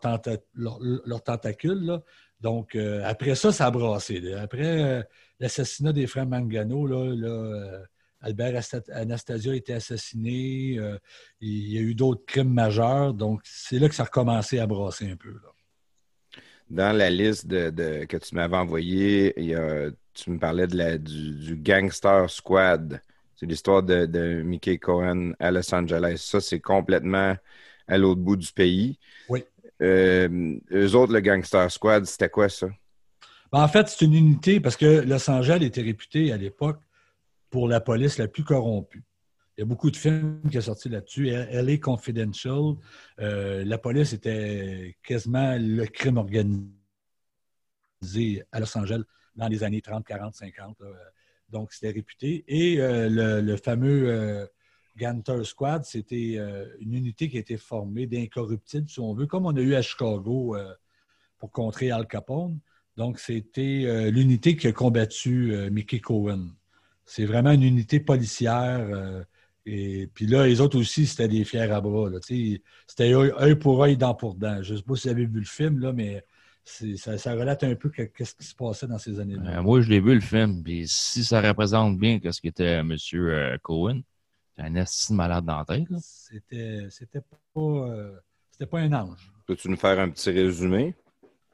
leur- 0.54 0.80
leurs 0.80 1.22
tentacules. 1.22 2.00
Donc, 2.40 2.74
euh, 2.74 3.00
après 3.04 3.36
ça, 3.36 3.52
ça 3.52 3.66
a 3.66 3.70
brassé. 3.70 4.34
Après 4.34 4.82
euh, 4.82 5.02
l'assassinat 5.38 5.92
des 5.92 6.06
frères 6.08 6.26
Mangano, 6.26 6.88
euh, 6.88 7.84
Albert 8.20 8.56
Asta- 8.56 8.92
Anastasia 8.92 9.52
a 9.52 9.54
été 9.54 9.72
assassiné. 9.72 10.80
il 11.40 11.72
y 11.72 11.78
a 11.78 11.80
eu 11.80 11.94
d'autres 11.94 12.24
crimes 12.26 12.52
majeurs. 12.52 13.14
Donc, 13.14 13.40
c'est 13.44 13.78
là 13.78 13.88
que 13.88 13.94
ça 13.94 14.02
a 14.02 14.06
recommencé 14.06 14.58
à 14.58 14.66
brasser 14.66 15.10
un 15.10 15.16
peu. 15.16 15.34
Dans 16.68 16.96
la 16.96 17.08
liste 17.08 17.46
de, 17.46 18.04
que 18.06 18.16
tu 18.16 18.34
m'avais 18.34 18.56
envoyée, 18.56 19.32
tu 20.12 20.30
me 20.30 20.38
parlais 20.38 20.66
du 20.66 21.56
Gangster 21.56 22.28
Squad. 22.28 23.00
C'est 23.44 23.50
l'histoire 23.50 23.82
de, 23.82 24.06
de 24.06 24.40
Mickey 24.40 24.78
Cohen 24.78 25.34
à 25.38 25.50
Los 25.50 25.74
Angeles. 25.74 26.16
Ça, 26.16 26.40
c'est 26.40 26.60
complètement 26.60 27.36
à 27.86 27.98
l'autre 27.98 28.22
bout 28.22 28.36
du 28.36 28.50
pays. 28.50 28.98
Oui. 29.28 29.44
Euh, 29.82 30.58
eux 30.72 30.94
autres, 30.94 31.12
le 31.12 31.20
Gangster 31.20 31.70
Squad, 31.70 32.06
c'était 32.06 32.30
quoi 32.30 32.48
ça? 32.48 32.68
Ben, 33.52 33.62
en 33.62 33.68
fait, 33.68 33.86
c'est 33.88 34.06
une 34.06 34.14
unité 34.14 34.60
parce 34.60 34.78
que 34.78 35.02
Los 35.02 35.28
Angeles 35.28 35.58
était 35.60 35.82
réputé 35.82 36.32
à 36.32 36.38
l'époque 36.38 36.80
pour 37.50 37.68
la 37.68 37.80
police 37.80 38.16
la 38.16 38.28
plus 38.28 38.44
corrompue. 38.44 39.04
Il 39.58 39.60
y 39.60 39.62
a 39.62 39.66
beaucoup 39.66 39.90
de 39.90 39.96
films 39.98 40.40
qui 40.50 40.54
sont 40.54 40.62
sortis 40.62 40.88
là-dessus. 40.88 41.26
LA 41.26 41.76
Confidential, 41.76 42.76
euh, 43.20 43.62
la 43.62 43.76
police 43.76 44.14
était 44.14 44.96
quasiment 45.02 45.58
le 45.60 45.84
crime 45.84 46.16
organisé 46.16 46.72
à 48.52 48.60
Los 48.60 48.78
Angeles 48.78 49.02
dans 49.36 49.48
les 49.48 49.62
années 49.62 49.82
30, 49.82 50.02
40, 50.06 50.34
50. 50.34 50.80
là. 50.80 50.86
Donc, 51.54 51.72
c'était 51.72 51.92
réputé. 51.92 52.44
Et 52.48 52.80
euh, 52.80 53.40
le, 53.40 53.56
fameux 53.56 54.08
euh, 54.08 54.44
Ganter 54.96 55.44
Squad, 55.44 55.84
c'était 55.84 56.34
euh, 56.36 56.66
une 56.80 56.94
unité 56.94 57.28
qui 57.28 57.36
a 57.36 57.40
été 57.40 57.56
formée 57.56 58.08
d'incorruptibles, 58.08 58.88
si 58.88 58.98
on 58.98 59.14
veut, 59.14 59.26
comme 59.26 59.46
on 59.46 59.54
a 59.54 59.60
eu 59.60 59.76
à 59.76 59.80
Chicago 59.80 60.56
euh, 60.56 60.74
pour 61.38 61.52
contrer 61.52 61.92
Al 61.92 62.08
Capone. 62.08 62.58
Donc, 62.96 63.20
c'était 63.20 64.10
l'unité 64.10 64.56
qui 64.56 64.68
a 64.68 64.72
combattu 64.72 65.52
Mickey 65.72 65.98
Cohen. 65.98 66.46
C'est 67.06 67.24
vraiment 67.24 67.50
une 67.50 67.64
unité 67.64 67.98
policière. 67.98 68.88
et 69.66 70.08
puis 70.14 70.28
là, 70.28 70.46
les 70.46 70.60
autres 70.60 70.78
aussi, 70.78 71.04
c'était 71.06 71.26
des 71.26 71.42
fiers 71.44 71.72
à 71.72 71.80
bras. 71.80 72.08
C'était 72.20 73.14
œil 73.14 73.56
pour 73.56 73.82
œil, 73.82 73.96
dent 73.96 74.14
pour 74.14 74.36
dent. 74.36 74.62
Je 74.62 74.74
ne 74.74 74.78
sais 74.78 74.84
pas 74.84 74.94
si 74.94 75.08
vous 75.08 75.12
avez 75.12 75.26
vu 75.26 75.40
le 75.40 75.44
film, 75.44 75.80
là, 75.80 75.92
mais 75.92 76.24
ça, 76.64 77.18
ça 77.18 77.32
relate 77.34 77.62
un 77.64 77.74
peu 77.74 77.90
que- 77.90 78.02
qu'est-ce 78.02 78.34
qui 78.34 78.44
se 78.44 78.54
passait 78.54 78.86
dans 78.86 78.98
ces 78.98 79.20
années-là. 79.20 79.58
Euh, 79.58 79.62
moi, 79.62 79.80
je 79.82 79.90
l'ai 79.90 80.00
vu 80.00 80.14
le 80.14 80.20
film, 80.20 80.62
puis 80.62 80.88
si 80.88 81.24
ça 81.24 81.40
représente 81.40 81.98
bien 81.98 82.18
ce 82.30 82.40
qu'était 82.40 82.78
M. 82.78 82.96
euh, 83.14 83.58
Cohen, 83.62 84.00
c'est 84.56 84.62
un 84.62 84.74
esti 84.76 85.12
de 85.12 85.16
malade 85.16 85.44
dans 85.44 85.58
la 85.58 85.64
tête. 85.64 85.86
C'était 86.00 86.86
c'était 86.90 87.20
pas, 87.52 87.60
euh, 87.60 88.12
c'était 88.50 88.66
pas 88.66 88.80
un 88.80 88.92
ange. 88.92 89.30
Peux-tu 89.46 89.68
nous 89.68 89.76
faire 89.76 89.98
un 90.00 90.08
petit 90.10 90.30
résumé? 90.30 90.94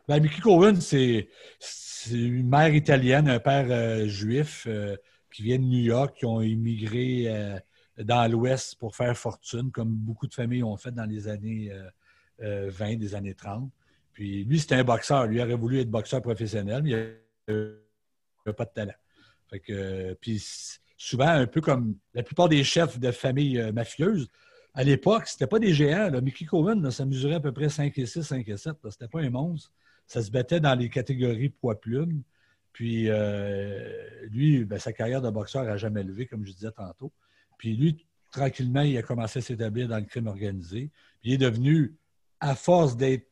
Ben, 0.07 0.21
Mickey 0.21 0.41
Cohen, 0.41 0.77
c'est 0.81 1.29
c'est 1.59 2.19
une 2.19 2.49
mère 2.49 2.75
italienne, 2.75 3.29
un 3.29 3.41
père 3.41 3.67
euh, 3.71 4.07
juif 4.07 4.65
euh, 4.67 4.97
qui 5.33 5.43
vient 5.43 5.59
de 5.59 5.65
New 5.65 5.83
York, 5.83 6.17
qui 6.19 6.25
ont 6.27 6.41
immigré 6.41 7.25
euh, 7.27 7.59
dans 7.99 8.31
l'Ouest 8.31 8.77
pour 8.79 8.97
faire 8.97 9.17
fortune, 9.17 9.71
comme 9.71 9.91
beaucoup 9.91 10.27
de 10.27 10.35
familles 10.35 10.63
ont 10.63 10.77
fait 10.77 10.93
dans 10.93 11.05
les 11.05 11.29
années 11.29 11.71
euh, 11.73 11.89
euh, 12.43 12.71
20, 12.71 12.97
des 12.97 13.15
années 13.15 13.35
30. 13.35 13.71
Puis 14.21 14.45
lui, 14.45 14.61
c'était 14.61 14.75
un 14.75 14.85
boxeur. 14.85 15.27
Lui 15.29 15.41
aurait 15.41 15.55
voulu 15.55 15.81
être 15.81 15.91
boxeur 15.91 16.21
professionnel, 16.21 16.83
mais 16.83 16.91
il 17.49 17.55
n'avait 17.55 18.55
pas 18.55 18.67
de 18.67 18.71
talent. 18.75 18.93
Fait 19.49 19.61
que, 19.61 20.13
puis 20.21 20.45
souvent, 20.99 21.29
un 21.29 21.47
peu 21.47 21.63
comme 21.63 21.97
la 22.13 22.23
plupart 22.23 22.51
des 22.51 22.63
chefs 22.63 23.01
de 23.01 23.13
familles 23.13 23.59
euh, 23.59 23.73
mafieuses, 23.73 24.29
à 24.75 24.85
l'époque, 24.85 25.27
c'était 25.27 25.47
pas 25.47 25.59
des 25.59 25.73
géants. 25.73 26.11
Là. 26.11 26.21
Mickey 26.21 26.45
Cohen, 26.45 26.91
ça 26.91 27.07
mesurait 27.07 27.37
à 27.37 27.41
peu 27.41 27.51
près 27.51 27.71
5 27.71 27.97
et 27.97 28.05
6, 28.05 28.23
5 28.23 28.47
et 28.47 28.59
7. 28.59 28.75
là. 28.85 28.91
C'était 28.91 29.09
pas 29.09 29.23
un 29.23 29.31
monstre. 29.31 29.73
Ça 30.07 30.21
se 30.21 30.31
battait 30.31 30.61
dans 30.61 30.75
les 30.75 30.91
catégories 30.91 31.49
poids-plume. 31.49 32.23
Puis 32.75 33.07
euh, 33.09 34.27
lui, 34.29 34.67
ben, 34.67 34.79
sa 34.79 34.93
carrière 34.93 35.23
de 35.23 35.31
boxeur 35.31 35.65
n'a 35.65 35.79
jamais 35.79 36.03
levé, 36.03 36.27
comme 36.27 36.45
je 36.45 36.53
disais 36.53 36.73
tantôt. 36.73 37.11
Puis 37.57 37.75
lui, 37.75 38.07
tranquillement, 38.33 38.83
il 38.83 38.99
a 38.99 39.03
commencé 39.03 39.39
à 39.39 39.43
s'établir 39.43 39.89
dans 39.89 39.97
le 39.97 40.05
crime 40.05 40.27
organisé. 40.27 40.91
Puis 41.23 41.31
il 41.31 41.33
est 41.33 41.39
devenu, 41.39 41.97
à 42.39 42.55
force 42.55 42.99
d'être 42.99 43.30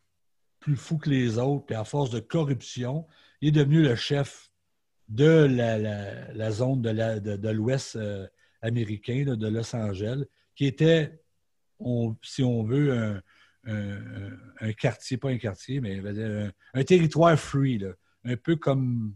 plus 0.68 0.76
fou 0.76 0.98
que 0.98 1.08
les 1.08 1.38
autres, 1.38 1.64
puis 1.64 1.74
à 1.74 1.82
force 1.84 2.10
de 2.10 2.20
corruption, 2.20 3.06
il 3.40 3.48
est 3.48 3.52
devenu 3.52 3.82
le 3.82 3.94
chef 3.96 4.50
de 5.08 5.46
la, 5.46 5.78
la- 5.78 6.50
zone 6.50 6.82
de 6.82 6.90
la- 6.90 7.20
de- 7.20 7.48
l'Ouest 7.48 7.96
euh, 7.96 8.26
américain, 8.60 9.24
de 9.24 9.48
Los 9.48 9.74
Angeles, 9.74 10.24
qui 10.54 10.66
était, 10.66 11.22
on- 11.78 12.14
si 12.22 12.42
on 12.42 12.64
veut, 12.64 12.92
un, 12.92 13.22
un- 14.60 14.72
quartier, 14.74 15.16
pas 15.16 15.30
un 15.30 15.38
quartier, 15.38 15.80
mais 15.80 16.00
un, 16.00 16.52
un 16.74 16.84
territoire 16.84 17.38
free, 17.38 17.78
là. 17.78 17.92
un 18.24 18.36
peu 18.36 18.56
comme, 18.56 19.14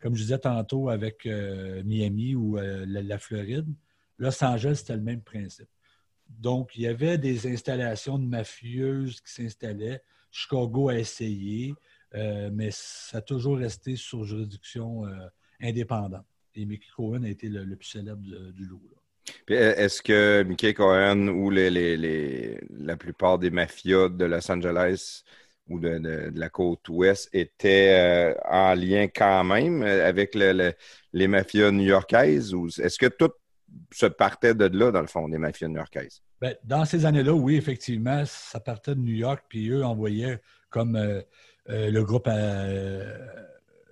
comme 0.00 0.14
je 0.14 0.22
disais 0.22 0.38
tantôt 0.38 0.88
avec 0.88 1.26
euh, 1.26 1.82
Miami 1.84 2.34
ou 2.34 2.56
euh, 2.56 2.86
la, 2.88 3.02
la 3.02 3.18
Floride. 3.18 3.68
Los 4.16 4.42
Angeles, 4.42 4.76
c'était 4.76 4.96
le 4.96 5.02
même 5.02 5.20
principe. 5.20 5.68
Donc, 6.30 6.76
il 6.76 6.82
y 6.82 6.86
avait 6.86 7.18
des 7.18 7.46
installations 7.52 8.18
de 8.18 8.24
mafieuses 8.26 9.20
qui 9.20 9.30
s'installaient. 9.34 10.02
Chicago 10.34 10.88
a 10.88 10.98
essayé, 10.98 11.74
euh, 12.16 12.50
mais 12.52 12.70
ça 12.72 13.18
a 13.18 13.20
toujours 13.20 13.56
resté 13.56 13.94
sur 13.94 14.24
juridiction 14.24 15.06
euh, 15.06 15.28
indépendante. 15.60 16.26
Et 16.56 16.66
Mickey 16.66 16.88
Cohen 16.96 17.22
a 17.22 17.28
été 17.28 17.48
le, 17.48 17.76
plus 17.76 17.88
célèbre 17.88 18.20
du 18.52 18.66
lot. 18.66 18.82
euh, 19.50 19.74
Est-ce 19.76 20.02
que 20.02 20.42
Mickey 20.42 20.74
Cohen 20.74 21.28
ou 21.28 21.50
la 21.50 22.96
plupart 22.96 23.38
des 23.38 23.50
mafias 23.50 24.08
de 24.08 24.24
Los 24.24 24.50
Angeles 24.50 25.22
ou 25.68 25.78
de, 25.78 26.32
la 26.34 26.48
côte 26.48 26.88
ouest 26.88 27.28
étaient 27.32 28.34
en 28.50 28.74
lien 28.74 29.06
quand 29.06 29.44
même 29.44 29.82
avec 29.82 30.34
le- 30.34 30.52
le- 30.52 30.72
les 31.12 31.28
mafias 31.28 31.70
new-yorkaises? 31.70 32.52
Est-ce 32.80 32.98
que 32.98 33.06
tout 33.06 33.30
se 33.92 34.06
partait 34.06 34.54
de 34.54 34.66
là, 34.66 34.90
dans 34.90 35.00
le 35.00 35.06
fond, 35.06 35.28
des 35.28 35.38
mafias 35.38 35.68
new-yorkaises? 35.68 36.22
Ben, 36.40 36.54
dans 36.64 36.84
ces 36.84 37.06
années-là, 37.06 37.32
oui, 37.32 37.56
effectivement, 37.56 38.24
ça 38.26 38.60
partait 38.60 38.94
de 38.94 39.00
New 39.00 39.14
York, 39.14 39.44
puis 39.48 39.68
eux 39.68 39.84
envoyaient 39.84 40.40
comme 40.70 40.96
euh, 40.96 41.22
euh, 41.70 41.90
le 41.90 42.04
groupe 42.04 42.28
euh, 42.28 43.16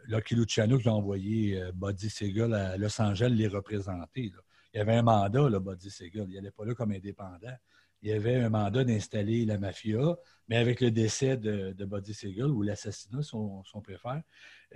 Lucky 0.06 0.34
Luciano 0.34 0.78
qui 0.78 0.88
a 0.88 0.92
envoyé 0.92 1.60
euh, 1.60 1.72
Buddy 1.72 2.10
Segal 2.10 2.52
à 2.54 2.76
Los 2.76 3.00
Angeles 3.00 3.30
les 3.30 3.48
représenter. 3.48 4.32
Il 4.74 4.78
y 4.78 4.80
avait 4.80 4.96
un 4.96 5.02
mandat, 5.02 5.48
Buddy 5.58 5.90
Segal. 5.90 6.26
Il 6.28 6.34
n'allait 6.34 6.50
pas 6.50 6.64
là 6.64 6.74
comme 6.74 6.92
indépendant. 6.92 7.56
Il 8.02 8.10
y 8.10 8.12
avait 8.12 8.36
un 8.36 8.50
mandat 8.50 8.84
d'installer 8.84 9.44
la 9.44 9.58
mafia, 9.58 10.16
mais 10.48 10.56
avec 10.56 10.80
le 10.80 10.90
décès 10.90 11.36
de, 11.36 11.72
de 11.72 11.84
Buddy 11.84 12.12
Segal, 12.12 12.50
ou 12.50 12.62
l'assassinat, 12.62 13.22
si 13.22 13.34
on, 13.34 13.62
si 13.64 13.76
on 13.76 13.80
préfère, 13.80 14.22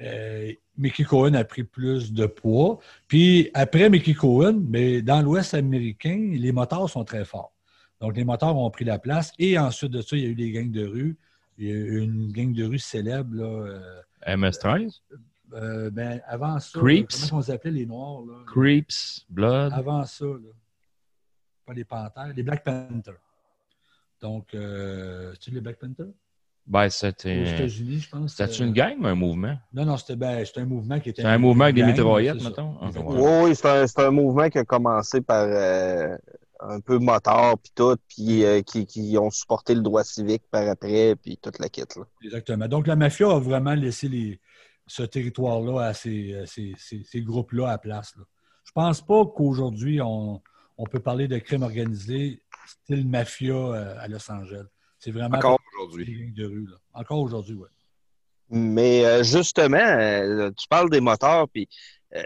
euh, 0.00 0.52
Mickey 0.76 1.04
Cohen 1.04 1.34
a 1.34 1.44
pris 1.44 1.64
plus 1.64 2.12
de 2.12 2.26
poids. 2.26 2.78
Puis 3.08 3.50
après 3.54 3.88
Mickey 3.90 4.14
Cohen, 4.14 4.60
mais 4.68 5.02
dans 5.02 5.22
l'Ouest 5.22 5.54
américain, 5.54 6.32
les 6.34 6.52
moteurs 6.52 6.88
sont 6.90 7.04
très 7.04 7.24
forts. 7.24 7.52
Donc, 8.00 8.16
les 8.16 8.24
moteurs 8.24 8.56
ont 8.56 8.70
pris 8.70 8.84
la 8.84 8.98
place. 8.98 9.32
Et 9.38 9.58
ensuite 9.58 9.92
de 9.92 10.02
ça, 10.02 10.16
il 10.16 10.22
y 10.22 10.26
a 10.26 10.28
eu 10.28 10.34
des 10.34 10.50
gangs 10.50 10.70
de 10.70 10.86
rue. 10.86 11.16
Il 11.58 11.66
y 11.66 11.70
a 11.70 11.74
eu 11.74 12.00
une 12.00 12.30
gang 12.30 12.52
de 12.52 12.64
rue 12.64 12.78
célèbre. 12.78 13.34
Là, 13.34 13.44
euh, 14.26 14.36
MS-13, 14.36 15.00
euh, 15.54 15.90
ben, 15.90 16.20
avant 16.26 16.58
ça, 16.58 16.78
Creeps. 16.78 17.22
là, 17.22 17.26
comment 17.28 17.38
on 17.40 17.42
s'appelait 17.42 17.70
les 17.70 17.86
Noirs? 17.86 18.22
Là? 18.26 18.34
Creeps, 18.46 19.24
Blood. 19.30 19.72
Avant 19.72 20.04
ça, 20.04 20.24
là. 20.26 20.52
pas 21.64 21.72
les 21.72 21.84
Panthères, 21.84 22.32
les 22.34 22.42
Black 22.42 22.64
Panthers. 22.64 23.20
Donc, 24.20 24.54
euh, 24.54 25.34
tu 25.40 25.50
les 25.50 25.60
Black 25.60 25.78
Panthers? 25.78 26.12
Ben, 26.66 26.86
Aux 26.86 26.90
c'était. 26.90 27.54
États-Unis, 27.54 28.00
je 28.00 28.08
pense. 28.08 28.34
C'était 28.34 28.60
euh, 28.60 28.66
une 28.66 28.72
gang 28.72 28.94
ou 29.00 29.06
un 29.06 29.14
mouvement? 29.14 29.56
Non, 29.72 29.84
non, 29.84 29.96
c'était 29.96 30.16
ben, 30.16 30.44
c'était 30.44 30.62
un 30.62 30.66
mouvement 30.66 30.98
qui 30.98 31.10
était. 31.10 31.22
C'est 31.22 31.28
un 31.28 31.38
mouvement 31.38 31.64
avec 31.64 31.76
des 31.76 31.84
mitraillettes, 31.84 32.42
mettons? 32.42 32.76
Ah, 32.80 32.90
ouais. 32.90 33.02
Oui, 33.04 33.30
oui, 33.44 33.54
c'est 33.54 33.68
un, 33.68 33.86
c'est 33.86 34.00
un 34.00 34.10
mouvement 34.10 34.48
qui 34.48 34.58
a 34.58 34.64
commencé 34.64 35.20
par 35.20 35.44
euh, 35.44 36.16
un 36.58 36.80
peu 36.80 36.98
motards, 36.98 37.58
puis 37.58 37.72
tout, 37.74 37.96
puis 38.08 38.44
euh, 38.44 38.62
qui, 38.62 38.84
qui 38.84 39.16
ont 39.16 39.30
supporté 39.30 39.74
le 39.74 39.82
droit 39.82 40.02
civique 40.02 40.42
par 40.50 40.68
après, 40.68 41.14
puis 41.14 41.36
toute 41.36 41.60
la 41.60 41.68
quête. 41.68 41.94
Là. 41.96 42.02
Exactement. 42.24 42.66
Donc, 42.66 42.88
la 42.88 42.96
mafia 42.96 43.30
a 43.30 43.38
vraiment 43.38 43.74
laissé 43.74 44.08
les, 44.08 44.40
ce 44.88 45.04
territoire-là 45.04 45.86
à 45.86 45.94
ces, 45.94 46.42
ces, 46.46 46.74
ces, 46.78 47.02
ces 47.04 47.20
groupes-là 47.22 47.70
à 47.70 47.78
place. 47.78 48.14
Là. 48.16 48.24
Je 48.64 48.72
pense 48.72 49.00
pas 49.00 49.24
qu'aujourd'hui, 49.26 50.00
on, 50.02 50.42
on 50.78 50.84
peut 50.84 51.00
parler 51.00 51.28
de 51.28 51.38
crime 51.38 51.62
organisé 51.62 52.42
style 52.66 53.06
mafia 53.06 53.54
euh, 53.54 53.94
à 54.00 54.08
Los 54.08 54.28
Angeles. 54.28 54.66
C'est 55.06 55.12
vraiment 55.12 55.38
Encore 55.38 55.58
des 55.60 55.76
aujourd'hui. 55.78 56.04
gangs 56.20 56.34
de 56.34 56.44
rue. 56.46 56.66
Là. 56.66 56.76
Encore 56.94 57.20
aujourd'hui, 57.20 57.54
oui. 57.54 57.68
Mais 58.50 59.04
euh, 59.04 59.22
justement, 59.22 59.76
euh, 59.78 60.50
tu 60.50 60.66
parles 60.68 60.90
des 60.90 61.00
moteurs, 61.00 61.48
puis 61.48 61.68
euh, 62.16 62.22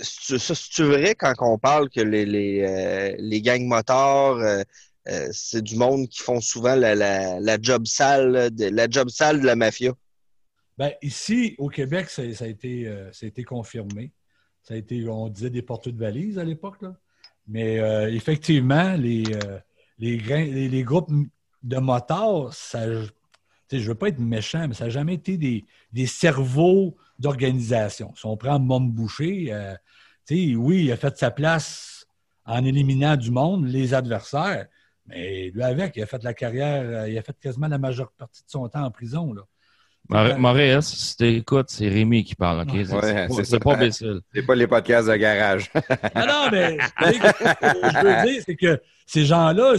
c'est- 0.00 0.82
vrai 0.84 1.16
quand 1.16 1.34
on 1.40 1.58
parle 1.58 1.90
que 1.90 2.00
les, 2.00 2.24
les, 2.24 2.62
euh, 2.62 3.16
les 3.18 3.42
gangs 3.42 3.66
moteurs, 3.66 4.38
c'est 5.32 5.62
du 5.62 5.74
monde 5.76 6.08
qui 6.08 6.22
font 6.22 6.40
souvent 6.40 6.76
la, 6.76 6.94
la, 6.94 7.40
la 7.40 7.58
job 7.60 7.86
sale, 7.86 8.54
de, 8.54 8.66
la 8.66 8.88
job 8.88 9.08
sale 9.08 9.40
de 9.40 9.46
la 9.46 9.56
mafia? 9.56 9.92
Ben, 10.78 10.92
ici, 11.02 11.56
au 11.58 11.68
Québec, 11.68 12.08
ça, 12.08 12.22
ça 12.34 12.44
a 12.44 12.48
été, 12.48 12.86
euh, 12.86 13.10
ça 13.12 13.26
a 13.26 13.28
été 13.28 13.42
confirmé. 13.42 14.12
Ça 14.62 14.74
a 14.74 14.76
été, 14.76 15.08
on 15.08 15.28
disait 15.28 15.50
des 15.50 15.62
porteurs 15.62 15.92
de 15.92 15.98
valises 15.98 16.38
à 16.38 16.44
l'époque. 16.44 16.82
là. 16.82 16.96
Mais 17.48 17.78
euh, 17.80 18.12
effectivement, 18.12 18.92
les, 18.94 19.24
euh, 19.44 19.58
les, 19.98 20.18
grains- 20.18 20.44
les, 20.44 20.68
les 20.68 20.82
groupes 20.82 21.10
de 21.66 21.78
motards, 21.78 22.52
ça, 22.54 22.86
je 22.90 23.08
ne 23.72 23.80
veux 23.80 23.94
pas 23.94 24.08
être 24.08 24.20
méchant, 24.20 24.66
mais 24.68 24.74
ça 24.74 24.84
n'a 24.84 24.90
jamais 24.90 25.14
été 25.14 25.36
des, 25.36 25.64
des 25.92 26.06
cerveaux 26.06 26.96
d'organisation. 27.18 28.12
Si 28.16 28.24
on 28.26 28.36
prend 28.36 28.58
Mom 28.58 28.90
Boucher, 28.90 29.48
euh, 29.50 29.74
oui, 30.30 30.84
il 30.84 30.92
a 30.92 30.96
fait 30.96 31.16
sa 31.18 31.30
place 31.30 32.06
en 32.44 32.64
éliminant 32.64 33.16
du 33.16 33.30
monde, 33.30 33.66
les 33.66 33.94
adversaires, 33.94 34.66
mais 35.08 35.50
lui 35.52 35.62
avec, 35.62 35.96
il 35.96 36.02
a 36.02 36.06
fait 36.06 36.22
la 36.22 36.34
carrière, 36.34 36.82
euh, 36.84 37.08
il 37.08 37.18
a 37.18 37.22
fait 37.22 37.36
quasiment 37.40 37.68
la 37.68 37.78
majeure 37.78 38.12
partie 38.12 38.42
de 38.44 38.50
son 38.50 38.68
temps 38.68 38.84
en 38.84 38.90
prison. 38.90 39.32
Là. 39.32 39.42
Maurice, 40.38 40.86
si 40.86 41.16
t'écoutes, 41.16 41.68
c'est 41.70 41.88
Rémi 41.88 42.22
qui 42.22 42.36
parle, 42.36 42.60
OK? 42.62 42.70
C'est 42.72 42.92
Ouais, 42.94 43.26
pas- 43.28 43.44
c'est 43.44 43.58
pas 43.58 43.74
Bécile. 43.74 44.20
C'est 44.32 44.42
pas 44.46 44.54
les 44.54 44.68
podcasts 44.68 45.08
de 45.08 45.16
garage. 45.16 45.68
Ah 46.14 46.26
non, 46.26 46.48
mais 46.52 46.78
ce 46.78 47.18
que 47.18 47.90
je 47.92 48.04
veux 48.04 48.30
dire, 48.32 48.42
c'est 48.46 48.54
que 48.56 48.80
ces 49.04 49.24
gens-là, 49.24 49.74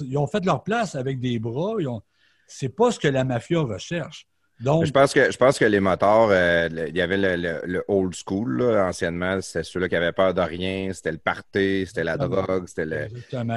ils 0.00 0.16
ont 0.18 0.26
fait 0.26 0.44
leur 0.44 0.62
place 0.62 0.94
avec 0.94 1.20
des 1.20 1.38
bras. 1.38 1.74
Ils 1.78 1.88
ont... 1.88 2.02
C'est 2.46 2.68
pas 2.68 2.90
ce 2.90 2.98
que 2.98 3.08
la 3.08 3.24
mafia 3.24 3.60
recherche. 3.60 4.26
Donc, 4.60 4.84
Je 4.84 4.90
pense 4.90 5.14
que 5.14 5.30
je 5.32 5.36
pense 5.38 5.58
que 5.58 5.64
les 5.64 5.80
motards, 5.80 6.28
euh, 6.30 6.68
il 6.88 6.94
y 6.96 7.00
avait 7.00 7.16
le, 7.16 7.36
le- 7.36 7.62
le 7.64 7.84
old 7.88 8.14
school, 8.14 8.58
là, 8.60 8.86
anciennement, 8.88 9.40
c'était 9.40 9.62
ceux-là 9.64 9.88
qui 9.88 9.96
avaient 9.96 10.12
peur 10.12 10.34
de 10.34 10.40
rien, 10.42 10.92
c'était 10.92 11.12
le 11.12 11.18
party, 11.18 11.84
c'était 11.86 12.04
la 12.04 12.18
drogue, 12.28 12.66
c'était 12.66 12.84
le- 12.84 13.08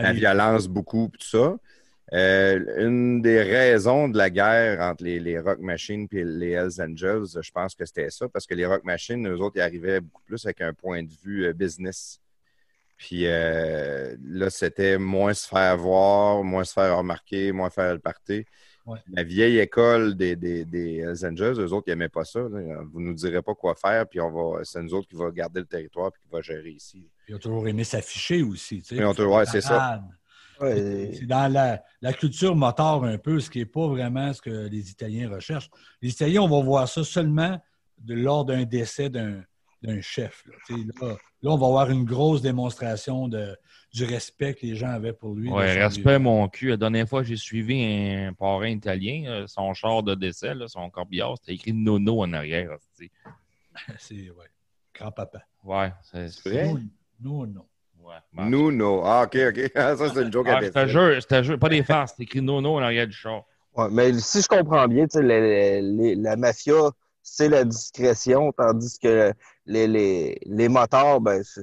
la 0.03 0.13
violence 0.13 0.67
beaucoup, 0.69 1.09
tout 1.19 1.27
ça. 1.27 1.57
Euh, 2.13 2.85
une 2.85 3.21
des 3.21 3.41
raisons 3.41 4.07
de 4.07 4.17
la 4.17 4.29
guerre 4.29 4.79
entre 4.81 5.03
les, 5.03 5.19
les 5.19 5.39
Rock 5.39 5.59
Machines 5.59 6.07
et 6.11 6.23
les 6.23 6.51
Hells 6.51 6.79
Angels, 6.81 7.25
je 7.41 7.51
pense 7.51 7.73
que 7.75 7.85
c'était 7.85 8.09
ça, 8.09 8.29
parce 8.29 8.45
que 8.45 8.53
les 8.53 8.65
Rock 8.65 8.83
Machines, 8.83 9.27
eux 9.27 9.39
autres, 9.39 9.55
ils 9.57 9.61
arrivaient 9.61 9.99
beaucoup 9.99 10.21
plus 10.23 10.45
avec 10.45 10.61
un 10.61 10.73
point 10.73 11.03
de 11.03 11.09
vue 11.23 11.45
euh, 11.47 11.53
business. 11.53 12.19
Puis 12.97 13.25
euh, 13.25 14.15
là, 14.23 14.49
c'était 14.49 14.97
moins 14.97 15.33
se 15.33 15.47
faire 15.47 15.75
voir, 15.77 16.43
moins 16.43 16.63
se 16.63 16.73
faire 16.73 16.97
remarquer, 16.97 17.51
moins 17.51 17.69
faire 17.69 17.93
le 17.93 17.99
party. 17.99 18.45
Ouais. 18.85 18.99
La 19.13 19.23
vieille 19.23 19.59
école 19.59 20.15
des, 20.15 20.35
des, 20.35 20.65
des 20.65 21.05
Angels, 21.25 21.57
eux 21.59 21.71
autres, 21.73 21.85
ils 21.87 21.91
n'aimaient 21.91 22.09
pas 22.09 22.25
ça. 22.25 22.39
là. 22.41 22.81
Vous 22.91 22.99
ne 22.99 23.07
nous 23.07 23.13
direz 23.13 23.41
pas 23.41 23.55
quoi 23.55 23.75
faire, 23.75 24.05
puis 24.07 24.19
on 24.19 24.29
va, 24.29 24.63
c'est 24.63 24.81
nous 24.81 24.93
autres 24.93 25.07
qui 25.07 25.15
va 25.15 25.31
garder 25.31 25.61
le 25.61 25.65
territoire 25.65 26.11
puis 26.11 26.21
qui 26.21 26.27
va 26.29 26.41
gérer 26.41 26.69
ici. 26.71 27.07
ils 27.27 27.35
ont 27.35 27.39
toujours 27.39 27.67
aimé 27.67 27.83
s'afficher 27.85 28.41
aussi. 28.43 28.81
tu 28.81 28.89
sais. 28.89 28.95
Ils 28.97 29.05
ont 29.05 29.13
toujours- 29.13 29.35
ouais, 29.35 29.45
c'est 29.45 29.61
ça. 29.61 30.03
Ouais. 30.61 31.11
C'est 31.17 31.25
dans 31.25 31.51
la, 31.51 31.81
la 32.01 32.13
culture 32.13 32.55
motard 32.55 33.03
un 33.05 33.17
peu, 33.17 33.39
ce 33.39 33.49
qui 33.49 33.59
n'est 33.59 33.65
pas 33.65 33.87
vraiment 33.87 34.31
ce 34.33 34.41
que 34.41 34.67
les 34.67 34.91
Italiens 34.91 35.29
recherchent. 35.29 35.69
Les 36.01 36.09
Italiens, 36.09 36.41
on 36.41 36.49
va 36.49 36.63
voir 36.63 36.87
ça 36.87 37.03
seulement 37.03 37.59
de, 37.97 38.13
lors 38.13 38.45
d'un 38.45 38.63
décès 38.63 39.09
d'un 39.09 39.43
d'un 39.83 40.01
chef. 40.01 40.43
Là. 40.47 40.75
Là, 41.01 41.07
là, 41.41 41.51
on 41.51 41.57
va 41.57 41.67
avoir 41.67 41.91
une 41.91 42.05
grosse 42.05 42.41
démonstration 42.41 43.27
de, 43.27 43.55
du 43.93 44.05
respect 44.05 44.53
que 44.53 44.65
les 44.65 44.75
gens 44.75 44.89
avaient 44.89 45.13
pour 45.13 45.35
lui. 45.35 45.49
Son 45.49 45.55
respect, 45.55 46.19
mon 46.19 46.47
cul. 46.47 46.69
La 46.69 46.77
dernière 46.77 47.07
fois, 47.07 47.21
j'ai 47.23 47.35
suivi 47.35 47.83
un 47.83 48.33
parrain 48.33 48.69
italien, 48.69 49.25
euh, 49.27 49.47
son 49.47 49.73
char 49.73 50.01
de 50.03 50.15
décès, 50.15 50.55
là, 50.55 50.67
son 50.67 50.89
corbillard, 50.89 51.35
c'était 51.39 51.53
écrit 51.53 51.73
Nono 51.73 52.21
en 52.21 52.31
arrière. 52.33 52.71
C'est 53.99 54.29
ouais, 54.29 54.47
grand-papa. 54.95 55.41
Ouais, 55.63 55.91
c'est 56.03 56.27
vrai? 56.45 56.73
Non, 56.73 56.79
non, 57.21 57.45
non. 57.47 57.65
Ouais. 57.99 58.15
Nous, 58.49 58.71
non. 58.71 59.01
Ah, 59.03 59.23
OK, 59.25 59.37
OK. 59.49 59.71
Ça, 59.75 59.95
c'est 60.13 60.21
une 60.23 60.31
joke 60.31 60.47
Ah, 60.49 60.57
à 60.57 60.61
je 60.61 60.67
te 60.69 60.87
jure, 60.87 61.19
je 61.21 61.25
te 61.25 61.41
jure, 61.43 61.57
pas 61.57 61.69
des 61.69 61.83
farces, 61.83 62.13
c'est 62.17 62.23
écrit 62.23 62.41
Nono 62.41 62.75
en 62.75 62.79
arrière 62.79 63.07
du 63.07 63.13
char. 63.13 63.43
Ouais, 63.75 63.87
mais 63.91 64.13
si 64.19 64.41
je 64.41 64.47
comprends 64.47 64.87
bien, 64.87 65.07
tu 65.07 65.17
sais, 65.17 65.23
les- 65.23 65.81
les- 65.81 66.15
la 66.15 66.35
mafia, 66.35 66.91
c'est 67.23 67.47
la 67.49 67.63
discrétion, 67.63 68.51
tandis 68.51 68.99
que 68.99 69.33
les, 69.65 69.87
les, 69.87 70.39
les 70.45 70.69
motards, 70.69 71.21
ben, 71.21 71.41
c'est- 71.43 71.61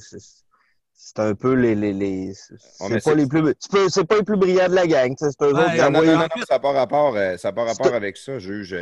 un 1.16 1.34
peu 1.34 1.54
les. 1.54 1.74
les, 1.74 1.92
les 1.92 2.32
c'est 2.34 3.02
pas 3.02 3.14
les 3.14 3.26
plus 3.26 3.54
c'est 3.88 4.04
pas 4.04 4.16
les 4.16 4.22
plus 4.22 4.36
brillants 4.36 4.68
de 4.68 4.74
la 4.74 4.86
gang, 4.86 5.14
c'est 5.18 5.28
eux 5.42 5.48
autres 5.48 5.70
qui 5.72 5.78
Non, 5.78 5.90
non, 5.90 6.02
non, 6.04 6.28
ça 6.46 6.54
n'a 6.54 6.58
pas 6.60 6.72
rapport, 6.72 7.16
euh, 7.16 7.36
ça 7.36 7.52
pas 7.52 7.64
rapport 7.64 7.94
avec 7.94 8.16
ça, 8.16 8.38
juge. 8.38 8.76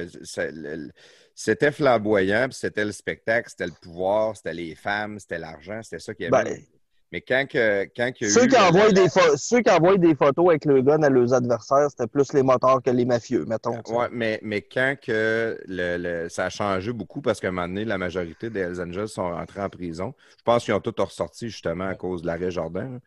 C'était 1.34 1.70
flamboyant, 1.70 2.48
puis 2.48 2.58
c'était 2.58 2.84
le 2.84 2.90
spectacle, 2.90 3.48
c'était 3.48 3.66
le 3.66 3.72
pouvoir, 3.80 4.36
c'était 4.36 4.54
les 4.54 4.74
femmes, 4.74 5.20
c'était 5.20 5.38
l'argent, 5.38 5.80
c'était 5.82 6.00
ça 6.00 6.12
qu'il 6.12 6.24
y 6.24 6.28
avait. 6.28 6.64
Mais 7.12 7.20
quand, 7.22 7.46
que, 7.48 7.84
quand 7.96 8.12
il 8.20 8.24
y 8.24 8.26
a 8.26 8.28
ceux, 8.30 8.44
eu... 8.44 8.48
qui 8.48 8.56
envoient 8.56 8.92
des 8.92 9.08
ceux 9.36 9.60
qui 9.62 9.70
envoient 9.70 9.96
des 9.98 10.14
photos 10.14 10.48
avec 10.50 10.64
le 10.66 10.82
gun 10.82 11.02
à 11.02 11.08
leurs 11.10 11.32
adversaires, 11.34 11.88
c'était 11.90 12.06
plus 12.06 12.32
les 12.32 12.42
motards 12.42 12.82
que 12.82 12.90
les 12.90 13.04
mafieux, 13.04 13.44
mettons. 13.46 13.82
Ouais, 13.86 14.08
mais, 14.12 14.38
mais 14.42 14.62
quand 14.62 14.96
que 15.00 15.58
le, 15.66 15.96
le- 16.24 16.28
ça 16.28 16.46
a 16.46 16.50
changé 16.50 16.92
beaucoup 16.92 17.20
parce 17.22 17.38
qu'à 17.40 17.48
un 17.48 17.50
moment 17.50 17.68
donné, 17.68 17.84
la 17.84 17.98
majorité 17.98 18.50
des 18.50 18.60
Hells 18.60 18.80
Angels 18.80 19.08
sont 19.08 19.30
rentrés 19.30 19.60
en 19.62 19.68
prison. 19.68 20.14
Je 20.38 20.42
pense 20.42 20.64
qu'ils 20.64 20.74
ont 20.74 20.80
tous 20.80 20.94
ressorti 21.02 21.48
justement 21.50 21.86
à 21.88 21.94
cause 21.94 22.22
de 22.22 22.26
l'arrêt 22.26 22.50
Jordan. 22.50 23.00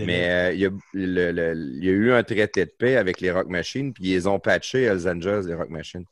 Mais 0.00 0.50
euh, 0.50 0.52
il, 0.54 0.60
y 0.60 0.66
a, 0.66 0.70
le- 0.94 1.32
le- 1.32 1.54
il 1.56 1.84
y 1.84 1.88
a 1.88 1.92
eu 1.92 2.12
un 2.12 2.22
traité 2.24 2.66
de 2.66 2.70
paix 2.70 2.96
avec 2.96 3.20
les 3.20 3.30
Rock 3.32 3.48
Machines, 3.48 3.92
puis 3.94 4.10
ils 4.12 4.28
ont 4.28 4.40
patché 4.40 4.82
Hells 4.84 5.08
Angels, 5.08 5.44
les 5.46 5.54
Rock 5.54 5.70
Machines. 5.70 6.06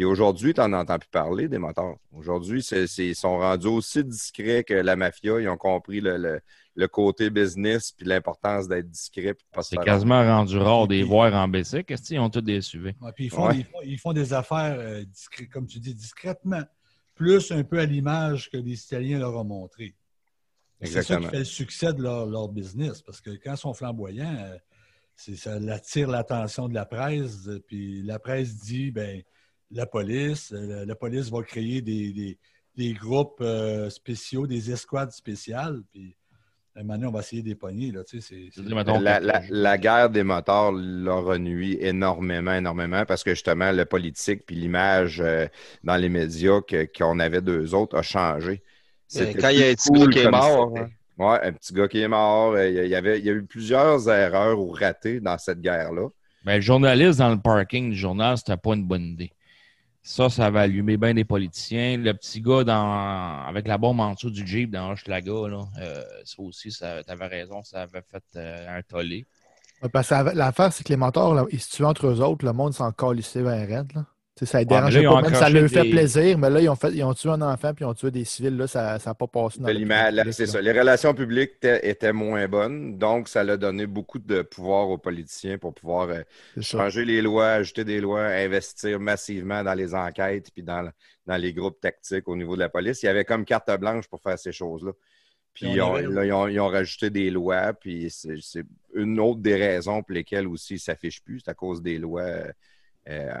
Puis 0.00 0.06
aujourd'hui, 0.06 0.54
tu 0.54 0.62
n'en 0.62 0.72
entends 0.72 0.98
plus 0.98 1.10
parler 1.10 1.46
des 1.46 1.58
motards. 1.58 1.96
Aujourd'hui, 2.10 2.62
ils 2.62 3.14
sont 3.14 3.36
rendus 3.36 3.66
aussi 3.66 4.02
discrets 4.02 4.64
que 4.64 4.72
la 4.72 4.96
mafia. 4.96 5.38
Ils 5.38 5.46
ont 5.50 5.58
compris 5.58 6.00
le, 6.00 6.16
le- 6.16 6.40
le 6.74 6.88
côté 6.88 7.28
business 7.28 7.92
puis 7.92 8.06
l'importance 8.06 8.66
d'être 8.66 8.88
discret. 8.88 9.36
C'est 9.60 9.76
quasiment 9.76 10.22
rendu 10.22 10.56
rare 10.56 10.88
des 10.88 11.02
voir 11.02 11.34
en 11.34 11.48
BC. 11.48 11.84
Qu'est-ce 11.84 12.04
qu'ils 12.04 12.18
ont 12.18 12.30
tous 12.30 12.40
des 12.40 12.62
SUV? 12.62 12.94
Ouais, 13.02 13.12
puis 13.14 13.26
ils, 13.26 13.30
font, 13.30 13.48
Ouais. 13.48 13.56
ils, 13.58 13.64
font, 13.66 13.78
ils 13.84 13.98
font 13.98 14.12
des 14.14 14.32
affaires, 14.32 14.76
euh, 14.78 15.04
discré- 15.04 15.48
comme 15.48 15.66
tu 15.66 15.78
dis, 15.78 15.94
discrètement, 15.94 16.62
plus 17.14 17.52
un 17.52 17.62
peu 17.62 17.78
à 17.78 17.84
l'image 17.84 18.48
que 18.48 18.56
les 18.56 18.82
Italiens 18.82 19.18
leur 19.18 19.36
ont 19.36 19.44
montré. 19.44 19.94
C'est 20.80 21.02
ça 21.02 21.16
qui 21.18 21.26
fait 21.26 21.38
le 21.40 21.44
succès 21.44 21.92
de 21.92 22.02
leur, 22.02 22.24
leur 22.24 22.48
business, 22.48 23.02
parce 23.02 23.20
que 23.20 23.32
quand 23.32 23.52
ils 23.52 23.58
sont 23.58 23.74
flamboyants, 23.74 24.34
euh, 24.38 24.56
ça 25.36 25.56
attire 25.70 26.08
l'attention 26.08 26.70
de 26.70 26.74
la 26.74 26.86
presse, 26.86 27.50
puis 27.66 28.00
la 28.02 28.18
presse 28.18 28.56
dit, 28.56 28.90
ben 28.92 29.22
la 29.70 29.86
police, 29.86 30.52
euh, 30.52 30.84
la 30.84 30.94
police 30.94 31.30
va 31.30 31.42
créer 31.42 31.82
des, 31.82 32.12
des- 32.12 32.38
des 32.76 32.92
groupes 32.92 33.40
euh, 33.40 33.90
spéciaux, 33.90 34.46
des 34.46 34.70
escouades 34.70 35.12
spéciales, 35.12 35.82
puis 35.92 36.16
à 36.76 36.80
un 36.80 36.82
moment 36.82 36.94
donné, 36.94 37.06
on 37.08 37.12
va 37.12 37.20
essayer 37.20 37.42
des 37.42 37.56
poignées, 37.56 37.90
là, 37.90 38.04
tu 38.04 38.20
sais, 38.20 38.48
La, 38.56 39.20
la- 39.20 39.42
la 39.50 39.78
guerre 39.78 40.08
des 40.10 40.22
motards 40.22 40.72
leur 40.72 41.30
a 41.30 41.38
nuit 41.38 41.76
énormément, 41.80 42.54
énormément, 42.54 43.04
parce 43.04 43.24
que 43.24 43.30
justement, 43.30 43.72
le 43.72 43.84
politique 43.84 44.46
puis 44.46 44.56
l'image 44.56 45.20
euh, 45.20 45.46
dans 45.84 45.96
les 45.96 46.08
médias 46.08 46.60
que- 46.60 46.86
qu'on 46.96 47.18
avait 47.18 47.42
d'eux 47.42 47.74
autres 47.74 47.96
a 47.98 48.02
changé. 48.02 48.62
Mais 49.16 49.34
quand 49.34 49.48
il 49.48 49.58
y 49.58 49.62
a 49.62 49.66
plus 49.66 49.72
un 49.72 49.74
petit 49.74 49.90
gars 49.90 50.10
qui 50.12 50.18
est 50.20 50.30
mort, 50.30 50.78
hein. 50.78 50.90
Ouais, 51.18 51.38
un 51.42 51.52
petit 51.52 51.74
gars 51.74 51.88
qui 51.88 52.00
est 52.00 52.08
mort. 52.08 52.58
Il 52.58 52.86
y, 52.86 52.94
avait, 52.94 53.18
il 53.18 53.26
y 53.26 53.28
a 53.30 53.32
eu 53.34 53.44
plusieurs 53.44 54.08
erreurs 54.08 54.58
ou 54.58 54.70
ratés 54.70 55.20
dans 55.20 55.36
cette 55.36 55.60
guerre-là. 55.60 56.08
Ben, 56.46 56.54
le 56.56 56.60
journaliste 56.62 57.18
dans 57.18 57.28
le 57.30 57.38
parking 57.38 57.90
du 57.90 57.96
journal, 57.96 58.38
c'était 58.38 58.56
pas 58.56 58.72
une 58.74 58.86
bonne 58.86 59.02
idée. 59.02 59.30
Ça, 60.02 60.30
ça 60.30 60.50
va 60.50 60.62
allumer 60.62 60.96
bien 60.96 61.14
des 61.14 61.24
politiciens. 61.24 61.96
Le 61.98 62.12
petit 62.14 62.40
gars 62.40 62.64
dans... 62.64 63.44
avec 63.46 63.68
la 63.68 63.76
bombe 63.78 64.00
en 64.00 64.14
dessous 64.14 64.30
du 64.30 64.46
Jeep 64.46 64.70
dans 64.70 64.92
Hochelaga, 64.92 65.48
là, 65.48 65.64
euh, 65.78 66.02
ça 66.24 66.42
aussi, 66.42 66.72
ça, 66.72 67.04
t'avais 67.04 67.26
raison, 67.26 67.62
ça 67.62 67.82
avait 67.82 68.02
fait 68.02 68.24
euh, 68.36 68.78
un 68.78 68.82
tollé. 68.82 69.26
Ouais, 69.82 69.88
Parce 69.90 70.08
que 70.08 70.14
la- 70.14 70.34
l'affaire, 70.34 70.72
c'est 70.72 70.84
que 70.84 70.88
les 70.90 70.96
mentors, 70.96 71.34
là, 71.34 71.44
ils 71.52 71.60
se 71.60 71.70
tuent 71.76 71.84
entre 71.84 72.06
eux 72.06 72.20
autres, 72.22 72.44
le 72.46 72.52
monde 72.52 72.72
s'en 72.74 72.92
calissait 72.92 73.42
vers 73.42 73.68
raide. 73.68 73.92
Là. 73.94 74.06
Ça 74.42 74.64
ne 74.64 74.70
là, 74.70 75.10
ont 75.10 75.20
pas, 75.20 75.22
même 75.22 75.34
ça 75.34 75.50
leur 75.50 75.68
fait 75.68 75.82
des- 75.82 75.90
plaisir, 75.90 76.38
mais 76.38 76.48
là, 76.48 76.60
ils 76.60 76.68
ont, 76.68 76.74
fait, 76.74 76.92
ils 76.92 77.04
ont 77.04 77.12
tué 77.12 77.28
un 77.28 77.42
enfant 77.42 77.74
puis 77.74 77.84
ils 77.84 77.88
ont 77.88 77.94
tué 77.94 78.10
des 78.10 78.24
civils. 78.24 78.56
Là, 78.56 78.66
ça 78.66 78.98
n'a 79.04 79.14
pas 79.14 79.26
passé 79.26 79.60
dans 79.60 79.68
le 79.68 80.32
C'est 80.32 80.46
ça. 80.46 80.62
Les 80.62 80.72
relations 80.72 81.12
publiques 81.12 81.52
étaient, 81.62 82.12
moins 82.12 82.48
bonnes, 82.48 82.96
donc 82.96 83.28
ça 83.28 83.40
a 83.40 83.56
donné 83.56 83.86
beaucoup 83.86 84.18
de 84.18 84.42
pouvoir 84.42 84.88
aux 84.88 84.98
politiciens 84.98 85.58
pour 85.58 85.74
pouvoir 85.74 86.08
euh, 86.08 86.22
ça. 86.56 86.62
changer 86.62 87.04
les 87.04 87.20
lois, 87.20 87.48
ajouter 87.48 87.84
des 87.84 88.00
lois, 88.00 88.22
investir 88.22 88.98
massivement 88.98 89.62
dans 89.62 89.74
les 89.74 89.94
enquêtes 89.94 90.50
puis 90.52 90.62
dans, 90.62 90.90
dans 91.26 91.36
les 91.36 91.52
groupes 91.52 91.80
tactiques 91.80 92.26
au 92.28 92.36
niveau 92.36 92.54
de 92.54 92.60
la 92.60 92.68
police. 92.68 93.02
Il 93.02 93.06
y 93.06 93.08
avait 93.10 93.24
comme 93.24 93.44
carte 93.44 93.70
blanche 93.78 94.08
pour 94.08 94.22
faire 94.22 94.38
ces 94.38 94.52
choses-là. 94.52 94.92
Puis 95.52 95.66
on 95.66 95.74
ils 95.74 95.82
ont, 95.82 95.96
là, 95.96 96.24
ils 96.24 96.32
ont, 96.32 96.48
ils 96.48 96.60
ont 96.60 96.68
rajouté 96.68 97.10
des 97.10 97.30
lois, 97.30 97.72
puis 97.72 98.08
c'est 98.10 98.36
c'est 98.40 98.64
une 98.94 99.18
autre 99.20 99.40
des 99.40 99.56
raisons 99.56 100.02
pour 100.02 100.14
lesquelles 100.14 100.46
aussi 100.46 100.74
ils 100.74 100.76
ne 100.76 100.80
s'affichent 100.80 101.22
plus, 101.22 101.40
c'est 101.40 101.50
à 101.50 101.54
cause 101.54 101.82
des 101.82 101.98
lois 101.98 102.22
euh, 102.22 102.52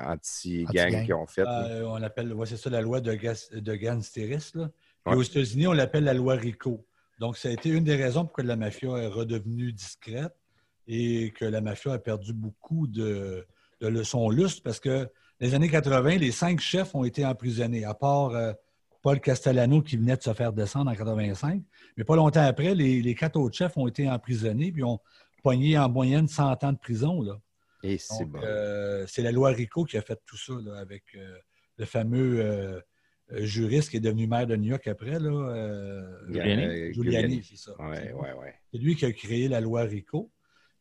anti-gang 0.06 0.86
Anti-gang. 0.86 1.04
qu'ils 1.04 1.14
ont 1.14 1.26
faites. 1.26 1.44
là. 1.44 1.66
Euh, 1.68 1.84
on 1.86 2.00
ouais, 2.34 2.46
c'est 2.46 2.56
ça 2.56 2.70
la 2.70 2.80
loi 2.80 3.00
de, 3.00 3.14
Gas, 3.14 3.48
de 3.52 3.72
là. 4.54 4.70
Ouais. 5.06 5.14
aux 5.16 5.22
États-Unis, 5.22 5.66
on 5.66 5.72
l'appelle 5.72 6.04
la 6.04 6.14
loi 6.14 6.34
RICO. 6.34 6.84
Donc, 7.18 7.36
ça 7.36 7.48
a 7.48 7.52
été 7.52 7.68
une 7.70 7.84
des 7.84 7.96
raisons 7.96 8.24
pour 8.24 8.32
que 8.34 8.42
la 8.42 8.56
mafia 8.56 8.88
est 8.98 9.06
redevenue 9.06 9.72
discrète 9.72 10.34
et 10.86 11.32
que 11.36 11.44
la 11.44 11.60
mafia 11.60 11.92
a 11.94 11.98
perdu 11.98 12.32
beaucoup 12.32 12.86
de, 12.86 13.46
de 13.80 13.86
le- 13.88 14.04
son 14.04 14.28
lustre 14.30 14.62
parce 14.62 14.80
que 14.80 15.04
dans 15.04 15.08
les 15.46 15.54
années 15.54 15.68
80, 15.70 16.16
les 16.18 16.32
cinq 16.32 16.60
chefs 16.60 16.94
ont 16.94 17.04
été 17.04 17.24
emprisonnés, 17.24 17.84
à 17.84 17.94
part 17.94 18.30
euh, 18.30 18.52
Paul 19.02 19.20
Castellano 19.20 19.80
qui 19.82 19.96
venait 19.96 20.16
de 20.16 20.22
se 20.22 20.32
faire 20.34 20.52
descendre 20.52 20.90
en 20.90 20.94
85. 20.94 21.62
Mais 21.96 22.04
pas 22.04 22.16
longtemps 22.16 22.42
après, 22.42 22.74
les, 22.74 23.00
les 23.00 23.14
quatre 23.14 23.36
autres 23.38 23.56
chefs 23.56 23.76
ont 23.76 23.86
été 23.86 24.08
emprisonnés 24.10 24.72
puis 24.72 24.82
ont 24.84 24.98
pogné 25.42 25.78
en 25.78 25.88
moyenne 25.88 26.28
100 26.28 26.64
ans 26.64 26.72
de 26.72 26.78
prison. 26.78 27.22
Là. 27.22 27.38
Et 27.82 27.98
c'est 27.98 28.24
Donc, 28.24 28.32
bon. 28.32 28.40
euh, 28.42 29.04
c'est 29.06 29.22
la 29.22 29.32
loi 29.32 29.50
RICO 29.50 29.84
qui 29.84 29.96
a 29.96 30.02
fait 30.02 30.20
tout 30.26 30.36
ça 30.36 30.52
là, 30.62 30.78
avec 30.78 31.04
euh, 31.14 31.38
le 31.78 31.84
fameux 31.84 32.40
euh, 32.40 32.80
juriste 33.30 33.90
qui 33.90 33.96
est 33.96 34.00
devenu 34.00 34.26
maire 34.26 34.46
de 34.46 34.56
New 34.56 34.70
York 34.70 34.86
après. 34.86 35.18
Là, 35.18 35.30
euh, 35.30 36.32
Giuliani. 36.32 36.92
Giuliani, 36.92 37.44
c'est 37.48 37.56
ça. 37.56 37.72
Ouais, 37.80 38.12
ouais, 38.12 38.32
ouais. 38.32 38.54
C'est 38.72 38.78
lui 38.78 38.96
qui 38.96 39.04
a 39.06 39.12
créé 39.12 39.48
la 39.48 39.60
loi 39.60 39.82
RICO, 39.82 40.30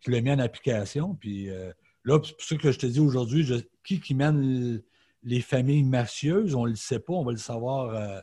qui 0.02 0.12
l'a 0.12 0.22
mis 0.22 0.32
en 0.32 0.40
application. 0.40 1.16
Puis 1.16 1.50
euh, 1.50 1.72
là, 2.04 2.20
c'est 2.24 2.34
pour 2.34 2.44
ça 2.44 2.56
que 2.58 2.72
je 2.72 2.80
te 2.80 2.86
dis 2.86 3.00
aujourd'hui, 3.00 3.44
je- 3.44 3.56
qui 3.84 4.00
qui 4.00 4.14
mène 4.16 4.82
les 5.24 5.42
familles 5.42 5.84
mafieuses, 5.84 6.56
on 6.56 6.66
ne 6.66 6.72
le 6.72 6.76
sait 6.76 7.00
pas, 7.00 7.14
on 7.14 7.24
va 7.24 7.32
le 7.32 7.38
savoir 7.38 7.94
euh, 7.96 8.20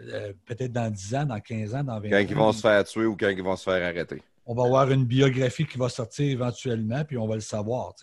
euh, 0.00 0.32
peut-être 0.44 0.72
dans 0.72 0.90
10 0.90 1.14
ans, 1.14 1.24
dans 1.24 1.40
15 1.40 1.74
ans, 1.74 1.84
dans 1.84 2.00
20 2.00 2.10
Quand 2.10 2.16
ans. 2.18 2.26
ils 2.28 2.34
vont 2.36 2.52
se 2.52 2.60
faire 2.60 2.84
tuer 2.84 3.06
ou 3.06 3.16
quand 3.16 3.28
ils 3.28 3.42
vont 3.42 3.56
se 3.56 3.64
faire 3.64 3.84
arrêter. 3.86 4.22
On 4.46 4.54
va 4.54 4.64
avoir 4.64 4.90
une 4.92 5.04
biographie 5.04 5.66
qui 5.66 5.76
va 5.76 5.88
sortir 5.88 6.30
éventuellement, 6.30 7.04
puis 7.04 7.18
on 7.18 7.26
va 7.26 7.34
le 7.34 7.40
savoir. 7.40 7.94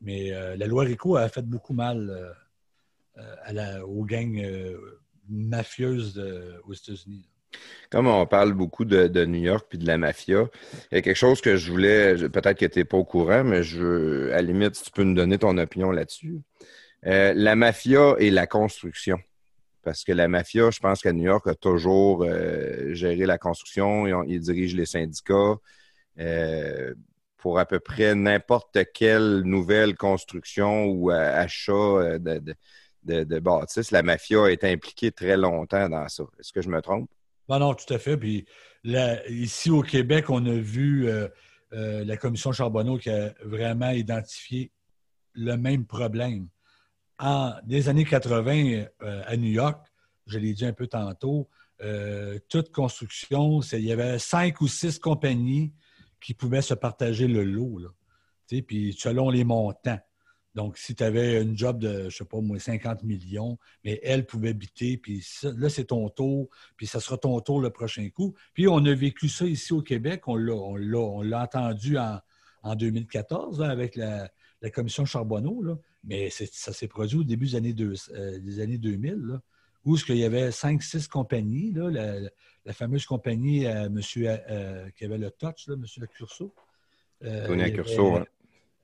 Mais 0.00 0.32
euh, 0.32 0.56
la 0.56 0.66
loi 0.66 0.84
RICO 0.84 1.16
a 1.16 1.28
fait 1.28 1.44
beaucoup 1.44 1.74
mal 1.74 2.08
euh, 3.18 3.22
euh, 3.52 3.80
aux 3.82 4.04
gangs 4.04 4.42
mafieuses 5.28 6.18
aux 6.66 6.72
États-Unis. 6.72 7.28
Comme 7.90 8.06
on 8.06 8.26
parle 8.26 8.52
beaucoup 8.52 8.84
de, 8.84 9.24
New 9.24 9.40
York 9.40 9.66
puis 9.68 9.78
de 9.78 9.86
la 9.86 9.98
mafia, 9.98 10.48
il 10.90 10.96
y 10.96 10.98
a 10.98 11.02
quelque 11.02 11.16
chose 11.16 11.40
que 11.40 11.56
je 11.56 11.70
voulais, 11.70 12.16
peut-être 12.28 12.58
que 12.58 12.66
tu 12.66 12.78
n'es 12.78 12.84
pas 12.84 12.96
au 12.96 13.04
courant, 13.04 13.44
mais 13.44 13.62
je, 13.62 14.30
à 14.30 14.36
la 14.36 14.42
limite, 14.42 14.82
tu 14.82 14.90
peux 14.90 15.04
nous 15.04 15.14
donner 15.14 15.38
ton 15.38 15.56
opinion 15.58 15.90
là-dessus. 15.90 16.40
La 17.02 17.54
mafia 17.54 18.16
et 18.18 18.30
la 18.30 18.46
construction. 18.46 19.18
Parce 19.86 20.02
que 20.02 20.10
la 20.10 20.26
mafia, 20.26 20.72
je 20.72 20.80
pense 20.80 21.00
qu'à 21.00 21.12
New 21.12 21.22
York, 21.22 21.46
a 21.46 21.54
toujours 21.54 22.24
euh, 22.24 22.92
géré 22.92 23.24
la 23.24 23.38
construction. 23.38 24.04
Ils, 24.08 24.14
ont- 24.14 24.24
ils 24.24 24.40
dirigent 24.40 24.76
les 24.76 24.84
syndicats. 24.84 25.54
euh, 26.18 26.92
pour 27.36 27.60
à 27.60 27.66
peu 27.66 27.78
près 27.78 28.16
n'importe 28.16 28.78
quelle 28.92 29.42
nouvelle 29.42 29.94
construction 29.94 30.86
ou 30.86 31.12
euh, 31.12 31.40
achat 31.40 32.18
de, 32.18 33.38
bâtisses, 33.38 33.92
la 33.92 34.02
mafia 34.02 34.46
est 34.50 34.64
impliquée 34.64 35.12
très 35.12 35.36
longtemps 35.36 35.88
dans 35.88 36.08
ça. 36.08 36.24
Est-ce 36.40 36.52
que 36.52 36.62
je 36.62 36.68
me 36.68 36.82
trompe? 36.82 37.08
Non, 37.48 37.60
non, 37.60 37.74
tout 37.74 37.94
à 37.94 37.98
fait. 38.00 38.16
Puis 38.16 38.44
ici 39.28 39.70
au 39.70 39.82
Québec, 39.82 40.30
on 40.30 40.44
a 40.46 40.54
vu 40.54 41.08
la 41.70 42.16
commission 42.16 42.50
Charbonneau 42.50 42.98
qui 42.98 43.10
a 43.10 43.32
vraiment 43.44 43.90
identifié 43.90 44.72
le 45.34 45.56
même 45.56 45.86
problème. 45.86 46.48
En 47.18 47.54
des 47.64 47.88
années 47.88 48.04
80 48.04 48.84
euh, 49.02 49.22
à 49.26 49.36
New 49.36 49.50
York, 49.50 49.86
je 50.26 50.38
l'ai 50.38 50.52
dit 50.52 50.64
un 50.64 50.72
peu 50.72 50.86
tantôt, 50.86 51.48
euh, 51.82 52.38
toute 52.48 52.72
construction, 52.72 53.60
il 53.60 53.84
y 53.84 53.92
avait 53.92 54.18
cinq 54.18 54.60
ou 54.60 54.68
six 54.68 54.98
compagnies 54.98 55.72
qui 56.20 56.34
pouvaient 56.34 56.62
se 56.62 56.74
partager 56.74 57.26
le 57.26 57.44
lot. 57.44 57.80
Puis 58.48 58.96
selon 58.98 59.30
les 59.30 59.44
montants. 59.44 59.98
Donc, 60.54 60.78
si 60.78 60.94
tu 60.94 61.04
avais 61.04 61.42
une 61.42 61.56
job 61.56 61.78
de, 61.78 61.98
je 61.98 62.04
ne 62.04 62.10
sais 62.10 62.24
pas, 62.24 62.40
moins 62.40 62.58
50 62.58 63.02
millions, 63.02 63.58
mais 63.84 64.00
elle 64.02 64.24
pouvait 64.24 64.54
biter, 64.54 64.96
puis 64.96 65.22
là, 65.42 65.68
c'est 65.68 65.84
ton 65.84 66.08
tour, 66.08 66.48
puis 66.78 66.86
ça 66.86 66.98
sera 66.98 67.18
ton 67.18 67.38
tour 67.40 67.60
le 67.60 67.68
prochain 67.68 68.08
coup. 68.08 68.34
Puis 68.54 68.66
on 68.66 68.82
a 68.86 68.94
vécu 68.94 69.28
ça 69.28 69.44
ici 69.44 69.74
au 69.74 69.82
Québec, 69.82 70.22
on 70.26 70.36
l'a, 70.36 71.42
entendu 71.42 71.98
en, 71.98 72.20
en 72.62 72.74
2014 72.74 73.60
là, 73.60 73.68
avec 73.68 73.96
la, 73.96 74.30
commission 74.72 75.04
Charbonneau. 75.04 75.62
Mais 76.06 76.30
ça 76.30 76.72
s'est 76.72 76.88
produit 76.88 77.18
au 77.18 77.24
début 77.24 77.46
des 77.46 77.56
années, 77.56 77.72
deux- 77.72 77.94
euh, 78.14 78.38
des 78.38 78.60
années 78.60 78.78
2000, 78.78 79.14
là, 79.16 79.42
où 79.84 79.96
qu'il 79.96 80.16
y 80.16 80.24
avait 80.24 80.50
cinq, 80.50 80.82
six 80.82 81.06
compagnies, 81.08 81.72
là, 81.72 81.90
la, 81.90 82.30
la 82.64 82.72
fameuse 82.72 83.04
compagnie 83.06 83.66
euh, 83.66 83.88
monsieur, 83.90 84.28
euh, 84.50 84.88
qui 84.96 85.04
avait 85.04 85.18
le 85.18 85.30
touch, 85.30 85.68
là, 85.68 85.74
M. 85.74 85.84
Accurso. 86.02 86.54
Euh, 87.24 87.46
Tony 87.46 87.62
il 87.62 87.66
Accurso, 87.66 88.16
hein. 88.16 88.24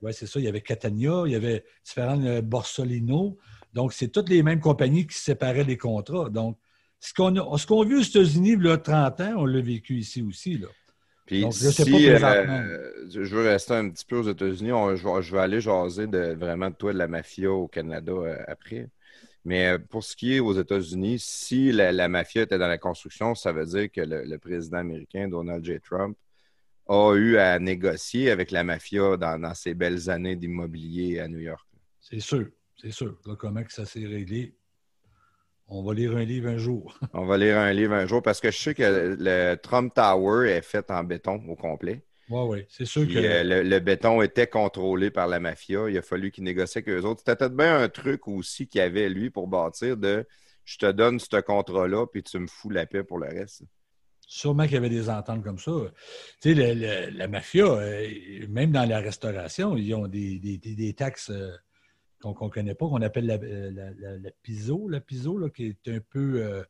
oui, 0.00 0.12
c'est 0.14 0.26
ça. 0.26 0.38
Il 0.40 0.44
y 0.44 0.48
avait 0.48 0.60
Catania, 0.60 1.22
il 1.26 1.32
y 1.32 1.34
avait 1.34 1.64
différents 1.84 2.40
Borsolino. 2.42 3.36
Donc, 3.72 3.92
c'est 3.92 4.08
toutes 4.08 4.28
les 4.28 4.42
mêmes 4.42 4.60
compagnies 4.60 5.06
qui 5.06 5.16
séparaient 5.16 5.64
les 5.64 5.76
contrats. 5.76 6.28
Donc, 6.28 6.58
ce 7.00 7.12
qu'on 7.14 7.34
a, 7.36 7.58
ce 7.58 7.66
qu'on 7.66 7.82
a 7.82 7.84
vu 7.84 7.98
aux 7.98 8.02
États-Unis, 8.02 8.52
il 8.58 8.64
y 8.64 8.70
a 8.70 8.78
30 8.78 9.20
ans, 9.20 9.34
on 9.38 9.44
l'a 9.46 9.60
vécu 9.60 9.98
ici 9.98 10.22
aussi. 10.22 10.58
Là. 10.58 10.68
Puis 11.26 11.46
Donc, 11.46 11.56
je 11.60 11.70
sais 11.70 11.86
si 11.86 11.86
pas 11.86 12.10
euh, 12.10 13.04
je 13.08 13.20
veux 13.34 13.48
rester 13.48 13.74
un 13.74 13.88
petit 13.90 14.04
peu 14.04 14.16
aux 14.18 14.28
États-Unis, 14.28 14.72
on- 14.72 14.96
je, 14.96 15.06
vais- 15.06 15.22
je 15.22 15.32
vais 15.32 15.40
aller 15.40 15.60
jaser 15.60 16.06
de, 16.06 16.34
vraiment 16.34 16.70
de 16.70 16.74
toi 16.74 16.92
de 16.92 16.98
la 16.98 17.08
mafia 17.08 17.50
au 17.50 17.68
Canada 17.68 18.12
euh, 18.12 18.42
après. 18.48 18.88
Mais 19.44 19.68
euh, 19.74 19.78
pour 19.78 20.04
ce 20.04 20.16
qui 20.16 20.34
est 20.36 20.40
aux 20.40 20.54
États-Unis, 20.54 21.18
si 21.20 21.72
la, 21.72 21.92
la 21.92 22.08
mafia 22.08 22.42
était 22.42 22.58
dans 22.58 22.68
la 22.68 22.78
construction, 22.78 23.34
ça 23.36 23.52
veut 23.52 23.66
dire 23.66 23.90
que 23.92 24.00
le, 24.02 24.24
le 24.24 24.38
président 24.38 24.78
américain, 24.78 25.28
Donald 25.28 25.64
J. 25.64 25.80
Trump, 25.80 26.16
a 26.88 27.14
eu 27.16 27.38
à 27.38 27.58
négocier 27.58 28.30
avec 28.30 28.50
la 28.52 28.64
mafia 28.64 29.16
dans, 29.16 29.40
dans 29.40 29.54
ses 29.54 29.74
belles 29.74 30.10
années 30.10 30.36
d'immobilier 30.36 31.20
à 31.20 31.28
New 31.28 31.40
York. 31.40 31.66
C'est 32.00 32.20
sûr, 32.20 32.48
c'est 32.76 32.90
sûr. 32.90 33.18
Là, 33.24 33.34
comment 33.36 33.64
que 33.64 33.72
ça 33.72 33.86
s'est 33.86 34.06
réglé? 34.06 34.54
On 35.74 35.82
va 35.82 35.94
lire 35.94 36.16
un 36.16 36.24
livre 36.24 36.48
un 36.48 36.58
jour. 36.58 36.98
On 37.14 37.24
va 37.24 37.38
lire 37.38 37.56
un 37.58 37.72
livre 37.72 37.94
un 37.94 38.06
jour 38.06 38.22
parce 38.22 38.40
que 38.40 38.50
je 38.50 38.58
sais 38.58 38.74
que 38.74 39.16
le 39.18 39.54
Trump 39.56 39.92
Tower 39.94 40.50
est 40.50 40.62
fait 40.62 40.90
en 40.90 41.02
béton 41.04 41.42
au 41.48 41.56
complet. 41.56 42.02
Oui, 42.28 42.40
oui. 42.48 42.64
C'est 42.68 42.84
sûr 42.84 43.04
Puis, 43.04 43.14
que. 43.14 43.18
euh, 43.20 43.42
le, 43.42 43.62
le 43.62 43.78
béton 43.80 44.22
était 44.22 44.46
contrôlé 44.46 45.10
par 45.10 45.26
la 45.28 45.40
mafia. 45.40 45.88
Il 45.88 45.96
a 45.98 46.02
fallu 46.02 46.30
qu'il 46.30 46.44
négocie 46.44 46.78
avec 46.78 46.88
eux 46.88 47.02
autres. 47.04 47.20
C'était 47.20 47.36
peut-être 47.36 47.56
bien 47.56 47.78
un 47.78 47.88
truc 47.88 48.28
aussi 48.28 48.66
qu'il 48.68 48.80
avait, 48.80 49.08
lui, 49.08 49.30
pour 49.30 49.48
bâtir 49.48 49.96
de 49.96 50.26
je 50.64 50.78
te 50.78 50.90
donne 50.92 51.18
ce 51.18 51.40
contrat-là, 51.40 52.06
puis 52.06 52.22
tu 52.22 52.38
me 52.38 52.46
fous 52.46 52.70
la 52.70 52.86
paix 52.86 53.02
pour 53.02 53.18
le 53.18 53.26
reste. 53.28 53.64
Sûrement 54.26 54.62
qu'il 54.64 54.74
y 54.74 54.76
avait 54.76 54.88
des 54.88 55.10
ententes 55.10 55.42
comme 55.42 55.58
ça. 55.58 55.72
Tu 56.40 56.54
sais, 56.54 56.54
le- 56.54 56.74
le- 56.74 57.10
la 57.18 57.28
mafia, 57.28 57.64
euh, 57.66 58.08
même 58.48 58.70
dans 58.72 58.88
la 58.88 59.00
restauration, 59.00 59.76
ils 59.76 59.92
ont 59.94 60.06
des, 60.06 60.38
des- 60.38 60.58
des- 60.58 60.74
des 60.76 60.92
taxes 60.94 61.30
euh, 61.30 61.50
qu'on 62.22 62.46
ne 62.46 62.50
connaît 62.50 62.74
pas, 62.74 62.86
qu'on 62.88 63.02
appelle 63.02 63.26
la, 63.26 63.34
euh, 63.34 63.70
la, 63.72 63.90
la- 63.98 64.18
la 64.18 64.30
PISO, 64.42 64.88
la 64.88 65.00
PISO, 65.00 65.38
là, 65.38 65.50
qui 65.50 65.66
est 65.66 65.88
un 65.88 65.98
peu 66.10 66.42
euh, 66.42 66.62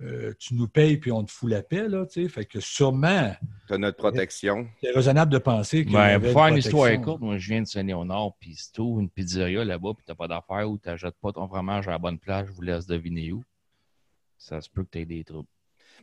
euh, 0.00 0.32
tu 0.38 0.54
nous 0.54 0.68
payes 0.68 0.96
puis 0.98 1.10
on 1.12 1.24
te 1.24 1.30
fout 1.30 1.50
la 1.50 1.62
paix. 1.62 1.88
Là, 1.88 2.06
tu 2.06 2.22
sais. 2.22 2.28
fait 2.28 2.44
que 2.44 2.60
sûrement, 2.60 3.34
Tu 3.66 3.74
as 3.74 3.78
notre 3.78 3.96
protection. 3.96 4.68
c'est 4.80 4.90
raisonnable 4.92 5.32
de 5.32 5.38
penser 5.38 5.80
y 5.80 5.84
Ben, 5.84 6.20
pour 6.20 6.30
faire 6.32 6.46
une 6.48 6.56
histoire 6.58 7.00
courte, 7.00 7.20
moi, 7.20 7.36
je 7.38 7.48
viens 7.48 7.62
de 7.62 7.66
Saint-Léonard, 7.66 8.32
puis 8.40 8.54
si 8.54 8.70
tu 8.72 8.80
une 8.82 9.10
pizzeria 9.10 9.64
là-bas, 9.64 9.90
puis 9.96 10.04
tu 10.04 10.10
n'as 10.12 10.16
pas 10.16 10.28
d'affaires 10.28 10.70
ou 10.70 10.78
tu 10.78 10.88
n'achètes 10.88 11.16
pas 11.20 11.32
ton 11.32 11.46
fromage 11.48 11.88
à 11.88 11.92
la 11.92 11.98
bonne 11.98 12.18
place, 12.18 12.46
je 12.46 12.52
vous 12.52 12.62
laisse 12.62 12.86
deviner 12.86 13.32
où. 13.32 13.42
Ça 14.36 14.60
se 14.60 14.68
peut 14.70 14.84
que 14.84 14.90
tu 14.92 14.98
aies 15.00 15.04
des 15.04 15.24
troubles. 15.24 15.48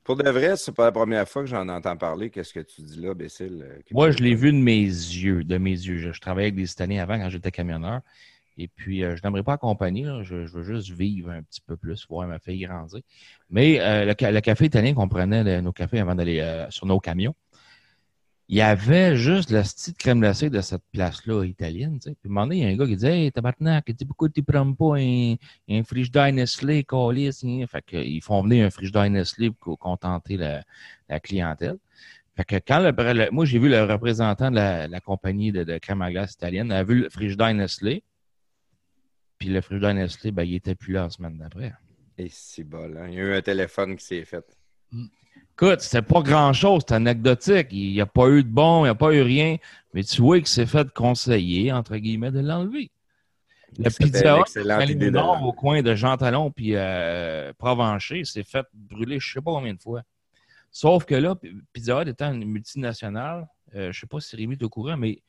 Pour 0.04 0.18
de 0.18 0.30
vrai, 0.30 0.58
c'est 0.58 0.74
pas 0.74 0.84
la 0.86 0.92
première 0.92 1.28
fois 1.28 1.42
que 1.44 1.48
j'en 1.48 1.68
entends 1.70 1.96
parler. 1.96 2.30
Qu'est-ce 2.30 2.54
que 2.54 2.60
tu 2.60 2.82
dis 2.82 3.00
là, 3.00 3.14
Bécile? 3.14 3.66
que- 3.88 3.94
Moi, 3.94 4.12
je 4.12 4.18
l'ai 4.20 4.36
vu 4.36 4.52
de 4.52 4.58
mes 4.58 4.82
yeux, 4.84 5.44
de 5.46 5.58
mes 5.58 5.72
yeux. 5.72 5.98
Je, 5.98 6.12
je 6.12 6.20
travaillais 6.20 6.48
avec 6.48 6.56
des 6.56 6.70
Italiens 6.70 7.02
avant 7.02 7.18
quand 7.18 7.30
j'étais 7.30 7.50
camionneur. 7.50 8.02
Et 8.58 8.68
puis, 8.68 9.04
euh, 9.04 9.16
je 9.16 9.22
n'aimerais 9.24 9.44
pas 9.44 9.54
accompagner. 9.54 10.04
là. 10.04 10.24
Je, 10.24 10.36
veux 10.36 10.64
juste 10.64 10.90
vivre 10.90 11.30
un 11.30 11.42
petit 11.44 11.62
peu 11.62 11.76
plus, 11.76 12.06
voir 12.08 12.28
ma 12.28 12.40
fille 12.40 12.62
grandir. 12.66 13.02
Mais 13.50 13.80
euh, 13.82 14.06
le, 14.06 14.16
ca- 14.18 14.32
le 14.32 14.42
café 14.42 14.66
italien 14.66 14.94
qu'on 14.94 15.08
prenait, 15.10 15.62
nos 15.62 15.74
cafés 15.74 16.00
avant 16.00 16.16
d'aller 16.16 16.40
euh, 16.40 16.70
sur 16.72 16.86
nos 16.86 17.00
camions, 17.00 17.36
il 18.48 18.58
y 18.58 18.62
avait 18.62 19.16
juste 19.18 19.50
la 19.50 19.64
petite 19.64 19.98
crème 19.98 20.20
glacée 20.20 20.52
de 20.52 20.62
cette 20.62 20.84
place-là 20.94 21.44
italienne. 21.46 21.98
Puis, 22.00 22.12
un 22.26 22.30
moment 22.30 22.46
donné, 22.46 22.58
il 22.58 22.64
y 22.64 22.66
a 22.66 22.70
un 22.70 22.76
gars 22.78 22.86
qui 22.86 22.94
disait 22.96 23.24
Hey, 23.24 23.32
tabarnak, 23.32 23.92
pourquoi 24.08 24.30
tu 24.30 24.44
prends 24.44 24.72
pas 24.74 24.98
un, 25.00 25.36
un 25.70 25.84
frigidaire 25.84 26.32
Nestlé, 26.32 26.84
calice? 26.84 27.44
hein? 27.44 27.66
Fait 27.68 27.84
qu'ils 27.84 28.22
font 28.22 28.44
venir 28.44 28.68
un 28.68 28.70
frigidaire 28.70 29.10
Nestlé 29.10 29.50
pour 29.50 29.80
contenter 29.80 30.38
la, 30.38 31.20
clientèle. 31.20 31.78
Fait 32.38 32.44
que 32.46 32.56
quand 32.58 32.80
le, 32.80 33.32
moi, 33.32 33.46
j'ai 33.46 33.58
vu 33.58 33.68
le 33.68 33.84
représentant 33.84 34.52
de 34.52 34.58
la, 34.58 35.00
compagnie 35.00 35.52
de, 35.52 35.64
de 35.64 35.78
crème 35.80 36.02
à 36.04 36.12
glace 36.12 36.34
italienne, 36.34 36.72
a 36.72 36.84
vu 36.84 37.02
le 37.02 37.10
frigidaire 37.10 37.54
Nestlé. 37.54 38.04
Puis 39.38 39.50
le 39.50 39.62
frigidaire 39.62 39.94
Nestlé, 39.94 40.32
ben, 40.32 40.44
il 40.44 40.56
était 40.56 40.76
plus 40.76 40.94
là 40.94 41.04
la 41.04 41.10
semaine 41.10 41.38
d'après. 41.38 41.74
Et 42.18 42.30
c'est 42.32 42.64
bol. 42.64 42.98
hein. 42.98 43.08
Il 43.10 43.16
y 43.16 43.20
a 43.20 43.24
eu 43.24 43.34
un 43.34 43.42
téléphone 43.42 43.96
qui 43.98 44.06
s'est 44.06 44.26
fait. 44.26 44.46
Écoute, 45.54 45.82
c'était 45.82 46.02
pas 46.02 46.22
grand-chose, 46.22 46.82
c'était 46.82 46.96
anecdotique. 46.96 47.68
Il 47.72 47.92
n'y 47.92 48.02
a 48.02 48.06
pas 48.06 48.28
eu 48.30 48.44
de 48.44 48.50
bon, 48.50 48.82
il 48.82 48.88
n'y 48.88 48.90
a 48.90 48.96
pas 48.96 49.14
eu 49.14 49.22
rien. 49.22 49.58
Mais 49.94 50.04
tu 50.04 50.22
vois 50.22 50.38
qu'il 50.38 50.48
s'est 50.48 50.66
fait 50.66 50.90
conseiller, 50.92 51.72
entre 51.72 51.96
guillemets, 51.98 52.32
de 52.32 52.40
l'enlever. 52.40 52.92
La 53.78 53.90
pizza 53.90 54.40
Hut, 54.40 55.12
Nord, 55.12 55.44
au 55.44 55.52
coin 55.52 55.82
de 55.82 55.96
Jean 55.96 56.16
Talon 56.16 56.50
puis 56.52 56.76
euh, 56.76 57.52
Provencher, 57.58 58.24
s'est 58.24 58.44
fait 58.44 58.66
brûler 58.74 59.20
je 59.20 59.34
sais 59.34 59.42
pas 59.42 59.52
combien 59.52 59.74
de 59.74 59.82
fois. 59.82 60.04
Sauf 60.72 61.06
que 61.06 61.16
là, 61.16 61.36
Pizza 61.74 62.02
Hut 62.02 62.10
étant 62.10 62.34
une 62.34 62.46
multinationale, 62.46 63.48
euh, 63.76 63.84
je 63.84 63.88
ne 63.88 63.94
sais 63.94 64.08
pas 64.08 64.20
si 64.20 64.36
Rémi 64.36 64.56
est 64.56 64.64
au 64.64 64.70
courant, 64.70 64.98
mais 64.98 65.22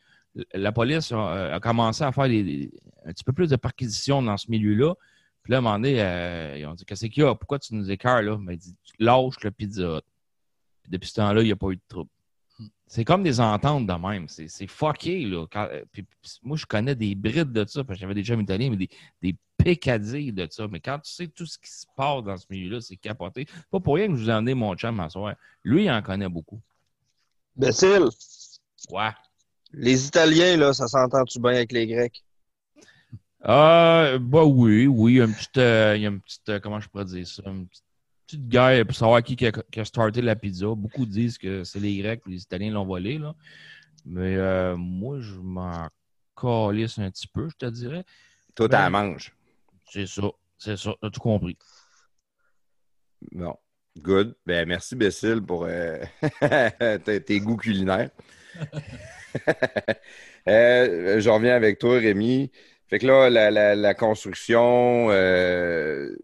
la 0.54 0.72
police 0.72 1.12
a, 1.12 1.54
a 1.54 1.60
commencé 1.60 2.02
à 2.04 2.12
faire 2.12 2.28
des- 2.28 2.42
des- 2.44 2.72
un 3.04 3.12
petit 3.12 3.24
peu 3.24 3.32
plus 3.32 3.48
de 3.50 3.56
perquisitions 3.56 4.22
dans 4.22 4.36
ce 4.36 4.50
milieu-là. 4.50 4.94
Puis 5.42 5.52
là, 5.52 5.56
à 5.56 5.60
un 5.60 5.62
moment 5.62 5.76
donné, 5.76 6.02
euh, 6.02 6.56
ils 6.58 6.66
ont 6.66 6.74
dit 6.74 6.84
Qu'est-ce 6.84 7.06
qu'il 7.06 7.22
y 7.22 7.26
a? 7.26 7.34
Pourquoi 7.34 7.58
tu 7.58 7.74
nous 7.74 7.90
écœures 7.90 8.22
là? 8.22 8.38
Il 8.50 8.56
dit 8.58 8.74
Lâche 8.98 9.36
le 9.42 9.50
Pizza. 9.50 10.00
Puis 10.82 10.90
depuis 10.92 11.08
ce 11.08 11.14
temps-là, 11.14 11.40
il 11.42 11.46
n'y 11.46 11.52
a 11.52 11.56
pas 11.56 11.70
eu 11.70 11.76
de 11.76 11.82
trouble. 11.88 12.10
C'est 12.88 13.04
comme 13.04 13.22
des 13.22 13.40
ententes 13.40 13.86
de 13.86 13.92
même. 13.92 14.28
C'est 14.28 14.66
fucké. 14.66 15.24
Là. 15.24 15.46
Quand- 15.50 15.68
euh, 15.70 15.82
puis- 15.92 16.02
puis 16.04 16.38
moi, 16.42 16.56
je 16.56 16.66
connais 16.66 16.94
des 16.94 17.14
brides 17.14 17.52
de 17.52 17.64
ça, 17.66 17.82
parce 17.84 17.98
que 17.98 18.00
j'avais 18.00 18.14
déjà 18.14 18.34
un 18.34 18.40
italien, 18.40 18.70
mais 18.70 18.76
des, 18.76 18.88
des 19.22 19.36
pécadilles 19.56 20.32
de 20.32 20.46
ça. 20.50 20.66
Mais 20.68 20.80
quand 20.80 20.98
tu 21.00 21.10
sais 21.12 21.26
tout 21.28 21.46
ce 21.46 21.58
qui 21.58 21.70
se 21.70 21.84
passe 21.96 22.22
dans 22.22 22.36
ce 22.36 22.46
milieu-là, 22.50 22.80
c'est 22.80 22.96
capoté. 22.96 23.46
Pas 23.70 23.80
pour 23.80 23.94
rien 23.96 24.06
que 24.08 24.14
je 24.16 24.22
vous 24.22 24.30
ai 24.30 24.32
emmené 24.32 24.54
mon 24.54 24.74
chum 24.76 24.98
à 25.00 25.08
soir. 25.10 25.34
Lui, 25.64 25.84
il 25.84 25.90
en 25.90 26.00
connaît 26.02 26.28
beaucoup. 26.28 26.60
Bécile, 27.56 28.04
Ouais. 28.90 29.10
Les 29.76 30.06
Italiens, 30.06 30.56
là, 30.56 30.72
ça 30.72 30.88
s'entend-tu 30.88 31.38
bien 31.38 31.52
avec 31.52 31.70
les 31.72 31.86
Grecs? 31.86 32.24
Euh, 33.44 34.18
bah 34.18 34.44
oui, 34.44 34.86
oui, 34.86 35.12
il 35.12 35.16
y 35.18 35.20
a 35.20 35.24
une 35.24 35.34
petite, 35.34 35.58
euh, 35.58 35.94
il 35.96 36.02
y 36.02 36.06
a 36.06 36.08
une 36.08 36.20
petite, 36.20 36.48
euh, 36.48 36.58
comment 36.58 36.80
je 36.80 36.88
pourrais 36.88 37.04
dire 37.04 37.26
ça, 37.26 37.42
une 37.46 37.68
petite, 37.68 37.84
petite 38.26 38.48
guerre 38.48 38.84
pour 38.86 38.96
savoir 38.96 39.22
qui, 39.22 39.36
qui 39.36 39.46
a, 39.46 39.52
qui 39.52 39.78
a 39.78 39.84
starté 39.84 40.20
la 40.22 40.34
pizza. 40.34 40.66
Beaucoup 40.74 41.06
disent 41.06 41.38
que 41.38 41.62
c'est 41.62 41.78
les 41.78 41.96
Grecs, 41.98 42.22
les 42.26 42.42
Italiens 42.42 42.72
l'ont 42.72 42.86
volé, 42.86 43.18
là. 43.18 43.34
Mais 44.04 44.36
euh, 44.36 44.76
moi, 44.76 45.20
je 45.20 45.34
m'en 45.34 45.88
calisse 46.34 46.98
un 46.98 47.10
petit 47.10 47.28
peu, 47.28 47.48
je 47.48 47.56
te 47.56 47.66
dirais. 47.66 48.04
Toi, 48.54 48.66
Ben- 48.68 48.78
t'as 48.78 48.82
la 48.84 48.90
mange. 48.90 49.36
C'est 49.90 50.06
ça, 50.06 50.30
c'est 50.58 50.76
ça, 50.76 50.94
t'as 51.00 51.10
tout 51.10 51.20
compris. 51.20 51.56
Bon. 53.32 53.54
Good. 53.98 54.34
Ben, 54.44 54.68
merci, 54.68 54.94
Bécile, 54.94 55.40
pour 55.40 55.66
euh, 55.68 55.98
tes 57.26 57.40
goûts 57.40 57.56
culinaires. 57.56 58.10
Euh, 60.48 61.18
je 61.18 61.28
reviens 61.28 61.56
avec 61.56 61.80
toi, 61.80 61.98
Rémi. 61.98 62.52
Fait 62.86 63.00
que 63.00 63.06
là, 63.08 63.74
la, 63.74 63.94
construction, 63.94 65.08
euh, 65.10 66.14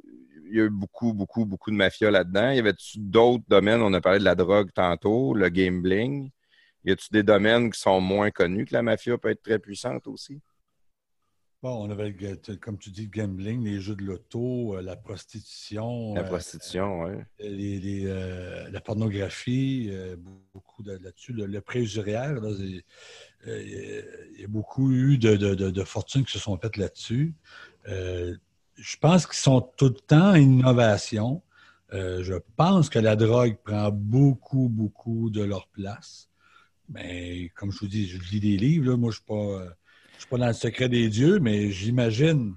il 0.49 0.57
y 0.57 0.61
a 0.61 0.65
eu 0.65 0.71
beaucoup, 0.71 1.13
beaucoup, 1.13 1.45
beaucoup 1.45 1.73
de 1.73 1.77
mafia 1.77 2.09
là-dedans. 2.09 2.53
Y 2.53 2.61
avait-tu 2.61 2.99
d'autres 3.01 3.43
domaines? 3.49 3.83
On 3.83 3.93
a 3.95 4.01
parlé 4.01 4.21
de 4.21 4.25
la 4.25 4.37
drogue 4.37 4.71
tantôt, 4.73 5.35
le 5.35 5.49
gambling. 5.49 6.31
Y 6.85 6.93
a-tu 6.93 7.09
des 7.11 7.25
domaines 7.25 7.73
qui 7.73 7.81
sont 7.81 8.01
moins 8.01 8.31
connus 8.31 8.67
que 8.67 8.75
la 8.75 8.83
mafia 8.83 9.19
peut 9.19 9.31
être 9.31 9.43
très 9.43 9.59
puissante 9.59 10.07
aussi? 10.07 10.41
Bon, 11.63 11.87
on 11.87 11.91
avait, 11.91 12.13
comme 12.61 12.77
tu 12.77 12.91
dis, 12.91 13.03
le 13.03 13.11
gambling, 13.11 13.63
les 13.63 13.81
jeux 13.81 13.95
de 13.95 14.03
loto, 14.03 14.75
euh, 14.77 14.83
la 14.83 14.97
prostitution. 14.97 16.13
La 16.15 16.23
euh, 16.23 16.25
prostitution, 16.25 17.03
oui. 17.05 17.13
les- 17.39 17.79
les, 17.79 18.03
euh, 18.07 18.69
la 18.71 18.81
pornographie, 18.81 19.87
euh, 19.91 20.17
beaucoup 20.53 20.83
de- 20.83 20.99
là-dessus. 21.01 21.33
Le, 21.33 21.47
le 21.47 21.63
euh, 23.47 24.03
il 24.35 24.41
y 24.41 24.45
a 24.45 24.49
beaucoup 24.49 24.91
eu 24.91 25.19
de, 25.19 25.37
de- 25.37 25.55
de- 25.55 25.71
de 25.71 25.85
fortunes 25.85 26.25
qui 26.25 26.33
se 26.33 26.41
sont 26.41 26.59
faites 26.59 26.77
là-dessus. 26.77 27.33
Je 27.87 28.97
pense 29.01 29.27
qu'ils 29.29 29.37
sont 29.37 29.61
tout 29.61 29.89
le 29.89 29.95
temps 29.95 30.31
en 30.33 30.35
innovation. 30.35 31.43
Je 31.93 32.35
pense 32.57 32.89
que 32.89 32.99
la 32.99 33.15
drogue 33.15 33.57
prend 33.63 33.93
beaucoup, 33.93 34.69
beaucoup 34.69 35.31
de 35.31 35.45
leur 35.45 35.69
place. 35.69 36.29
Mais 36.89 37.51
comme 37.55 37.71
je 37.71 37.79
vous 37.79 37.87
dis, 37.87 38.09
je 38.09 38.19
lis 38.33 38.41
des 38.41 38.57
livres. 38.57 38.91
là. 38.91 38.97
Moi, 38.97 39.13
je 39.13 39.19
ne 39.19 39.21
suis, 39.21 39.25
pas, 39.27 39.77
suis 40.23 40.31
pas 40.31 40.39
dans 40.39 40.47
le 40.47 40.53
secret 40.53 40.89
des 40.89 41.09
dieux, 41.09 41.39
mais 41.41 41.71
j'imagine 41.71 42.55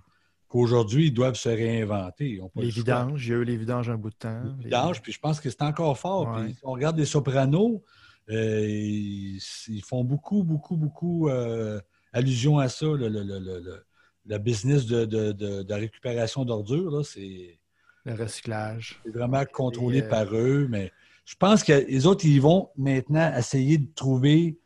qu'aujourd'hui, 0.47 1.07
ils 1.07 1.13
doivent 1.13 1.35
se 1.35 1.49
réinventer. 1.49 2.39
Les 2.55 2.69
vidanges, 2.69 3.25
il 3.27 3.29
y 3.31 3.33
a 3.33 3.37
eu 3.37 3.43
les 3.43 3.57
vidanges 3.57 3.89
un 3.89 3.97
bout 3.97 4.09
de 4.11 4.15
temps. 4.15 4.41
Les- 4.59 4.65
vidange, 4.65 5.01
puis 5.01 5.11
je 5.11 5.19
pense 5.19 5.39
que 5.41 5.49
c'est 5.49 5.61
encore 5.63 5.97
fort. 5.97 6.29
Ouais. 6.35 6.45
Puis 6.45 6.53
si 6.53 6.59
on 6.63 6.71
regarde 6.71 6.97
les 6.97 7.05
sopranos, 7.05 7.83
euh, 8.29 8.65
ils, 8.67 9.39
ils 9.67 9.83
font 9.83 10.03
beaucoup, 10.03 10.43
beaucoup, 10.43 10.75
beaucoup 10.77 11.29
euh, 11.29 11.79
allusion 12.13 12.57
à 12.59 12.69
ça, 12.69 12.85
le, 12.85 13.07
le- 13.09 13.23
le- 13.23 13.39
le- 13.39 13.59
le- 13.59 13.85
le 14.27 14.37
business 14.39 14.85
de, 14.87 15.05
de- 15.05 15.31
de- 15.33 15.61
de 15.63 15.73
récupération 15.73 16.45
d'ordures. 16.45 17.05
C'est 17.05 17.59
Le 18.05 18.13
recyclage. 18.15 18.99
c'est 19.05 19.11
vraiment 19.11 19.43
contrôlé 19.45 20.01
euh, 20.01 20.09
par 20.09 20.33
eux, 20.35 20.67
mais 20.69 20.91
je 21.25 21.35
pense 21.35 21.63
que 21.63 21.73
les 21.73 22.05
autres, 22.07 22.25
ils 22.25 22.41
vont 22.41 22.69
maintenant 22.77 23.35
essayer 23.35 23.77
de 23.77 23.87
trouver 23.93 24.57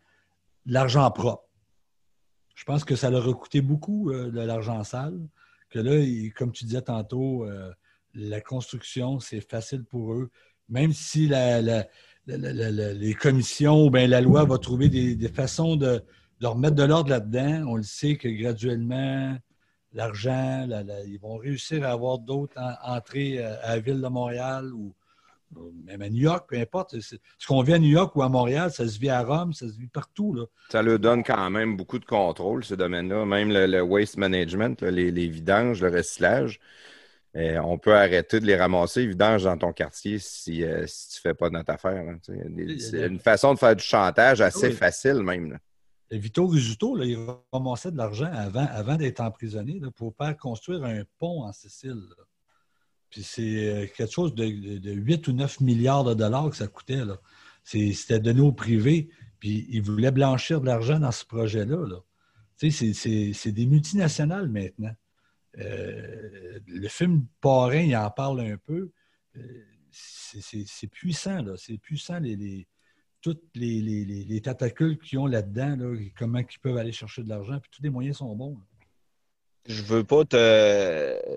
de 0.66 0.74
l'argent 0.74 1.10
propre. 1.12 1.44
Je 2.60 2.65
pense 2.65 2.84
que 2.84 2.98
ça 2.98 3.10
leur 3.10 3.26
a 3.26 3.34
coûté 3.34 3.61
beaucoup 3.61 4.11
euh, 4.11 4.30
de 4.31 4.41
l'argent 4.41 4.84
sale, 4.84 5.18
que 5.69 5.80
là, 5.80 5.94
comme 6.36 6.52
tu 6.52 6.65
disais 6.65 6.81
tantôt, 6.81 7.45
euh, 7.45 7.72
la 8.14 8.41
construction, 8.41 9.22
c'est 9.22 9.40
facile 9.40 9.86
pour 9.86 10.14
eux, 10.14 10.30
même 10.68 10.91
si 10.91 11.31
les 12.27 13.14
commissions 13.14 13.86
ou 13.86 13.90
bien 13.90 14.07
la 14.07 14.19
loi 14.19 14.44
va 14.44 14.57
trouver 14.57 14.90
des, 14.90 15.30
façons 15.30 15.77
de, 15.77 16.03
de 16.41 16.48
remettre 16.48 16.76
de 16.76 16.84
l'ordre 16.84 17.11
là-dedans. 17.11 17.64
On 17.65 17.76
le 17.77 17.84
sait 17.84 18.18
que 18.18 18.27
graduellement, 18.27 19.38
l'argent, 19.94 20.65
la- 20.68 20.84
la- 20.84 21.06
ils 21.06 21.18
vont 21.18 21.38
réussir 21.38 21.86
à 21.86 21.91
avoir 21.91 22.19
d'autres 22.19 22.60
en- 22.60 22.76
entrées 22.98 23.41
à, 23.41 23.53
à 23.61 23.76
la 23.76 23.80
ville 23.80 24.02
de 24.02 24.07
Montréal 24.10 24.73
ou 24.73 24.94
même 25.86 26.02
à 26.02 26.10
New 26.10 26.22
York, 26.22 26.46
peu 26.50 26.58
importe. 26.58 27.00
Ce 27.00 27.16
qu'on 27.48 27.62
vit 27.62 27.74
à 27.74 27.80
New 27.80 27.90
York 27.90 28.16
ou 28.16 28.22
à 28.22 28.30
Montréal, 28.30 28.72
ça 28.72 28.88
se 28.88 29.00
vit 29.00 29.10
à 29.10 29.22
Rome, 29.24 29.54
ça 29.54 29.68
se 29.68 29.78
vit 29.78 29.88
partout. 29.88 30.34
Là. 30.34 30.46
Ça 30.72 30.82
leur 30.82 31.00
donne 31.00 31.24
quand 31.24 31.50
même 31.50 31.76
beaucoup 31.78 32.00
de 32.00 32.06
contrôle, 32.06 32.64
ce 32.64 32.76
domaine-là. 32.76 33.26
Même 33.26 33.52
le, 33.52 33.66
le 33.66 33.82
waste 33.82 34.18
management, 34.18 34.82
là, 34.82 34.92
les, 34.92 35.12
les 35.12 35.28
vidanges, 35.28 35.82
le 35.82 35.90
recyclage. 35.90 36.60
Euh, 37.36 37.60
on 37.64 37.78
peut 37.78 37.96
arrêter 37.96 38.40
de 38.40 38.46
les 38.46 38.56
ramasser, 38.56 39.02
les 39.02 39.08
vidanges, 39.10 39.44
dans 39.44 39.58
ton 39.58 39.72
quartier 39.72 40.18
si, 40.18 40.64
euh, 40.64 40.86
si 40.88 41.10
tu 41.10 41.28
ne 41.28 41.30
fais 41.30 41.36
pas 41.36 41.50
notre 41.52 41.72
affaire. 41.72 42.04
des- 42.28 42.80
C'est 42.80 43.06
une 43.06 43.20
façon 43.20 43.54
de 43.54 43.60
faire 43.60 43.76
du 43.76 43.84
chantage 43.84 44.42
assez 44.42 44.68
Oui. 44.70 44.74
facile, 44.74 45.22
même. 45.22 45.52
là. 45.52 45.58
Vito 46.12 46.48
Rizzuto, 46.48 46.96
là, 46.96 47.06
il 47.06 47.20
ramassait 47.54 47.92
de 47.92 47.98
l'argent 47.98 48.32
avant, 48.34 48.66
avant 48.72 48.96
d'être 48.96 49.20
emprisonné 49.20 49.80
là, 49.80 49.92
pour 49.92 50.16
faire 50.16 50.36
construire 50.38 50.84
un 50.84 51.04
pont 51.20 51.44
en 51.44 51.54
Sicile. 51.54 52.02
là. 52.18 52.24
Puis 53.10 53.23
c'est 53.23 53.68
euh, 53.69 53.88
quelque 53.88 54.11
chose 54.11 54.36
de, 54.36 54.45
de- 54.45 54.77
de 54.77 54.91
8 54.91 55.27
ou 55.27 55.34
9 55.34 55.60
milliards 55.61 56.03
de 56.03 56.14
dollars 56.14 56.49
que 56.49 56.56
ça 56.57 56.68
coûtait. 56.68 57.02
C'était 57.64 58.19
donné 58.19 58.41
au 58.41 58.52
privé. 58.52 59.10
Puis 59.40 59.68
ils 59.69 59.81
voulaient 59.81 60.11
blanchir 60.11 60.61
de 60.61 60.65
l'argent 60.68 60.99
dans 60.99 61.11
ce 61.11 61.26
projet-là. 61.26 61.86
c'est- 63.34 63.52
des 63.52 63.65
multinationales 63.65 64.49
maintenant. 64.49 64.94
Euh, 65.57 66.60
le 66.68 66.88
film 66.88 67.26
Parrain, 67.41 67.81
il 67.81 67.95
en 67.95 68.11
parle 68.11 68.41
un 68.41 68.57
peu. 68.57 68.91
Euh, 69.38 69.64
c'est- 69.91 70.88
puissant, 70.88 71.41
là. 71.41 71.53
C'est 71.57 71.77
puissant, 71.77 72.19
les, 72.19 72.36
les- 72.36 72.68
toutes 73.22 73.44
les, 73.56 73.81
les, 73.81 74.06
les, 74.06 74.23
les 74.23 74.41
tentacules 74.41 74.98
qu'ils 74.99 75.19
ont 75.19 75.26
là-dedans, 75.26 75.76
là, 75.76 75.98
comment 76.18 76.40
ils 76.40 76.60
peuvent 76.61 76.77
aller 76.77 76.91
chercher 76.91 77.23
de 77.23 77.30
l'argent, 77.30 77.60
puis 77.60 77.69
tous 77.73 77.81
les 77.81 77.90
moyens 77.90 78.18
sont 78.18 78.34
bons. 78.36 78.57
Je 79.68 79.81
veux 79.84 80.03
pas 80.03 80.26
te 80.26 80.38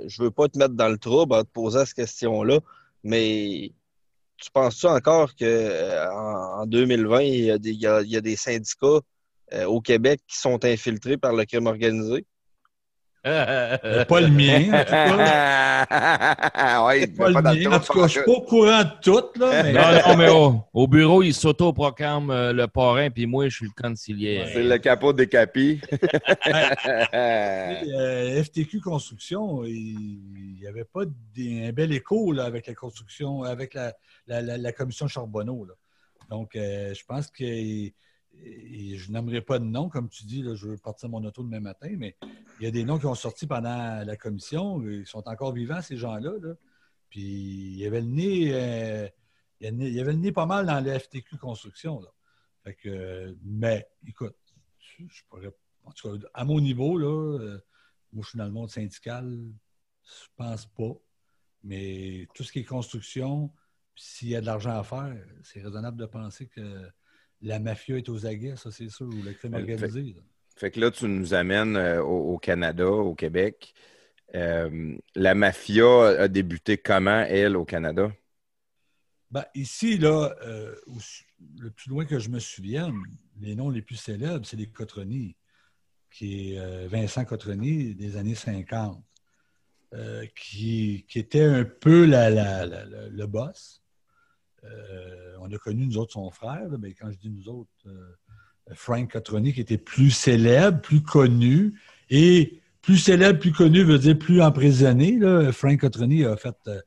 je 0.07 0.23
veux 0.23 0.31
pas 0.31 0.49
te 0.49 0.59
mettre 0.59 0.75
dans 0.75 0.89
le 0.89 0.99
trouble 0.99 1.35
en 1.35 1.43
te 1.43 1.51
posant 1.53 1.85
cette 1.85 1.97
question-là, 1.97 2.61
mais 3.05 3.73
tu 4.39 4.51
penses-tu 4.51 4.87
encore 4.87 5.35
que 5.37 5.45
euh, 5.45 6.11
en, 6.13 6.63
en 6.63 6.67
2020, 6.67 7.21
il 7.23 7.45
y 7.45 7.51
a 7.51 7.59
des, 7.59 7.71
il 7.71 7.81
y 7.81 7.87
a, 7.87 8.03
il 8.03 8.11
y 8.11 8.17
a 8.17 8.21
des 8.21 8.37
syndicats 8.37 9.01
euh, 9.53 9.65
au 9.67 9.81
Québec 9.81 10.21
qui 10.27 10.39
sont 10.39 10.65
infiltrés 10.65 11.17
par 11.17 11.33
le 11.35 11.45
crime 11.45 11.67
organisé? 11.67 12.27
Pas 13.25 14.21
le 14.21 14.29
mien, 14.29 14.73
en 14.73 14.85
tout 14.85 14.91
cas. 14.91 16.85
ouais, 16.87 17.07
Pas 17.07 17.29
le 17.29 17.35
pas 17.35 17.43
dans 17.43 17.53
le 17.53 17.61
mien. 17.61 17.77
En 17.77 17.81
tout 17.81 17.93
cas, 17.93 18.07
je 18.09 18.13
suis 18.13 18.23
pas 18.25 18.31
au 18.33 18.41
courant 18.43 18.83
de 18.83 19.01
tout, 19.03 19.23
là, 19.41 19.63
mais 19.63 19.73
Non, 19.73 19.81
non, 20.09 20.17
mais 20.17 20.29
au, 20.31 20.65
au 20.73 20.87
bureau, 20.89 21.23
il 21.23 21.33
s'auto-proclame 21.33 22.31
euh, 22.31 22.53
le 22.53 22.67
parrain, 22.67 23.11
puis 23.11 23.27
moi, 23.27 23.49
je 23.49 23.57
suis 23.57 23.67
le 23.67 23.81
conciliaire. 23.81 24.49
C'est 24.53 24.63
le 24.65 24.79
capot 24.79 25.13
des 25.13 25.29
capis. 25.29 25.81
Euh, 27.15 28.43
FTQ 28.43 28.81
Construction, 28.81 29.65
il 29.65 30.57
n'y 30.61 30.67
avait 30.67 30.85
pas 30.85 31.03
des- 31.35 31.67
un 31.69 31.73
bel 31.73 31.93
écho 31.93 32.33
là, 32.33 32.45
avec 32.45 32.67
la 32.67 32.75
construction, 32.75 33.43
avec 33.43 33.75
la, 33.75 33.93
la- 34.27 34.43
la- 34.43 34.59
la 34.59 34.73
commission 34.73 35.07
Charbonneau. 35.09 35.65
là. 35.65 35.75
Donc, 36.31 36.57
euh, 36.57 36.93
je 36.95 37.03
pense 37.07 37.29
que 37.31 37.45
et- 38.45 38.97
je 38.97 39.11
n'aimerais 39.11 39.41
pas 39.41 39.59
de 39.59 39.65
nom, 39.65 39.89
comme 39.89 40.09
tu 40.09 40.25
dis, 40.25 40.45
je 40.55 40.67
veux 40.67 40.77
partir 40.77 41.09
mon 41.09 41.25
auto 41.25 41.43
demain 41.43 41.61
matin, 41.61 41.95
mais 41.99 42.17
il 42.61 42.65
y 42.65 42.67
a 42.67 42.71
des 42.71 42.85
noms 42.85 42.99
qui 42.99 43.07
ont 43.07 43.15
sorti 43.15 43.47
pendant 43.47 44.05
la 44.05 44.17
commission. 44.17 44.83
Ils 44.83 45.07
sont 45.07 45.27
encore 45.29 45.53
vivants, 45.53 45.83
ces 45.83 45.97
gens-là. 45.97 46.33
là. 46.41 46.55
Puis 47.09 47.21
il 47.21 47.77
y 47.77 47.87
avait 47.87 48.01
le 48.01 48.07
nez, 48.07 48.55
euh, 48.55 49.09
il 49.61 49.93
y 49.93 50.01
avait 50.01 50.13
le 50.13 50.33
pas 50.33 50.47
mal 50.47 50.67
dans 50.67 50.81
le 50.81 50.99
FTQ 50.99 51.37
Construction. 51.37 52.01
Mais 53.43 53.89
écoute, 54.07 54.37
je, 54.79 55.23
pourrais 55.29 55.53
en 55.85 55.93
tout 55.93 56.19
cas, 56.19 56.27
à 56.35 56.45
mon 56.45 56.61
niveau, 56.61 56.97
là, 56.97 57.39
euh, 57.39 57.61
moi, 58.13 58.23
je 58.23 58.31
suis 58.31 58.39
dans 58.39 58.45
le 58.45 58.53
monde 58.53 58.71
syndical, 58.71 59.39
je 60.05 60.27
pense 60.37 60.67
pas. 60.67 60.95
Mais 61.65 62.27
tout 62.35 62.43
ce 62.45 62.53
qui 62.53 62.61
est 62.61 62.65
construction, 62.65 63.53
s'il 63.95 64.29
y 64.29 64.37
a 64.37 64.41
de 64.41 64.47
l'argent 64.47 64.79
à 64.79 64.83
faire, 64.83 65.17
c'est 65.43 65.63
raisonnable 65.63 65.99
de 65.99 66.07
penser 66.07 66.49
que 66.49 66.89
la 67.43 67.59
mafia 67.59 67.97
est 67.99 68.09
aux 68.09 68.25
aguets, 68.27 68.57
ça, 68.57 68.71
c'est 68.71 68.89
sûr, 68.89 69.07
ou 69.07 69.23
le 69.23 69.33
crime 69.33 69.55
organisé. 69.55 70.17
Fait 70.57 70.71
que 70.71 70.81
là, 70.81 70.91
tu 70.91 71.07
nous 71.07 71.35
amènes 71.35 71.77
euh, 71.77 72.03
au, 72.03 72.35
au 72.35 72.39
Canada, 72.39 72.89
au 72.89 73.15
Québec. 73.15 73.75
Euh, 74.35 74.97
la 75.15 75.35
mafia 75.35 76.09
a 76.21 76.29
débuté 76.29 76.79
comment, 76.79 77.23
elle, 77.29 77.57
au 77.57 77.65
Canada? 77.65 78.11
Ben, 79.31 79.45
ici, 79.55 79.99
là, 79.99 80.35
euh, 80.43 80.75
au- 80.87 80.99
le 81.59 81.71
plus 81.71 81.89
loin 81.89 82.05
que 82.05 82.19
je 82.19 82.29
me 82.29 82.39
souvienne, 82.39 82.95
les 83.41 83.55
noms 83.55 83.71
les 83.71 83.83
plus 83.83 83.97
célèbres, 83.97 84.45
c'est 84.47 84.57
les 84.57 84.69
Cotroni, 84.69 85.37
qui 86.11 86.53
est 86.55 86.87
Vincent 86.87 87.25
Cotroni 87.25 87.95
des 87.95 88.17
années 88.17 88.35
50, 88.35 89.03
euh, 89.95 90.27
qui, 90.37 91.05
qui 91.09 91.19
était 91.19 91.45
un 91.45 91.65
peu 91.65 92.05
la- 92.07 92.31
la- 92.31 92.67
la- 92.67 92.85
la- 92.85 93.09
le 93.09 93.27
boss. 93.27 93.82
Euh, 94.65 95.35
on 95.41 95.51
a 95.53 95.59
connu, 95.59 95.87
nous 95.87 95.99
autres, 95.99 96.13
son 96.13 96.31
frère, 96.31 96.69
là, 96.69 96.77
mais 96.81 96.93
quand 96.95 97.11
je 97.11 97.17
dis 97.19 97.31
nous 97.31 97.49
autres, 97.49 97.71
euh, 97.87 98.15
Frank 98.75 99.11
Cotroni, 99.11 99.53
qui 99.53 99.61
était 99.61 99.79
plus 99.79 100.11
célèbre, 100.11 100.81
plus 100.81 101.03
connu, 101.03 101.75
et 102.11 102.61
plus 102.81 102.99
célèbre, 102.99 103.39
plus 103.41 103.53
connu 103.53 103.83
veut 103.83 103.99
dire 103.99 104.19
plus 104.19 104.41
emprisonné. 104.41 105.19
Là. 105.19 105.51
Frank 105.53 105.81
Cotroni 105.81 106.25
a 106.25 106.37
fait 106.37 106.55
euh, 106.69 106.81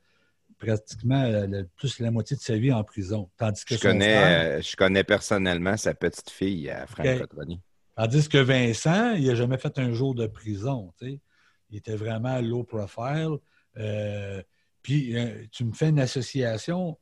pratiquement 0.58 1.22
euh, 1.24 1.48
le- 1.48 1.68
plus 1.76 2.00
la 2.00 2.12
moitié 2.12 2.38
de 2.38 2.42
sa 2.42 2.56
vie 2.58 2.72
en 2.72 2.84
prison. 2.84 3.30
Tandis 3.38 3.66
que 3.66 3.76
Je 3.76 3.82
connais, 3.82 4.14
frère- 4.16 4.58
euh, 4.58 4.62
je 4.62 4.76
connais 4.76 5.04
personnellement 5.04 5.76
sa 5.78 5.94
petite 5.94 6.30
fille, 6.30 6.70
à 6.70 6.88
Frank 6.88 7.06
Ok. 7.08 7.20
Cotroni. 7.20 7.62
Tandis 7.98 8.28
que 8.30 8.38
Vincent, 8.38 9.14
il 9.16 9.28
n'a 9.28 9.36
jamais 9.36 9.58
fait 9.58 9.78
un 9.80 9.94
jour 9.94 10.16
de 10.16 10.28
prison. 10.28 10.94
Il 11.02 11.78
était 11.78 11.96
vraiment 11.96 12.40
low 12.42 12.64
profile. 12.64 13.38
Euh, 13.78 14.42
puis, 14.82 15.18
euh, 15.18 15.44
tu 15.52 15.66
me 15.66 15.74
fais 15.74 15.90
une 15.90 16.00
association. 16.00 16.98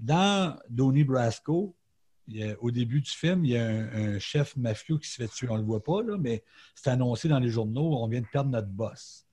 Dans 0.00 0.58
Donnie 0.70 1.04
Brasco, 1.04 1.76
au 2.60 2.70
début 2.70 3.00
du 3.00 3.10
film, 3.10 3.44
il 3.44 3.52
y 3.52 3.56
a 3.56 3.66
un, 3.66 4.18
chef 4.18 4.56
mafieux 4.56 4.98
qui 4.98 5.08
se 5.08 5.16
fait 5.16 5.28
tuer. 5.28 5.48
On 5.50 5.54
ne 5.54 5.60
le 5.60 5.66
voit 5.66 5.82
pas, 5.82 6.02
là, 6.02 6.16
mais 6.18 6.42
c'est 6.74 6.90
annoncé 6.90 7.28
dans 7.28 7.38
les 7.38 7.50
journaux 7.50 7.98
on 8.00 8.08
vient 8.08 8.20
de 8.20 8.26
perdre 8.26 8.50
notre 8.50 8.68
boss. 8.68 9.26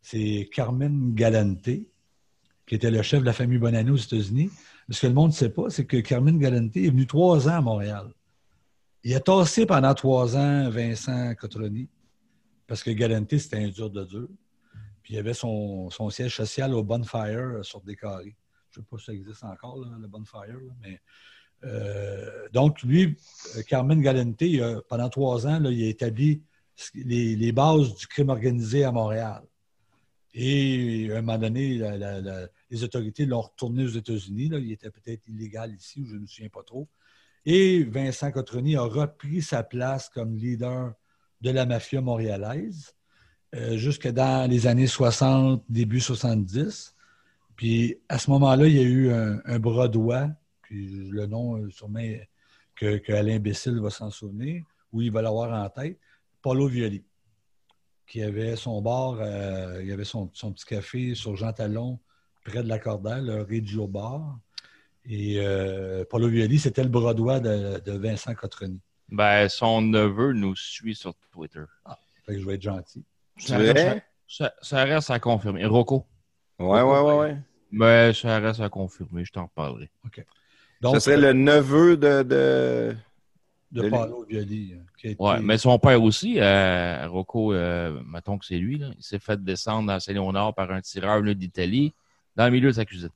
C'est 0.00 0.48
Carmen 0.52 1.14
Galante, 1.14 1.64
qui 1.64 2.74
était 2.74 2.90
le 2.90 3.02
chef 3.02 3.20
de 3.20 3.26
la 3.26 3.32
famille 3.32 3.58
Bonanno 3.58 3.94
aux 3.94 3.96
États-Unis. 3.96 4.50
Ce 4.88 5.02
que 5.02 5.06
le 5.08 5.14
monde 5.14 5.30
ne 5.30 5.34
sait 5.34 5.50
pas, 5.50 5.68
c'est 5.68 5.84
que 5.84 5.98
Carmen 5.98 6.38
Galante 6.38 6.76
est 6.76 6.88
venu 6.88 7.06
trois 7.06 7.48
ans 7.48 7.56
à 7.56 7.60
Montréal. 7.60 8.12
Il 9.02 9.14
a 9.14 9.20
tassé 9.20 9.66
pendant 9.66 9.94
trois 9.94 10.36
ans 10.36 10.70
Vincent 10.70 11.34
Cotroni, 11.34 11.88
parce 12.66 12.82
que 12.82 12.90
Galante, 12.90 13.36
c'était 13.36 13.58
un 13.58 13.68
dur 13.68 13.90
de 13.90 14.04
dur. 14.04 14.28
Puis 15.02 15.14
il 15.14 15.18
avait 15.18 15.34
son, 15.34 15.90
siège 16.10 16.34
social 16.34 16.74
au 16.74 16.82
Bonfire 16.82 17.60
sur 17.62 17.80
des 17.80 17.96
carrés. 17.96 18.36
Je 18.76 18.80
ne 18.80 18.84
sais 18.84 18.88
pas 18.90 18.98
si 18.98 19.04
ça 19.06 19.12
existe 19.14 19.44
encore, 19.44 19.78
le 19.78 20.06
Bonfire, 20.06 20.60
mais. 20.82 21.00
euh, 21.64 22.48
donc, 22.52 22.82
lui, 22.82 23.16
euh, 23.56 23.62
Carmen 23.62 24.06
a- 24.06 24.80
pendant 24.88 25.08
trois 25.08 25.46
ans, 25.46 25.58
là, 25.58 25.70
il 25.70 25.82
a 25.84 25.88
établi 25.88 26.42
les, 26.94 27.52
bases 27.52 27.94
du 27.94 28.06
crime 28.06 28.28
organisé 28.28 28.84
à 28.84 28.92
Montréal. 28.92 29.42
Et 30.34 31.08
à 31.10 31.18
un 31.18 31.22
moment 31.22 31.38
donné, 31.38 31.80
les 32.68 32.84
autorités 32.84 33.24
l'ont 33.24 33.40
retourné 33.40 33.84
aux 33.84 33.88
États-Unis. 33.88 34.50
Il 34.52 34.72
était 34.72 34.90
peut-être 34.90 35.26
illégal 35.28 35.74
ici, 35.74 36.04
je 36.06 36.14
ne 36.16 36.20
me 36.20 36.26
souviens 36.26 36.50
pas 36.50 36.62
trop. 36.62 36.86
Et 37.46 37.84
Vincent 37.84 38.30
Cotroni 38.30 38.76
a 38.76 38.82
repris 38.82 39.40
sa 39.40 39.62
place 39.62 40.10
comme 40.10 40.36
leader 40.36 40.92
de 41.40 41.50
la 41.50 41.64
mafia 41.64 42.02
montréalaise 42.02 42.94
euh, 43.54 43.78
jusque 43.78 44.08
dans 44.08 44.50
les 44.50 44.66
années 44.66 44.88
60, 44.88 45.64
début 45.70 46.00
70. 46.00 46.95
Puis 47.56 47.98
à 48.08 48.18
ce 48.18 48.30
moment-là, 48.30 48.66
il 48.66 48.74
y 48.76 48.78
a 48.80 48.82
eu 48.82 49.10
un, 49.12 49.40
un 49.44 49.58
bras 49.58 49.88
droit, 49.88 50.26
puis 50.62 51.08
le 51.10 51.26
nom 51.26 51.56
euh, 51.56 51.70
sûrement 51.70 52.00
que, 52.74 52.98
que 52.98 53.12
Alain 53.12 53.38
Bessil 53.38 53.80
va 53.80 53.90
s'en 53.90 54.10
souvenir, 54.10 54.62
ou 54.92 55.02
il 55.02 55.10
va 55.10 55.22
l'avoir 55.22 55.52
en 55.64 55.68
tête, 55.70 55.98
Paulo 56.42 56.66
Violi, 56.68 57.02
qui 58.06 58.22
avait 58.22 58.56
son 58.56 58.80
bar, 58.82 59.16
euh, 59.20 59.82
il 59.82 59.90
avait 59.92 60.04
son, 60.04 60.30
son 60.32 60.52
petit 60.52 60.66
café 60.66 61.14
sur 61.14 61.34
Jean 61.34 61.52
Talon, 61.52 61.98
près 62.44 62.62
de 62.62 62.68
la 62.68 62.78
Cordelle, 62.78 63.24
le 63.26 63.42
Regio 63.42 63.88
Bar. 63.88 64.38
Et 65.08 65.36
euh, 65.38 66.04
Paulo 66.08 66.28
Violi, 66.28 66.58
c'était 66.58 66.82
le 66.82 66.88
bras 66.88 67.14
droit 67.14 67.40
de, 67.40 67.80
de 67.80 67.92
Vincent 67.92 68.34
Cotroni. 68.34 68.80
Ben, 69.08 69.48
son 69.48 69.80
neveu 69.82 70.32
nous 70.32 70.54
suit 70.56 70.94
sur 70.94 71.14
Twitter. 71.32 71.62
Fait 72.24 72.34
que 72.34 72.40
je 72.40 72.46
vais 72.46 72.54
être 72.54 72.62
gentil. 72.62 73.04
Ça 73.38 73.46
C'est 73.46 73.56
reste, 73.56 73.86
vrai? 73.86 74.04
ça, 74.28 74.54
ça 74.62 74.84
reste 74.84 75.10
à 75.10 75.18
confirmer. 75.20 75.64
Rocco. 75.64 76.06
Ouais, 76.58 76.82
ouais, 76.82 77.00
ouais, 77.00 77.18
ouais. 77.18 77.36
Ben, 77.72 78.12
ça 78.14 78.38
reste 78.38 78.60
à 78.60 78.68
confirmer. 78.68 79.24
Je 79.24 79.32
t'en 79.32 79.44
reparlerai. 79.44 79.90
Donc, 80.80 80.94
Ce 80.94 81.00
serait 81.00 81.16
le 81.16 81.32
neveu 81.32 81.96
de. 81.96 82.22
de... 82.22 82.96
de 83.72 83.82
de- 83.82 83.88
Paulo 83.90 84.24
Violi. 84.28 84.74
euh, 84.74 85.10
été- 85.10 85.16
mais 85.42 85.58
son 85.58 85.78
père 85.78 86.02
aussi, 86.02 86.38
euh, 86.38 87.08
Rocco, 87.08 87.52
euh, 87.52 88.00
mettons 88.06 88.38
que 88.38 88.44
c'est 88.46 88.58
lui, 88.58 88.78
là, 88.78 88.90
il 88.96 89.02
s'est 89.02 89.18
fait 89.18 89.42
descendre 89.42 89.88
dans 89.88 89.98
Saint-Léonard 90.00 90.54
par 90.54 90.70
un 90.70 90.80
tireur 90.80 91.22
d'Italie 91.22 91.94
dans 92.36 92.44
le 92.46 92.50
milieu 92.52 92.68
de 92.68 92.74
sa 92.74 92.84
cuisine. 92.84 93.10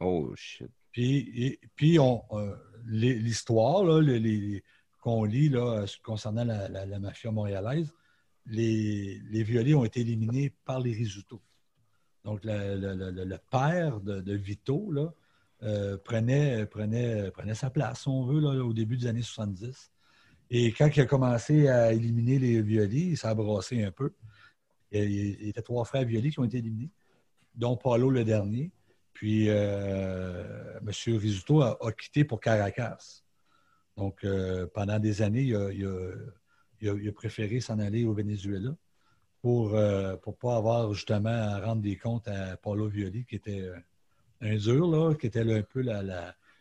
Oh, 0.00 0.32
shit. 0.34 0.68
Puis, 0.92 1.30
et- 1.36 1.60
puis 1.76 1.98
on, 1.98 2.22
euh, 2.32 2.54
l'histoire 2.86 3.84
là, 3.84 4.00
les- 4.00 4.18
les- 4.18 4.62
qu'on 5.00 5.24
lit 5.24 5.48
là, 5.50 5.80
euh, 5.82 5.86
concernant 6.02 6.44
la, 6.44 6.68
la- 6.68 6.86
la 6.86 6.98
mafia 6.98 7.30
montréalaise, 7.30 7.92
les, 8.46 9.20
les 9.30 9.42
violets 9.42 9.74
ont 9.74 9.84
été 9.84 10.00
éliminés 10.00 10.52
par 10.64 10.80
les 10.80 10.92
Risuto. 10.92 11.40
Donc, 12.24 12.40
le 12.44 13.36
père 13.50 14.00
de, 14.00 14.34
Vito 14.34 14.92
euh, 15.62 15.98
prenait, 15.98 16.66
sa 17.54 17.70
place, 17.70 18.02
si 18.02 18.08
on 18.08 18.24
veut, 18.24 18.42
au 18.62 18.72
début 18.72 18.96
des 18.96 19.06
années 19.06 19.22
70. 19.22 19.90
Et 20.50 20.72
quand 20.72 20.88
il 20.94 21.00
a 21.00 21.06
commencé 21.06 21.68
à 21.68 21.92
éliminer 21.92 22.38
les 22.38 22.62
violets, 22.62 22.96
il 22.96 23.16
s'est 23.16 23.34
brassé 23.34 23.84
un 23.84 23.90
peu. 23.90 24.12
Il, 24.90 25.10
y 25.10 25.48
était 25.48 25.62
trois 25.62 25.84
frères 25.84 26.04
violets 26.04 26.30
qui 26.30 26.38
ont 26.40 26.44
été 26.44 26.58
éliminés, 26.58 26.90
dont 27.54 27.76
Paulo 27.76 28.10
le 28.10 28.24
dernier. 28.24 28.70
Puis, 29.12 29.46
euh, 29.48 30.78
M. 30.80 31.16
Risuto 31.18 31.62
a, 31.62 31.78
a 31.80 31.92
quitté 31.92 32.24
pour 32.24 32.40
Caracas. 32.40 33.22
Donc, 33.96 34.24
euh, 34.24 34.66
pendant 34.72 34.98
des 34.98 35.22
années, 35.22 35.54
a, 35.54 35.66
a- 35.66 35.68
a- 35.68 35.70
il 36.80 37.08
a 37.08 37.12
préféré 37.12 37.60
s'en 37.60 37.78
aller 37.78 38.04
au 38.04 38.12
Venezuela 38.12 38.74
pour 39.44 39.72
ne 39.72 40.16
pas 40.40 40.56
avoir 40.56 40.94
justement 40.94 41.28
à 41.28 41.60
rendre 41.60 41.82
des 41.82 41.96
comptes 41.96 42.26
à 42.28 42.56
Paulo 42.56 42.88
Violi, 42.88 43.26
qui 43.26 43.36
était 43.36 43.60
euh, 43.60 43.76
un 44.40 44.56
dur, 44.56 44.86
là, 44.86 45.12
qui 45.14 45.26
était 45.26 45.40
un 45.42 45.60
peu 45.60 45.82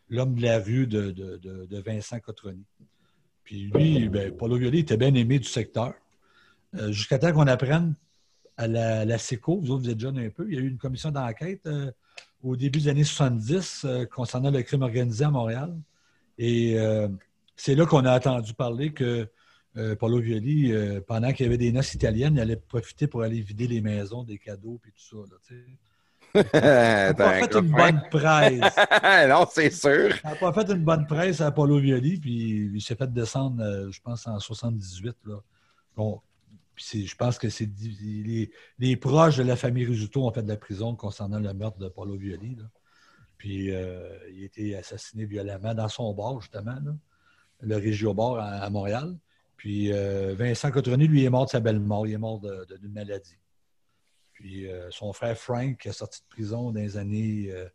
l'homme 0.10 0.36
de 0.36 0.42
la 0.42 0.60
rue 0.60 0.86
de, 0.86 1.12
de- 1.12 1.38
de- 1.66 1.80
Vincent 1.80 2.20
Cotroni. 2.20 2.66
Puis 3.46 3.72
lui, 3.74 4.10
ben, 4.10 4.34
Violi 4.38 4.80
était 4.80 4.98
bien 4.98 5.14
aimé 5.16 5.40
du 5.40 5.48
secteur. 5.48 5.94
Euh, 6.76 6.92
Jusqu'à 6.92 7.18
temps 7.20 7.32
qu'on 7.32 7.48
apprenne 7.48 7.94
à 8.58 8.68
la, 8.68 9.18
SECO, 9.18 9.62
vous 9.62 9.72
autres, 9.72 9.84
vous 9.84 9.90
êtes 9.90 10.02
jeunes 10.02 10.20
un 10.20 10.30
peu, 10.30 10.46
il 10.50 10.56
y 10.56 10.58
a 10.58 10.60
eu 10.62 10.68
une 10.68 10.78
commission 10.78 11.10
d'enquête 11.10 11.66
euh, 11.68 11.90
au 12.44 12.58
début 12.58 12.80
des 12.80 12.90
années 12.90 13.06
70 13.06 13.86
euh, 13.86 14.06
concernant 14.08 14.52
le 14.52 14.62
crime 14.62 14.82
organisé 14.82 15.24
à 15.24 15.32
Montréal. 15.32 15.74
Et 16.38 16.78
euh, 16.78 17.08
c'est 17.56 17.76
là 17.76 17.86
qu'on 17.86 18.04
a 18.04 18.14
entendu 18.18 18.54
parler 18.54 18.92
que 18.92 19.30
euh, 19.78 19.96
Paulo 19.96 20.20
Violi, 20.20 20.72
euh, 20.72 21.02
pendant 21.02 21.32
qu'il 21.32 21.46
y 21.46 21.50
avait 21.50 21.58
des 21.58 21.72
noces 21.72 21.94
italiennes, 21.94 22.36
il 22.36 22.40
allait 22.40 22.56
profiter 22.56 23.08
pour 23.08 23.24
aller 23.24 23.42
vider 23.42 23.68
les 23.68 23.82
maisons, 23.82 24.24
des 24.24 24.38
cadeaux, 24.38 24.80
puis 24.82 24.92
tout 24.92 25.02
ça. 25.02 25.30
Là. 25.30 25.38
Ça 26.34 26.42
n'a 26.42 27.14
pas 27.14 27.34
fait 27.34 27.56
une 27.56 27.72
bonne 27.72 28.02
presse. 28.10 28.60
non, 29.30 29.46
c'est 29.52 29.70
sûr. 29.70 30.16
Ça 30.22 30.30
n'a 30.30 30.36
pas 30.36 30.54
fait 30.54 30.72
une 30.72 30.84
bonne 30.84 31.06
presse 31.06 31.42
à 31.42 31.52
Paulo 31.52 31.78
Violi, 31.80 32.18
puis 32.18 32.72
il 32.74 32.82
s'est 32.82 32.96
fait 32.96 33.12
descendre, 33.12 33.64
euh, 33.64 33.92
je 33.92 34.02
pense, 34.02 34.26
en 34.26 34.40
78. 34.40 35.16
Là. 35.26 35.36
Bon, 35.96 36.22
puis 36.74 37.06
je 37.06 37.16
pense 37.16 37.38
que 37.38 37.50
c'est 37.50 37.70
les, 38.02 38.50
les 38.80 38.98
proches 38.98 39.38
de 39.38 39.44
la 39.44 39.56
famille 39.56 39.86
Risuto 39.86 40.26
ont 40.26 40.32
fait 40.32 40.42
de 40.42 40.48
la 40.48 40.58
prison 40.58 40.96
concernant 40.96 41.40
le 41.40 41.54
meurtre 41.54 41.78
de 41.78 41.88
Paulo 41.88 42.16
Violi. 42.16 42.56
là. 42.56 42.64
Puis 43.38 43.72
euh, 43.72 44.18
il 44.32 44.44
a 44.44 44.46
été 44.46 44.76
assassiné 44.76 45.26
violemment 45.26 45.76
dans 45.76 45.90
son 45.90 46.14
bar, 46.14 46.40
justement, 46.42 46.78
là, 46.84 46.96
le 47.60 47.76
Régio 47.76 48.14
Bar 48.14 48.36
à, 48.40 48.46
à 48.46 48.70
Montréal. 48.70 49.16
Puis 49.64 49.94
euh, 49.94 50.36
Vincent 50.38 50.70
Cotroni, 50.72 51.08
lui, 51.08 51.24
est 51.24 51.30
mort 51.30 51.46
de 51.46 51.50
sa 51.52 51.62
belle 51.62 51.80
mort. 51.80 52.06
Il 52.06 52.12
est 52.12 52.18
mort 52.18 52.42
de- 52.42 52.66
de- 52.70 52.76
d'une 52.76 52.92
maladie. 52.92 53.38
Puis 54.34 54.68
euh, 54.70 54.90
son 54.92 55.14
frère 55.14 55.38
Frank, 55.38 55.78
qui 55.78 55.88
est 55.88 55.94
sorti 55.94 56.20
de 56.20 56.26
prison 56.28 56.72
dans 56.74 56.82
les 56.82 56.98
années 56.98 57.48
euh, 57.50 57.70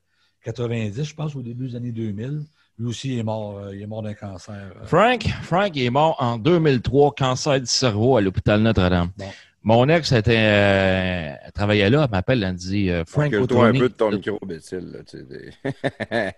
90, 0.44 1.02
je 1.02 1.14
pense, 1.14 1.34
au 1.34 1.40
début 1.40 1.68
des 1.68 1.76
années 1.76 1.92
2000, 1.92 2.42
lui 2.78 2.86
aussi 2.86 3.18
est 3.18 3.22
mort, 3.22 3.56
euh, 3.56 3.74
il 3.74 3.80
est 3.80 3.86
mort 3.86 4.02
d'un 4.02 4.12
cancer. 4.12 4.54
euh. 4.76 4.84
Frank, 4.84 5.26
Frank 5.42 5.74
est 5.78 5.88
mort 5.88 6.16
en 6.18 6.36
2003, 6.36 7.14
cancer 7.16 7.58
du 7.58 7.64
cerveau 7.66 8.18
à 8.18 8.20
l'hôpital 8.20 8.60
Notre-Dame. 8.60 9.10
Bon. 9.16 9.30
Mon 9.62 9.88
ex 9.88 10.12
était, 10.12 10.36
euh, 10.36 11.34
elle 11.42 11.52
travaillait 11.52 11.88
là, 11.88 12.04
elle 12.04 12.10
m'appelle, 12.10 12.44
elle 12.44 12.52
me 12.52 12.58
dit 12.58 12.90
euh, 12.90 13.02
Frank 13.06 13.32
Recule-toi 13.32 13.66
un 13.68 13.72
Cotroni. 13.72 13.78
peu 13.78 13.88
de 13.88 13.94
ton 13.94 14.10
micro, 14.10 14.38
Bécile. 14.46 14.90
là, 14.92 15.02
tu 15.04 15.24
sais. 15.26 16.34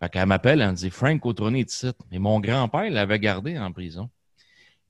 Fait 0.00 0.08
qu'elle 0.10 0.26
m'appelle, 0.26 0.60
elle 0.60 0.70
me 0.70 0.76
dit 0.76 0.90
Frank 0.90 1.20
Cotroni 1.20 1.60
est 1.60 1.72
ici. 1.72 1.90
Mais 2.12 2.20
mon 2.20 2.38
grand-père 2.38 2.88
l'avait 2.90 3.18
gardé 3.18 3.58
en 3.58 3.72
prison. 3.72 4.08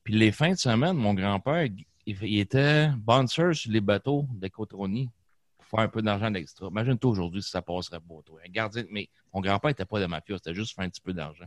Puis 0.04 0.14
les 0.14 0.32
fins 0.32 0.50
de 0.50 0.58
semaine, 0.58 0.92
mon 0.92 1.14
grand-père, 1.14 1.66
il, 2.06 2.38
était 2.38 2.90
bouncer 2.98 3.54
sur 3.54 3.72
les 3.72 3.80
bateaux 3.80 4.26
de 4.30 4.48
Cotroni 4.48 5.10
pour 5.56 5.66
faire 5.66 5.80
un 5.80 5.88
peu 5.88 6.02
d'argent 6.02 6.30
d'extra. 6.30 6.68
Imagine-toi 6.68 7.10
aujourd'hui 7.10 7.42
si 7.42 7.50
ça 7.50 7.62
passerait 7.62 8.00
pas, 8.00 8.20
toi. 8.24 8.38
Un 8.46 8.50
gardien, 8.50 8.84
mais 8.90 9.08
mon 9.32 9.40
grand-père 9.40 9.70
n'était 9.70 9.86
pas 9.86 10.00
de 10.00 10.06
mafia, 10.06 10.36
c'était 10.36 10.54
juste 10.54 10.74
faire 10.74 10.84
un 10.84 10.90
petit 10.90 11.00
peu 11.00 11.14
d'argent. 11.14 11.46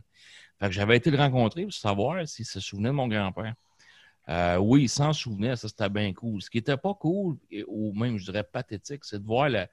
Fait 0.58 0.66
que 0.66 0.72
j'avais 0.72 0.96
été 0.96 1.10
le 1.12 1.18
rencontrer 1.18 1.62
pour 1.62 1.72
savoir 1.72 2.26
s'il 2.26 2.44
se 2.44 2.58
souvenait 2.58 2.88
de 2.88 2.94
mon 2.94 3.06
grand-père. 3.06 3.54
Euh, 4.28 4.56
oui, 4.56 4.82
il 4.82 4.88
s'en 4.88 5.12
souvenait, 5.12 5.54
ça 5.54 5.68
c'était 5.68 5.88
bien 5.88 6.12
cool. 6.12 6.42
Ce 6.42 6.50
qui 6.50 6.58
était 6.58 6.76
pas 6.76 6.94
cool, 6.94 7.36
ou 7.68 7.92
même 7.94 8.18
je 8.18 8.24
dirais 8.24 8.42
pathétique, 8.42 9.04
c'est 9.04 9.20
de 9.20 9.24
voir 9.24 9.48
la, 9.48 9.68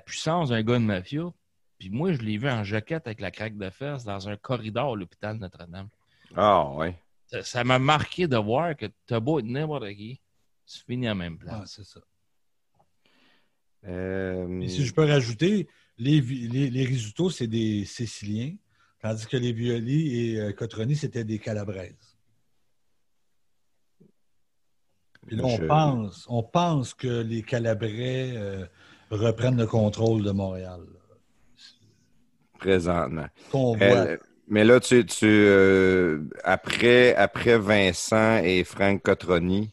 puissance 0.00 0.48
d'un 0.48 0.62
gars 0.62 0.74
de 0.74 0.84
mafia 0.84 1.32
Puis 1.78 1.90
moi, 1.90 2.12
je 2.12 2.20
l'ai 2.20 2.38
vu 2.38 2.50
en 2.50 2.64
jaquette 2.64 3.06
avec 3.06 3.20
la 3.20 3.30
craque 3.30 3.56
de 3.56 3.70
fesses 3.70 4.04
dans 4.04 4.28
un 4.28 4.36
corridor 4.36 4.94
à 4.94 4.96
l'hôpital 4.96 5.36
Notre-Dame. 5.36 5.88
Ah, 6.36 6.68
ouais. 6.72 6.98
Ça- 7.30 7.42
m'a 7.64 7.78
marqué 7.78 8.26
de 8.26 8.36
voir 8.36 8.76
que 8.76 8.86
t'as 9.06 9.20
beau 9.20 9.38
être 9.38 9.46
n'importe 9.46 9.88
qui, 9.94 10.20
tu 10.66 10.80
finis 10.84 11.06
à 11.06 11.10
la 11.10 11.14
même 11.14 11.34
Ouais, 11.34 11.38
place. 11.40 11.74
c'est 11.76 11.84
ça. 11.84 12.00
Euh, 13.86 14.60
Et 14.60 14.68
si 14.68 14.84
je 14.84 14.92
peux 14.92 15.04
rajouter, 15.04 15.68
les, 15.96 16.20
les, 16.20 16.70
c'est 17.30 17.46
des 17.46 17.84
Siciliens, 17.84 18.54
tandis 19.00 19.26
que 19.26 19.36
les 19.36 19.52
violis 19.52 20.16
et 20.32 20.40
euh, 20.40 20.52
cotroni, 20.52 20.96
c'était 20.96 21.24
des 21.24 21.38
Calabraises. 21.38 22.16
Puis 25.26 25.36
là, 25.36 25.44
on, 25.44 25.56
je- 25.56 25.64
pense, 25.64 26.26
on 26.28 26.42
pense 26.42 26.94
que 26.94 27.22
les 27.22 27.42
Calabrais 27.42 28.32
euh, 28.36 28.66
reprennent 29.10 29.56
le 29.58 29.66
contrôle 29.66 30.22
de 30.24 30.30
Montréal. 30.32 30.80
Présentement. 32.58 33.28
Qu'on 33.50 33.76
voit. 33.76 34.18
Mais 34.50 34.64
là, 34.64 34.80
tu, 34.80 35.06
tu 35.06 35.26
euh, 35.26 36.28
après, 36.44 37.14
après 37.14 37.58
Vincent 37.58 38.38
et 38.44 38.64
Frank 38.64 39.02
Cotroni, 39.02 39.72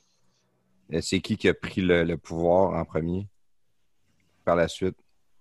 euh, 0.94 1.02
c'est 1.02 1.22
qui 1.22 1.38
qui 1.38 1.50
a 1.50 1.54
pris 1.56 1.82
le, 1.82 2.04
le 2.04 2.18
pouvoir 2.18 2.74
en 2.80 2.86
premier 2.86 3.30
par 4.44 4.56
la 4.56 4.68
suite? 4.68 4.98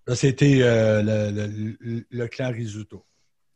Là, 0.08 0.16
c'était 0.16 0.62
euh, 0.62 1.02
le, 1.02 1.76
le- 1.80 2.06
le 2.10 2.26
clan 2.28 2.50
Risotto. 2.50 3.06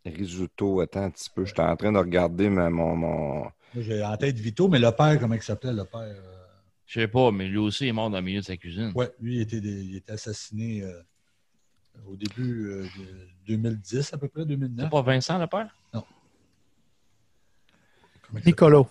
Risotto, 0.04 0.80
attends 0.80 1.04
un 1.04 1.10
petit 1.10 1.30
peu. 1.30 1.46
J'étais 1.46 1.62
en 1.62 1.74
train 1.74 1.90
de 1.92 1.96
regarder 1.98 2.50
ma- 2.50 2.68
mon, 2.68 2.96
mon... 2.96 3.50
J'ai 3.74 4.04
en 4.04 4.16
tête 4.16 4.38
Vito, 4.38 4.68
mais 4.68 4.78
le 4.78 4.92
père, 4.92 5.18
comment 5.18 5.34
il 5.34 5.42
s'appelait, 5.42 5.72
le 5.72 5.84
père? 5.84 6.00
euh, 6.02 6.46
Je 6.86 7.00
sais 7.00 7.08
pas, 7.08 7.30
mais 7.32 7.46
lui 7.48 7.56
aussi 7.58 7.86
est 7.86 7.92
mort 7.92 8.10
dans 8.10 8.18
le 8.18 8.22
milieu 8.24 8.40
de 8.40 8.44
sa 8.44 8.56
cuisine. 8.56 8.92
Ouais, 8.94 9.10
lui, 9.20 9.36
il 9.36 9.40
était, 9.42 9.60
des- 9.60 9.84
il 9.84 9.96
était 9.96 10.12
assassiné 10.12 10.82
euh, 10.82 11.00
au 12.06 12.16
début 12.16 12.66
euh, 12.68 12.82
de 13.46 13.54
2010, 13.56 14.12
à 14.12 14.18
peu 14.18 14.28
près, 14.28 14.44
2009. 14.44 14.86
C'est 14.86 14.90
pas 14.90 15.02
Vincent, 15.02 15.38
le 15.38 15.46
père? 15.46 15.68
S'appelle? 15.92 16.08
Nicolo. 18.46 18.88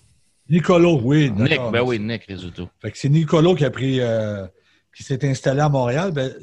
Nicolo, 0.49 0.99
oui. 1.03 1.31
Nick, 1.31 1.59
ben 1.71 1.81
oui, 1.83 1.99
Nick 1.99 2.23
Risotto. 2.25 2.69
Fait 2.81 2.91
que 2.91 2.97
c'est 2.97 3.09
Nicolo 3.09 3.55
qui 3.55 3.63
a 3.65 3.71
pris, 3.71 3.99
euh, 4.01 4.45
qui 4.95 5.03
s'est 5.03 5.23
installé 5.29 5.61
à 5.61 5.69
Montréal. 5.69 6.11
Ben, 6.11 6.33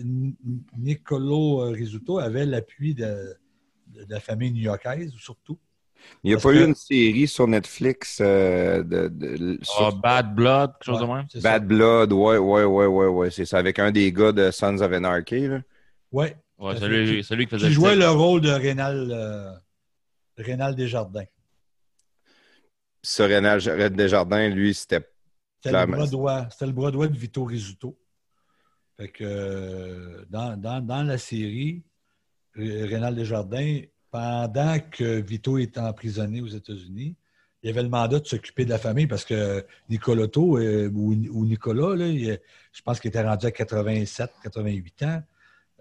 Nicolo 0.78 1.62
euh, 1.62 1.70
Risotto 1.72 2.18
avait 2.18 2.46
l'appui 2.46 2.94
de, 2.94 3.36
de 3.88 4.06
la 4.08 4.20
famille 4.20 4.52
new-yorkaise, 4.52 5.12
surtout. 5.18 5.58
Il 6.22 6.28
n'y 6.28 6.34
a 6.34 6.36
Parce 6.36 6.44
pas 6.44 6.52
que- 6.52 6.58
eu 6.58 6.64
une 6.68 6.74
série 6.74 7.26
sur 7.26 7.48
Netflix 7.48 8.18
euh, 8.20 8.82
de, 8.84 9.08
de- 9.08 9.58
sur 9.62 9.88
Ah, 9.88 9.90
Bad 10.00 10.34
Blood, 10.34 10.72
quelque 10.74 10.84
chose 10.84 11.00
de 11.00 11.06
même? 11.12 11.26
ça. 11.28 11.40
Bad 11.40 11.66
Blood, 11.66 12.12
ouais, 12.12 12.36
ouais, 12.38 12.64
ouais, 12.64 12.86
ouais, 12.86 13.06
ouais. 13.06 13.30
C'est 13.30 13.44
ça, 13.44 13.58
avec 13.58 13.78
un 13.80 13.90
des 13.90 14.12
gars 14.12 14.30
de 14.32 14.50
Sons 14.52 14.80
of 14.80 14.92
Anarchy, 14.92 15.48
là. 15.48 15.60
Ouais. 16.12 16.36
Ouais, 16.58 16.74
Qui- 16.74 16.80
celui, 16.80 17.24
celui 17.24 17.44
qui 17.46 17.50
faisait 17.50 17.68
Qui 17.68 17.72
jouait 17.74 17.96
le 17.96 18.08
rôle 18.10 18.40
de 18.40 18.50
Rénal, 18.50 19.08
euh, 19.10 19.52
Rénal 20.38 20.74
Desjardins. 20.74 21.24
Ce 23.02 23.22
Rénal 23.22 23.60
Desjardins, 23.94 24.48
lui, 24.48 24.74
c'était 24.74 25.06
C'était 25.62 25.72
le, 25.72 25.92
bras 25.92 26.06
droit, 26.10 26.48
c'était 26.50 26.66
le 26.66 26.72
bras 26.72 26.90
droit 26.90 27.08
de 27.08 27.16
Vito 27.16 27.44
Rizzuto. 27.44 27.98
Fait 28.96 29.08
que 29.08 29.24
euh, 29.24 30.24
dans, 30.30 30.56
dans- 30.56 30.80
dans 30.80 31.02
la 31.02 31.18
série, 31.18 31.82
Ré- 32.54 32.84
Rénal 32.84 33.14
Desjardins, 33.14 33.80
pendant 34.10 34.78
que 34.90 35.20
Vito 35.20 35.58
était 35.58 35.80
emprisonné 35.80 36.40
aux 36.40 36.46
États-Unis, 36.48 37.14
il 37.62 37.70
avait 37.70 37.82
le 37.82 37.88
mandat 37.88 38.20
de 38.20 38.26
s'occuper 38.26 38.64
de 38.64 38.70
la 38.70 38.78
famille 38.78 39.06
parce 39.06 39.24
que 39.24 39.64
Nicolotto 39.90 40.56
euh, 40.58 40.88
ou, 40.94 41.12
ou 41.12 41.44
Nicolas, 41.46 41.94
là, 41.96 42.06
il- 42.06 42.40
je 42.72 42.82
pense 42.82 42.98
qu'il 43.00 43.08
était 43.08 43.22
rendu 43.22 43.46
à 43.46 43.50
87, 43.50 44.30
88 44.42 45.02
ans. 45.02 45.22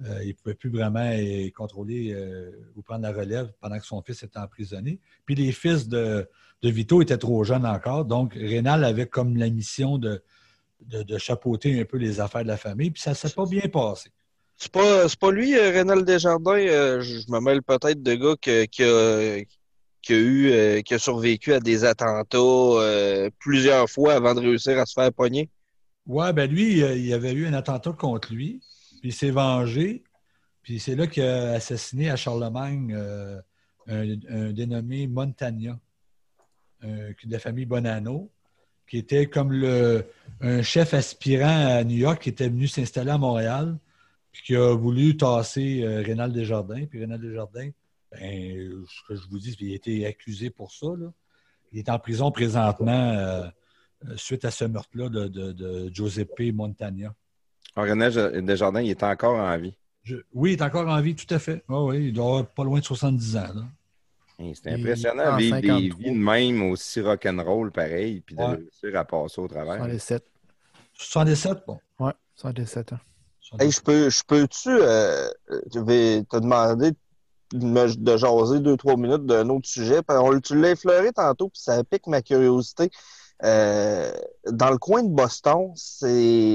Euh, 0.03 0.19
il 0.23 0.29
ne 0.29 0.33
pouvait 0.33 0.55
plus 0.55 0.69
vraiment 0.69 1.09
euh, 1.09 1.49
contrôler 1.55 2.11
euh, 2.13 2.51
ou 2.75 2.81
prendre 2.81 3.03
la 3.03 3.13
relève 3.13 3.53
pendant 3.61 3.79
que 3.79 3.85
son 3.85 4.01
fils 4.01 4.23
était 4.23 4.39
emprisonné. 4.39 4.99
Puis 5.25 5.35
les 5.35 5.53
fils 5.53 5.87
de, 5.87 6.27
de 6.61 6.69
Vito 6.69 7.01
étaient 7.01 7.17
trop 7.17 7.45
jeunes 7.45 7.65
encore. 7.65 8.03
Donc, 8.03 8.33
Rénal 8.33 8.83
avait 8.83 9.07
comme 9.07 9.37
la 9.37 9.49
mission 9.49 9.97
de, 9.97 10.21
de, 10.81 11.03
de 11.03 11.17
chapeauter 11.17 11.79
un 11.79 11.85
peu 11.85 11.97
les 11.97 12.19
affaires 12.19 12.43
de 12.43 12.49
la 12.49 12.57
famille. 12.57 12.91
Puis 12.91 13.01
ça 13.01 13.11
ne 13.11 13.15
s'est 13.15 13.29
pas 13.29 13.45
bien 13.45 13.69
passé. 13.71 14.09
C'est 14.57 14.71
pas, 14.71 15.05
pas 15.19 15.31
lui, 15.31 15.57
Rénal 15.57 16.03
Desjardins? 16.03 16.57
je 16.57 17.31
me 17.31 17.39
mêle 17.39 17.61
peut-être 17.61 18.01
de 18.03 18.15
gars 18.15 18.35
que- 18.41 18.65
qui 18.65 18.83
a, 18.83 19.43
qui 20.01 20.13
a 20.13 20.17
eu, 20.17 20.83
qui 20.83 20.93
a 20.93 20.99
survécu 20.99 21.53
à 21.53 21.59
des 21.61 21.83
attentats 21.85 23.31
plusieurs 23.39 23.89
fois 23.89 24.13
avant 24.13 24.33
de 24.33 24.41
réussir 24.41 24.77
à 24.77 24.85
se 24.85 24.93
faire 24.93 25.11
pogner. 25.11 25.49
Ouais, 26.05 26.31
ben 26.33 26.49
lui, 26.49 26.79
il 26.79 27.05
y 27.05 27.13
avait 27.13 27.33
eu 27.33 27.47
un 27.47 27.53
attentat 27.53 27.91
contre 27.91 28.31
lui, 28.33 28.61
puis 29.05 29.11
il 29.11 29.15
s'est 29.15 29.29
vengé, 29.29 30.03
puis 30.63 30.79
c'est 30.79 30.95
là 30.95 31.05
qu'il 31.05 31.21
a 31.21 31.51
assassiné 31.51 32.09
à 32.09 32.15
Charlemagne 32.15 32.91
euh, 32.95 33.39
un, 33.85 34.51
dénommé 34.51 35.05
Montagna, 35.05 35.79
euh, 36.83 37.13
de 37.23 37.31
la 37.31 37.37
famille 37.37 37.67
Bonanno, 37.67 38.31
qui 38.89 38.97
était 38.97 39.27
comme 39.27 39.53
un 40.41 40.61
chef 40.63 40.95
aspirant 40.95 41.67
à 41.67 41.83
New 41.83 41.97
York 41.97 42.19
qui 42.19 42.29
était 42.29 42.49
venu 42.49 42.67
s'installer 42.67 43.11
à 43.11 43.19
Montréal, 43.19 43.77
puis 44.31 44.41
qui 44.41 44.55
a 44.55 44.73
voulu 44.73 45.15
tasser 45.15 45.83
euh, 45.83 46.01
Rénal 46.01 46.33
Desjardins. 46.33 46.87
Puis 46.87 46.99
Rénal 46.99 47.21
Desjardins, 47.21 47.69
ben, 48.11 48.83
ce 48.89 49.07
que 49.07 49.15
je 49.15 49.27
vous 49.29 49.37
dis, 49.37 49.55
il 49.59 49.71
a 49.71 49.75
été 49.75 50.07
accusé 50.07 50.49
pour 50.49 50.71
ça. 50.71 50.87
Il 51.71 51.77
est 51.77 51.89
en 51.89 51.99
prison 51.99 52.31
présentement. 52.31 53.13
euh, 54.07 54.17
suite 54.17 54.45
à 54.45 54.51
ce 54.51 54.65
meurtre-là 54.65 55.09
de 55.09 55.89
Giuseppe 55.93 56.51
Montagna. 56.51 57.13
René 57.75 58.41
Desjardins, 58.41 58.81
il 58.81 58.89
est 58.91 59.03
encore 59.03 59.37
en 59.37 59.57
vie. 59.57 59.73
Je- 60.03 60.17
oui, 60.33 60.53
il 60.53 60.59
est 60.59 60.61
encore 60.63 60.87
en 60.87 61.01
vie, 61.01 61.15
tout 61.15 61.31
à 61.33 61.39
fait. 61.39 61.63
Ah 61.67 61.81
oui, 61.81 62.07
il 62.07 62.13
doit 62.13 62.25
avoir 62.25 62.45
pas 62.47 62.63
loin 62.63 62.79
de 62.79 62.85
70 62.85 63.37
ans. 63.37 63.47
Hey, 64.37 64.53
C'est 64.55 64.71
impressionnant, 64.73 65.35
vivre 65.37 65.59
des 65.61 65.67
53. 65.67 65.97
vies 65.99 66.11
de 66.11 66.17
même 66.17 66.71
aussi 66.71 67.01
rock'n'roll 67.01 67.71
pareil, 67.71 68.21
puis 68.21 68.35
de 68.35 68.41
Ouais. 68.41 68.55
réussir 68.55 68.99
à 68.99 69.05
passer 69.05 69.39
au 69.41 69.47
travers. 69.47 69.77
77. 69.77 70.23
77, 70.93 71.63
bon. 71.67 71.79
Ouais, 71.99 72.13
77 72.35 72.93
ans. 72.93 72.99
Hey, 73.59 73.71
je 73.71 73.79
peux, 73.81 74.09
je 74.09 74.23
peux-tu 74.25 74.69
euh, 74.69 75.27
je 75.73 75.79
vais 75.79 76.23
te 76.23 76.37
demander 76.37 76.91
de, 77.53 78.17
jaser 78.17 78.59
deux, 78.59 78.75
trois 78.75 78.97
minutes 78.97 79.25
d'un 79.25 79.47
autre 79.49 79.67
sujet? 79.67 80.01
Parce 80.01 80.19
qu'on- 80.19 80.39
tu 80.39 80.59
l'as 80.59 80.71
effleuré 80.71 81.11
tantôt, 81.13 81.49
puis 81.49 81.61
ça 81.61 81.83
pique 81.83 82.07
ma 82.07 82.21
curiosité. 82.21 82.89
Euh, 83.43 84.11
dans 84.49 84.69
le 84.69 84.77
coin 84.77 85.03
de 85.03 85.09
Boston, 85.09 85.71
c'est 85.75 86.05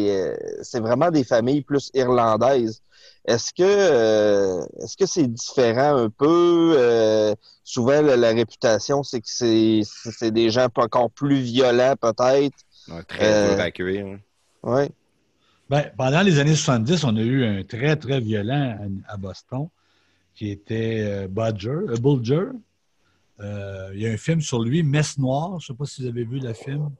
euh, 0.09 0.35
c'est 0.62 0.81
vraiment 0.81 1.11
des 1.11 1.24
familles 1.24 1.62
plus 1.62 1.90
irlandaises. 1.94 2.82
Est-ce 3.27 3.52
que 3.52 3.62
euh, 3.62 4.65
est-ce 4.82 4.97
que 4.97 5.07
c'est 5.07 5.27
différent 5.27 5.97
un 5.97 6.09
peu? 6.09 6.74
Euh, 6.78 7.35
souvent, 7.65 8.01
la, 8.01 8.16
la 8.16 8.31
réputation, 8.31 9.02
c'est 9.02 9.20
que 9.20 9.28
c'est 9.28 9.82
c'est 9.85 10.31
des 10.31 10.51
gens 10.51 10.69
encore 10.77 11.11
plus 11.11 11.40
violents, 11.40 11.94
peut-être. 12.01 12.57
Ouais, 12.89 13.02
très 13.05 13.27
Euh, 13.27 13.55
dur 13.55 13.61
à 13.61 13.70
hein. 14.01 14.19
Ouais. 14.62 14.90
Ben, 15.69 15.85
pendant 15.97 16.23
les 16.23 16.39
années 16.39 16.57
70, 16.57 17.05
on 17.05 17.16
a 17.16 17.20
eu 17.20 17.44
un 17.44 17.62
très, 17.62 17.94
très 17.97 18.20
violent 18.20 18.77
à, 19.09 19.12
à 19.12 19.16
Boston 19.16 19.69
qui 20.35 20.51
était 20.51 21.01
euh, 21.05 21.28
Bodger, 21.28 21.69
euh, 21.69 21.97
Bulger. 21.97 22.47
Euh, 23.40 23.90
il 23.94 24.00
y 24.00 24.06
a 24.06 24.10
un 24.10 24.16
film 24.16 24.40
sur 24.40 24.62
lui, 24.62 24.82
Messe 24.82 25.18
Noire. 25.18 25.58
Je 25.60 25.72
ne 25.72 25.74
sais 25.74 25.78
pas 25.78 25.84
si 25.86 26.02
vous 26.02 26.08
avez 26.08 26.24
vu 26.24 26.38
le 26.40 26.52
film. 26.52 26.90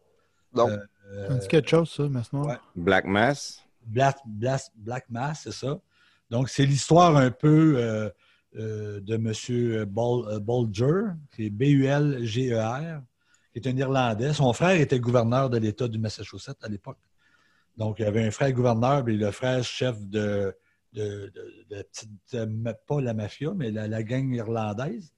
Donc, 0.54 0.70
Euh, 1.12 1.26
Ça 1.28 1.34
me 1.34 1.40
dit 1.40 1.48
quelque 1.48 1.68
chose, 1.68 1.90
ça, 1.90 2.08
maintenant? 2.08 2.44
ouais. 2.46 2.56
Black 2.76 3.04
Mass. 3.04 3.64
Black, 3.84 4.16
Black- 4.24 4.70
Black 4.76 5.10
Mass, 5.10 5.40
c'est 5.44 5.52
ça. 5.52 5.80
Donc, 6.30 6.48
c'est 6.48 6.64
l'histoire 6.64 7.16
un 7.16 7.32
peu 7.32 7.74
euh, 7.78 8.08
euh, 8.56 9.00
de 9.00 9.14
M. 9.16 9.32
Euh, 9.50 10.38
Bulger, 10.40 11.12
qui 11.34 11.46
est 11.46 11.50
B-U-L-G-E-R, 11.50 13.02
qui 13.52 13.58
est 13.58 13.66
un 13.68 13.76
Irlandais. 13.76 14.32
Son 14.32 14.52
frère 14.52 14.80
était 14.80 15.00
gouverneur 15.00 15.50
de 15.50 15.58
l'État 15.58 15.88
du 15.88 15.98
Massachusetts 15.98 16.62
à 16.62 16.68
l'époque. 16.68 16.98
Donc, 17.76 17.98
il 17.98 18.02
y 18.02 18.04
avait 18.04 18.24
un 18.24 18.30
frère 18.30 18.52
gouverneur, 18.52 19.04
puis 19.04 19.16
le 19.16 19.30
frère 19.32 19.64
chef 19.64 19.98
de, 20.06 20.54
de, 20.92 21.30
de- 21.34 21.64
de 21.70 21.76
la 21.76 21.84
petite- 21.84 22.86
pas 22.86 23.00
la 23.00 23.14
mafia, 23.14 23.52
mais 23.54 23.70
la, 23.72 23.88
la 23.88 24.02
gang 24.04 24.32
irlandaise. 24.32 25.12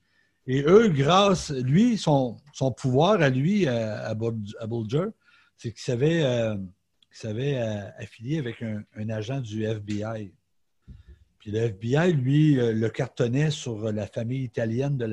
Et 0.46 0.62
eux, 0.62 0.88
grâce, 0.88 1.50
lui, 1.50 1.96
son, 1.96 2.36
pouvoir 2.76 3.22
à 3.22 3.30
lui, 3.30 3.66
à, 3.68 4.06
à 4.06 4.14
Bul- 4.14 4.56
à 4.58 4.66
Bulger, 4.66 5.06
c'est 5.56 5.70
qu'il 5.70 5.80
savait, 5.82 6.24
euh, 6.24 6.56
qu'il 6.56 7.16
savait 7.16 7.58
euh, 7.58 8.38
avec 8.38 8.62
un, 8.62 9.08
agent 9.10 9.40
du 9.40 9.64
FBI. 9.64 10.34
Puis 11.38 11.50
le 11.52 11.58
FBI, 11.58 12.12
lui, 12.12 12.58
euh, 12.58 12.72
le 12.72 12.88
cartonnait 12.88 13.50
sur 13.50 13.92
la 13.92 14.06
famille 14.06 14.42
italienne 14.42 14.96
de, 14.96 15.06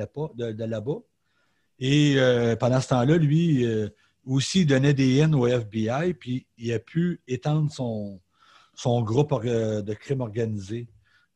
là-bas. 0.64 1.00
Et 1.80 2.16
euh, 2.18 2.56
pendant 2.56 2.82
ce 2.82 2.90
temps-là, 2.90 3.18
lui 3.18 3.66
aussi 4.26 4.66
donnait 4.66 4.94
des 4.94 5.18
haines 5.18 5.36
au 5.36 5.48
FBI, 5.48 6.14
puis 6.14 6.48
il 6.58 6.74
a 6.74 6.80
pu 6.80 7.22
étendre 7.28 7.72
son, 7.72 8.20
son 8.74 9.02
groupe 9.02 9.44
de 9.44 9.94
crime 9.94 10.22
organisé. 10.22 10.88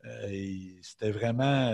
Euh, 0.05 0.27
et 0.29 0.75
C'était 0.81 1.11
vraiment. 1.11 1.71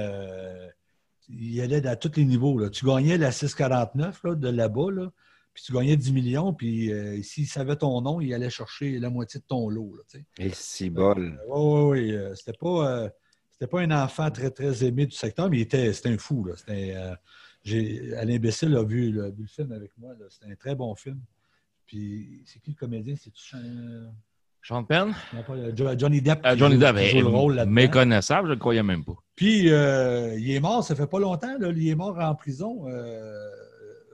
Euh, 1.30 1.36
il 1.38 1.62
allait 1.62 1.86
à 1.88 1.96
tous 1.96 2.16
les 2.18 2.26
niveaux. 2.26 2.58
là. 2.60 2.70
Tu 2.70 2.86
gagnais 2.86 3.18
la 3.18 3.32
649 3.32 4.24
là, 4.24 4.36
de 4.36 4.50
là-bas, 4.50 4.92
là, 4.92 5.12
puis 5.54 5.64
tu 5.64 5.74
gagnais 5.74 5.98
10 5.98 6.14
millions, 6.14 6.54
puis 6.54 6.92
euh, 6.92 7.22
s'il 7.24 7.48
savait 7.48 7.76
ton 7.76 8.02
nom, 8.02 8.22
il 8.22 8.34
allait 8.34 8.50
chercher 8.50 9.00
la 9.00 9.10
moitié 9.10 9.40
de 9.40 9.46
ton 9.46 9.70
lot. 9.70 9.96
Là. 9.96 10.20
Et 10.40 10.50
si 10.52 10.90
bol. 10.90 11.40
Oui, 11.48 12.00
oui, 12.02 12.12
oui. 12.14 12.36
C'était 12.36 12.58
pas, 12.58 12.92
euh, 13.04 13.10
c'était 13.52 13.68
pas 13.68 13.82
un 13.82 13.92
enfant 13.92 14.30
très, 14.32 14.52
très 14.52 14.84
aimé 14.86 15.06
du 15.06 15.16
secteur, 15.16 15.50
mais 15.50 15.58
il 15.58 15.62
était, 15.62 15.92
c'était 15.94 16.10
un 16.10 16.18
fou. 16.18 16.46
Là. 16.46 16.54
C'était, 16.56 16.94
euh, 16.96 17.14
j'ai, 17.64 18.16
Alain 18.16 18.36
a 18.36 18.84
vu, 18.84 19.12
le- 19.12 19.32
vu 19.32 19.42
le 19.44 19.48
film 19.48 19.72
avec 19.72 19.92
moi. 19.98 20.14
C'était 20.30 20.52
un 20.52 20.56
très 20.56 20.76
bon 20.76 20.96
film. 20.96 21.20
Puis, 21.86 22.44
c'est 22.46 22.60
qui 22.60 22.70
le 22.72 22.76
comédien? 22.76 23.16
C'est 23.20 23.32
Sean 24.62 24.84
Penn? 24.84 25.14
Johnny 25.98 26.22
Depp. 26.22 26.46
Euh, 26.46 26.54
qui 26.54 26.60
Johnny 26.60 26.76
joue- 26.76 26.80
Depp 26.82 26.98
est 26.98 27.10
joue 27.10 27.22
le 27.22 27.28
rôle 27.28 27.56
là-dedans. 27.56 27.72
méconnaissable, 27.74 28.48
je 28.48 28.52
ne 28.52 28.56
le 28.56 28.60
croyais 28.60 28.84
même 28.84 29.04
pas. 29.06 29.16
Puis, 29.36 29.72
euh, 29.72 30.38
il 30.38 30.52
est 30.52 30.60
mort, 30.60 30.84
ça 30.84 30.96
fait 30.96 31.08
pas 31.08 31.20
longtemps. 31.20 31.58
Là. 31.58 31.72
Il 31.76 31.88
est 31.88 31.96
mort 31.96 32.18
en 32.20 32.36
prison, 32.36 32.86
euh, 32.88 33.50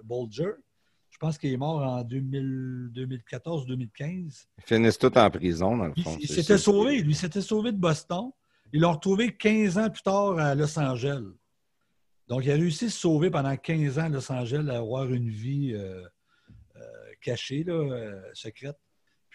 Bolger. 0.04 0.52
Je 1.10 1.18
pense 1.18 1.38
qu'il 1.38 1.52
est 1.52 1.58
mort 1.58 1.82
en 1.82 2.04
2000 2.04 2.90
2014-2015. 2.94 4.48
Ils 4.58 4.64
finissent 4.64 4.98
tous 5.00 5.18
en 5.18 5.30
prison, 5.30 5.78
dans 5.78 5.86
le 5.88 5.94
Il, 5.96 6.04
fond. 6.04 6.18
il 6.20 6.28
s'était 6.28 6.58
ça. 6.58 6.58
sauvé. 6.58 7.00
Lui, 7.02 7.12
il 7.12 7.16
s'était 7.16 7.42
sauvé 7.42 7.72
de 7.72 7.78
Boston. 7.78 8.32
Ils 8.74 8.82
l'ont 8.82 8.92
retrouvé 8.92 9.36
15 9.36 9.78
ans 9.78 9.90
plus 9.90 10.02
tard 10.04 10.38
à 10.38 10.54
Los 10.56 10.78
Angeles. 10.78 11.24
Donc, 12.28 12.44
il 12.44 12.52
a 12.52 12.56
réussi 12.56 12.86
à 12.86 12.90
se 12.90 12.98
sauver 13.00 13.30
pendant 13.30 13.56
15 13.56 13.98
ans 14.00 14.04
à 14.06 14.10
Los 14.10 14.32
Angeles, 14.32 14.68
à 14.70 14.78
avoir 14.78 15.06
une 15.12 15.30
vie 15.30 15.74
euh, 15.74 16.04
euh, 16.76 16.82
cachée, 17.22 17.64
là, 17.64 17.74
euh, 17.74 18.22
secrète. 18.34 18.78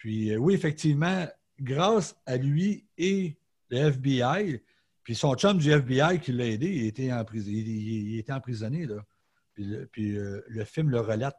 Puis, 0.01 0.31
euh, 0.31 0.37
oui, 0.37 0.55
effectivement, 0.55 1.27
grâce 1.59 2.19
à 2.25 2.35
lui 2.35 2.87
et 2.97 3.37
le 3.69 3.77
FBI, 3.77 4.59
puis 5.03 5.13
son 5.13 5.35
chum 5.35 5.59
du 5.59 5.69
FBI 5.71 6.19
qui 6.19 6.31
l'a 6.31 6.47
aidé, 6.47 6.67
il 6.67 6.87
était, 6.87 7.09
empris- 7.09 7.45
il, 7.45 8.17
était 8.17 8.33
emprisonné. 8.33 8.87
Là. 8.87 9.05
Puis, 9.53 9.63
le, 9.65 10.43
euh, 10.57 10.65
film 10.65 10.89
le 10.89 11.01
relate 11.01 11.37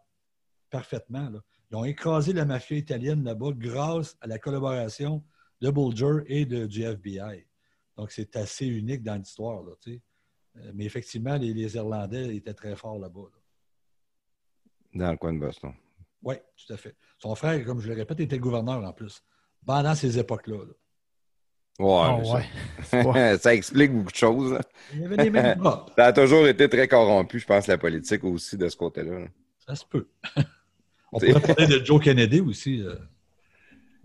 parfaitement. 0.70 1.28
Ils 1.72 1.76
ont 1.76 1.84
écrasé 1.84 2.32
la 2.32 2.44
mafia 2.44 2.76
italienne 2.76 3.24
là-bas 3.24 3.50
grâce 3.52 4.16
à 4.20 4.28
la 4.28 4.38
collaboration 4.38 5.24
de 5.60 5.68
Bulger 5.68 6.22
et 6.26 6.46
du 6.46 6.84
FBI. 6.84 7.44
Donc, 7.96 8.12
c'est 8.12 8.36
assez 8.36 8.68
unique 8.68 9.02
dans 9.02 9.16
l'histoire. 9.16 9.64
là. 9.64 9.72
Euh, 9.88 10.70
Mais 10.72 10.84
effectivement, 10.84 11.36
les, 11.36 11.74
Irlandais 11.74 12.36
étaient 12.36 12.54
très 12.54 12.76
forts 12.76 13.00
là-bas. 13.00 13.22
là. 13.24 13.40
Dans 14.94 15.10
le 15.10 15.16
coin 15.16 15.32
de 15.32 15.40
Boston. 15.40 15.72
Oui, 16.22 16.34
tout 16.56 16.72
à 16.72 16.76
fait. 16.76 16.94
Son 17.18 17.34
frère, 17.34 17.64
comme 17.64 17.80
je 17.80 17.88
le 17.88 17.94
répète, 17.94 18.20
était 18.20 18.38
gouverneur 18.38 18.82
en 18.84 18.92
plus, 18.92 19.22
pendant 19.66 19.94
ces 19.94 20.18
époques-là. 20.18 20.56
là. 20.58 20.72
Ouais, 21.78 22.44
Ah, 22.92 23.02
ouais. 23.06 23.38
ça, 23.38 23.54
explique 23.54 23.92
beaucoup 23.92 24.10
de 24.12 24.16
choses. 24.16 24.58
Il 24.92 25.00
y 25.00 25.04
avait 25.04 25.16
les 25.16 25.30
mêmes 25.30 25.58
bras. 25.58 25.86
Ça 25.96 26.06
a 26.06 26.12
toujours 26.12 26.46
été 26.46 26.68
très 26.68 26.86
corrompu, 26.86 27.38
je 27.40 27.46
pense, 27.46 27.66
la 27.66 27.78
politique 27.78 28.22
aussi 28.24 28.56
de 28.56 28.68
ce 28.68 28.76
côté-là. 28.76 29.20
là. 29.20 29.26
Ça 29.66 29.74
se 29.74 29.84
peut. 29.86 30.06
On 31.12 31.18
pourrait 31.18 31.40
parler 31.40 31.66
de 31.78 31.84
Joe 31.84 32.02
Kennedy 32.02 32.40
aussi. 32.40 32.82
euh. 32.82 32.94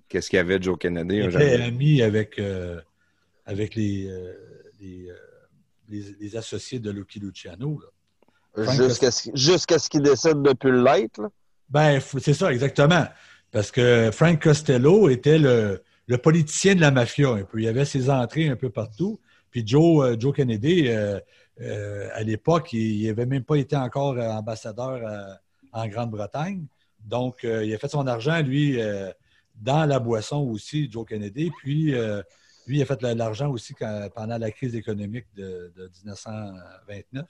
Qu'est-ce 0.07 0.29
qu'il 0.29 0.37
y 0.37 0.39
avait 0.39 0.57
de 0.59 0.63
Joe 0.63 0.77
Kennedy? 0.77 1.17
Il 1.17 1.25
était 1.25 1.61
ami 1.61 2.01
avec, 2.01 2.39
euh, 2.39 2.81
avec 3.45 3.75
les, 3.75 4.07
euh, 4.09 4.33
les, 4.79 5.09
euh, 5.09 5.15
les- 5.89 6.15
les 6.19 6.35
associés 6.37 6.79
de 6.79 6.89
Lucky 6.91 7.19
Luciano. 7.19 7.81
Jusqu'à 8.57 9.11
ce, 9.11 9.29
jusqu'à 9.35 9.77
ce 9.79 9.89
qu'il 9.89 10.01
décide 10.01 10.41
de 10.41 10.53
plus 10.53 10.81
l'être. 10.81 11.21
Ben, 11.69 11.99
c'est 11.99 12.33
ça, 12.33 12.51
exactement. 12.51 13.05
Parce 13.51 13.71
que 13.71 14.09
Frank 14.11 14.41
Costello 14.41 15.09
était 15.09 15.37
le, 15.37 15.81
politicien 16.21 16.75
de 16.75 16.81
la 16.81 16.91
mafia 16.91 17.29
un 17.29 17.43
peu. 17.43 17.61
Il 17.61 17.67
avait 17.67 17.85
ses 17.85 18.09
entrées 18.09 18.49
un 18.49 18.55
peu 18.55 18.69
partout. 18.69 19.19
Puis 19.51 19.63
Joe, 19.65 20.05
euh, 20.05 20.15
Joe 20.19 20.35
Kennedy, 20.35 20.87
euh, 20.87 21.19
euh, 21.61 22.09
à 22.13 22.23
l'époque, 22.23 22.73
il 22.73 23.07
n'avait 23.07 23.25
même 23.25 23.43
pas 23.43 23.55
été 23.55 23.75
encore 23.75 24.17
ambassadeur 24.17 25.37
en 25.73 25.87
Grande-Bretagne. 25.87 26.65
Donc, 27.03 27.43
il 27.43 27.73
a 27.73 27.77
fait 27.77 27.87
son 27.87 28.05
argent, 28.05 28.41
lui, 28.41 28.77
dans 29.55 29.85
la 29.85 29.99
boisson 29.99 30.39
aussi, 30.39 30.89
Joe 30.91 31.05
Kennedy. 31.05 31.51
Puis, 31.59 31.93
lui, 31.93 32.77
il 32.77 32.81
a 32.81 32.85
fait 32.85 33.01
l'argent 33.01 33.49
aussi 33.49 33.73
pendant 34.13 34.37
la 34.37 34.51
crise 34.51 34.75
économique 34.75 35.25
de, 35.35 35.71
de 35.75 35.89
1929. 36.03 37.25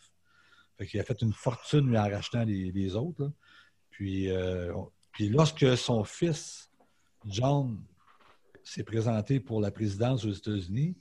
Fait 0.77 0.85
qu'il 0.85 0.99
a 0.99 1.03
fait 1.03 1.22
une 1.22 1.34
fortune 1.34 1.89
lui, 1.89 1.97
en 1.97 2.09
rachetant 2.09 2.43
les, 2.43 2.95
autres. 2.95 3.31
Puis, 3.98 4.30
euh, 4.30 4.72
puis 5.11 5.28
lorsque 5.28 5.76
son 5.76 6.03
fils, 6.03 6.69
John, 7.26 7.80
s'est 8.64 8.84
présenté 8.84 9.40
pour 9.40 9.60
la 9.60 9.72
présidence 9.72 10.24
aux 10.24 10.32
États-Unis, 10.32 10.95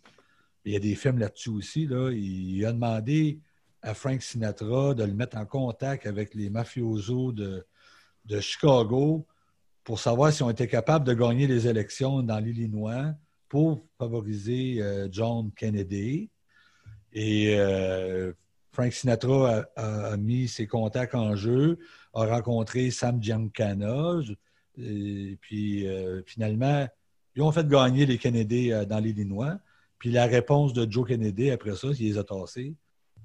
il 0.65 0.73
y 0.73 0.77
a 0.77 0.81
des 0.81 0.95
films 0.95 1.19
là-dessus 1.19 1.51
aussi, 1.51 1.83
il 1.83 2.65
a 2.65 2.73
demandé 2.73 3.39
à 3.83 3.93
Frank 3.93 4.23
Sinatra 4.23 4.95
de 4.95 5.05
le 5.05 5.13
mettre 5.13 5.37
en 5.37 5.45
contact 5.45 6.07
avec 6.07 6.35
les 6.35 6.49
mafiosos 6.49 7.33
de, 7.33 7.67
de 8.25 8.41
Chicago 8.41 9.27
pour 9.85 10.01
savoir 10.01 10.33
si 10.33 10.43
on 10.43 10.49
était 10.49 10.67
capable 10.67 11.05
de 11.07 11.13
gagner 11.13 11.47
les 11.47 11.69
élections 11.69 12.23
dans 12.23 12.39
l'Illinois 12.39 13.13
pour 13.47 13.87
favoriser 13.99 14.81
euh, 14.81 15.07
John 15.11 15.53
Kennedy. 15.53 16.31
Et 17.13 17.57
euh, 17.59 18.33
Frank 18.73 18.91
Sinatra 18.93 19.65
a- 19.77 20.13
a 20.13 20.17
mis 20.17 20.49
ses 20.49 20.67
contacts 20.67 21.15
en 21.15 21.37
jeu, 21.37 21.79
a 22.17 22.27
rencontré 22.27 22.91
Sam 22.91 23.23
Giancana, 23.23 24.21
et 24.79 25.37
puis 25.41 25.87
euh, 25.87 26.23
finalement, 26.27 26.87
ils 27.35 27.43
ont 27.43 27.53
fait 27.53 27.67
gagner 27.69 28.07
les 28.07 28.19
Kennedy 28.19 28.73
euh, 28.73 28.85
dans 28.85 28.99
l'Illinois. 28.99 29.59
Puis 29.99 30.11
la 30.11 30.27
réponse 30.27 30.73
de 30.73 30.91
Joe 30.91 31.07
Kennedy, 31.09 31.51
après 31.51 31.75
ça, 31.77 31.89
il 31.99 32.07
les 32.07 32.19
a 32.19 32.25
tassés. 32.25 32.75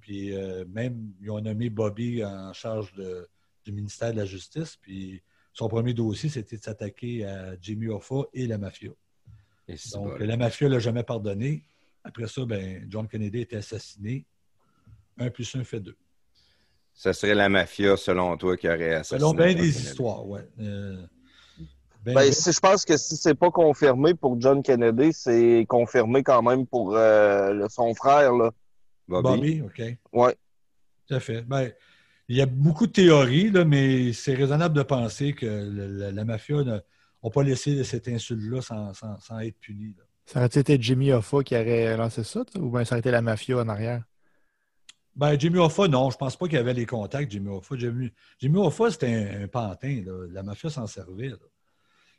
Puis 0.01 0.33
euh, 0.33 0.65
même, 0.69 1.13
ils 1.21 1.29
ont 1.31 1.39
nommé 1.41 1.69
Bobby 1.69 2.23
en 2.23 2.53
charge 2.53 2.93
de- 2.93 3.27
du 3.65 3.71
ministère 3.71 4.11
de 4.13 4.17
la 4.17 4.25
Justice. 4.25 4.77
Puis 4.81 5.21
son 5.53 5.67
premier 5.67 5.93
dossier, 5.93 6.29
c'était 6.29 6.57
de 6.57 6.61
s'attaquer 6.61 7.25
à 7.25 7.55
Jimmy 7.61 7.87
Hoffa 7.87 8.23
et 8.33 8.47
la 8.47 8.57
mafia. 8.57 8.91
Et 9.67 9.75
Donc, 9.93 10.17
bon. 10.19 10.25
la 10.25 10.37
mafia 10.37 10.67
ne 10.67 10.73
l'a 10.73 10.79
jamais 10.79 11.03
pardonné. 11.03 11.63
Après 12.03 12.27
ça, 12.27 12.45
ben, 12.45 12.85
John 12.89 13.07
Kennedy 13.07 13.39
a 13.39 13.41
été 13.41 13.55
assassiné. 13.57 14.25
Un 15.17 15.29
plus 15.29 15.53
un 15.55 15.63
fait 15.63 15.79
deux. 15.79 15.95
Ça 16.93 17.13
serait 17.13 17.33
la 17.35 17.49
mafia, 17.49 17.97
selon 17.97 18.37
toi, 18.37 18.55
qui 18.57 18.67
aurait 18.67 18.95
assassiné. 18.95 19.19
Selon 19.19 19.33
bien 19.33 19.47
John 19.47 19.55
des 19.55 19.61
Kennedy. 19.71 19.79
histoires, 19.79 20.27
ouais. 20.27 20.41
Euh, 20.59 20.95
ben, 21.57 21.67
Ben, 22.03 22.15
ben, 22.15 22.31
si, 22.31 22.51
je 22.51 22.59
pense 22.59 22.85
que 22.85 22.97
si 22.97 23.15
c'est 23.15 23.33
pas 23.35 23.49
confirmé 23.51 24.13
pour 24.13 24.39
John 24.39 24.61
Kennedy, 24.63 25.11
c'est 25.13 25.65
confirmé 25.67 26.23
quand 26.23 26.41
même 26.41 26.65
pour 26.67 26.95
euh, 26.95 27.53
le- 27.53 27.69
son 27.69 27.93
frère. 27.95 28.33
Là. 28.33 28.51
Bobby. 29.07 29.29
Bobby, 29.29 29.61
OK. 29.61 29.97
Ouais. 30.13 30.35
Tout 31.07 31.15
à 31.15 31.19
fait. 31.19 31.41
Ben, 31.41 31.71
il 32.27 32.37
y 32.37 32.41
a 32.41 32.45
beaucoup 32.45 32.87
de 32.87 32.91
théories, 32.91 33.51
là, 33.51 33.65
mais 33.65 34.13
c'est 34.13 34.33
raisonnable 34.35 34.75
de 34.75 34.83
penser 34.83 35.33
que 35.33 35.45
le- 35.45 35.87
la, 35.87 36.11
la 36.11 36.25
mafia 36.25 36.63
n'a 36.63 36.81
pas 37.33 37.43
laissé 37.43 37.83
cette 37.83 38.07
insulte-là 38.07 38.61
sans, 38.61 38.93
sans- 38.93 39.19
sans 39.19 39.39
être 39.39 39.57
punie. 39.59 39.95
là. 39.97 40.03
Ça 40.25 40.39
aurait 40.39 40.47
été 40.47 40.77
Jimmy 40.79 41.11
Hoffa 41.11 41.43
qui 41.43 41.55
aurait 41.55 41.97
lancé 41.97 42.23
ça, 42.23 42.41
ou 42.57 42.69
bien 42.69 42.85
ça 42.85 42.93
aurait 42.95 42.99
été 42.99 43.11
la 43.11 43.21
mafia 43.21 43.57
en 43.57 43.67
arrière? 43.67 44.03
Ben, 45.15 45.37
Jimmy 45.39 45.59
Hoffa, 45.59 45.87
non, 45.87 46.09
je 46.09 46.17
pense 46.17 46.37
pas 46.37 46.45
qu'il 46.47 46.55
y 46.55 46.59
avait 46.59 46.73
les 46.73 46.85
contacts, 46.85 47.31
Jimmy 47.31 47.49
Hoffa. 47.49 47.75
Jimmy, 47.77 48.11
Jimmy 48.39 48.57
Hoffa, 48.59 48.91
c'était 48.91 49.13
un, 49.39 49.43
un 49.43 49.47
pantin. 49.47 50.01
là. 50.05 50.27
La 50.31 50.43
mafia 50.43 50.69
s'en 50.69 50.87
servait. 50.87 51.31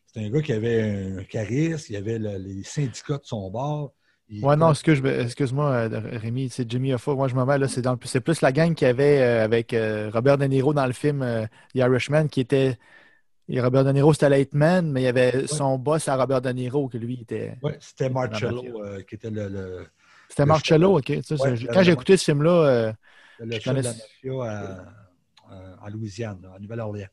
C'était 0.06 0.27
un 0.27 0.31
gars 0.31 0.43
qui 0.43 0.52
avait 0.52 0.82
un 1.19 1.24
charisme, 1.24 1.86
il 1.89 1.93
y 1.94 1.97
avait 1.97 2.19
le- 2.19 2.36
les 2.36 2.62
syndicats 2.64 3.16
de 3.16 3.24
son 3.24 3.51
bord. 3.51 3.93
Il- 4.28 4.44
Ouais, 4.44 4.56
non, 4.56 4.70
excuse, 4.70 5.02
excuse-moi, 5.05 5.70
euh, 5.70 6.19
Rémi, 6.19 6.48
c'est 6.51 6.70
Jimmy 6.70 6.93
Hoffa. 6.93 7.14
Moi, 7.14 7.28
je 7.28 7.35
me 7.35 7.44
mêle, 7.44 7.62
là, 7.62 7.69
c'est, 7.69 7.82
dans 7.82 7.93
le- 7.93 7.98
c'est 8.05 8.20
plus 8.20 8.40
la 8.43 8.52
gang 8.52 8.74
qu'il 8.74 8.86
y 8.86 8.90
avait 8.90 9.20
euh, 9.23 9.44
avec 9.44 9.73
euh, 9.73 10.10
Robert 10.12 10.36
De 10.39 10.44
Niro 10.44 10.74
dans 10.74 10.86
le 10.86 10.93
film 10.93 11.20
The 11.73 11.77
Irishman, 11.77 12.28
qui 12.28 12.40
était. 12.40 12.77
et 13.48 13.60
Robert 13.60 13.85
De 13.85 13.93
Niro, 13.93 14.12
c'était 14.12 14.28
Lightman, 14.28 14.90
mais 14.93 15.01
il 15.02 15.05
y 15.05 15.09
avait 15.09 15.47
son 15.47 15.78
boss 15.78 16.09
à 16.09 16.16
Robert 16.16 16.40
De 16.43 16.51
Niro, 16.51 16.89
que 16.89 16.98
lui 16.98 17.20
était. 17.23 17.56
Ouais, 17.62 17.77
c'était 17.81 18.09
Marcello 18.10 18.85
euh, 18.85 19.02
qui 19.02 19.14
était 19.16 19.31
le, 19.31 19.48
le, 19.48 19.86
C'était 20.32 20.46
Marcello, 20.46 20.96
ok. 20.98 21.09
Ouais, 21.10 21.20
quand 21.70 21.82
j'ai 21.82 21.92
écouté 21.92 22.16
ce 22.16 22.24
film-là, 22.24 22.50
euh, 22.50 22.92
le 23.40 23.52
Je 23.52 23.60
chef 23.60 23.74
de 23.74 23.80
la 23.82 23.82
connais- 23.82 23.98
mafia 24.32 24.50
à- 24.50 25.54
à- 25.54 25.84
en 25.84 25.88
Louisiane, 25.90 26.46
en 26.56 26.59
Nouvelle-Orléans. 26.59 27.09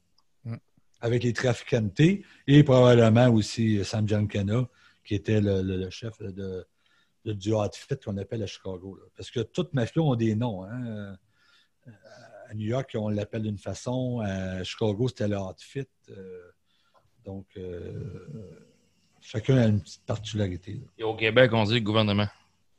Mm. 0.45 0.55
Avec 1.01 1.23
les 1.23 1.33
traficantés 1.33 2.23
et 2.47 2.63
probablement 2.63 3.27
aussi 3.27 3.83
Sam 3.83 4.07
Giancana, 4.07 4.69
qui 5.03 5.15
était 5.15 5.41
le, 5.41 5.61
le- 5.61 5.75
le 5.75 5.89
chef 5.89 6.17
de, 6.21 6.65
de- 7.25 7.33
du 7.33 7.53
outfit 7.53 7.97
qu'on 8.03 8.15
appelle 8.15 8.41
à 8.41 8.47
Chicago. 8.47 8.95
là. 8.95 9.03
Parce 9.17 9.29
que 9.31 9.41
toutes 9.41 9.73
mafias 9.73 10.01
ont 10.01 10.15
des 10.15 10.35
noms. 10.35 10.63
hein. 10.63 10.81
Euh, 11.87 11.91
À 12.49 12.53
New 12.55 12.67
York, 12.67 12.95
on 12.97 13.09
l'appelle 13.09 13.43
d'une 13.43 13.57
façon. 13.59 14.21
À 14.23 14.63
Chicago, 14.63 15.07
c'était 15.09 15.27
le 15.27 15.37
outfit. 15.37 15.85
Euh, 16.09 16.49
donc, 17.25 17.45
euh, 17.57 17.91
chacun 19.21 19.57
a 19.57 19.65
une 19.67 19.81
petite 19.81 20.03
particularité. 20.05 20.73
là. 20.75 20.87
Et 20.97 21.03
au 21.03 21.15
Québec, 21.15 21.51
on 21.53 21.63
dit 21.65 21.75
le 21.75 21.81
gouvernement. 21.81 22.27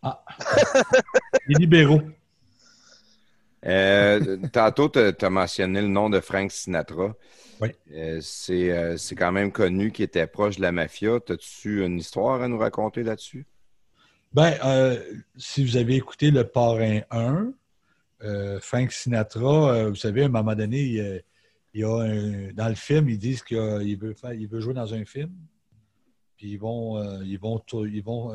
Les 1.46 1.54
libéraux. 1.54 2.00
Euh, 3.66 4.38
tantôt, 4.52 4.88
tu 4.88 4.98
as 4.98 5.30
mentionné 5.30 5.82
le 5.82 5.88
nom 5.88 6.08
de 6.08 6.20
Frank 6.20 6.50
Sinatra. 6.50 7.14
Oui. 7.60 7.68
Euh, 7.92 8.18
c'est 8.22 8.70
euh, 8.72 8.96
c'est 8.96 9.14
quand 9.14 9.32
même 9.32 9.52
connu 9.52 9.92
qu'il 9.92 10.06
était 10.06 10.26
proche 10.26 10.56
de 10.56 10.62
la 10.62 10.72
mafia. 10.72 11.16
As-tu 11.28 11.84
une 11.84 11.98
histoire 11.98 12.40
à 12.40 12.48
nous 12.48 12.56
raconter 12.56 13.02
là-dessus? 13.02 13.46
Ben, 14.32 14.54
euh, 14.64 14.98
si 15.36 15.62
vous 15.64 15.76
avez 15.76 15.96
écouté 15.96 16.30
Le 16.30 16.44
Parrain 16.44 17.00
1, 17.10 17.52
euh, 18.22 18.58
Frank 18.60 18.90
Sinatra, 18.92 19.88
vous 19.90 19.94
savez, 19.96 20.22
à 20.22 20.26
un 20.26 20.28
moment 20.28 20.54
donné, 20.54 20.80
il, 20.80 21.24
il 21.74 21.80
y 21.80 21.84
a 21.84 21.94
un- 21.94 22.52
dans 22.54 22.68
le 22.68 22.74
film, 22.76 23.08
ils 23.10 23.18
disent 23.18 23.42
qu'il 23.42 23.58
a- 23.58 23.82
il 23.82 23.98
veut, 23.98 24.14
faire, 24.14 24.32
il 24.32 24.48
veut 24.48 24.60
jouer 24.60 24.72
dans 24.74 24.94
un 24.94 25.04
film. 25.04 25.30
Puis 26.38 26.52
ils 26.52 26.56
vont, 26.58 27.20
ils 27.22 27.38
vont, 27.38 27.60
ils 27.72 28.02
vont, 28.02 28.32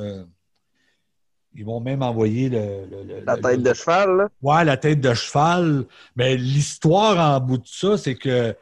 Ils 1.58 1.66
m'ont 1.66 1.80
même 1.80 2.02
envoyé 2.02 2.50
le, 2.50 2.86
La 3.26 3.36
le- 3.36 3.42
tête 3.42 3.62
de 3.64 3.74
cheval, 3.74 4.18
là. 4.18 4.30
Ouais, 4.42 4.66
la 4.66 4.78
tête 4.78 5.00
de 5.00 5.14
cheval. 5.14 5.86
Mais 6.16 6.36
l'histoire 6.36 7.18
en 7.36 7.40
bout 7.40 7.58
de 7.60 7.68
ça, 7.68 7.98
c'est 7.98 8.16
que 8.16 8.54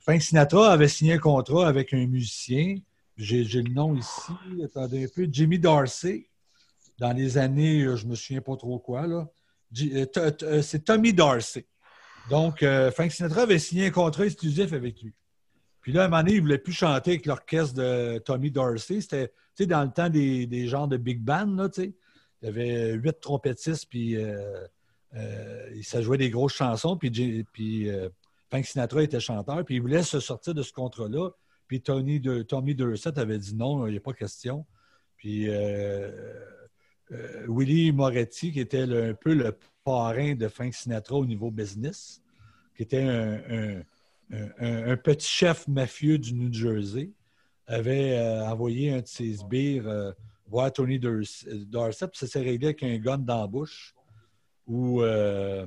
Frank 0.00 0.22
Sinatra 0.22 0.72
avait 0.72 0.88
signé 0.88 1.14
un 1.14 1.18
contrat 1.18 1.66
avec 1.66 1.92
un 1.92 2.06
musicien. 2.06 2.76
J'ai 3.16 3.42
le 3.44 3.72
nom 3.74 3.94
ici. 3.96 4.32
Attendez 4.64 5.04
un 5.04 5.08
peu. 5.14 5.28
Jimmy 5.30 5.58
Darcy. 5.58 6.26
Dans 6.98 7.12
les 7.12 7.36
années, 7.38 7.82
euh, 7.82 7.96
je 7.96 8.06
me 8.06 8.14
souviens 8.14 8.42
pas 8.42 8.56
trop 8.56 8.78
quoi, 8.78 9.06
là. 9.06 9.26
Euh, 9.82 10.06
euh, 10.42 10.62
C'est 10.62 10.84
Tommy 10.84 11.12
Darcy. 11.12 11.64
Donc, 12.28 12.62
euh, 12.62 12.90
Frank 12.90 13.10
Sinatra 13.10 13.42
avait 13.42 13.58
signé 13.58 13.86
un 13.86 13.90
contrat 13.90 14.26
exclusif 14.26 14.72
avec 14.72 15.00
lui. 15.02 15.12
Puis 15.80 15.92
là, 15.92 16.02
à 16.02 16.04
un 16.04 16.08
moment 16.08 16.22
donné, 16.22 16.32
il 16.34 16.36
ne 16.36 16.42
voulait 16.42 16.58
plus 16.58 16.74
chanter 16.74 17.12
avec 17.12 17.26
l'orchestre 17.26 17.74
de 17.74 18.18
Tommy 18.18 18.50
Darcy. 18.50 19.00
C'était, 19.02 19.28
tu 19.28 19.34
sais, 19.54 19.66
dans 19.66 19.82
le 19.82 19.90
temps 19.90 20.10
des, 20.10 20.46
des 20.46 20.66
genres 20.68 20.88
de 20.88 20.96
big 20.98 21.20
band, 21.20 21.46
là, 21.56 21.68
tu 21.68 21.82
sais. 21.82 21.92
Il 22.42 22.46
y 22.46 22.48
avait 22.48 22.92
huit 22.92 23.20
trompettistes, 23.20 23.86
puis 23.88 24.16
euh, 24.16 24.64
euh, 25.14 25.82
ça 25.82 26.00
jouait 26.00 26.18
des 26.18 26.30
grosses 26.30 26.54
chansons, 26.54 26.96
puis, 26.96 27.10
puis 27.52 27.90
euh, 27.90 28.08
Frank 28.48 28.64
Sinatra 28.64 29.02
était 29.02 29.20
chanteur, 29.20 29.64
puis 29.64 29.76
il 29.76 29.82
voulait 29.82 30.02
se 30.02 30.20
sortir 30.20 30.54
de 30.54 30.62
ce 30.62 30.72
contrat-là. 30.72 31.30
Puis 31.66 31.82
Tony 31.82 32.18
de, 32.18 32.42
Tommy 32.42 32.74
Dorset 32.74 33.18
avait 33.18 33.38
dit 33.38 33.54
non, 33.54 33.86
il 33.86 33.92
n'y 33.92 33.96
a 33.98 34.00
pas 34.00 34.12
question. 34.12 34.64
Puis 35.16 35.48
Willie 37.46 37.92
Moretti, 37.92 38.52
qui 38.52 38.60
était 38.60 38.82
un 38.82 39.14
peu 39.14 39.34
le 39.34 39.56
parrain 39.84 40.34
de 40.34 40.48
Frank 40.48 40.74
Sinatra 40.74 41.16
au 41.16 41.26
niveau 41.26 41.50
business, 41.50 42.22
qui 42.74 42.82
était 42.82 43.02
un, 43.02 43.82
un- 44.58 44.96
petit 44.96 45.28
chef 45.28 45.68
mafieux 45.68 46.18
du 46.18 46.34
New 46.34 46.52
Jersey, 46.52 47.10
avait 47.66 48.18
envoyé 48.46 48.92
un 48.92 49.00
de 49.02 49.06
ses 49.06 49.34
sbires 49.34 50.14
voir 50.50 50.72
Tony 50.72 50.98
Dorset, 50.98 52.08
puis 52.08 52.18
ça 52.18 52.26
s'est 52.26 52.40
réglé 52.40 52.66
avec 52.68 52.82
un 52.82 52.98
gun 52.98 53.18
dans 53.18 53.40
la 53.42 53.46
bouche, 53.46 53.94
où 54.66 55.02
euh, 55.02 55.66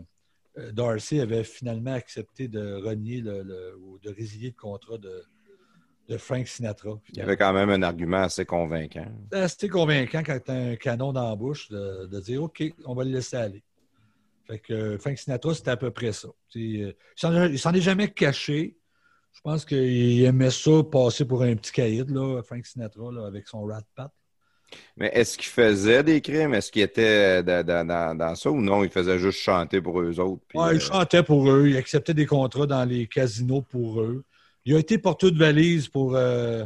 euh, 0.57 0.71
Darcy 0.71 1.19
avait 1.19 1.43
finalement 1.43 1.93
accepté 1.93 2.47
de 2.47 2.75
renier 2.75 3.21
le, 3.21 3.41
le- 3.43 3.77
ou 3.77 3.97
de 3.99 4.09
résilier 4.11 4.49
le 4.49 4.61
contrat 4.61 4.97
de, 4.97 5.23
de 6.09 6.17
Frank 6.17 6.47
Sinatra. 6.47 6.99
Il 7.09 7.17
y 7.17 7.21
avait 7.21 7.37
quand 7.37 7.53
même 7.53 7.69
un 7.69 7.81
argument 7.81 8.23
assez 8.23 8.45
convaincant. 8.45 9.07
C'était 9.47 9.69
convaincant 9.69 10.21
quand 10.23 10.39
tu 10.43 10.51
as 10.51 10.55
un 10.55 10.75
canon 10.75 11.11
dans 11.13 11.29
la 11.29 11.35
bouche 11.35 11.69
de, 11.69 12.05
de 12.07 12.19
dire 12.19 12.43
OK, 12.43 12.63
on 12.85 12.93
va 12.93 13.03
le 13.03 13.11
laisser 13.11 13.37
aller. 13.37 13.63
Fait 14.45 14.59
que 14.59 14.73
euh, 14.73 14.97
Frank 14.97 15.17
Sinatra, 15.17 15.53
c'était 15.53 15.71
à 15.71 15.77
peu 15.77 15.91
près 15.91 16.11
ça. 16.11 16.27
Il 16.53 16.93
s'en 17.15 17.73
est 17.73 17.81
jamais 17.81 18.09
caché. 18.11 18.77
Je 19.31 19.41
pense 19.41 19.65
qu'il 19.65 20.23
aimait 20.23 20.51
ça, 20.51 20.83
passer 20.83 21.25
pour 21.25 21.41
un 21.41 21.55
petit 21.55 21.71
caïd, 21.71 22.09
là, 22.11 22.43
Frank 22.43 22.63
Sinatra, 22.65 23.11
là, 23.11 23.25
avec 23.25 23.47
son 23.47 23.63
rat 23.63 23.81
pat. 23.95 24.11
Mais 24.97 25.09
est-ce 25.13 25.37
qu'il 25.37 25.47
faisait 25.49 26.03
des 26.03 26.21
crimes? 26.21 26.53
Est-ce 26.53 26.71
qu'il 26.71 26.81
était 26.83 27.43
dans, 27.43 28.17
dans- 28.17 28.35
ça 28.35 28.51
ou 28.51 28.61
non? 28.61 28.83
Il 28.83 28.89
faisait 28.89 29.19
juste 29.19 29.39
chanter 29.39 29.81
pour 29.81 29.99
eux 30.01 30.19
autres? 30.19 30.43
puis, 30.47 30.59
Ouais, 30.59 30.75
euh, 30.75 30.75
il 30.75 30.81
chantait 30.81 31.23
pour 31.23 31.49
eux, 31.49 31.67
il 31.69 31.77
acceptait 31.77 32.13
des 32.13 32.25
contrats 32.27 32.67
dans 32.67 32.85
les 32.85 33.07
casinos 33.07 33.61
pour 33.63 34.01
eux. 34.01 34.23
Il 34.65 34.75
a 34.75 34.79
été 34.79 34.97
porteur 34.99 35.31
de 35.31 35.37
valise 35.37 35.87
pour 35.87 36.15
euh, 36.15 36.65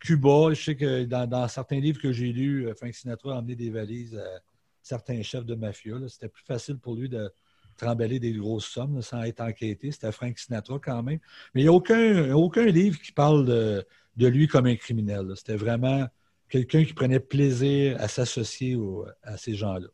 Cuba. 0.00 0.52
Je 0.54 0.62
sais 0.62 0.76
que 0.76 1.04
dans, 1.04 1.26
dans 1.28 1.48
certains 1.48 1.80
livres 1.80 2.00
que 2.00 2.12
j'ai 2.12 2.32
lus, 2.32 2.68
euh, 2.68 2.74
Frank 2.74 2.94
Sinatra 2.94 3.34
a 3.36 3.38
emmené 3.38 3.56
des 3.56 3.70
valises 3.70 4.16
à 4.16 4.40
certains 4.82 5.22
chefs 5.22 5.46
de 5.46 5.54
mafia. 5.54 5.96
C'était 6.08 6.28
plus 6.28 6.44
facile 6.44 6.78
pour 6.78 6.94
lui 6.96 7.08
de 7.08 7.30
tremballer 7.78 8.20
des 8.20 8.32
grosses 8.34 8.66
sommes 8.66 8.96
là, 8.96 9.02
sans 9.02 9.22
être 9.22 9.40
enquêté. 9.40 9.92
C'était 9.92 10.12
Frank 10.12 10.38
Sinatra 10.38 10.78
quand 10.78 11.02
même. 11.02 11.18
Mais 11.54 11.62
il 11.62 11.64
n'y 11.64 11.68
a 11.68 11.72
aucun, 11.72 12.32
aucun 12.34 12.66
livre 12.66 13.00
qui 13.00 13.12
parle 13.12 13.46
de, 13.46 13.86
de 14.16 14.26
lui 14.26 14.46
comme 14.48 14.66
un 14.66 14.76
criminel. 14.76 15.32
C'était 15.36 15.56
vraiment 15.56 16.06
quelqu'un 16.52 16.84
qui 16.84 16.92
prenait 16.92 17.18
plaisir 17.18 17.96
à 17.98 18.08
s'associer 18.08 18.76
à 19.22 19.38
ces 19.38 19.54
gens-là. 19.54 19.88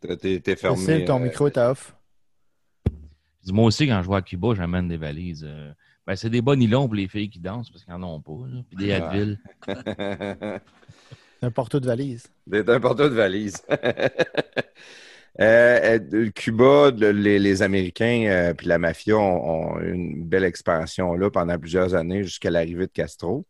t'es- 0.00 0.16
T'es 0.16 0.40
t'es 0.40 0.56
fermé. 0.56 0.78
Cécile, 0.78 1.04
ton 1.04 1.20
euh, 1.20 1.24
micro 1.24 1.46
est 1.48 1.58
off. 1.58 1.94
Je 3.46 3.52
Moi 3.52 3.66
aussi, 3.66 3.86
quand 3.86 4.02
je 4.02 4.08
vais 4.08 4.16
à 4.16 4.22
Cuba, 4.22 4.48
j'amène 4.56 4.88
des 4.88 4.96
valises. 4.96 5.46
ben, 6.06 6.16
c'est 6.16 6.30
des 6.30 6.40
bas 6.40 6.56
nylons 6.56 6.86
pour 6.86 6.94
les 6.94 7.08
filles 7.08 7.28
qui 7.28 7.40
dansent 7.40 7.70
parce 7.70 7.84
qu'ils 7.84 7.92
n'en 7.94 8.14
ont 8.14 8.20
pas. 8.20 8.46
là, 8.48 8.62
Puis 8.68 8.76
des 8.78 8.86
Ouais. 8.92 9.02
Advil. 9.02 9.38
Un 11.42 11.50
porteur 11.52 11.80
de 11.80 11.86
valise. 11.86 12.26
Un 12.50 12.80
porteur 12.80 13.10
de 13.10 13.14
valise. 13.14 13.62
Euh, 15.40 16.00
euh, 16.12 16.30
Cuba, 16.30 16.90
le- 16.90 17.12
les, 17.12 17.38
les 17.38 17.62
Américains 17.62 18.24
euh, 18.26 18.54
puis 18.54 18.66
la 18.66 18.76
mafia 18.78 19.16
ont, 19.16 19.76
ont 19.76 19.80
eu 19.80 19.92
une 19.92 20.24
belle 20.24 20.42
expansion 20.42 21.14
là 21.14 21.30
pendant 21.30 21.56
plusieurs 21.60 21.94
années 21.94 22.24
jusqu'à 22.24 22.50
l'arrivée 22.50 22.88
de 22.88 22.92
Castro. 22.92 23.46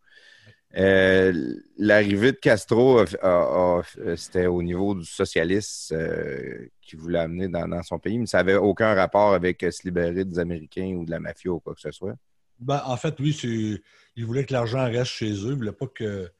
Euh, 0.79 1.55
l'arrivée 1.77 2.33
de 2.33 2.37
Castro, 2.37 2.99
a- 3.21 3.83
c'était 4.17 4.47
au 4.47 4.63
niveau 4.63 4.95
du 4.95 5.05
socialiste 5.05 5.93
euh, 5.93 6.69
qui 6.81 6.95
voulait 6.97 7.19
amener 7.19 7.49
dans, 7.49 7.67
dans 7.67 7.83
son 7.83 7.99
pays, 7.99 8.19
mais 8.19 8.27
ça 8.27 8.39
n'avait 8.39 8.55
aucun 8.55 8.95
rapport 8.95 9.35
avec 9.35 9.63
euh, 9.65 9.71
se 9.71 9.83
libérer 9.85 10.25
des 10.25 10.39
Américains 10.39 10.93
ou 10.97 11.05
de 11.05 11.11
la 11.11 11.19
mafia 11.21 11.51
ou 11.51 11.59
quoi 11.61 11.75
que 11.75 11.81
ce 11.81 11.91
soit. 11.91 12.15
Ben, 12.61 12.81
en 12.87 12.97
fait, 12.97 13.15
oui, 13.21 13.33
c'est- 13.33 13.83
il 14.17 14.25
voulait 14.25 14.45
que 14.45 14.53
l'argent 14.53 14.85
reste 14.85 15.11
chez 15.13 15.33
eux. 15.33 15.47
Il 15.47 15.51
ne 15.51 15.55
voulait 15.57 15.73
pas 15.73 15.87
que, 15.87 16.31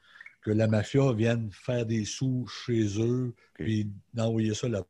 que 0.43 0.51
la 0.53 0.67
mafia 0.69 1.13
vienne 1.13 1.51
faire 1.53 1.85
des 1.85 2.05
sous 2.05 2.47
chez 2.47 2.87
eux 3.01 3.35
puis 3.55 3.89
d'envoyer 4.15 4.55
ça 4.55 4.69
là-bas. 4.69 4.87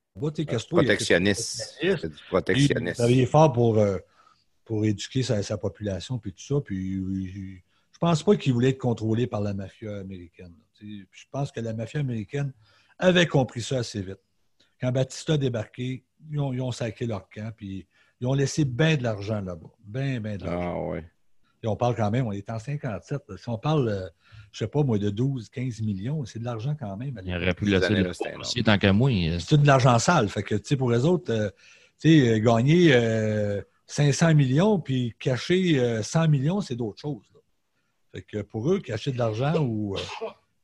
Castro, 0.47 0.81
il 0.81 0.85
Protectionniste. 0.87 1.79
protectionniste. 1.81 2.01
C'est 2.03 2.09
du 2.09 2.15
Puis, 2.15 2.23
Il 2.25 2.29
protectionniste. 2.29 2.97
travaillait 2.97 3.27
fort 3.27 3.53
pour, 3.53 3.79
euh, 3.79 3.99
pour 4.65 4.85
éduquer 4.85 5.23
sa, 5.23 5.43
sa 5.43 5.57
population 5.57 6.19
puis 6.19 6.33
tout 6.33 6.43
ça. 6.43 6.61
Puis 6.65 6.77
il- 6.97 7.62
je 8.01 8.07
pense 8.07 8.23
pas 8.23 8.37
qu'il 8.37 8.53
voulait 8.53 8.69
être 8.69 8.79
contrôlé 8.79 9.27
par 9.27 9.41
la 9.41 9.55
mafia 9.55 9.99
américaine. 9.99 10.55
Je 10.81 11.25
pense 11.33 11.51
que 11.51 11.59
la 11.59 11.73
mafia 11.73 11.99
américaine 11.99 12.53
avait 12.97 13.27
compris 13.27 13.61
ça 13.61 13.79
assez 13.79 14.01
vite. 14.01 14.20
Quand 14.81 14.93
Batista 14.93 15.33
a 15.33 15.37
débarqué, 15.37 16.05
ils 16.31 16.39
ont, 16.39 16.53
ils 16.53 16.61
ont 16.61 16.70
sacré 16.70 17.07
leur 17.07 17.29
camp, 17.29 17.53
puis 17.57 17.89
ils 18.20 18.27
ont 18.29 18.35
laissé 18.35 18.65
bien 18.65 18.97
de 18.97 19.03
l'argent 19.03 19.41
là-bas. 19.41 19.70
Bien, 19.85 20.20
bien 20.20 20.37
de 20.37 20.45
l'argent. 20.45 20.75
Ah 20.77 20.91
ouais. 20.91 21.05
Et 21.65 21.66
on 21.66 21.75
parle 21.75 21.97
quand 21.97 22.09
même, 22.12 22.25
on 22.29 22.31
est 22.33 22.49
en 22.51 22.61
57. 22.61 23.23
là. 23.29 23.37
Si 23.37 23.49
on 23.49 23.59
parle, 23.59 23.89
euh, 23.89 24.07
je 24.53 24.59
sais 24.61 24.69
pas, 24.69 24.85
moi, 24.85 24.97
de 24.99 25.11
12, 25.11 25.49
15 25.49 25.81
millions, 25.83 26.25
c'est 26.25 26.39
de 26.39 26.45
l'argent 26.45 26.77
quand 26.79 26.97
même. 26.97 27.20
Il 27.25 27.35
aurait 27.35 27.53
pu 27.55 27.65
laisser 27.65 27.95
le 27.95 28.11
aussi 28.39 28.62
tant 28.62 28.79
qu'à 28.79 28.93
moi. 28.93 29.11
euh, 29.11 29.41
C'est 29.41 29.61
de 29.61 29.66
l'argent 29.66 29.99
sale. 29.99 30.29
Fait 30.29 30.45
que, 30.45 30.55
tu 30.55 30.62
sais, 30.65 30.77
pour 30.77 30.93
les 30.93 31.05
autres, 31.05 31.33
euh, 31.33 31.51
tu 32.01 32.20
sais, 32.29 32.41
gagner 32.41 32.91
euh, 32.95 33.61
500 33.87 34.35
millions 34.37 34.79
puis 34.79 35.16
cacher 35.19 35.81
euh, 35.81 36.03
100 36.05 36.29
millions, 36.29 36.61
c'est 36.61 36.77
d'autres 36.77 37.01
choses. 37.01 37.25
là. 37.35 37.38
Fait 38.12 38.22
que 38.22 38.43
pour 38.43 38.72
eux, 38.72 38.80
cacher 38.80 39.12
de 39.12 39.18
l'argent 39.18 39.56
ou 39.59 39.97
euh, 39.97 40.01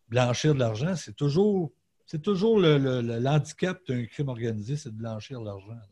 blanchir 0.09 0.55
de 0.55 0.59
l'argent, 0.61 0.97
c'est 0.97 1.15
toujours, 1.15 1.73
c'est 2.07 2.23
toujours 2.23 2.59
le, 2.59 2.79
le- 2.79 3.03
le- 3.03 3.19
l'handicap 3.19 3.81
d'un 3.89 4.05
crime 4.07 4.29
organisé, 4.29 4.77
c'est 4.77 4.91
de 4.91 4.97
blanchir 4.97 5.41
l'argent, 5.41 5.69
là. 5.75 5.89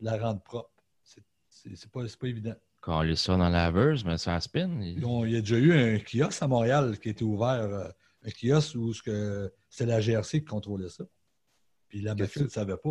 de 0.00 0.04
la 0.04 0.16
rendre 0.18 0.40
propre. 0.42 0.70
C'est, 1.02 1.22
c'est, 1.48 1.76
c'est 1.76 1.90
pas, 1.90 2.06
c'est 2.08 2.18
pas 2.18 2.26
évident. 2.28 2.54
Coller 2.80 3.16
ça 3.16 3.32
dans 3.36 3.48
la 3.48 3.64
laveuse, 3.66 4.04
mais 4.04 4.18
ça 4.18 4.38
spin. 4.40 4.68
il- 4.82 4.98
il 4.98 5.30
y 5.32 5.36
a 5.36 5.40
déjà 5.40 5.56
eu 5.56 5.72
un 5.72 5.98
kiosque 6.00 6.42
à 6.42 6.48
Montréal 6.48 6.98
qui 6.98 7.08
a 7.08 7.10
été 7.12 7.24
ouvert, 7.24 7.48
euh, 7.62 7.88
un 8.26 8.30
kiosque 8.30 8.74
où 8.76 8.92
ce 8.92 9.02
que, 9.02 9.52
c'était 9.70 9.86
la 9.90 10.00
GRC 10.00 10.40
qui 10.40 10.44
contrôlait 10.44 10.88
ça. 10.88 11.04
Puis 11.88 12.00
la 12.00 12.14
mafia 12.14 12.40
ne 12.42 12.46
le 12.46 12.50
savait 12.50 12.76
pas. 12.76 12.90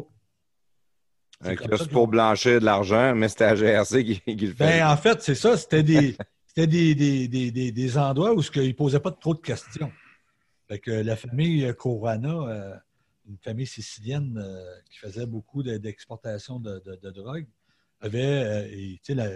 Un 1.41 1.49
C'est 1.49 1.55
comme 1.57 1.67
kiosque 1.69 1.91
pour 1.91 2.07
blanchir 2.07 2.59
de 2.61 2.65
l'argent, 2.65 3.13
mais 3.15 3.27
c'était 3.27 3.47
la 3.47 3.55
GRC 3.55 4.03
qui, 4.05 4.21
qui 4.21 4.47
le 4.47 4.53
fait. 4.53 4.79
Ben, 4.79 4.87
en 4.87 4.95
fait, 4.97 5.21
c'est 5.21 5.35
ça. 5.35 5.57
C'était 5.57 5.83
des, 5.83 6.15
c'était 6.55 6.67
des, 6.67 7.27
des, 7.27 7.51
des, 7.51 7.71
des, 7.71 7.97
endroits 7.97 8.33
où 8.33 8.43
ce 8.43 8.51
ils 8.59 8.67
ne 8.67 8.73
posaient 8.73 8.99
pas 8.99 9.11
trop 9.11 9.33
de 9.33 9.39
questions. 9.39 9.91
Que 10.83 10.91
la 10.91 11.15
famille 11.15 11.71
Corana, 11.77 12.29
euh, 12.29 12.75
une 13.29 13.37
famille 13.37 13.67
sicilienne 13.67 14.39
euh, 14.43 14.79
qui 14.89 14.97
faisait 14.97 15.25
beaucoup 15.25 15.63
de- 15.63 15.77
d'exportation 15.77 16.59
de, 16.59 16.79
de, 16.79 17.11
drogue, 17.11 17.45
avait, 18.01 18.23
euh, 18.23 18.67
et, 18.71 18.99
la, 19.13 19.29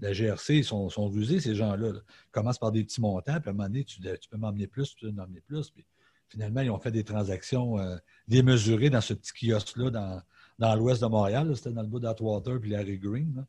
la 0.00 0.12
GRC, 0.12 0.56
ils 0.56 0.64
sont, 0.64 0.88
sont 0.88 1.08
rusés, 1.08 1.40
ces 1.40 1.54
gens-là. 1.54 1.92
là. 1.92 2.00
Ils 2.00 2.30
commencent 2.30 2.58
par 2.58 2.72
des 2.72 2.84
petits 2.84 3.00
montants, 3.00 3.40
puis 3.40 3.48
à 3.48 3.50
un 3.50 3.52
moment 3.52 3.68
donné, 3.68 3.84
tu, 3.84 4.00
peux 4.30 4.36
m'emmener 4.36 4.66
plus, 4.66 4.94
tu 4.94 5.06
peux 5.06 5.12
m'emmener 5.12 5.40
plus. 5.40 5.70
Puis 5.70 5.86
finalement, 6.28 6.60
ils 6.60 6.70
ont 6.70 6.78
fait 6.78 6.92
des 6.92 7.04
transactions 7.04 7.78
euh, 7.78 7.96
démesurées 8.26 8.90
dans 8.90 9.00
ce 9.00 9.14
petit 9.14 9.32
kiosque-là, 9.32 9.90
dans, 9.90 10.22
dans 10.58 10.74
l'ouest 10.74 11.02
de 11.02 11.08
Montréal. 11.08 11.54
C'était 11.56 11.72
dans 11.72 11.82
le 11.82 11.88
bout 11.88 12.00
d'Atwater 12.00 12.60
puis 12.60 12.70
Larry 12.70 12.98
Green. 12.98 13.44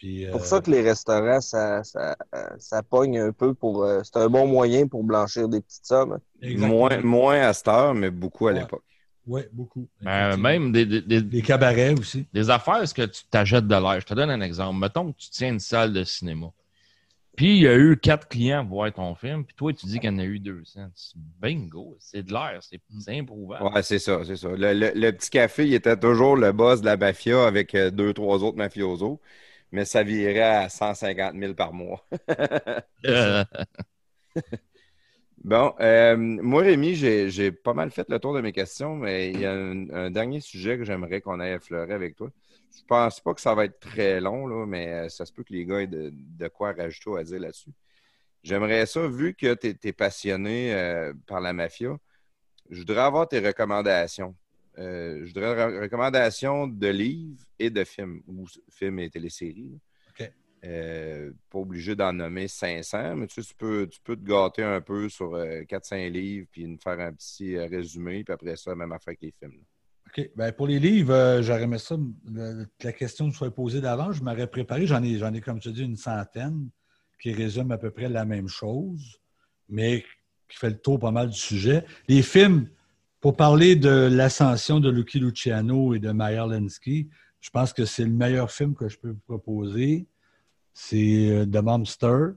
Puis, 0.00 0.24
C'est 0.24 0.30
pour 0.30 0.40
euh, 0.40 0.44
ça 0.44 0.60
que 0.60 0.70
les 0.70 0.80
restaurants, 0.80 1.40
ça, 1.42 1.84
ça, 1.84 2.16
euh, 2.34 2.48
ça 2.58 2.82
pogne 2.82 3.18
un 3.18 3.32
peu 3.32 3.52
pour. 3.54 3.84
euh, 3.84 4.00
c'est 4.02 4.16
un 4.16 4.28
bon 4.28 4.46
moyen 4.46 4.86
pour 4.88 5.04
blanchir 5.04 5.48
des 5.48 5.60
petites 5.60 5.84
sommes. 5.86 6.18
Moins, 6.42 7.00
moins 7.02 7.40
à 7.42 7.52
cette 7.52 7.68
heure, 7.68 7.94
mais 7.94 8.10
beaucoup 8.10 8.48
à 8.48 8.52
Ouais. 8.52 8.60
l'époque. 8.60 8.84
Oui, 9.26 9.42
beaucoup. 9.52 9.86
Ben, 10.00 10.30
Effectivement. 10.30 10.48
même 10.48 10.72
des, 10.72 10.86
des- 10.86 11.42
cabarets 11.42 11.92
aussi. 11.92 12.26
des 12.32 12.48
affaires, 12.50 12.82
est-ce 12.82 12.94
que 12.94 13.02
tu 13.06 13.22
t'achètes 13.30 13.66
de 13.66 13.74
l'air? 13.74 14.00
Je 14.00 14.06
te 14.06 14.14
donne 14.14 14.30
un 14.30 14.40
exemple. 14.40 14.78
Mettons 14.80 15.12
que 15.12 15.18
tu 15.18 15.28
tiens 15.30 15.50
une 15.50 15.60
salle 15.60 15.92
de 15.92 16.02
cinéma. 16.04 16.46
Puis 17.36 17.56
il 17.56 17.62
y 17.62 17.68
a 17.68 17.76
eu 17.76 17.96
quatre 17.96 18.28
clients 18.28 18.66
pour 18.66 18.76
voir 18.78 18.92
ton 18.92 19.14
film, 19.14 19.44
puis 19.44 19.54
toi, 19.54 19.72
tu 19.72 19.86
dis 19.86 19.98
qu'il 20.00 20.10
y 20.10 20.14
en 20.14 20.18
a 20.18 20.24
eu 20.24 20.40
200. 20.40 20.88
Bingo, 21.40 21.96
c'est 22.00 22.22
de 22.22 22.32
l'air, 22.32 22.58
c'est 22.60 22.80
c'est 23.00 23.18
improuvable. 23.18 23.64
Ouais, 23.74 23.82
c'est 23.82 23.98
ça, 23.98 24.20
c'est 24.26 24.36
ça. 24.36 24.48
Le, 24.48 24.74
le- 24.74 24.92
le 24.94 25.12
petit 25.12 25.30
café, 25.30 25.66
il 25.66 25.74
était 25.74 25.96
toujours 25.96 26.36
le 26.36 26.52
boss 26.52 26.80
de 26.80 26.86
la 26.86 26.96
mafia 26.96 27.46
avec 27.46 27.74
euh, 27.74 27.90
deux, 27.90 28.12
trois 28.12 28.42
autres 28.42 28.58
mafiosos, 28.58 29.20
mais 29.72 29.84
ça 29.84 30.02
virait 30.02 30.40
à 30.40 30.68
150 30.68 31.34
000 31.36 31.54
par 31.54 31.72
mois. 31.72 32.06
Euh, 33.06 33.44
Bon, 35.42 35.74
euh, 35.80 36.16
moi, 36.18 36.62
Rémi, 36.62 36.94
j'ai 36.94 37.50
pas 37.50 37.72
mal 37.72 37.90
fait 37.90 38.06
le 38.10 38.18
tour 38.18 38.34
de 38.34 38.42
mes 38.42 38.52
questions, 38.52 38.94
mais 38.96 39.30
il 39.30 39.40
y 39.40 39.46
a 39.46 39.52
un, 39.52 39.88
un 39.88 40.10
dernier 40.10 40.40
sujet 40.40 40.76
que 40.76 40.84
j'aimerais 40.84 41.22
qu'on 41.22 41.40
aille 41.40 41.52
effleurer 41.52 41.94
avec 41.94 42.14
toi. 42.14 42.30
Je 42.76 42.82
pense 42.86 43.20
pas 43.20 43.32
que 43.32 43.40
ça 43.40 43.54
va 43.54 43.64
être 43.64 43.80
très 43.80 44.20
long, 44.20 44.46
là, 44.46 44.66
mais 44.66 44.88
euh, 44.92 45.08
ça 45.08 45.24
se 45.24 45.32
peut 45.32 45.42
que 45.42 45.52
les 45.52 45.64
gars 45.64 45.80
aient 45.82 45.86
de, 45.86 46.10
de 46.12 46.48
quoi 46.48 46.72
rajouter 46.72 47.10
ou 47.10 47.16
à 47.16 47.24
dire 47.24 47.40
là-dessus. 47.40 47.70
J'aimerais 48.42 48.84
ça, 48.86 49.06
vu 49.08 49.34
que 49.34 49.54
tu 49.54 49.76
es, 49.82 49.92
passionné 49.92 50.74
euh, 50.74 51.14
par 51.26 51.40
la 51.40 51.52
mafia, 51.54 51.96
je 52.70 52.78
voudrais 52.80 53.00
avoir 53.00 53.26
tes 53.28 53.40
recommandations. 53.40 54.34
Euh, 54.78 55.20
je 55.22 55.26
voudrais 55.34 55.54
re- 55.54 55.80
recommandations 55.82 56.66
de 56.66 56.86
livres 56.88 57.42
et 57.58 57.70
de 57.70 57.84
films, 57.84 58.22
ou 58.26 58.46
films 58.70 58.98
et 59.00 59.10
téléséries. 59.10 59.78
OK. 60.10 60.32
Euh, 60.64 61.32
pas 61.48 61.58
obligé 61.58 61.94
d'en 61.96 62.12
nommer 62.12 62.46
500, 62.48 63.16
mais 63.16 63.26
tu, 63.26 63.42
sais, 63.42 63.48
tu, 63.48 63.54
peux, 63.54 63.88
tu 63.90 63.98
peux 64.04 64.14
te 64.16 64.22
gâter 64.24 64.62
un 64.62 64.80
peu 64.80 65.08
sur 65.08 65.34
euh, 65.34 65.62
4-5 65.62 66.10
livres, 66.10 66.46
puis 66.52 66.66
nous 66.66 66.78
faire 66.78 67.00
un 67.00 67.12
petit 67.12 67.56
euh, 67.56 67.66
résumé, 67.66 68.22
puis 68.24 68.32
après 68.34 68.56
ça, 68.56 68.74
même 68.74 68.92
affaire 68.92 69.08
avec 69.08 69.22
les 69.22 69.32
films. 69.38 69.58
là. 69.58 69.64
OK. 70.08 70.30
Ben, 70.36 70.52
pour 70.52 70.66
les 70.66 70.78
livres, 70.78 71.40
j'aurais 71.40 71.62
aimé 71.62 71.78
ça, 71.78 71.96
le- 72.26 72.64
que 72.78 72.86
la 72.86 72.92
question 72.92 73.26
me 73.28 73.32
soit 73.32 73.54
posée 73.54 73.80
d'avant. 73.80 74.12
Je 74.12 74.22
m'aurais 74.22 74.48
préparé. 74.48 74.86
J'en 74.86 75.02
ai, 75.02 75.16
j'en 75.18 75.32
ai, 75.32 75.40
comme 75.40 75.60
tu 75.60 75.72
dis, 75.72 75.82
une 75.84 75.96
centaine 75.96 76.68
qui 77.22 77.32
résument 77.32 77.70
à 77.74 77.78
peu 77.78 77.90
près 77.90 78.08
la 78.08 78.24
même 78.24 78.48
chose, 78.48 79.18
mais 79.68 80.04
qui 80.48 80.58
fait 80.58 80.70
le 80.70 80.78
tour 80.78 80.98
pas 80.98 81.10
mal 81.12 81.28
du 81.30 81.38
sujet. 81.38 81.84
Les 82.08 82.22
films, 82.22 82.68
pour 83.20 83.36
parler 83.36 83.76
de 83.76 84.08
l'ascension 84.10 84.80
de 84.80 84.90
Lucky 84.90 85.18
Luciano 85.18 85.94
et 85.94 85.98
de 85.98 86.10
Meyer 86.10 86.46
Lensky, 86.48 87.08
je 87.40 87.50
pense 87.50 87.72
que 87.72 87.84
c'est 87.84 88.04
le 88.04 88.10
meilleur 88.10 88.50
film 88.50 88.74
que 88.74 88.88
je 88.88 88.98
peux 88.98 89.10
vous 89.10 89.20
proposer. 89.26 90.06
C'est 90.72 91.28
euh, 91.30 91.46
The 91.46 91.62
Monster, 91.62 92.30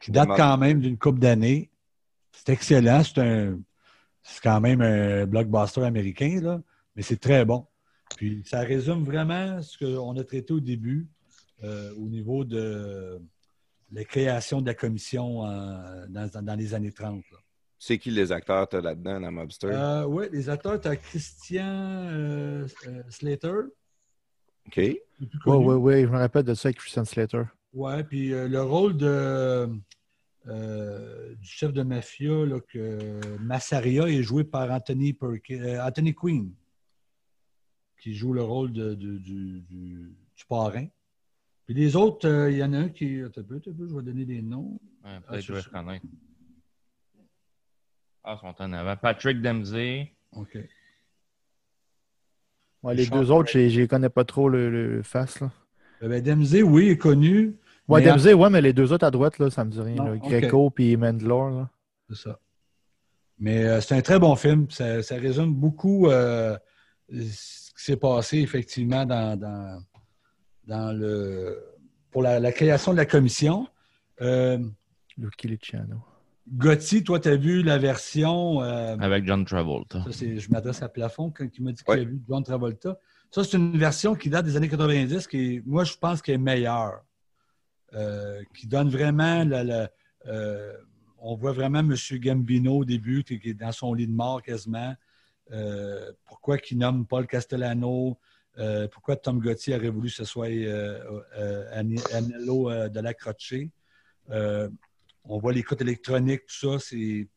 qui 0.00 0.10
date 0.10 0.28
quand 0.36 0.58
même 0.58 0.80
d'une 0.80 0.98
couple 0.98 1.20
d'années. 1.20 1.70
C'est 2.32 2.50
excellent. 2.50 3.02
C'est 3.04 3.20
un, 3.20 3.58
c'est 4.22 4.42
quand 4.42 4.60
même 4.60 4.82
un 4.82 5.26
blockbuster 5.26 5.84
américain, 5.84 6.40
là, 6.42 6.60
mais 6.94 7.02
c'est 7.02 7.20
très 7.20 7.44
bon. 7.44 7.66
Puis 8.16 8.42
ça 8.44 8.60
résume 8.60 9.04
vraiment 9.04 9.62
ce 9.62 9.78
qu'on 9.78 10.16
a 10.16 10.24
traité 10.24 10.52
au 10.52 10.60
début 10.60 11.08
euh, 11.64 11.94
au 11.94 12.08
niveau 12.08 12.44
de 12.44 13.18
la 13.92 14.04
création 14.04 14.60
de 14.60 14.66
la 14.66 14.74
commission 14.74 15.42
dans, 16.08 16.30
dans 16.42 16.54
les 16.54 16.74
années 16.74 16.92
30. 16.92 17.22
là. 17.32 17.38
C'est 17.78 17.98
qui 17.98 18.10
les 18.10 18.32
acteurs 18.32 18.68
tu 18.68 18.80
là-dedans, 18.80 19.20
dans 19.20 19.30
Mobster? 19.32 19.68
Euh, 19.70 20.04
oui, 20.06 20.26
les 20.32 20.48
acteurs, 20.48 20.80
tu 20.80 20.88
as 20.88 20.96
Christian 20.96 21.64
euh, 21.66 22.66
euh, 22.86 23.02
Slater. 23.10 23.62
OK. 24.66 24.76
Oui, 24.76 24.98
oui, 25.46 25.74
oui, 25.74 26.02
je 26.02 26.06
me 26.08 26.16
rappelle 26.18 26.44
de 26.44 26.54
ça 26.54 26.68
avec 26.68 26.78
Christian 26.78 27.04
Slater. 27.04 27.42
Ouais, 27.72 28.02
puis 28.04 28.32
euh, 28.32 28.48
le 28.48 28.62
rôle 28.62 28.96
de, 28.96 29.68
euh, 30.48 31.34
du 31.34 31.46
chef 31.48 31.72
de 31.72 31.82
mafia, 31.82 32.46
là, 32.46 32.60
que 32.60 33.20
Massaria, 33.38 34.08
est 34.08 34.22
joué 34.22 34.44
par 34.44 34.70
Anthony, 34.70 35.12
Perki- 35.12 35.60
euh, 35.60 35.84
Anthony 35.84 36.14
Quinn, 36.14 36.52
qui 38.00 38.14
joue 38.14 38.32
le 38.32 38.42
rôle 38.42 38.72
de- 38.72 38.94
de- 38.94 39.18
du, 39.18 39.60
du- 39.60 40.14
du 40.36 40.44
parrain. 40.48 40.86
Puis 41.66 41.74
les 41.74 41.96
autres, 41.96 42.26
euh, 42.28 42.50
il 42.50 42.58
y 42.58 42.64
en 42.64 42.72
a 42.72 42.78
un 42.78 42.88
qui. 42.88 43.20
Attends 43.22 43.40
un 43.40 43.44
peu, 43.44 43.56
attends 43.56 43.70
un 43.72 43.74
peu, 43.74 43.88
je 43.88 43.94
vais 43.96 44.02
donner 44.02 44.24
des 44.24 44.40
noms. 44.40 44.78
Ouais, 45.04 45.10
Ah, 45.10 45.20
Peut-être 45.28 45.40
que 45.40 45.46
je 45.46 45.52
vais 45.52 45.60
reconnaître. 45.60 46.06
Ah, 48.28 48.36
ils 48.36 48.40
sont 48.46 48.62
en 48.62 48.72
avant. 48.72 48.96
Patrick 48.96 49.40
Dempsey. 49.40 50.12
OK. 50.32 50.58
Ouais, 52.82 52.94
les 52.94 53.04
Sean 53.06 53.16
deux 53.20 53.30
autres, 53.30 53.50
je 53.50 53.58
ne 53.58 53.68
les 53.68 53.88
connais 53.88 54.08
pas 54.08 54.24
trop 54.24 54.48
le, 54.48 54.68
le 54.96 55.02
face. 55.02 55.40
Là. 55.40 55.50
Euh, 56.02 56.08
ben, 56.08 56.20
Dempsey, 56.22 56.62
oui, 56.62 56.88
est 56.88 56.96
connu. 56.98 57.56
Ouais, 57.88 58.00
mais- 58.00 58.06
Dempsey, 58.10 58.34
ouais, 58.34 58.50
mais 58.50 58.60
les 58.60 58.72
deux 58.72 58.92
autres 58.92 59.06
à 59.06 59.10
droite, 59.10 59.38
là, 59.38 59.48
ça 59.50 59.64
me 59.64 59.70
dit 59.70 59.80
rien. 59.80 59.94
Non, 59.94 60.06
là. 60.12 60.16
Greco 60.16 60.70
puis 60.70 60.96
Mandlore. 60.96 61.50
Là. 61.50 61.70
C'est 62.10 62.16
ça. 62.16 62.38
Mais 63.38 63.64
euh, 63.64 63.80
c'est 63.80 63.94
un 63.94 64.02
très 64.02 64.18
bon 64.18 64.34
film. 64.34 64.68
Ça, 64.70 65.02
ça 65.02 65.16
résume 65.16 65.54
beaucoup 65.54 66.08
euh, 66.08 66.56
ce 67.10 67.70
qui 67.74 67.84
s'est 67.84 67.96
passé 67.96 68.38
effectivement 68.38 69.04
dans, 69.06 69.38
dans, 69.38 69.80
dans 70.64 70.92
le 70.98 71.62
pour 72.10 72.22
la, 72.22 72.40
la 72.40 72.50
création 72.52 72.92
de 72.92 72.96
la 72.96 73.06
commission. 73.06 73.68
Euh, 74.22 74.58
Lucky 75.18 75.48
Luciano. 75.48 76.02
Gotti, 76.48 77.02
toi, 77.02 77.18
tu 77.18 77.28
as 77.28 77.36
vu 77.36 77.62
la 77.62 77.78
version. 77.78 78.62
euh, 78.62 78.96
Avec 78.98 79.26
John 79.26 79.44
Travolta. 79.44 80.02
ça, 80.04 80.12
c'est- 80.12 80.38
je 80.38 80.50
m'adresse 80.50 80.80
à 80.82 80.88
Plafond 80.88 81.30
quand 81.30 81.46
il 81.56 81.64
m'a 81.64 81.72
dit 81.72 81.82
qu'il 81.82 81.94
Ouais. 81.94 82.00
a 82.00 82.04
vu 82.04 82.20
John 82.28 82.42
Travolta. 82.44 82.98
Ça, 83.30 83.42
c'est 83.42 83.56
une 83.56 83.76
version 83.76 84.14
qui 84.14 84.30
date 84.30 84.44
des 84.46 84.56
années 84.56 84.68
90, 84.68 85.26
qui 85.26 85.56
est- 85.56 85.62
moi, 85.66 85.82
je 85.84 85.94
pense 85.96 86.22
qu'elle 86.22 86.36
est 86.36 86.38
meilleure. 86.38 87.02
Euh, 87.94 88.42
qui 88.54 88.66
donne 88.66 88.88
vraiment 88.88 89.44
la- 89.44 89.62
la- 89.64 89.90
euh, 90.26 90.72
on 91.18 91.34
voit 91.36 91.52
vraiment 91.52 91.78
M. 91.80 91.94
Gambino 92.18 92.78
au 92.78 92.84
début, 92.84 93.22
qui 93.24 93.40
est 93.44 93.54
dans 93.54 93.70
son 93.72 93.94
lit 93.94 94.06
de 94.08 94.12
mort 94.12 94.42
quasiment. 94.42 94.94
Euh, 95.52 96.12
pourquoi 96.26 96.58
il 96.70 96.78
nomme 96.78 97.06
Paul 97.06 97.26
Castellano? 97.28 98.18
Euh, 98.58 98.88
pourquoi 98.88 99.16
Tom 99.16 99.38
Gotti 99.40 99.72
aurait 99.74 99.88
voulu 99.90 100.08
que 100.08 100.14
ce 100.16 100.24
soit 100.24 100.48
euh, 100.48 101.20
euh, 101.38 101.80
Anello 102.12 102.70
euh, 102.70 102.88
de 102.88 103.00
la 103.00 103.14
Croce? 103.14 103.54
Euh, 105.26 105.34
on 105.34 105.38
voit 105.38 105.52
l'écoute 105.52 105.80
électronique, 105.80 106.42
tout 106.46 106.72
ça. 106.72 106.78
C'est... 106.78 107.28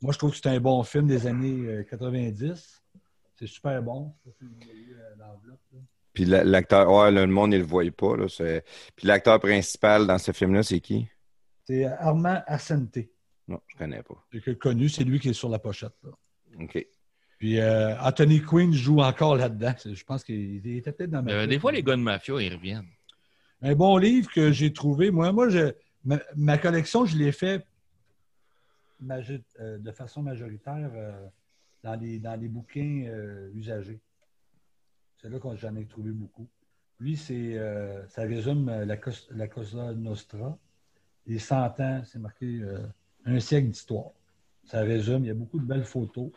Moi, 0.00 0.12
je 0.12 0.18
trouve 0.18 0.30
que 0.32 0.36
c'est 0.36 0.48
un 0.48 0.60
bon 0.60 0.82
film 0.82 1.06
des 1.06 1.26
années 1.26 1.66
euh, 1.68 1.82
90. 1.84 2.82
C'est 3.38 3.46
super 3.46 3.82
bon. 3.82 4.12
Je 4.24 4.30
sais 4.30 4.36
pas 4.36 4.38
si 4.38 4.44
vous 4.44 4.66
voyez, 4.66 4.86
euh, 4.94 5.14
l'enveloppe, 5.18 5.60
là. 5.72 5.78
Puis 6.12 6.24
la- 6.26 6.44
l'acteur, 6.44 6.90
ouais, 6.92 7.10
le 7.10 7.26
monde, 7.26 7.54
il 7.54 7.60
le 7.60 7.64
voit 7.64 7.84
pas. 7.90 8.16
Là, 8.16 8.28
c'est- 8.28 8.64
Puis 8.96 9.06
l'acteur 9.06 9.40
principal 9.40 10.06
dans 10.06 10.18
ce 10.18 10.32
film-là, 10.32 10.62
c'est 10.62 10.80
qui? 10.80 11.06
C'est 11.64 11.86
euh, 11.86 11.96
Armand 11.98 12.42
Asante. 12.46 12.98
Non, 13.48 13.60
je 13.68 13.76
connais 13.76 14.02
pas. 14.02 14.22
C'est 14.32 14.40
que- 14.42 14.50
connu, 14.50 14.88
c'est 14.88 15.04
lui 15.04 15.18
qui 15.20 15.30
est 15.30 15.32
sur 15.32 15.48
la 15.48 15.58
pochette. 15.58 15.94
là. 16.02 16.10
OK. 16.60 16.86
Puis 17.38 17.58
euh, 17.58 17.98
Anthony 18.00 18.40
Quinn 18.42 18.72
joue 18.72 19.00
encore 19.00 19.36
là-dedans. 19.36 19.72
Je 19.84 20.04
pense 20.04 20.22
qu'il 20.22 20.64
il 20.64 20.76
était 20.76 20.92
peut-être 20.92 21.10
dans 21.10 21.22
ma 21.22 21.32
Euh, 21.32 21.46
des 21.46 21.58
fois, 21.58 21.72
les 21.72 21.82
gars 21.82 21.96
de 21.96 22.02
mafia, 22.02 22.40
ils 22.40 22.54
reviennent. 22.54 22.86
Un 23.62 23.74
bon 23.74 23.96
livre 23.96 24.30
que 24.30 24.52
j'ai 24.52 24.72
trouvé. 24.72 25.10
Moi, 25.10 25.32
moi 25.32 25.48
je, 25.48 25.72
ma, 26.04 26.18
ma 26.36 26.58
collection, 26.58 27.04
je 27.06 27.16
l'ai 27.16 27.32
fait 27.32 27.64
euh, 29.60 29.78
de 29.78 29.90
façon 29.90 30.22
majoritaire 30.22 30.90
euh, 30.94 31.26
dans, 31.82 31.94
les, 31.96 32.18
dans 32.18 32.40
les 32.40 32.48
bouquins 32.48 33.04
euh, 33.06 33.50
usagés. 33.54 34.00
C'est 35.20 35.28
là 35.28 35.38
que 35.38 35.56
j'en 35.56 35.74
ai 35.76 35.84
trouvé 35.86 36.10
beaucoup. 36.10 36.46
Lui, 37.00 37.16
c'est, 37.16 37.58
ça 38.08 38.22
résume 38.22 38.66
la, 38.66 38.96
la 39.30 39.48
Cosa 39.48 39.92
Nostra. 39.92 40.56
Les 41.26 41.40
100 41.40 41.80
ans, 41.80 42.02
c'est 42.04 42.18
marqué 42.20 42.60
un 43.24 43.40
siècle 43.40 43.68
d'histoire. 43.68 44.10
Ça 44.64 44.82
résume, 44.82 45.24
il 45.24 45.28
y 45.28 45.30
a 45.30 45.34
beaucoup 45.34 45.58
de 45.58 45.64
belles 45.64 45.84
photos. 45.84 46.30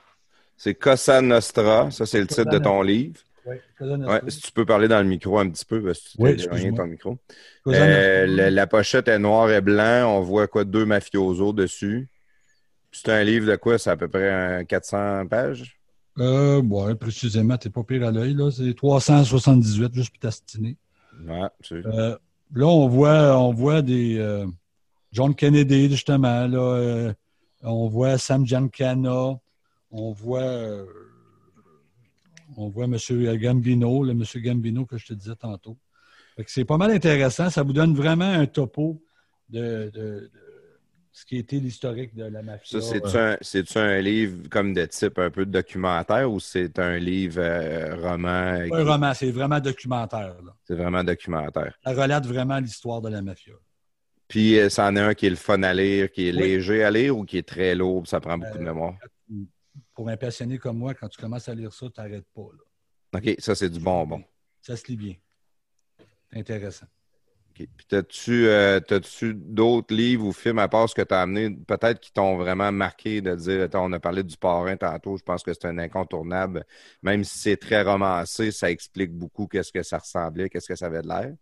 C'est 0.57 0.73
Cosa 0.73 1.21
Nostra, 1.21 1.91
ça 1.91 2.07
c'est 2.07 2.19
le 2.19 2.25
titre 2.25 2.45
de 2.45 2.57
ton 2.57 2.81
livre. 2.81 3.19
Ouais, 3.45 4.21
si 4.27 4.41
tu 4.41 4.51
peux 4.51 4.65
parler 4.65 4.87
dans 4.87 4.99
le 5.01 5.07
micro 5.07 5.37
un 5.39 5.49
petit 5.49 5.65
peu, 5.65 5.81
parce 5.83 5.99
que 5.99 6.09
tu 6.09 6.15
Oui, 6.19 6.29
excuse-moi. 6.31 6.77
ton 6.77 6.87
micro. 6.87 7.17
Cosa 7.63 7.85
Euh, 7.85 8.25
la, 8.27 8.49
la 8.49 8.67
pochette 8.67 9.07
est 9.07 9.19
noire 9.19 9.51
et 9.51 9.61
blanc. 9.61 10.17
On 10.17 10.21
voit 10.21 10.47
quoi? 10.47 10.63
Deux 10.65 10.85
mafiosos 10.85 11.53
dessus. 11.53 12.09
C'est 12.91 13.09
un 13.09 13.23
livre 13.23 13.45
de 13.51 13.55
quoi? 13.55 13.77
C'est 13.77 13.89
à 13.91 13.97
peu 13.97 14.07
près 14.07 14.31
un 14.31 14.63
400 14.65 15.27
pages? 15.27 15.77
Euh, 16.17 16.61
ouais, 16.61 16.95
précisément, 16.95 17.57
t'es 17.57 17.69
pas 17.69 17.83
pire 17.83 18.07
à 18.07 18.11
l'œil, 18.11 18.33
là. 18.33 18.49
C'est 18.49 18.73
378, 18.73 19.93
juste 19.93 20.11
pour 20.11 20.19
t'astiner. 20.19 20.77
Ouais, 21.27 21.47
Euh, 21.73 22.17
là, 22.53 22.65
on 22.67 22.87
voit, 22.87 23.37
on 23.37 23.53
voit 23.53 23.81
des 23.81 24.17
euh, 24.17 24.45
John 25.11 25.35
Kennedy, 25.35 25.89
justement. 25.89 26.47
Là, 26.47 26.57
euh, 26.59 27.13
on 27.63 27.87
voit 27.89 28.17
Sam 28.17 28.45
Giancana. 28.45 29.33
On 29.91 30.11
voit, 30.13 30.41
euh, 30.41 30.85
on 32.57 32.69
voit 32.69 32.85
M. 32.85 32.97
Gambino, 33.37 34.03
le 34.03 34.11
M. 34.11 34.23
Gambino 34.37 34.85
que 34.85 34.97
je 34.97 35.07
te 35.07 35.13
disais 35.13 35.35
tantôt. 35.35 35.77
C'est 36.47 36.65
pas 36.65 36.77
mal 36.77 36.91
intéressant. 36.91 37.49
Ça 37.49 37.63
vous 37.63 37.73
donne 37.73 37.95
vraiment 37.95 38.25
un 38.29 38.45
topo 38.45 39.01
de, 39.49 39.89
de- 39.93 39.99
de 40.01 40.31
ce 41.11 41.25
qui 41.25 41.37
était 41.37 41.59
l'historique 41.59 42.13
de 42.13 42.25
la 42.25 42.41
mafia. 42.41 42.79
Ça, 42.79 43.37
c'est-tu 43.41 43.77
Euh, 43.77 43.97
un, 43.97 44.01
livre 44.01 44.49
comme 44.49 44.73
de 44.73 44.85
type 44.85 45.17
un 45.17 45.29
peu 45.29 45.45
documentaire 45.45 46.29
ou 46.29 46.39
c'est 46.41 46.77
un 46.77 46.97
livre 46.97 47.39
euh, 47.39 47.95
roman? 47.95 48.69
pas 48.69 48.81
un 48.81 48.83
roman, 48.83 49.13
c'est 49.13 49.31
vraiment 49.31 49.59
documentaire. 49.61 50.35
C'est 50.67 50.75
vraiment 50.75 51.03
documentaire. 51.03 51.77
Ça 51.83 51.91
relate 51.93 52.25
vraiment 52.27 52.59
l'histoire 52.59 53.01
de 53.01 53.09
la 53.09 53.21
mafia. 53.21 53.53
Puis, 54.27 54.59
euh, 54.59 54.69
c'en 54.69 54.95
est 54.95 54.99
un 54.99 55.13
qui 55.13 55.27
est 55.27 55.29
le 55.29 55.35
fun 55.35 55.61
à 55.63 55.73
lire, 55.73 56.11
qui 56.11 56.27
est 56.27 56.31
Oui. 56.31 56.39
léger 56.39 56.83
à 56.83 56.91
lire 56.91 57.15
ou 57.17 57.23
qui 57.23 57.37
est 57.37 57.47
très 57.47 57.75
lourd, 57.75 58.07
ça 58.07 58.19
prend 58.19 58.37
beaucoup 58.37 58.57
de 58.57 58.63
Euh, 58.63 58.65
mémoire? 58.65 58.95
Pour 59.95 60.09
un 60.09 60.17
passionné 60.17 60.57
comme 60.57 60.77
moi, 60.77 60.93
quand 60.93 61.07
tu 61.07 61.19
commences 61.19 61.47
à 61.49 61.55
lire 61.55 61.71
ça, 61.73 61.87
tu 61.87 61.99
n'arrêtes 62.01 62.27
pas. 62.35 62.41
là. 62.41 63.19
OK, 63.19 63.35
ça, 63.39 63.55
c'est 63.55 63.69
du 63.69 63.79
bonbon. 63.79 64.21
Ça 64.61 64.75
se 64.75 64.85
lit 64.87 64.97
bien. 64.97 65.13
Intéressant. 66.33 66.87
OK. 67.51 67.65
Puis, 67.77 67.85
t'as-tu, 67.87 68.47
euh, 68.47 68.81
d'autres 69.33 69.95
livres 69.95 70.25
ou 70.25 70.33
films 70.33 70.59
à 70.59 70.67
part 70.67 70.89
ce 70.89 70.95
que 70.95 71.01
tu 71.01 71.13
as 71.13 71.21
amené, 71.21 71.49
peut-être 71.49 72.01
qui 72.01 72.11
t'ont 72.11 72.35
vraiment 72.35 72.69
marqué 72.73 73.21
de 73.21 73.33
dire, 73.35 73.63
attends, 73.63 73.85
on 73.85 73.93
a 73.93 73.99
parlé 73.99 74.23
du 74.23 74.35
parrain 74.35 74.75
tantôt, 74.75 75.15
je 75.15 75.23
pense 75.23 75.43
que 75.43 75.53
c'est 75.53 75.65
un 75.65 75.77
incontournable. 75.77 76.65
Même 77.01 77.23
si 77.23 77.39
c'est 77.39 77.57
très 77.57 77.81
romancé, 77.83 78.51
ça 78.51 78.69
explique 78.69 79.13
beaucoup 79.13 79.47
qu'est-ce 79.47 79.71
que 79.71 79.83
ça 79.83 79.99
ressemblait, 79.99 80.49
qu'est-ce 80.49 80.67
que 80.67 80.75
ça 80.75 80.87
avait 80.87 81.01
de 81.03 81.07
l'air. 81.07 81.33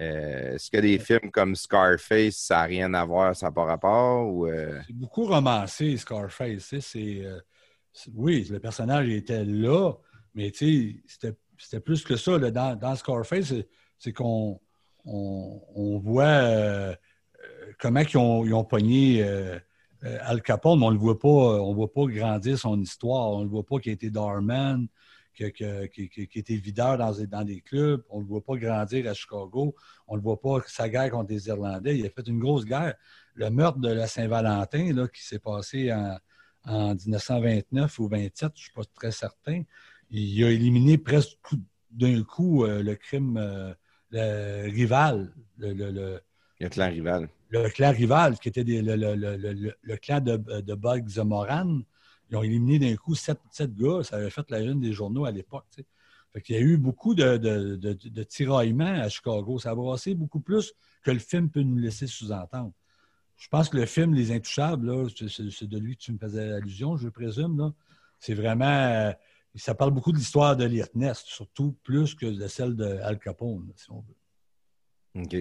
Euh, 0.00 0.54
Est-ce 0.54 0.70
que 0.70 0.78
des 0.78 0.98
films 0.98 1.30
comme 1.32 1.54
Scarface, 1.56 2.36
ça 2.36 2.58
n'a 2.58 2.62
rien 2.62 2.94
à 2.94 3.04
voir, 3.04 3.34
ça 3.36 3.46
n'a 3.46 3.52
pas 3.52 3.64
rapport? 3.64 4.26
Ou, 4.32 4.46
euh, 4.46 4.80
C'est 4.86 4.94
beaucoup 4.96 5.24
romancé, 5.26 5.96
Scarface. 5.98 6.72
euh, 6.72 6.80
c'est- 6.80 7.26
oui, 8.14 8.46
le 8.50 8.60
personnage 8.60 9.08
était 9.08 9.44
là, 9.44 9.92
mais 10.34 10.52
c'était, 10.52 11.80
plus 11.80 12.04
que 12.04 12.16
ça. 12.16 12.38
Dans, 12.38 12.78
dans 12.78 12.94
Scarface, 12.96 13.54
c'est, 13.98 14.12
qu'on 14.12 14.60
on, 15.04 15.98
voit 15.98 16.24
euh, 16.24 16.94
euh, 16.94 17.72
comment 17.80 18.00
ils 18.00 18.16
ont, 18.18 18.44
ils 18.44 18.68
pogné 18.68 19.22
euh, 19.22 19.58
Al 20.02 20.42
Capone, 20.42 20.78
mais 20.78 20.86
on 20.86 20.92
ne 20.92 20.98
voit 20.98 21.18
pas, 21.18 21.28
on 21.28 21.74
voit 21.74 21.92
pas 21.92 22.06
grandir 22.06 22.58
son 22.58 22.80
histoire. 22.80 23.30
On 23.32 23.44
ne 23.44 23.48
voit 23.48 23.66
pas 23.66 23.78
qu'il 23.78 23.90
a 23.90 23.94
été 23.94 24.10
doorman, 24.10 24.86
qu'il 25.34 25.48
était 26.34 26.56
videur 26.56 26.98
dans, 26.98 27.12
dans 27.12 27.44
des 27.44 27.60
clubs. 27.60 28.02
On 28.10 28.18
ne 28.18 28.22
le 28.22 28.28
voit 28.28 28.44
pas 28.44 28.56
grandir 28.56 29.10
à 29.10 29.14
Chicago. 29.14 29.74
On 30.06 30.14
ne 30.14 30.18
le 30.18 30.22
voit 30.22 30.40
pas 30.40 30.60
sa 30.66 30.88
guerre 30.88 31.10
contre 31.10 31.32
les 31.32 31.48
Irlandais. 31.48 31.98
Il 31.98 32.06
a 32.06 32.10
fait 32.10 32.26
une 32.26 32.38
grosse 32.38 32.64
guerre. 32.64 32.94
Le 33.34 33.50
meurtre 33.50 33.78
de 33.78 33.90
la 33.90 34.06
Saint-Valentin, 34.06 35.06
qui 35.08 35.24
s'est 35.24 35.38
passé 35.38 35.92
en, 35.92 36.16
en 36.68 36.94
1929 36.94 37.98
ou 37.98 38.08
27, 38.08 38.52
je 38.54 38.60
ne 38.60 38.62
suis 38.64 38.72
pas 38.72 38.82
très 38.94 39.10
certain, 39.12 39.62
il 40.10 40.44
a 40.44 40.50
éliminé 40.50 40.98
presque 40.98 41.36
tout- 41.42 41.60
d'un 41.90 42.22
coup 42.22 42.64
euh, 42.64 42.82
le 42.82 42.94
crime, 42.96 43.36
euh, 43.38 43.72
le 44.10 44.70
rival, 44.70 45.32
le, 45.58 45.72
le- 45.72 45.90
le- 45.90 46.20
le 46.60 46.68
clan 46.68 46.88
rival? 46.90 47.28
le 47.50 47.68
clan 47.70 47.92
rival, 47.92 48.38
qui 48.38 48.48
était 48.48 48.64
des- 48.64 48.82
le, 48.82 49.96
clan 49.96 50.20
de, 50.20 50.36
de 50.60 50.74
Bugs 50.74 51.22
Moran. 51.24 51.80
Ils 52.30 52.36
ont 52.36 52.42
éliminé 52.42 52.78
d'un 52.78 52.96
coup 52.96 53.14
sept, 53.14 53.38
sept 53.50 53.74
gars. 53.74 54.02
Ça 54.02 54.16
avait 54.16 54.28
fait 54.30 54.48
la 54.50 54.60
une 54.60 54.80
des 54.80 54.92
journaux 54.92 55.24
à 55.24 55.30
l'époque. 55.30 55.64
qu'il 56.44 56.54
y 56.54 56.58
a 56.58 56.60
eu 56.60 56.76
beaucoup 56.76 57.14
de, 57.14 57.36
de, 57.38 57.76
de- 57.76 57.98
de 58.08 58.22
tiraillements 58.22 59.00
à 59.00 59.08
Chicago. 59.08 59.58
Ça 59.58 59.70
a 59.70 59.74
brassé 59.74 60.14
beaucoup 60.14 60.40
plus 60.40 60.74
que 61.02 61.10
le 61.10 61.18
film 61.18 61.48
peut 61.50 61.62
nous 61.62 61.78
laisser 61.78 62.06
sous-entendre. 62.06 62.72
Je 63.38 63.48
pense 63.48 63.68
que 63.68 63.76
le 63.76 63.86
film 63.86 64.14
Les 64.14 64.32
Intouchables, 64.32 65.08
c'est- 65.10 65.64
de 65.66 65.78
lui 65.78 65.96
que 65.96 66.02
tu 66.02 66.12
me 66.12 66.18
faisais 66.18 66.52
allusion, 66.52 66.96
je 66.96 67.08
présume. 67.08 67.72
C'est 68.18 68.34
vraiment. 68.34 68.64
euh, 68.66 69.12
ça 69.54 69.74
parle 69.74 69.92
beaucoup 69.92 70.12
de 70.12 70.18
l'histoire 70.18 70.56
de 70.56 70.66
Ness, 70.94 71.22
surtout 71.24 71.76
plus 71.84 72.14
que 72.14 72.26
de 72.26 72.46
celle 72.48 72.76
de 72.76 72.98
Al 73.02 73.18
Capone, 73.18 73.72
si 73.76 73.90
on 73.90 74.00
veut. 74.00 75.22
OK. 75.22 75.36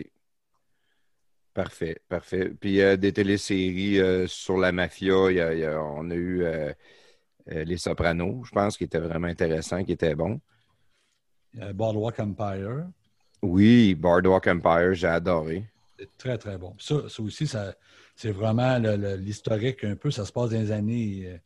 Parfait, 1.54 1.98
parfait. 2.08 2.50
Puis 2.60 2.82
euh, 2.82 2.98
des 2.98 3.12
téléséries 3.12 4.00
euh, 4.00 4.28
sur 4.28 4.58
la 4.58 4.72
mafia, 4.72 5.32
il 5.32 5.38
y 5.38 5.42
a- 5.42 5.54
il 5.54 5.60
y 5.60 5.66
a- 5.66 5.82
on 5.84 6.10
a 6.12 6.16
eu 6.16 6.44
euh, 6.44 6.72
Les 7.48 7.78
Sopranos, 7.78 8.44
je 8.46 8.52
pense, 8.52 8.78
qui 8.78 8.84
était 8.84 9.00
vraiment 9.00 9.28
intéressant, 9.28 9.84
qui 9.84 9.94
était 9.94 10.14
bon. 10.16 10.40
Boardwalk 11.74 12.20
Empire. 12.20 12.88
Oui, 13.42 13.96
Boardwalk 13.96 14.46
Empire, 14.48 14.94
j'ai 14.94 15.08
adoré. 15.08 15.64
C'est 16.00 16.18
très, 16.18 16.38
très 16.38 16.58
bon. 16.58 16.76
Ça, 16.80 17.10
ça 17.10 17.24
aussi, 17.24 17.48
ça, 17.48 17.74
c'est 18.16 18.32
vraiment 18.32 18.78
l'historique 19.18 19.84
un 19.84 19.96
peu. 19.96 20.12
Ça 20.12 20.26
se 20.26 20.32
passe 20.32 20.52
dans 20.52 20.60
les 20.60 20.72
années, 20.72 21.24
euh, 21.26 21.38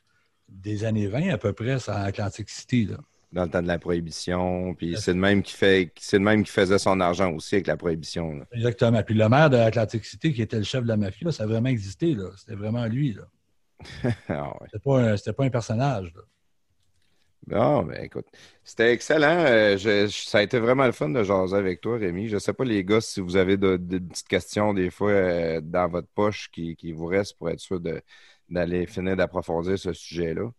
des 0.49 0.83
années 0.83 1.07
20 1.07 1.29
à 1.29 1.37
peu 1.37 1.53
près, 1.53 1.79
ça, 1.79 1.95
à 1.95 2.03
Atlantic 2.05 2.49
City. 2.49 2.85
Là. 2.85 2.97
Dans 3.31 3.43
le 3.45 3.49
temps 3.49 3.61
de 3.61 3.67
la 3.67 3.79
prohibition. 3.79 4.73
Puis 4.75 4.97
c'est 4.99 5.13
le 5.13 5.19
même 5.19 5.41
qui 5.41 5.53
fait 5.53 5.91
c'est 5.97 6.17
le 6.17 6.23
même 6.23 6.43
qui 6.43 6.51
faisait 6.51 6.79
son 6.79 6.99
argent 6.99 7.31
aussi 7.31 7.55
avec 7.55 7.67
la 7.67 7.77
prohibition. 7.77 8.33
là. 8.33 8.45
Exactement. 8.51 9.01
Puis 9.03 9.15
le 9.15 9.29
maire 9.29 9.49
de 9.49 9.55
Atlantic 9.57 10.03
City, 10.03 10.33
qui 10.33 10.41
était 10.41 10.57
le 10.57 10.63
chef 10.63 10.83
de 10.83 10.89
la 10.89 10.97
mafia, 10.97 11.31
ça 11.31 11.43
a 11.43 11.45
vraiment 11.47 11.69
existé. 11.69 12.17
C'était 12.37 12.55
vraiment 12.55 12.85
lui. 12.87 13.13
Là. 13.13 13.23
Ah 14.27 14.49
ouais. 14.59 14.67
C'était 15.17 15.31
pas 15.31 15.33
pas 15.33 15.45
un 15.45 15.49
personnage. 15.49 16.13
là. 16.13 16.21
Bon, 17.47 17.83
ben 17.83 18.03
écoute, 18.03 18.27
c'était 18.63 18.93
excellent. 18.93 19.43
Euh, 19.45 19.75
je- 19.77 20.07
je- 20.07 20.29
ça 20.29 20.37
a 20.39 20.41
été 20.43 20.59
vraiment 20.59 20.85
le 20.85 20.91
fun 20.91 21.09
de 21.09 21.23
jaser 21.23 21.55
avec 21.55 21.81
toi, 21.81 21.97
Rémi. 21.97 22.27
Je 22.29 22.37
sais 22.37 22.53
pas, 22.53 22.63
les 22.63 22.83
gars, 22.85 23.01
si 23.01 23.19
vous 23.19 23.35
avez 23.35 23.57
de, 23.57 23.77
de 23.77 23.97
petites 23.97 24.27
questions 24.27 24.73
des 24.73 24.91
fois 24.91 25.11
euh, 25.11 25.59
dans 25.61 25.87
votre 25.89 26.07
poche 26.09 26.49
qui, 26.51 26.75
qui 26.75 26.91
vous 26.91 27.07
restent 27.07 27.37
pour 27.37 27.49
être 27.49 27.59
sûr 27.59 27.79
de- 27.79 28.01
d'aller 28.49 28.85
finir 28.85 29.15
d'approfondir 29.17 29.77
ce 29.79 29.91
sujet-là. 29.91 30.51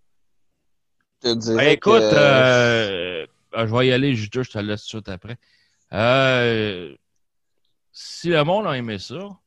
Ben, 1.23 1.69
écoute, 1.71 1.81
que- 1.81 2.15
euh, 2.17 3.27
ah, 3.53 3.67
je 3.67 3.75
vais 3.75 3.87
y 3.87 3.93
aller, 3.93 4.15
juteux, 4.17 4.43
je 4.43 4.51
te 4.51 4.59
laisse 4.59 4.85
tout 4.87 4.99
de 5.01 5.05
suite 5.05 5.09
après. 5.09 5.37
Euh, 5.93 6.97
si 7.93 8.29
le 8.31 8.45
monde 8.45 8.67
a 8.67 8.77
aimé 8.77 8.99
ça, 8.99 9.39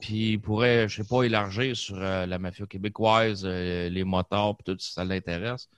puis 0.00 0.32
il 0.32 0.40
pourrait, 0.40 0.88
je 0.88 1.02
sais 1.02 1.08
pas, 1.08 1.22
élargir 1.24 1.76
sur 1.76 1.96
euh, 1.98 2.26
la 2.26 2.38
mafia 2.38 2.66
québécoise, 2.66 3.42
euh, 3.44 3.88
les 3.88 4.04
motards, 4.04 4.56
puis 4.56 4.64
tout, 4.72 4.78
si 4.80 4.92
ça 4.92 5.04
l'intéresse, 5.04 5.68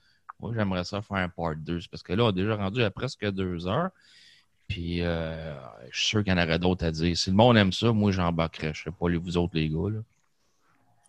moi, 0.41 0.51
j'aimerais 0.55 0.83
ça 0.83 1.01
faire 1.01 1.17
un 1.17 1.29
part 1.29 1.55
2. 1.55 1.79
Parce 1.89 2.03
que 2.03 2.13
là, 2.13 2.25
on 2.25 2.29
est 2.29 2.33
déjà 2.33 2.55
rendu 2.55 2.81
à 2.83 2.91
presque 2.91 3.25
deux 3.31 3.67
heures. 3.67 3.89
Puis, 4.67 5.01
euh, 5.01 5.53
je 5.91 5.99
suis 5.99 6.07
sûr 6.09 6.23
qu'il 6.23 6.33
y 6.33 6.35
en 6.35 6.41
aurait 6.41 6.59
d'autres 6.59 6.85
à 6.85 6.91
dire. 6.91 7.15
Si 7.17 7.29
le 7.29 7.35
monde 7.35 7.57
aime 7.57 7.71
ça, 7.71 7.91
moi, 7.91 8.11
j'embarquerais. 8.11 8.73
Je 8.73 8.83
sais 8.83 8.91
pas, 8.91 9.09
les- 9.09 9.17
vous 9.17 9.37
autres, 9.37 9.55
les 9.55 9.69
gars. 9.69 9.89
Là. 9.89 9.99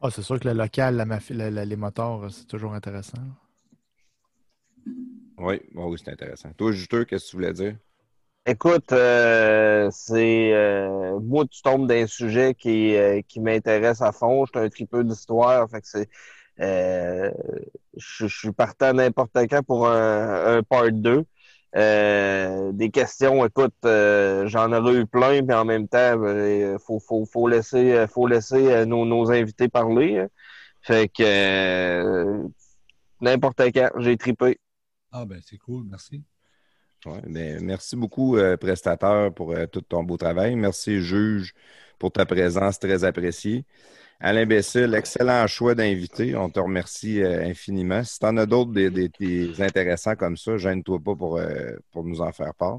Ah, 0.01 0.11
c'est 0.11 0.23
sûr 0.23 0.41
que 0.41 0.49
le 0.49 0.55
local, 0.55 0.97
la 0.97 1.05
mafia- 1.05 1.35
la- 1.37 1.51
la- 1.51 1.65
les 1.65 1.77
motards, 1.77 2.31
c'est 2.31 2.47
toujours 2.47 2.75
intéressant. 2.75 3.19
Oui, 5.39 5.61
bon, 5.75 5.91
oui, 5.91 5.99
c'est 6.03 6.11
intéressant. 6.13 6.53
Toi, 6.53 6.73
Juteux, 6.73 7.05
qu'est-ce 7.05 7.27
que 7.27 7.31
tu 7.31 7.37
voulais 7.37 7.53
dire? 7.53 7.77
Écoute, 8.45 8.91
euh, 8.93 9.89
c'est 9.93 10.53
euh, 10.53 11.21
moi 11.21 11.45
tu 11.47 11.63
tombes 11.63 11.87
d'un 11.87 12.09
sujet 12.09 12.55
qui, 12.55 12.97
euh, 12.97 13.21
qui 13.29 13.39
m'intéresse 13.41 14.03
à 14.03 14.11
fond. 14.11 14.45
Je 14.47 14.51
suis 14.59 14.67
un 14.67 14.69
tripeux 14.69 15.05
d'histoire, 15.05 15.71
fait 15.71 15.81
que 15.81 15.87
c'est 15.87 16.09
euh, 16.62 17.30
je, 17.97 18.26
je 18.26 18.36
suis 18.39 18.52
partant 18.52 18.93
n'importe 18.93 19.36
quand 19.51 19.62
pour 19.62 19.89
un, 19.89 20.59
un 20.59 20.62
part 20.62 20.90
2. 20.93 21.24
Euh, 21.74 22.70
des 22.72 22.90
questions, 22.90 23.44
écoute, 23.47 23.74
euh, 23.86 24.47
j'en 24.47 24.72
aurais 24.72 24.94
eu 24.97 25.06
plein, 25.06 25.40
mais 25.43 25.55
en 25.55 25.64
même 25.64 25.89
temps, 25.89 26.22
il 26.26 26.76
faut, 26.84 27.01
faut, 27.01 27.24
faut 27.24 27.48
laisser, 27.48 28.06
faut 28.09 28.26
laisser 28.26 28.70
euh, 28.72 28.84
nos, 28.84 29.06
nos 29.06 29.30
invités 29.30 29.68
parler. 29.68 30.18
hein. 30.18 30.28
Fait 30.82 31.09
que 31.09 31.22
euh, 31.24 32.43
n'importe 33.20 33.60
quand, 33.72 33.90
j'ai 33.98 34.16
tripé. 34.16 34.59
Ah, 35.10 35.24
ben 35.24 35.40
c'est 35.44 35.59
cool, 35.59 35.84
merci. 35.89 36.22
Ouais, 37.05 37.20
ben, 37.26 37.64
merci 37.64 37.97
beaucoup, 37.97 38.36
euh, 38.36 38.56
prestateur, 38.56 39.34
pour 39.34 39.52
euh, 39.52 39.66
tout 39.66 39.80
ton 39.80 40.05
beau 40.05 40.16
travail. 40.16 40.55
Merci, 40.56 41.01
juge, 41.01 41.55
pour 41.98 42.12
ta 42.12 42.26
présence 42.26 42.78
très 42.78 43.05
appréciée. 43.05 43.64
Alain 44.24 44.47
Bessil, 44.47 44.94
excellent 44.94 45.47
choix 45.49 45.74
d'invité. 45.74 46.36
On 46.36 46.49
te 46.49 46.61
remercie 46.61 47.20
euh, 47.23 47.44
infiniment. 47.44 48.05
Si 48.05 48.19
tu 48.20 48.27
en 48.27 48.36
as 48.36 48.47
d'autres 48.47 48.70
des, 48.73 48.89
des- 48.89 49.09
des 49.19 49.61
intéressants 49.61 50.15
comme 50.15 50.36
ça, 50.36 50.57
gêne-toi 50.59 51.01
pas 51.05 51.16
pour, 51.16 51.39
euh, 51.39 51.73
pour 51.90 52.05
nous 52.05 52.20
en 52.20 52.31
faire 52.32 52.55
part. 52.55 52.78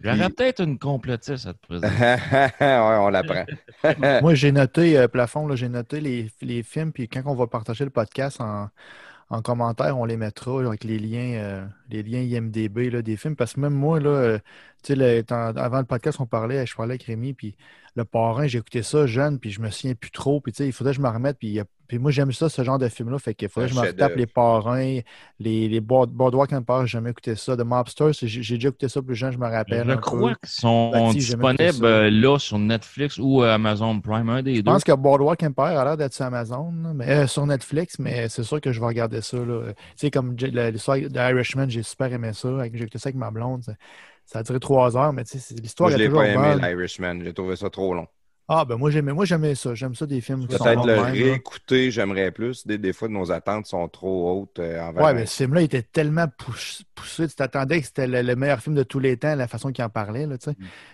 J'aurais 0.00 0.18
Puis- 0.26 0.34
peut-être 0.34 0.60
une 0.62 0.78
complétiste 0.78 1.46
à 1.46 1.54
te 1.54 1.58
présenter. 1.66 1.94
ouais, 2.60 2.96
on 3.00 3.08
l'apprend. 3.08 3.44
Moi, 4.22 4.34
j'ai 4.34 4.52
noté, 4.52 4.96
euh, 4.98 5.08
plafond, 5.08 5.46
là, 5.48 5.56
j'ai 5.56 5.68
noté 5.68 6.00
les, 6.00 6.30
les 6.40 6.62
films, 6.62 6.92
puis 6.92 7.08
quand 7.08 7.22
on 7.26 7.34
va 7.34 7.46
partager 7.48 7.84
le 7.84 7.90
podcast 7.90 8.40
en, 8.40 8.68
en 9.30 9.42
commentaire, 9.42 9.98
on 9.98 10.04
les 10.04 10.16
mettra 10.16 10.60
avec 10.64 10.84
les 10.84 10.98
liens, 11.00 11.34
euh, 11.40 11.64
les 11.90 12.02
liens 12.04 12.20
IMDB 12.20 12.90
là, 12.90 13.02
des 13.02 13.16
films. 13.16 13.34
Parce 13.36 13.54
que 13.54 13.60
même 13.60 13.74
moi, 13.74 13.98
là, 13.98 14.10
euh, 14.10 14.38
le- 14.88 15.22
avant 15.58 15.78
le 15.78 15.84
podcast, 15.86 16.18
on 16.20 16.26
parlait, 16.26 16.64
je 16.66 16.74
parlais 16.76 16.92
avec 16.92 17.02
Rémi, 17.04 17.32
puis 17.32 17.56
le 17.94 18.04
parrain, 18.04 18.46
j'ai 18.46 18.58
écouté 18.58 18.82
ça 18.82 19.06
jeune, 19.06 19.38
puis 19.38 19.50
je 19.50 19.60
me 19.60 19.70
souviens 19.70 19.94
plus 19.94 20.10
trop. 20.10 20.40
Puis 20.40 20.52
tu 20.52 20.58
sais, 20.58 20.66
il 20.66 20.72
faudrait 20.72 20.92
que 20.92 20.96
je 20.98 21.02
me 21.02 21.08
remette. 21.08 21.38
Puis, 21.38 21.60
moi, 21.98 22.10
j'aime 22.10 22.32
ça, 22.32 22.48
ce 22.48 22.64
genre 22.64 22.78
de 22.78 22.88
film-là. 22.88 23.18
Fait 23.18 23.34
qu'il 23.34 23.50
faudrait 23.50 23.68
que 23.68 23.74
je 23.74 23.78
me 23.78 23.84
retape 23.86 24.16
les 24.16 24.26
parrains, 24.26 25.00
les, 25.38 25.68
les 25.68 25.80
Board- 25.80 26.08
Boardwalk 26.10 26.50
Empire, 26.54 26.82
j'ai 26.86 26.92
jamais 26.92 27.10
écouté 27.10 27.34
ça. 27.36 27.54
The 27.54 27.60
Mobsters, 27.60 28.12
j'ai 28.14 28.28
j'ai 28.42 28.54
déjà 28.54 28.68
écouté 28.70 28.88
ça 28.88 29.02
plus 29.02 29.14
jeune, 29.14 29.32
je 29.32 29.36
me 29.38 29.46
rappelle. 29.46 29.86
Je 29.86 29.90
un 29.90 29.96
crois 29.98 30.34
qu'ils 30.36 30.48
sont 30.48 31.12
disponibles 31.12 31.84
euh, 31.84 32.10
là 32.10 32.38
sur 32.38 32.58
Netflix 32.58 33.18
ou 33.18 33.42
euh, 33.42 33.54
Amazon 33.54 34.00
Prime, 34.00 34.30
un 34.30 34.42
des 34.42 34.56
Je 34.56 34.60
deux. 34.62 34.72
pense 34.72 34.84
que 34.84 34.92
Boardwalk 34.92 35.42
Empire 35.42 35.64
a 35.64 35.84
l'air 35.84 35.96
d'être 35.98 36.14
sur 36.14 36.24
Amazon, 36.24 36.72
mais, 36.94 37.10
euh, 37.10 37.26
sur 37.26 37.46
Netflix, 37.46 37.98
mais 37.98 38.28
c'est 38.30 38.42
sûr 38.42 38.58
que 38.62 38.72
je 38.72 38.80
vais 38.80 38.86
regarder 38.86 39.20
ça. 39.20 39.36
là. 39.36 39.72
Tu 39.74 39.74
sais, 39.96 40.10
comme 40.10 40.34
l'histoire 40.34 40.96
d'Irishman, 40.98 41.68
j'ai 41.68 41.82
super 41.82 42.10
aimé 42.10 42.32
ça. 42.32 42.48
J'ai 42.72 42.80
écouté 42.84 42.98
ça 42.98 43.08
avec 43.10 43.16
ma 43.16 43.30
blonde. 43.30 43.64
Ça, 44.32 44.40
a 44.40 44.42
duré 44.42 44.58
trois 44.60 44.96
heures, 44.96 45.12
mais 45.12 45.24
tu 45.24 45.32
sais, 45.32 45.38
c'est- 45.38 45.60
l'histoire 45.60 45.88
Moi, 45.88 45.90
je 45.90 45.96
est 45.96 45.98
l'ai 45.98 46.08
toujours 46.08 46.24
pas 46.24 46.28
aimé, 46.28 46.54
l'Irishman. 46.54 47.20
J'ai 47.22 47.34
trouvé 47.34 47.56
ça 47.56 47.68
trop 47.70 47.92
long. 47.94 48.08
Ah, 48.54 48.64
ben 48.66 48.76
moi, 48.76 48.90
j'aimais 48.90 49.12
moi, 49.12 49.24
j'aimais 49.24 49.54
ça. 49.54 49.74
J'aime 49.74 49.94
ça 49.94 50.04
des 50.06 50.20
films 50.20 50.46
Peut-être 50.46 50.86
le 50.86 50.94
même, 50.96 51.04
réécouter, 51.12 51.90
j'aimerais 51.90 52.30
plus. 52.30 52.66
Des, 52.66 52.76
des 52.76 52.92
fois, 52.92 53.08
nos 53.08 53.32
attentes 53.32 53.66
sont 53.66 53.88
trop 53.88 54.42
hautes 54.42 54.58
euh, 54.58 54.80
envers 54.80 55.02
Ouais, 55.04 55.14
mais 55.14 55.24
ce 55.26 55.36
film-là, 55.44 55.62
il 55.62 55.64
était 55.64 55.82
tellement 55.82 56.26
pouss- 56.26 56.82
poussé. 56.94 57.26
Tu 57.28 57.34
t'attendais 57.34 57.80
que 57.80 57.86
c'était 57.86 58.06
le, 58.06 58.20
le 58.22 58.36
meilleur 58.36 58.60
film 58.60 58.74
de 58.76 58.82
tous 58.82 58.98
les 58.98 59.16
temps, 59.16 59.34
la 59.34 59.48
façon 59.48 59.72
qu'il 59.72 59.82
en 59.84 59.88
parlait. 59.88 60.26
Là, 60.26 60.36
sais. 60.38 60.52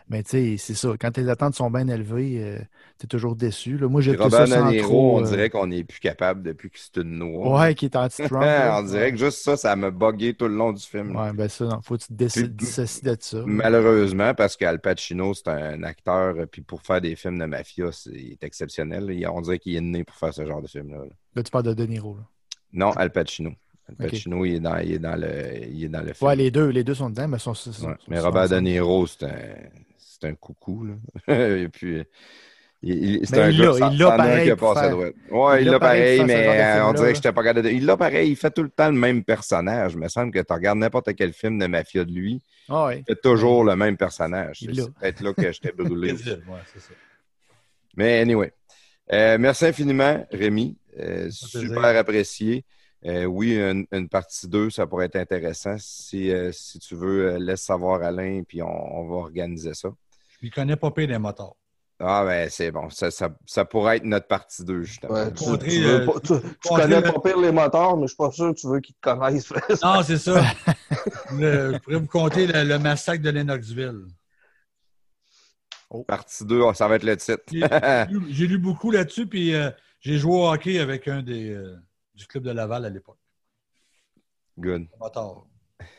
Mais 0.09 0.23
tu 0.23 0.31
sais, 0.31 0.55
c'est 0.59 0.75
ça. 0.75 0.91
Quand 1.01 1.11
tes 1.11 1.29
attentes 1.29 1.55
sont 1.57 1.71
bien 1.71 1.89
élevées, 1.89 2.39
euh, 2.43 2.59
tu 2.99 3.05
es 3.05 3.09
toujours 3.09 3.35
déçu. 3.35 3.77
Là. 3.77 3.89
Moi, 3.89 4.01
j'ai 4.03 4.17
ça 4.17 4.23
Robert 4.23 4.47
sans 4.49 4.67
De 4.67 4.71
Niro, 4.71 4.87
trop. 4.89 5.19
on 5.19 5.23
euh, 5.25 5.29
dirait 5.29 5.51
qu'on 5.51 5.67
n'est 5.67 5.85
plus 5.85 6.01
capable 6.01 6.43
depuis 6.43 6.71
que 6.71 6.79
c'est 6.79 7.03
une 7.03 7.19
noix. 7.19 7.61
Ouais, 7.61 7.75
qui 7.75 7.87
est 7.87 7.97
anti-Trump. 7.97 8.43
on 8.73 8.83
dirait 8.85 9.11
que 9.13 9.19
juste 9.19 9.39
ça, 9.43 9.57
ça 9.57 9.75
m'a 9.77 9.91
bugué 9.91 10.35
tout 10.35 10.47
le 10.49 10.55
long 10.55 10.73
du 10.73 10.83
film. 10.83 11.15
Ouais, 11.17 11.33
ben 11.33 11.49
ça, 11.49 11.65
non, 11.65 11.81
faut 11.83 11.97
que 11.97 12.03
tu 12.03 12.09
te 12.09 12.13
déci- 12.25 12.41
Puis- 12.45 12.49
dissocies 12.51 13.03
de 13.05 13.17
ça. 13.21 13.39
Malheureusement, 13.47 14.35
parce 14.35 14.57
qu'Al 14.57 14.81
Pacino, 14.81 15.35
c'est 15.35 15.49
un 15.49 15.83
acteur, 15.83 16.35
euh, 16.39 16.47
puis 16.47 16.63
pour 16.63 16.83
faire 16.83 17.01
des 17.01 17.17
films 17.17 17.39
de 17.39 17.45
mafia, 17.49 17.91
c'est 17.93 18.39
exceptionnel. 18.43 19.09
Il- 19.11 19.27
on 19.29 19.41
dirait 19.41 19.59
qu'il 19.59 19.75
est 19.77 19.81
né 19.81 20.05
pour 20.05 20.17
faire 20.17 20.33
ce 20.33 20.47
genre 20.47 20.63
de 20.63 20.69
film-là. 20.69 20.99
là. 20.99 21.11
Là, 21.35 21.43
tu 21.43 21.51
parles 21.51 21.65
de 21.65 21.75
De 21.75 21.85
Niro. 21.87 22.17
Là. 22.17 22.23
Non, 22.73 22.91
Al 22.93 23.11
Pacino. 23.11 23.51
Al. 23.89 23.97
Pacino, 23.97 24.45
il, 24.45 24.57
est 24.57 24.61
dans, 24.61 24.77
il, 24.79 24.93
est 24.93 24.99
dans 24.99 25.17
le, 25.17 25.65
il 25.71 25.85
est 25.85 25.89
dans 25.89 26.03
le 26.03 26.13
film. 26.13 26.29
Ouais, 26.29 26.37
les 26.37 26.51
deux, 26.51 26.69
les 26.69 26.85
deux 26.85 26.95
sont 26.95 27.09
dedans, 27.11 27.27
mais 27.29 27.39
sont. 27.39 27.55
sont- 27.55 27.71
Ouais, 27.71 27.77
sont- 27.77 27.97
Mais 28.09 28.19
sont 28.19 28.25
Robert 28.25 28.43
De 28.49 28.55
ensemble. 28.57 28.63
Niro, 28.69 29.07
c'est 29.07 29.23
un, 29.25 29.31
c'est 29.99 30.25
un 30.29 30.35
coucou. 30.35 30.85
Là. 30.85 30.95
Et 31.57 31.69
puis, 31.69 32.05
il, 32.83 33.05
il- 33.23 33.27
c'est 33.27 33.37
Mais 33.37 33.43
un 33.45 33.51
il 33.51 33.59
gars, 33.59 33.91
il 33.93 34.03
un 34.03 34.17
pareil 34.17 34.45
qui 34.45 34.51
a 34.51 34.57
pour 34.57 34.75
passé 34.75 34.79
à 34.87 34.89
faire- 34.89 34.97
droite. 34.97 35.15
Ouais, 35.31 35.59
il 35.59 35.63
il 35.63 35.65
l'a 35.67 35.73
l'a 35.73 35.79
pareil 35.81 36.19
de 36.21 36.25
mais 36.25 36.47
euh, 36.61 36.87
on 36.87 36.93
dirait 36.93 37.09
que 37.11 37.15
j'étais 37.17 37.33
pas 37.33 37.43
capable 37.43 37.67
de... 37.67 37.73
Il 37.73 37.87
l'a 37.87 37.97
pareil, 37.97 38.31
il 38.31 38.37
fait 38.37 38.51
tout 38.51 38.63
le 38.63 38.69
temps 38.69 38.89
le 38.91 38.99
même 38.99 39.25
personnage. 39.25 39.95
Il 39.95 39.99
me 40.01 40.09
semble 40.09 40.33
que 40.33 40.39
tu 40.39 40.53
regardes 40.53 40.79
n'importe 40.79 41.15
quel 41.17 41.33
film 41.33 41.59
de 41.59 41.67
mafia 41.67 42.05
de 42.05 42.13
lui, 42.13 42.43
ouais. 42.69 42.99
il 43.01 43.05
fait 43.05 43.21
toujours 43.21 43.65
le 43.65 43.75
même 43.75 43.97
personnage. 43.97 44.59
Il 44.63 44.75
C'est 44.81 44.93
peut-être 44.93 45.21
là 45.23 45.33
que 45.33 45.51
j'étais 45.51 45.73
brûlé. 45.77 46.13
Ouais, 46.13 46.19
c'est 46.73 46.81
ça. 46.81 46.91
Mais 47.99 48.21
anyway. 48.21 48.53
Euh, 49.13 49.39
merci 49.39 49.67
infiniment, 49.67 50.25
Rémi. 50.31 50.79
Euh, 51.01 51.29
super 51.31 51.61
plaisir. 51.81 51.99
apprécié. 51.99 52.65
Euh, 53.05 53.25
oui, 53.25 53.57
une, 53.59 53.87
une 53.93 54.09
partie 54.09 54.47
2, 54.49 54.71
ça 54.71 54.87
pourrait 54.87 55.07
être 55.07 55.17
intéressant. 55.17 55.75
Si, 55.79 56.31
euh, 56.31 56.53
si 56.53 56.79
tu 56.79 56.95
veux, 56.95 57.37
laisse 57.39 57.63
savoir 57.63 58.03
Alain, 58.03 58.43
puis 58.47 58.63
on, 58.63 58.69
on 58.69 59.09
va 59.09 59.17
organiser 59.17 59.75
ça. 59.75 59.89
Je 60.41 60.47
ne 60.47 60.51
connais 60.53 60.77
pas 60.77 60.91
pire 60.93 61.09
des 61.09 61.19
motards. 61.19 61.57
Ah, 62.01 62.23
ben 62.25 62.49
c'est 62.49 62.71
bon. 62.71 62.89
Ça, 62.91 63.11
ça, 63.11 63.31
ça 63.45 63.65
pourrait 63.65 63.97
être 63.97 64.05
notre 64.05 64.29
partie 64.29 64.65
2, 64.65 64.83
justement. 64.85 65.15
Ouais, 65.15 65.33
tu, 65.33 65.43
Contrer, 65.45 65.69
tu 65.69 65.81
veux 65.83 66.01
euh, 66.03 66.07
pas- 66.07 66.21
tu- 66.21 66.27
tu 66.29 66.69
contrer 66.69 66.83
connais 66.85 67.01
le- 67.01 67.13
pas 67.13 67.21
pire 67.21 67.41
les 67.41 67.51
moteurs, 67.51 67.97
mais 67.97 68.03
je 68.05 68.09
suis 68.09 68.17
pas 68.17 68.31
sûr 68.31 68.55
que 68.55 68.61
tu 68.61 68.69
veux 68.69 68.79
qu'ils 68.79 68.95
te 68.95 69.01
connaissent. 69.01 69.51
Non, 69.83 70.03
c'est 70.05 70.19
ça. 70.19 70.41
Le- 71.37 71.73
je 71.75 71.79
pourrais 71.79 71.97
vous 71.97 72.07
compter 72.07 72.47
le, 72.47 72.63
le 72.63 72.79
massacre 72.79 73.21
de 73.23 73.31
Lennoxville. 73.31 74.03
Partie 76.07 76.45
2, 76.45 76.75
ça 76.75 76.89
va 76.89 76.97
être 76.97 77.05
le 77.05 77.17
titre. 77.17 77.43
J'ai 78.31 78.47
lu, 78.47 78.59
beaucoup 78.59 78.91
là-dessus, 78.91 79.27
puis 79.27 79.55
euh, 79.55 79.71
j'ai 80.01 80.19
joué 80.19 80.35
au 80.35 80.49
hockey 80.49 80.79
avec 80.79 81.09
un 81.09 81.23
des 81.23 81.51
euh, 81.51 81.77
du 82.15 82.27
club 82.27 82.45
de 82.45 82.51
Laval 82.51 82.85
à 82.85 82.91
l'époque. 82.91 83.19
Good. 84.59 84.87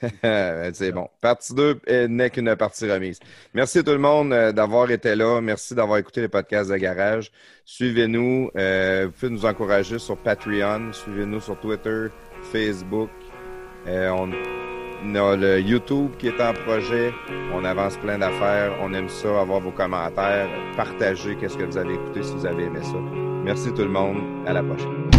Ben, 0.22 0.74
c'est 0.74 0.92
bon. 0.92 1.08
Partie 1.22 1.54
2 1.54 1.80
euh, 1.90 2.08
n'est 2.08 2.30
qu'une 2.30 2.56
partie 2.56 2.90
remise. 2.90 3.20
Merci 3.54 3.80
à 3.80 3.84
tout 3.84 3.92
le 3.92 3.98
monde 3.98 4.34
euh, 4.34 4.52
d'avoir 4.52 4.92
été 4.92 5.16
là. 5.16 5.42
Merci 5.42 5.74
d'avoir 5.74 5.98
écouté 5.98 6.22
les 6.22 6.28
podcasts 6.28 6.70
de 6.70 6.76
Garage. 6.78 7.32
Suivez-nous. 7.66 8.52
euh, 8.56 9.06
vous 9.06 9.12
pouvez 9.12 9.32
nous 9.32 9.46
encourager 9.46 10.00
sur 10.00 10.18
Patreon. 10.18 10.92
Suivez-nous 10.94 11.40
sur 11.40 11.60
Twitter, 11.60 12.08
Facebook. 12.52 13.10
On, 13.88 14.32
on 15.04 15.16
a 15.16 15.36
le 15.36 15.60
YouTube 15.60 16.12
qui 16.18 16.28
est 16.28 16.42
en 16.42 16.54
projet. 16.54 17.14
On 17.54 17.64
avance 17.64 17.98
plein 17.98 18.18
d'affaires. 18.18 18.74
On 18.82 18.94
aime 18.94 19.10
ça, 19.10 19.42
avoir 19.42 19.60
vos 19.60 19.72
commentaires. 19.72 20.50
Partagez 20.76 21.36
qu'est-ce 21.36 21.58
que 21.58 21.64
vous 21.64 21.78
avez 21.78 21.94
écouté 21.94 22.24
si 22.24 22.34
vous 22.34 22.46
avez 22.46 22.66
aimé 22.66 22.80
ça. 22.82 22.98
Merci 23.44 23.74
tout 23.74 23.84
le 23.84 23.90
monde. 23.90 24.18
À 24.46 24.54
la 24.54 24.64
prochaine. 24.64 25.19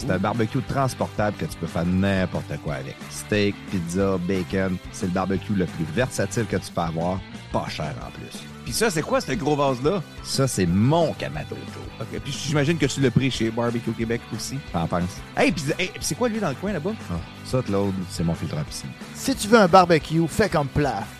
C'est 0.00 0.10
un 0.10 0.18
barbecue 0.18 0.62
transportable 0.62 1.36
que 1.36 1.44
tu 1.44 1.56
peux 1.58 1.66
faire 1.66 1.84
n'importe 1.84 2.50
quoi 2.64 2.76
avec. 2.76 2.96
Steak, 3.10 3.54
pizza, 3.70 4.16
bacon. 4.26 4.78
C'est 4.92 5.06
le 5.06 5.12
barbecue 5.12 5.52
le 5.54 5.66
plus 5.66 5.84
versatile 5.94 6.46
que 6.46 6.56
tu 6.56 6.72
peux 6.72 6.80
avoir. 6.80 7.20
Pas 7.52 7.68
cher 7.68 7.92
en 8.00 8.10
plus. 8.10 8.42
Puis 8.64 8.72
ça, 8.72 8.88
c'est 8.88 9.02
quoi 9.02 9.20
ce 9.20 9.32
gros 9.32 9.56
vase-là? 9.56 10.02
Ça, 10.22 10.48
c'est 10.48 10.64
mon 10.64 11.12
Kamado 11.12 11.54
Joe. 11.74 11.84
OK, 12.00 12.18
puis 12.20 12.32
j'imagine 12.32 12.78
que 12.78 12.86
tu 12.86 13.02
l'as 13.02 13.10
pris 13.10 13.30
chez 13.30 13.50
Barbecue 13.50 13.92
Québec 13.92 14.22
aussi. 14.34 14.58
T'en 14.72 14.86
penses? 14.86 15.18
Hey, 15.36 15.52
puis 15.52 15.64
hey, 15.78 15.88
puis 15.88 16.00
c'est 16.00 16.14
quoi 16.14 16.30
lui 16.30 16.40
dans 16.40 16.48
le 16.48 16.54
coin 16.54 16.72
là-bas? 16.72 16.92
Ah, 17.10 17.16
ça, 17.44 17.60
Claude, 17.60 17.92
c'est 18.08 18.24
mon 18.24 18.34
filtre 18.34 18.56
à 18.56 18.64
piscine. 18.64 18.88
Si 19.14 19.34
tu 19.34 19.48
veux 19.48 19.58
un 19.58 19.68
barbecue, 19.68 20.26
fais 20.26 20.48
comme 20.48 20.68
Plaf 20.68 21.19